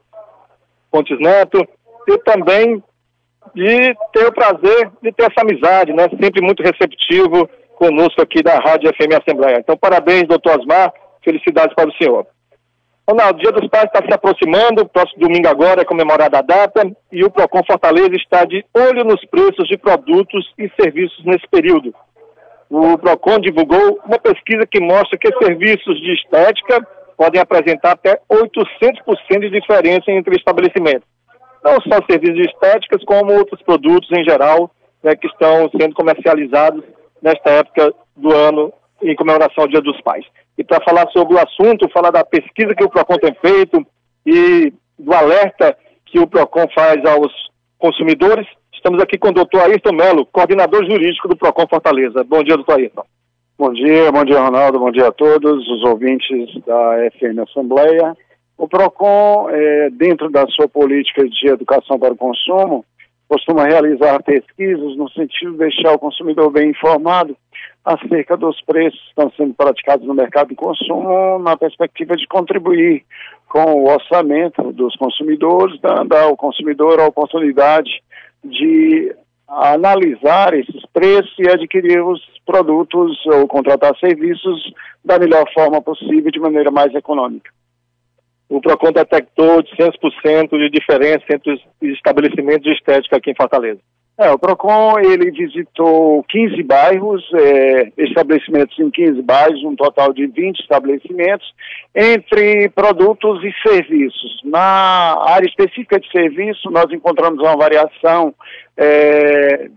Pontes 0.92 1.20
Neto, 1.20 1.68
e 2.08 2.18
também 2.20 2.84
de 3.56 3.96
ter 4.14 4.28
o 4.28 4.34
prazer 4.34 4.92
de 5.02 5.12
ter 5.12 5.24
essa 5.24 5.42
amizade, 5.42 5.94
né? 5.94 6.08
Sempre 6.22 6.42
muito 6.42 6.64
receptivo 6.64 7.50
conosco 7.80 8.22
aqui 8.22 8.44
da 8.44 8.60
Rádio 8.60 8.92
FM 8.94 9.18
Assembleia. 9.20 9.58
Então, 9.60 9.76
parabéns, 9.78 10.28
doutor 10.28 10.60
Osmar, 10.60 10.94
felicidades 11.24 11.74
para 11.74 11.90
o 11.90 11.94
senhor. 11.94 12.28
Ronaldo, 13.10 13.40
o 13.40 13.42
Dia 13.42 13.52
dos 13.52 13.68
Pais 13.70 13.86
está 13.86 14.06
se 14.06 14.14
aproximando, 14.14 14.88
próximo 14.88 15.22
domingo 15.22 15.48
agora 15.48 15.82
é 15.82 15.86
comemorada 15.86 16.38
a 16.38 16.42
data 16.44 16.84
e 17.12 17.24
o 17.24 17.32
Procon 17.32 17.64
Fortaleza 17.66 18.12
está 18.14 18.46
de 18.46 18.64
olho 18.76 19.04
nos 19.04 19.26
preços 19.26 19.68
de 19.68 19.78
produtos 19.78 20.46
e 20.60 20.70
serviços 20.80 21.26
nesse 21.26 21.48
período 21.50 21.92
o 22.70 22.98
PROCON 23.00 23.40
divulgou 23.40 24.00
uma 24.06 24.20
pesquisa 24.20 24.66
que 24.70 24.80
mostra 24.80 25.18
que 25.18 25.34
serviços 25.44 26.00
de 26.00 26.14
estética 26.14 26.88
podem 27.18 27.42
apresentar 27.42 27.94
até 27.94 28.20
800% 28.32 29.40
de 29.40 29.50
diferença 29.50 30.12
entre 30.12 30.36
estabelecimentos. 30.36 31.08
Não 31.64 31.74
só 31.82 32.00
serviços 32.10 32.36
de 32.36 32.50
estéticas, 32.50 33.04
como 33.04 33.34
outros 33.34 33.62
produtos 33.64 34.10
em 34.12 34.24
geral 34.24 34.72
né, 35.04 35.16
que 35.16 35.28
estão 35.28 35.70
sendo 35.78 35.96
comercializados 35.96 36.84
nesta 37.22 37.50
época 37.52 37.94
do 38.16 38.34
ano 38.34 38.74
em 39.02 39.16
comemoração 39.16 39.64
ao 39.64 39.68
Dia 39.68 39.82
dos 39.82 40.00
Pais. 40.02 40.26
E 40.58 40.64
para 40.64 40.84
falar 40.84 41.08
sobre 41.12 41.36
o 41.36 41.40
assunto, 41.40 41.90
falar 41.90 42.12
da 42.12 42.26
pesquisa 42.26 42.76
que 42.76 42.84
o 42.84 42.90
PROCON 42.90 43.16
tem 43.16 43.34
feito 43.36 43.86
e 44.26 44.74
do 44.98 45.14
alerta 45.14 45.78
que 46.06 46.20
o 46.20 46.28
PROCON 46.28 46.68
faz 46.74 47.04
aos 47.06 47.32
consumidores, 47.78 48.46
Estamos 48.80 49.04
aqui 49.04 49.18
com 49.18 49.28
o 49.28 49.34
doutor 49.34 49.64
Ayrton 49.64 49.92
Melo, 49.92 50.26
coordenador 50.28 50.86
jurídico 50.86 51.28
do 51.28 51.36
PROCON 51.36 51.68
Fortaleza. 51.70 52.24
Bom 52.24 52.42
dia, 52.42 52.56
doutor 52.56 52.80
Ayrton. 52.80 53.04
Bom 53.58 53.74
dia, 53.74 54.10
bom 54.10 54.24
dia, 54.24 54.40
Ronaldo, 54.40 54.80
bom 54.80 54.90
dia 54.90 55.10
a 55.10 55.12
todos 55.12 55.68
os 55.68 55.84
ouvintes 55.84 56.48
da 56.66 56.96
FM 57.12 57.40
Assembleia. 57.40 58.16
O 58.58 58.70
PROCON, 58.70 59.50
é, 59.50 59.90
dentro 59.90 60.30
da 60.32 60.48
sua 60.48 60.70
política 60.70 61.28
de 61.28 61.50
educação 61.50 62.00
para 62.00 62.14
o 62.14 62.18
consumo, 62.18 62.86
costuma 63.30 63.66
realizar 63.66 64.24
pesquisas 64.24 64.98
no 64.98 65.08
sentido 65.12 65.52
de 65.52 65.60
deixar 65.60 65.94
o 65.94 66.00
consumidor 66.00 66.52
bem 66.52 66.72
informado 66.72 67.38
acerca 67.86 68.36
dos 68.36 68.60
preços 68.64 69.00
que 69.00 69.10
estão 69.10 69.32
sendo 69.38 69.54
praticados 69.54 70.06
no 70.06 70.16
mercado 70.16 70.50
de 70.50 70.56
consumo, 70.56 71.38
na 71.40 71.56
perspectiva 71.56 72.16
de 72.16 72.28
contribuir 72.28 73.06
com 73.48 73.64
o 73.64 73.88
orçamento 73.88 74.72
dos 74.74 74.96
consumidores, 74.96 75.80
dando 75.80 76.14
ao 76.14 76.36
consumidor 76.36 77.00
a 77.00 77.08
oportunidade 77.08 78.02
de 78.44 79.16
analisar 79.48 80.54
esses 80.54 80.84
preços 80.92 81.34
e 81.40 81.50
adquirir 81.50 82.04
os 82.04 82.22
produtos 82.46 83.24
ou 83.28 83.48
contratar 83.48 83.96
serviços 84.00 84.74
da 85.06 85.20
melhor 85.20 85.46
forma 85.54 85.82
possível, 85.82 86.32
de 86.32 86.40
maneira 86.40 86.72
mais 86.72 86.94
econômica. 86.96 87.52
O 88.50 88.60
PROCON 88.60 88.92
detectou 88.92 89.62
800% 89.62 90.50
de 90.50 90.70
diferença 90.72 91.24
entre 91.32 91.54
os 91.54 91.62
estabelecimentos 91.94 92.64
de 92.64 92.72
estética 92.72 93.18
aqui 93.18 93.30
em 93.30 93.36
Fortaleza. 93.36 93.80
É, 94.18 94.30
o 94.32 94.38
PROCON, 94.38 95.00
ele 95.00 95.32
visitou 95.32 96.26
15 96.28 96.62
bairros, 96.64 97.24
é, 97.36 97.92
estabelecimentos 98.00 98.78
em 98.78 98.90
15 98.90 99.22
bairros, 99.22 99.64
um 99.64 99.78
total 99.78 100.12
de 100.12 100.28
20 100.28 100.60
estabelecimentos, 100.60 101.48
entre 101.96 102.68
produtos 102.70 103.42
e 103.46 103.54
serviços. 103.66 104.42
Na 104.44 105.16
área 105.26 105.48
específica 105.48 105.98
de 105.98 106.12
serviço, 106.12 106.70
nós 106.70 106.92
encontramos 106.92 107.40
uma 107.40 107.56
variação 107.56 108.34
é, 108.76 109.70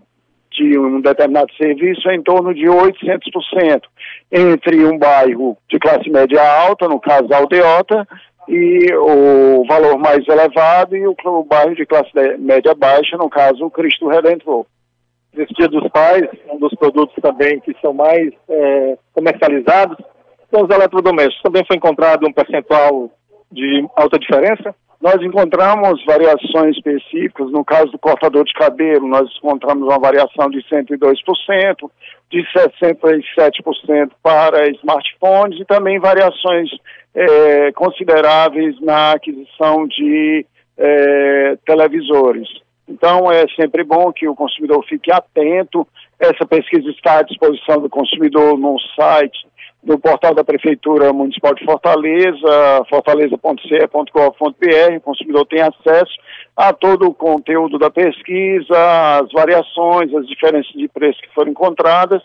de 0.51 0.77
um 0.77 0.99
determinado 0.99 1.51
serviço 1.55 2.09
em 2.09 2.21
torno 2.21 2.53
de 2.53 2.65
800%, 2.65 3.81
entre 4.31 4.85
um 4.85 4.97
bairro 4.97 5.57
de 5.69 5.79
classe 5.79 6.09
média 6.09 6.41
alta, 6.41 6.87
no 6.87 6.99
caso 6.99 7.33
Aldeota, 7.33 8.05
e 8.47 8.93
o 8.95 9.65
valor 9.65 9.97
mais 9.97 10.27
elevado 10.27 10.95
e 10.95 11.07
o, 11.07 11.15
o 11.25 11.43
bairro 11.43 11.75
de 11.75 11.85
classe 11.85 12.11
média 12.37 12.73
baixa, 12.75 13.17
no 13.17 13.29
caso 13.29 13.65
o 13.65 13.71
Cristo 13.71 14.07
Redentor. 14.07 14.65
Nesse 15.33 15.53
Dia 15.53 15.67
dos 15.67 15.87
Pais, 15.89 16.27
um 16.51 16.59
dos 16.59 16.73
produtos 16.75 17.15
também 17.21 17.59
que 17.59 17.75
são 17.81 17.93
mais 17.93 18.31
é, 18.49 18.97
comercializados 19.13 19.97
são 20.51 20.63
os 20.63 20.69
eletrodomésticos. 20.69 21.41
Também 21.41 21.63
foi 21.65 21.77
encontrado 21.77 22.27
um 22.27 22.31
percentual 22.31 23.09
de 23.51 23.87
alta 23.95 24.19
diferença? 24.19 24.75
Nós 25.03 25.21
encontramos 25.21 26.01
variações 26.05 26.77
específicas. 26.77 27.51
No 27.51 27.65
caso 27.65 27.91
do 27.91 27.99
cortador 27.99 28.45
de 28.45 28.53
cabelo, 28.53 29.05
nós 29.05 29.29
encontramos 29.37 29.83
uma 29.83 29.99
variação 29.99 30.49
de 30.49 30.59
102%, 30.59 31.91
de 32.31 32.41
67% 32.53 34.11
para 34.23 34.69
smartphones 34.69 35.59
e 35.59 35.65
também 35.65 35.99
variações 35.99 36.69
é, 37.13 37.73
consideráveis 37.73 38.79
na 38.79 39.11
aquisição 39.11 39.85
de 39.87 40.45
é, 40.77 41.57
televisores. 41.65 42.47
Então, 42.87 43.29
é 43.29 43.43
sempre 43.59 43.83
bom 43.83 44.09
que 44.13 44.25
o 44.29 44.35
consumidor 44.35 44.85
fique 44.87 45.11
atento. 45.11 45.85
Essa 46.17 46.45
pesquisa 46.45 46.89
está 46.91 47.19
à 47.19 47.23
disposição 47.23 47.81
do 47.81 47.89
consumidor 47.89 48.57
no 48.57 48.79
site 48.95 49.51
do 49.83 49.99
portal 49.99 50.33
da 50.33 50.43
Prefeitura 50.43 51.11
Municipal 51.11 51.53
de 51.53 51.65
Fortaleza, 51.65 52.85
fortaleza.ce.gov.br. 52.89 54.97
O 54.97 55.01
consumidor 55.01 55.45
tem 55.45 55.61
acesso 55.61 56.13
a 56.55 56.71
todo 56.71 57.07
o 57.07 57.13
conteúdo 57.13 57.77
da 57.77 57.89
pesquisa, 57.89 59.19
as 59.21 59.31
variações, 59.31 60.13
as 60.13 60.25
diferenças 60.27 60.71
de 60.73 60.87
preço 60.87 61.19
que 61.21 61.33
foram 61.33 61.51
encontradas 61.51 62.21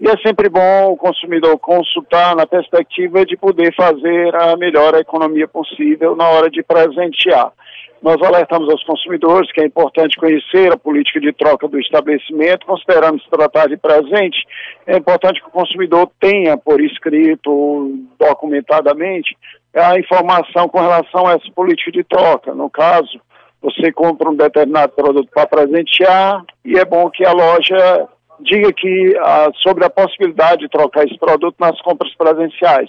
e 0.00 0.08
é 0.08 0.16
sempre 0.18 0.48
bom 0.48 0.92
o 0.92 0.96
consumidor 0.96 1.58
consultar 1.58 2.36
na 2.36 2.46
perspectiva 2.46 3.26
de 3.26 3.36
poder 3.36 3.74
fazer 3.74 4.34
a 4.34 4.56
melhor 4.56 4.94
economia 4.94 5.48
possível 5.48 6.14
na 6.14 6.28
hora 6.28 6.48
de 6.48 6.62
presentear. 6.62 7.52
Nós 8.00 8.22
alertamos 8.22 8.70
aos 8.70 8.84
consumidores 8.84 9.50
que 9.50 9.60
é 9.60 9.66
importante 9.66 10.16
conhecer 10.16 10.72
a 10.72 10.76
política 10.76 11.18
de 11.18 11.32
troca 11.32 11.66
do 11.66 11.80
estabelecimento, 11.80 12.64
considerando 12.64 13.20
se 13.20 13.28
tratar 13.28 13.66
de 13.66 13.76
presente, 13.76 14.46
é 14.86 14.96
importante 14.96 15.40
que 15.40 15.48
o 15.48 15.52
consumidor 15.52 16.08
tenha 16.20 16.56
por 16.56 16.80
escrito, 16.80 17.98
documentadamente, 18.16 19.36
a 19.74 19.98
informação 19.98 20.68
com 20.68 20.80
relação 20.80 21.26
a 21.26 21.32
essa 21.32 21.50
política 21.52 21.90
de 21.90 22.04
troca. 22.04 22.54
No 22.54 22.70
caso, 22.70 23.20
você 23.60 23.90
compra 23.90 24.30
um 24.30 24.36
determinado 24.36 24.92
produto 24.92 25.28
para 25.34 25.46
presentear 25.46 26.44
e 26.64 26.78
é 26.78 26.84
bom 26.84 27.10
que 27.10 27.24
a 27.26 27.32
loja 27.32 28.08
diga 28.40 28.72
que 28.72 29.16
ah, 29.18 29.50
sobre 29.62 29.84
a 29.84 29.90
possibilidade 29.90 30.62
de 30.62 30.68
trocar 30.68 31.04
esse 31.04 31.18
produto 31.18 31.56
nas 31.58 31.80
compras 31.82 32.14
presenciais. 32.14 32.88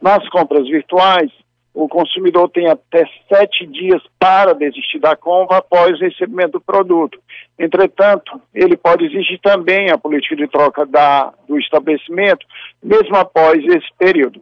Nas 0.00 0.26
compras 0.28 0.66
virtuais, 0.68 1.30
o 1.72 1.88
consumidor 1.88 2.48
tem 2.50 2.68
até 2.68 3.04
sete 3.32 3.66
dias 3.66 4.02
para 4.18 4.54
desistir 4.54 4.98
da 4.98 5.14
compra 5.14 5.58
após 5.58 5.92
o 5.92 6.04
recebimento 6.04 6.52
do 6.52 6.60
produto. 6.60 7.18
Entretanto, 7.58 8.40
ele 8.54 8.76
pode 8.76 9.04
exigir 9.04 9.38
também 9.40 9.90
a 9.90 9.98
política 9.98 10.34
de 10.34 10.48
troca 10.48 10.84
da, 10.84 11.32
do 11.48 11.58
estabelecimento, 11.58 12.44
mesmo 12.82 13.16
após 13.16 13.64
esse 13.64 13.88
período. 13.98 14.40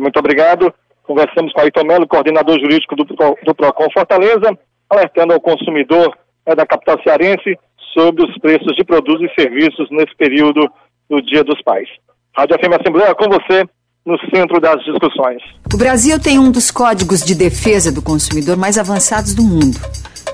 muito 0.00 0.18
obrigado. 0.18 0.74
Conversamos 1.04 1.52
com 1.52 1.60
Ayrton 1.60 1.84
Melo, 1.84 2.06
coordenador 2.06 2.58
jurídico 2.58 2.96
do, 2.96 3.04
do 3.04 3.54
PROCON 3.54 3.88
Fortaleza, 3.92 4.56
alertando 4.88 5.32
ao 5.32 5.40
consumidor 5.40 6.16
é, 6.46 6.54
da 6.54 6.66
capital 6.66 7.00
cearense 7.02 7.58
sobre 7.92 8.24
os 8.24 8.38
preços 8.38 8.74
de 8.76 8.84
produtos 8.84 9.28
e 9.28 9.40
serviços 9.40 9.88
nesse 9.90 10.14
período 10.16 10.68
do 11.08 11.20
Dia 11.22 11.42
dos 11.44 11.60
Pais. 11.62 11.88
Rádio 12.36 12.56
FM 12.58 12.80
Assembleia 12.80 13.14
com 13.14 13.28
você 13.28 13.64
no 14.06 14.18
centro 14.34 14.60
das 14.60 14.82
discussões. 14.84 15.42
O 15.72 15.76
Brasil 15.76 16.18
tem 16.18 16.38
um 16.38 16.50
dos 16.50 16.70
códigos 16.70 17.22
de 17.22 17.34
defesa 17.34 17.92
do 17.92 18.02
consumidor 18.02 18.56
mais 18.56 18.78
avançados 18.78 19.34
do 19.34 19.42
mundo. 19.42 19.78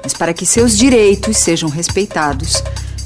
Mas 0.02 0.14
para 0.14 0.32
que 0.32 0.46
seus 0.46 0.78
direitos 0.78 1.36
sejam 1.36 1.68
respeitados, 1.68 2.62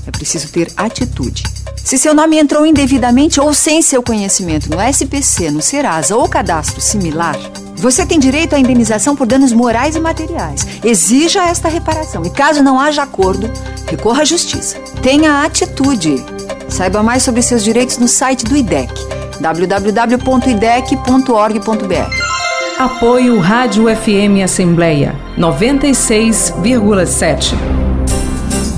É 0.07 0.11
preciso 0.11 0.49
ter 0.49 0.73
atitude. 0.77 1.43
Se 1.77 1.99
seu 1.99 2.15
nome 2.15 2.39
entrou 2.39 2.65
indevidamente 2.65 3.41
ou 3.41 3.53
sem 3.53 3.83
seu 3.83 4.03
conhecimento 4.03 4.71
no 4.71 4.81
SPC, 4.81 5.51
no 5.51 5.63
Serasa 5.63 6.17
ou 6.17 6.29
cadastro 6.29 6.81
similar, 6.81 7.37
você 7.77 8.05
tem 8.05 8.19
direito 8.19 8.55
à 8.55 8.59
indenização 8.59 9.17
por 9.17 9.27
danos 9.27 9.53
morais 9.53 9.97
e 9.97 10.01
materiais. 10.01 10.67
Exija 10.85 11.45
esta 11.45 11.69
reparação 11.69 12.23
e, 12.25 12.31
caso 12.31 12.63
não 12.63 12.79
haja 12.79 13.03
acordo, 13.03 13.51
recorra 13.89 14.23
à 14.23 14.25
justiça. 14.25 14.79
Tenha 15.03 15.43
atitude. 15.43 16.23
Saiba 16.69 17.03
mais 17.03 17.23
sobre 17.23 17.43
seus 17.43 17.65
direitos 17.65 17.99
no 17.99 18.07
site 18.07 18.45
do 18.45 18.57
IDEC, 18.57 18.93
www.idec.org.br. 19.41 22.31
Apoio 22.79 23.41
Rádio 23.41 23.85
FM 23.95 24.45
Assembleia 24.45 25.15
96,7. 25.37 27.55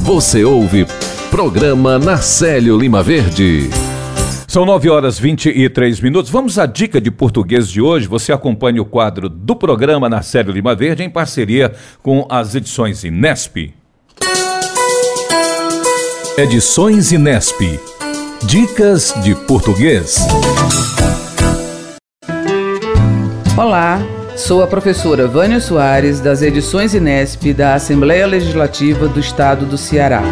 Você 0.02 0.44
ouve 0.44 0.86
Programa 1.32 1.98
Narcélio 1.98 2.78
Lima 2.78 3.02
Verde. 3.02 3.70
São 4.46 4.66
9 4.66 4.90
horas 4.90 5.18
23 5.18 5.98
minutos. 5.98 6.30
Vamos 6.30 6.58
à 6.58 6.66
dica 6.66 7.00
de 7.00 7.10
português 7.10 7.70
de 7.70 7.80
hoje. 7.80 8.06
Você 8.06 8.34
acompanha 8.34 8.82
o 8.82 8.84
quadro 8.84 9.30
do 9.30 9.56
programa 9.56 10.10
Narcélio 10.10 10.52
Lima 10.52 10.74
Verde 10.74 11.02
em 11.02 11.08
parceria 11.08 11.72
com 12.02 12.26
as 12.28 12.54
edições 12.54 13.02
Inesp. 13.02 13.72
Edições 16.36 17.12
Inesp. 17.12 17.80
Dicas 18.44 19.14
de 19.24 19.34
português. 19.34 20.18
Olá, 23.56 24.02
sou 24.36 24.62
a 24.62 24.66
professora 24.66 25.26
Vânia 25.26 25.60
Soares, 25.60 26.20
das 26.20 26.42
edições 26.42 26.92
Inesp 26.92 27.54
da 27.54 27.74
Assembleia 27.74 28.26
Legislativa 28.26 29.08
do 29.08 29.18
Estado 29.18 29.64
do 29.64 29.78
Ceará. 29.78 30.22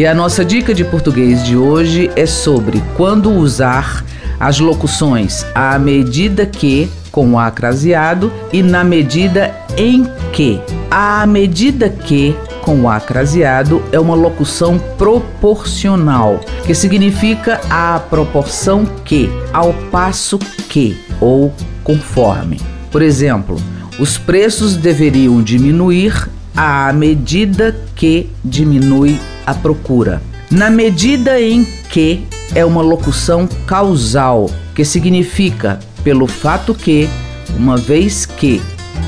E 0.00 0.06
a 0.06 0.14
nossa 0.14 0.42
dica 0.42 0.72
de 0.72 0.82
português 0.82 1.44
de 1.44 1.58
hoje 1.58 2.10
é 2.16 2.24
sobre 2.24 2.82
quando 2.96 3.30
usar 3.30 4.02
as 4.40 4.58
locuções 4.58 5.44
à 5.54 5.78
medida 5.78 6.46
que, 6.46 6.88
com 7.12 7.32
o 7.32 7.38
acraseado, 7.38 8.32
e 8.50 8.62
na 8.62 8.82
medida 8.82 9.54
em 9.76 10.06
que. 10.32 10.58
À 10.90 11.26
medida 11.26 11.90
que, 11.90 12.34
com 12.62 12.80
o 12.80 12.88
acraseado, 12.88 13.82
é 13.92 14.00
uma 14.00 14.14
locução 14.14 14.78
proporcional, 14.96 16.40
que 16.64 16.74
significa 16.74 17.60
à 17.68 18.00
proporção 18.00 18.86
que, 19.04 19.28
ao 19.52 19.74
passo 19.92 20.38
que, 20.38 20.98
ou 21.20 21.52
conforme. 21.84 22.58
Por 22.90 23.02
exemplo, 23.02 23.56
os 23.98 24.16
preços 24.16 24.78
deveriam 24.78 25.42
diminuir 25.42 26.26
à 26.56 26.90
medida 26.90 27.76
que 27.94 28.30
diminui 28.42 29.20
a 29.50 29.54
procura. 29.54 30.22
Na 30.48 30.70
medida 30.70 31.40
em 31.40 31.64
que 31.90 32.24
é 32.54 32.64
uma 32.64 32.82
locução 32.82 33.48
causal, 33.66 34.48
que 34.74 34.84
significa 34.84 35.80
pelo 36.04 36.26
fato 36.26 36.72
que, 36.74 37.08
uma 37.56 37.76
vez 37.76 38.24
que. 38.24 38.62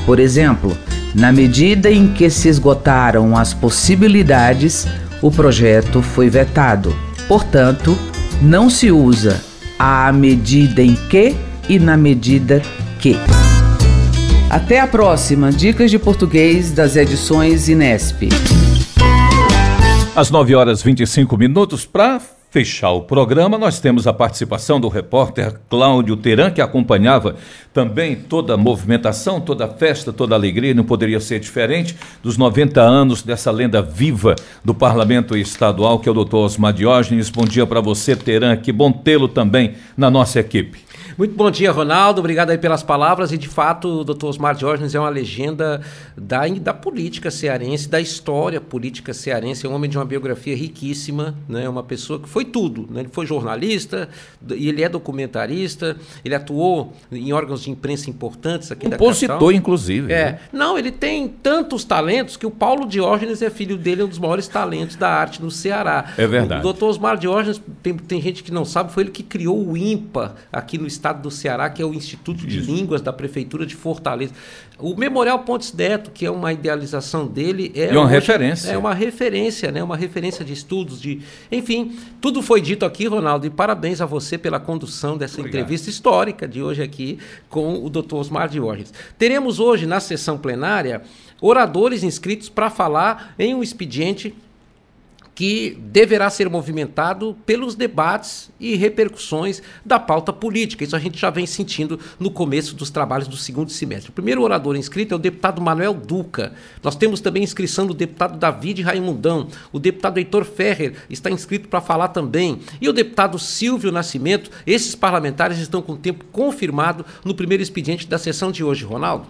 Por 0.05 0.19
exemplo, 0.19 0.77
na 1.15 1.31
medida 1.31 1.89
em 1.89 2.07
que 2.07 2.29
se 2.29 2.49
esgotaram 2.49 3.37
as 3.37 3.53
possibilidades, 3.53 4.85
o 5.21 5.31
projeto 5.31 6.01
foi 6.01 6.29
vetado. 6.29 6.93
Portanto, 7.27 7.97
não 8.41 8.69
se 8.69 8.91
usa 8.91 9.41
à 9.79 10.11
medida 10.11 10.81
em 10.81 10.95
que 11.09 11.35
e 11.69 11.79
na 11.79 11.95
medida 11.95 12.61
que. 12.99 13.15
Até 14.49 14.81
a 14.81 14.87
próxima 14.87 15.51
Dicas 15.51 15.89
de 15.89 15.97
Português 15.97 16.71
das 16.71 16.97
edições 16.97 17.69
Inesp. 17.69 18.27
Às 20.15 20.29
9 20.29 20.53
horas 20.53 20.83
25 20.83 21.35
minutos, 21.35 21.87
para 21.87 22.21
fechar 22.51 22.91
o 22.91 23.01
programa, 23.01 23.57
nós 23.57 23.79
temos 23.79 24.05
a 24.05 24.13
participação 24.13 24.79
do 24.79 24.87
repórter 24.87 25.59
Cláudio 25.67 26.15
Teran, 26.15 26.51
que 26.51 26.61
acompanhava 26.61 27.35
também 27.73 28.15
toda 28.15 28.53
a 28.53 28.57
movimentação, 28.57 29.41
toda 29.41 29.65
a 29.65 29.67
festa, 29.67 30.13
toda 30.13 30.35
a 30.35 30.37
alegria, 30.37 30.71
não 30.75 30.83
poderia 30.83 31.19
ser 31.19 31.39
diferente 31.39 31.97
dos 32.21 32.37
90 32.37 32.79
anos 32.79 33.23
dessa 33.23 33.49
lenda 33.49 33.81
viva 33.81 34.35
do 34.63 34.75
Parlamento 34.75 35.35
Estadual, 35.35 35.97
que 35.97 36.07
é 36.07 36.11
o 36.11 36.15
doutor 36.15 36.45
Osmar 36.45 36.73
Diógenes. 36.73 37.31
Bom 37.31 37.45
dia 37.45 37.65
para 37.65 37.81
você, 37.81 38.15
Teran, 38.15 38.55
que 38.57 38.71
bom 38.71 38.91
tê-lo 38.91 39.27
também 39.27 39.73
na 39.97 40.11
nossa 40.11 40.39
equipe. 40.39 40.92
Muito 41.15 41.35
bom 41.35 41.51
dia, 41.51 41.71
Ronaldo. 41.71 42.19
Obrigado 42.19 42.49
aí 42.49 42.57
pelas 42.57 42.81
palavras. 42.81 43.31
E 43.31 43.37
de 43.37 43.47
fato, 43.47 43.99
o 43.99 44.03
doutor 44.03 44.29
Osmar 44.29 44.55
Diógenes 44.55 44.95
é 44.95 44.99
uma 44.99 45.09
legenda 45.09 45.79
da, 46.17 46.47
da 46.47 46.73
política 46.73 47.29
cearense, 47.29 47.87
da 47.87 48.01
história 48.01 48.59
política 48.59 49.13
cearense. 49.13 49.63
É 49.65 49.69
um 49.69 49.75
homem 49.75 49.87
de 49.87 49.97
uma 49.97 50.05
biografia 50.05 50.55
riquíssima, 50.55 51.35
né? 51.47 51.69
uma 51.69 51.83
pessoa 51.83 52.19
que 52.19 52.27
foi 52.27 52.45
tudo. 52.45 52.87
Né? 52.89 53.01
Ele 53.01 53.09
foi 53.11 53.27
jornalista, 53.27 54.09
e 54.55 54.67
ele 54.67 54.81
é 54.81 54.89
documentarista, 54.89 55.95
ele 56.25 56.33
atuou 56.33 56.93
em 57.11 57.31
órgãos 57.31 57.61
de 57.61 57.69
imprensa 57.69 58.09
importantes 58.09 58.71
aqui 58.71 58.89
Compositor, 58.89 59.27
da 59.27 59.33
capital. 59.35 59.51
inclusive. 59.51 60.11
É. 60.11 60.31
Né? 60.31 60.39
Não, 60.51 60.79
ele 60.79 60.91
tem 60.91 61.27
tantos 61.27 61.83
talentos 61.83 62.35
que 62.35 62.45
o 62.45 62.51
Paulo 62.51 62.87
Diógenes 62.87 63.43
é 63.43 63.51
filho 63.51 63.77
dele, 63.77 64.01
é 64.01 64.05
um 64.05 64.09
dos 64.09 64.19
maiores 64.19 64.47
talentos 64.47 64.95
da 64.95 65.09
arte 65.09 65.43
no 65.43 65.51
Ceará. 65.51 66.13
É 66.17 66.25
verdade. 66.25 66.61
O 66.61 66.63
doutor 66.63 66.89
Osmar 66.89 67.17
Diógenes, 67.17 67.61
tem, 67.83 67.95
tem 67.95 68.19
gente 68.19 68.43
que 68.43 68.51
não 68.51 68.65
sabe, 68.65 68.91
foi 68.91 69.03
ele 69.03 69.11
que 69.11 69.21
criou 69.21 69.63
o 69.63 69.77
IMPA 69.77 70.35
aqui 70.51 70.79
no 70.79 70.87
estado 70.87 71.02
do 71.11 71.29
Ceará, 71.29 71.69
que 71.69 71.81
é 71.81 71.85
o 71.85 71.93
Instituto 71.93 72.47
de 72.47 72.59
Línguas 72.59 73.01
da 73.01 73.11
Prefeitura 73.11 73.65
de 73.65 73.75
Fortaleza. 73.75 74.33
O 74.79 74.95
Memorial 74.95 75.39
Pontes 75.39 75.73
Neto, 75.73 76.11
que 76.11 76.25
é 76.25 76.31
uma 76.31 76.53
idealização 76.53 77.27
dele, 77.27 77.71
é 77.75 77.87
E 77.93 77.97
uma 77.97 78.05
hoje- 78.05 78.13
referência. 78.13 78.71
É 78.71 78.77
uma 78.77 78.93
referência, 78.93 79.71
né? 79.71 79.83
Uma 79.83 79.97
referência 79.97 80.45
de 80.45 80.53
estudos, 80.53 81.01
de, 81.01 81.19
enfim, 81.51 81.97
tudo 82.21 82.41
foi 82.41 82.61
dito 82.61 82.85
aqui, 82.85 83.05
Ronaldo, 83.07 83.45
e 83.45 83.49
parabéns 83.49 83.99
a 83.99 84.05
você 84.05 84.37
pela 84.37 84.59
condução 84.59 85.17
dessa 85.17 85.41
entrevista 85.41 85.89
histórica 85.89 86.47
de 86.47 86.61
hoje 86.61 86.81
aqui 86.81 87.19
com 87.49 87.83
o 87.83 87.89
Dr. 87.89 88.15
Osmar 88.15 88.47
Diógenes. 88.47 88.93
Teremos 89.17 89.59
hoje 89.59 89.85
na 89.85 89.99
sessão 89.99 90.37
plenária 90.37 91.01
oradores 91.41 92.03
inscritos 92.03 92.47
para 92.47 92.69
falar 92.69 93.33
em 93.37 93.53
um 93.53 93.61
expediente 93.61 94.33
que 95.35 95.77
deverá 95.79 96.29
ser 96.29 96.49
movimentado 96.49 97.35
pelos 97.45 97.75
debates 97.75 98.51
e 98.59 98.75
repercussões 98.75 99.61
da 99.83 99.99
pauta 99.99 100.31
política. 100.31 100.83
Isso 100.83 100.95
a 100.95 100.99
gente 100.99 101.19
já 101.19 101.29
vem 101.29 101.45
sentindo 101.45 101.99
no 102.19 102.29
começo 102.29 102.75
dos 102.75 102.89
trabalhos 102.89 103.27
do 103.27 103.35
segundo 103.35 103.71
semestre. 103.71 104.09
O 104.09 104.13
primeiro 104.13 104.41
orador 104.41 104.75
inscrito 104.75 105.13
é 105.13 105.17
o 105.17 105.19
deputado 105.19 105.61
Manuel 105.61 105.93
Duca. 105.93 106.53
Nós 106.83 106.95
temos 106.95 107.19
também 107.19 107.43
inscrição 107.43 107.87
do 107.87 107.93
deputado 107.93 108.37
David 108.37 108.81
Raimundão. 108.81 109.47
O 109.71 109.79
deputado 109.79 110.17
Heitor 110.17 110.45
Ferrer 110.45 110.93
está 111.09 111.29
inscrito 111.31 111.67
para 111.67 111.81
falar 111.81 112.09
também. 112.09 112.59
E 112.79 112.87
o 112.87 112.93
deputado 112.93 113.39
Silvio 113.39 113.91
Nascimento. 113.91 114.51
Esses 114.67 114.95
parlamentares 114.95 115.57
estão 115.57 115.81
com 115.81 115.93
o 115.93 115.97
tempo 115.97 116.25
confirmado 116.31 117.05
no 117.23 117.33
primeiro 117.33 117.63
expediente 117.63 118.07
da 118.07 118.17
sessão 118.17 118.51
de 118.51 118.63
hoje, 118.63 118.85
Ronaldo. 118.85 119.27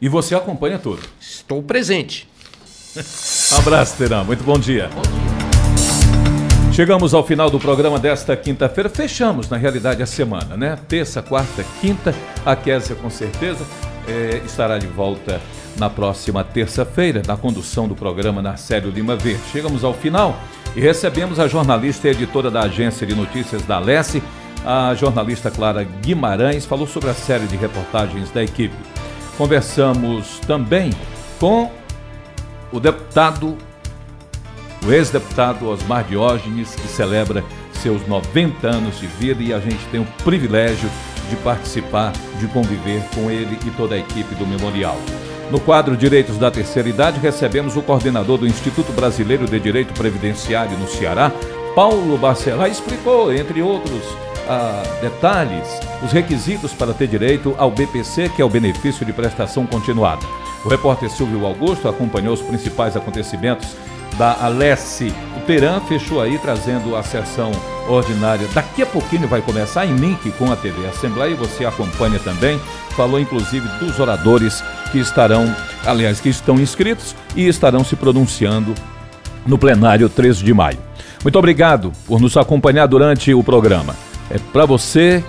E 0.00 0.08
você 0.08 0.34
acompanha 0.34 0.78
tudo. 0.78 1.00
Estou 1.20 1.62
presente. 1.62 2.28
Um 3.52 3.58
abraço, 3.58 3.96
Teran. 3.96 4.24
Muito 4.24 4.42
bom 4.44 4.58
dia. 4.58 4.90
Chegamos 6.72 7.12
ao 7.12 7.22
final 7.22 7.50
do 7.50 7.60
programa 7.60 7.98
desta 7.98 8.34
quinta-feira. 8.34 8.88
Fechamos, 8.88 9.46
na 9.46 9.58
realidade, 9.58 10.02
a 10.02 10.06
semana, 10.06 10.56
né? 10.56 10.78
Terça, 10.88 11.20
quarta, 11.20 11.62
quinta. 11.82 12.14
A 12.46 12.56
Késia, 12.56 12.96
com 12.96 13.10
certeza, 13.10 13.62
eh, 14.08 14.40
estará 14.46 14.78
de 14.78 14.86
volta 14.86 15.38
na 15.76 15.90
próxima 15.90 16.42
terça-feira, 16.42 17.20
na 17.26 17.36
condução 17.36 17.86
do 17.86 17.94
programa 17.94 18.40
Narcélio 18.40 18.90
Lima 18.90 19.14
Verde. 19.14 19.42
Chegamos 19.52 19.84
ao 19.84 19.92
final 19.92 20.34
e 20.74 20.80
recebemos 20.80 21.38
a 21.38 21.46
jornalista 21.46 22.08
e 22.08 22.12
editora 22.12 22.50
da 22.50 22.62
agência 22.62 23.06
de 23.06 23.14
notícias 23.14 23.62
da 23.64 23.78
Lesse, 23.78 24.22
a 24.64 24.94
jornalista 24.94 25.50
Clara 25.50 25.84
Guimarães, 25.84 26.64
falou 26.64 26.86
sobre 26.86 27.10
a 27.10 27.14
série 27.14 27.46
de 27.46 27.56
reportagens 27.56 28.30
da 28.30 28.42
equipe. 28.42 28.74
Conversamos 29.36 30.38
também 30.46 30.90
com 31.38 31.70
o 32.72 32.80
deputado 32.80 33.58
o 34.84 34.92
ex-deputado 34.92 35.68
Osmar 35.68 36.04
Diógenes, 36.04 36.74
que 36.74 36.88
celebra 36.88 37.44
seus 37.74 38.06
90 38.06 38.68
anos 38.68 38.98
de 38.98 39.06
vida 39.06 39.42
e 39.42 39.52
a 39.52 39.58
gente 39.58 39.84
tem 39.90 40.00
o 40.00 40.06
privilégio 40.24 40.88
de 41.28 41.36
participar, 41.36 42.12
de 42.38 42.46
conviver 42.48 43.02
com 43.14 43.30
ele 43.30 43.58
e 43.66 43.70
toda 43.70 43.94
a 43.94 43.98
equipe 43.98 44.34
do 44.34 44.46
Memorial. 44.46 44.96
No 45.50 45.60
quadro 45.60 45.96
Direitos 45.96 46.38
da 46.38 46.50
Terceira 46.50 46.88
Idade, 46.88 47.20
recebemos 47.20 47.76
o 47.76 47.82
coordenador 47.82 48.38
do 48.38 48.46
Instituto 48.46 48.92
Brasileiro 48.92 49.46
de 49.46 49.60
Direito 49.60 49.92
Previdenciário 49.94 50.76
no 50.78 50.88
Ceará, 50.88 51.32
Paulo 51.74 52.18
Barcelá, 52.18 52.68
explicou, 52.68 53.32
entre 53.32 53.62
outros 53.62 54.02
ah, 54.48 54.82
detalhes, 55.00 55.68
os 56.02 56.12
requisitos 56.12 56.72
para 56.72 56.92
ter 56.92 57.06
direito 57.06 57.54
ao 57.58 57.70
BPC, 57.70 58.30
que 58.30 58.42
é 58.42 58.44
o 58.44 58.48
benefício 58.48 59.06
de 59.06 59.12
prestação 59.12 59.66
continuada. 59.66 60.26
O 60.64 60.68
repórter 60.68 61.10
Silvio 61.10 61.46
Augusto 61.46 61.88
acompanhou 61.88 62.34
os 62.34 62.42
principais 62.42 62.96
acontecimentos 62.96 63.76
da 64.18 64.36
Alessi. 64.40 65.12
O 65.36 65.40
Teran 65.40 65.80
fechou 65.80 66.20
aí 66.20 66.38
trazendo 66.38 66.96
a 66.96 67.02
sessão 67.02 67.50
ordinária. 67.88 68.46
Daqui 68.54 68.82
a 68.82 68.86
pouquinho 68.86 69.28
vai 69.28 69.40
começar 69.40 69.86
em 69.86 69.96
link 69.96 70.30
com 70.32 70.50
a 70.50 70.56
TV 70.56 70.86
Assembleia 70.86 71.32
e 71.32 71.36
você 71.36 71.64
acompanha 71.64 72.18
também. 72.18 72.60
Falou 72.96 73.18
inclusive 73.18 73.66
dos 73.78 73.98
oradores 73.98 74.62
que 74.90 74.98
estarão, 74.98 75.54
aliás, 75.84 76.20
que 76.20 76.28
estão 76.28 76.60
inscritos 76.60 77.16
e 77.34 77.48
estarão 77.48 77.84
se 77.84 77.96
pronunciando 77.96 78.74
no 79.46 79.58
plenário 79.58 80.08
13 80.08 80.44
de 80.44 80.52
maio. 80.54 80.78
Muito 81.22 81.38
obrigado 81.38 81.92
por 82.06 82.20
nos 82.20 82.36
acompanhar 82.36 82.86
durante 82.86 83.32
o 83.32 83.42
programa. 83.42 83.94
É 84.30 84.38
para 84.52 84.66
você 84.66 85.24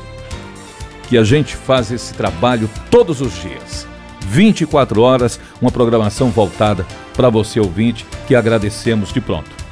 que 1.07 1.17
a 1.17 1.23
gente 1.23 1.55
faz 1.55 1.91
esse 1.91 2.13
trabalho 2.13 2.69
todos 2.89 3.21
os 3.21 3.33
dias. 3.41 3.92
24 4.27 5.01
horas, 5.01 5.39
uma 5.61 5.71
programação 5.71 6.29
voltada 6.29 6.85
para 7.13 7.29
você 7.29 7.59
ouvinte, 7.59 8.05
que 8.27 8.35
agradecemos 8.35 9.11
de 9.11 9.21
pronto. 9.21 9.63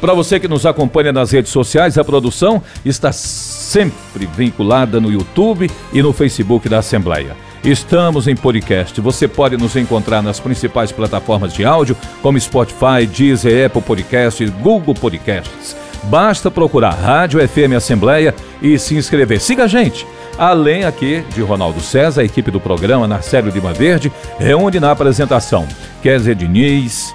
Para 0.00 0.14
você 0.14 0.38
que 0.38 0.46
nos 0.46 0.64
acompanha 0.64 1.12
nas 1.12 1.32
redes 1.32 1.50
sociais, 1.50 1.98
a 1.98 2.04
produção 2.04 2.62
está 2.84 3.10
sempre 3.10 4.26
vinculada 4.26 5.00
no 5.00 5.10
YouTube 5.10 5.68
e 5.92 6.00
no 6.00 6.12
Facebook 6.12 6.68
da 6.68 6.78
Assembleia. 6.78 7.36
Estamos 7.64 8.28
em 8.28 8.36
podcast. 8.36 9.00
Você 9.00 9.26
pode 9.26 9.56
nos 9.56 9.74
encontrar 9.74 10.22
nas 10.22 10.38
principais 10.38 10.92
plataformas 10.92 11.52
de 11.52 11.64
áudio, 11.64 11.96
como 12.22 12.38
Spotify, 12.38 13.04
Deezer, 13.12 13.66
Apple 13.66 13.82
Podcasts, 13.82 14.48
Google 14.62 14.94
Podcasts. 14.94 15.76
Basta 16.04 16.48
procurar 16.48 16.90
Rádio 16.90 17.46
FM 17.46 17.74
Assembleia 17.76 18.32
e 18.62 18.78
se 18.78 18.94
inscrever. 18.94 19.40
Siga 19.40 19.64
a 19.64 19.66
gente. 19.66 20.06
Além 20.38 20.84
aqui 20.84 21.24
de 21.34 21.42
Ronaldo 21.42 21.80
César, 21.80 22.20
a 22.20 22.24
equipe 22.24 22.50
do 22.50 22.60
programa 22.60 23.08
Narcélio 23.08 23.50
Lima 23.50 23.72
Verde 23.72 24.12
reúne 24.38 24.78
na 24.78 24.92
apresentação 24.92 25.66
Kézia 26.00 26.34
Diniz, 26.34 27.12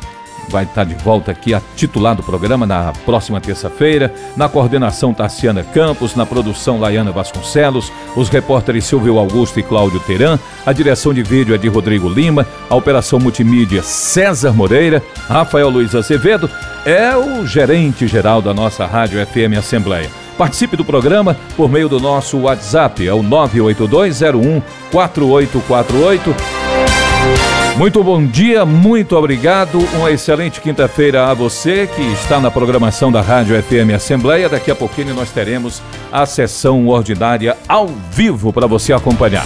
vai 0.49 0.63
estar 0.65 0.83
de 0.83 0.93
volta 0.95 1.31
aqui 1.31 1.53
a 1.53 1.61
titular 1.75 2.15
do 2.15 2.23
programa 2.23 2.65
na 2.65 2.93
próxima 3.05 3.39
terça-feira. 3.39 4.13
Na 4.35 4.49
coordenação, 4.49 5.13
Tassiana 5.13 5.63
Campos. 5.63 6.15
Na 6.15 6.25
produção, 6.25 6.79
Laiana 6.79 7.11
Vasconcelos. 7.11 7.91
Os 8.15 8.29
repórteres 8.29 8.85
Silvio 8.85 9.17
Augusto 9.17 9.59
e 9.59 9.63
Cláudio 9.63 9.99
Teran. 10.01 10.37
A 10.65 10.73
direção 10.73 11.13
de 11.13 11.23
vídeo 11.23 11.55
é 11.55 11.57
de 11.57 11.67
Rodrigo 11.67 12.09
Lima. 12.09 12.45
A 12.69 12.75
operação 12.75 13.19
multimídia, 13.19 13.81
César 13.81 14.53
Moreira. 14.53 15.01
Rafael 15.27 15.69
Luiz 15.69 15.95
Azevedo 15.95 16.49
é 16.85 17.15
o 17.15 17.45
gerente 17.45 18.07
geral 18.07 18.41
da 18.41 18.53
nossa 18.53 18.85
Rádio 18.85 19.25
FM 19.25 19.57
Assembleia. 19.57 20.22
Participe 20.37 20.75
do 20.75 20.83
programa 20.83 21.37
por 21.55 21.69
meio 21.69 21.87
do 21.87 21.99
nosso 21.99 22.39
WhatsApp, 22.39 23.07
é 23.07 23.13
o 23.13 23.21
98201 23.21 24.61
4848. 24.91 26.35
Muito 27.77 28.03
bom 28.03 28.23
dia, 28.23 28.65
muito 28.65 29.15
obrigado. 29.17 29.79
Uma 29.95 30.11
excelente 30.11 30.61
quinta-feira 30.61 31.27
a 31.27 31.33
você 31.33 31.87
que 31.87 32.01
está 32.13 32.39
na 32.39 32.51
programação 32.51 33.11
da 33.11 33.19
Rádio 33.19 33.61
FM 33.61 33.95
Assembleia. 33.95 34.47
Daqui 34.47 34.69
a 34.69 34.75
pouquinho 34.75 35.15
nós 35.15 35.31
teremos 35.31 35.81
a 36.11 36.25
sessão 36.25 36.87
ordinária 36.87 37.57
ao 37.67 37.87
vivo 37.87 38.53
para 38.53 38.67
você 38.67 38.93
acompanhar. 38.93 39.45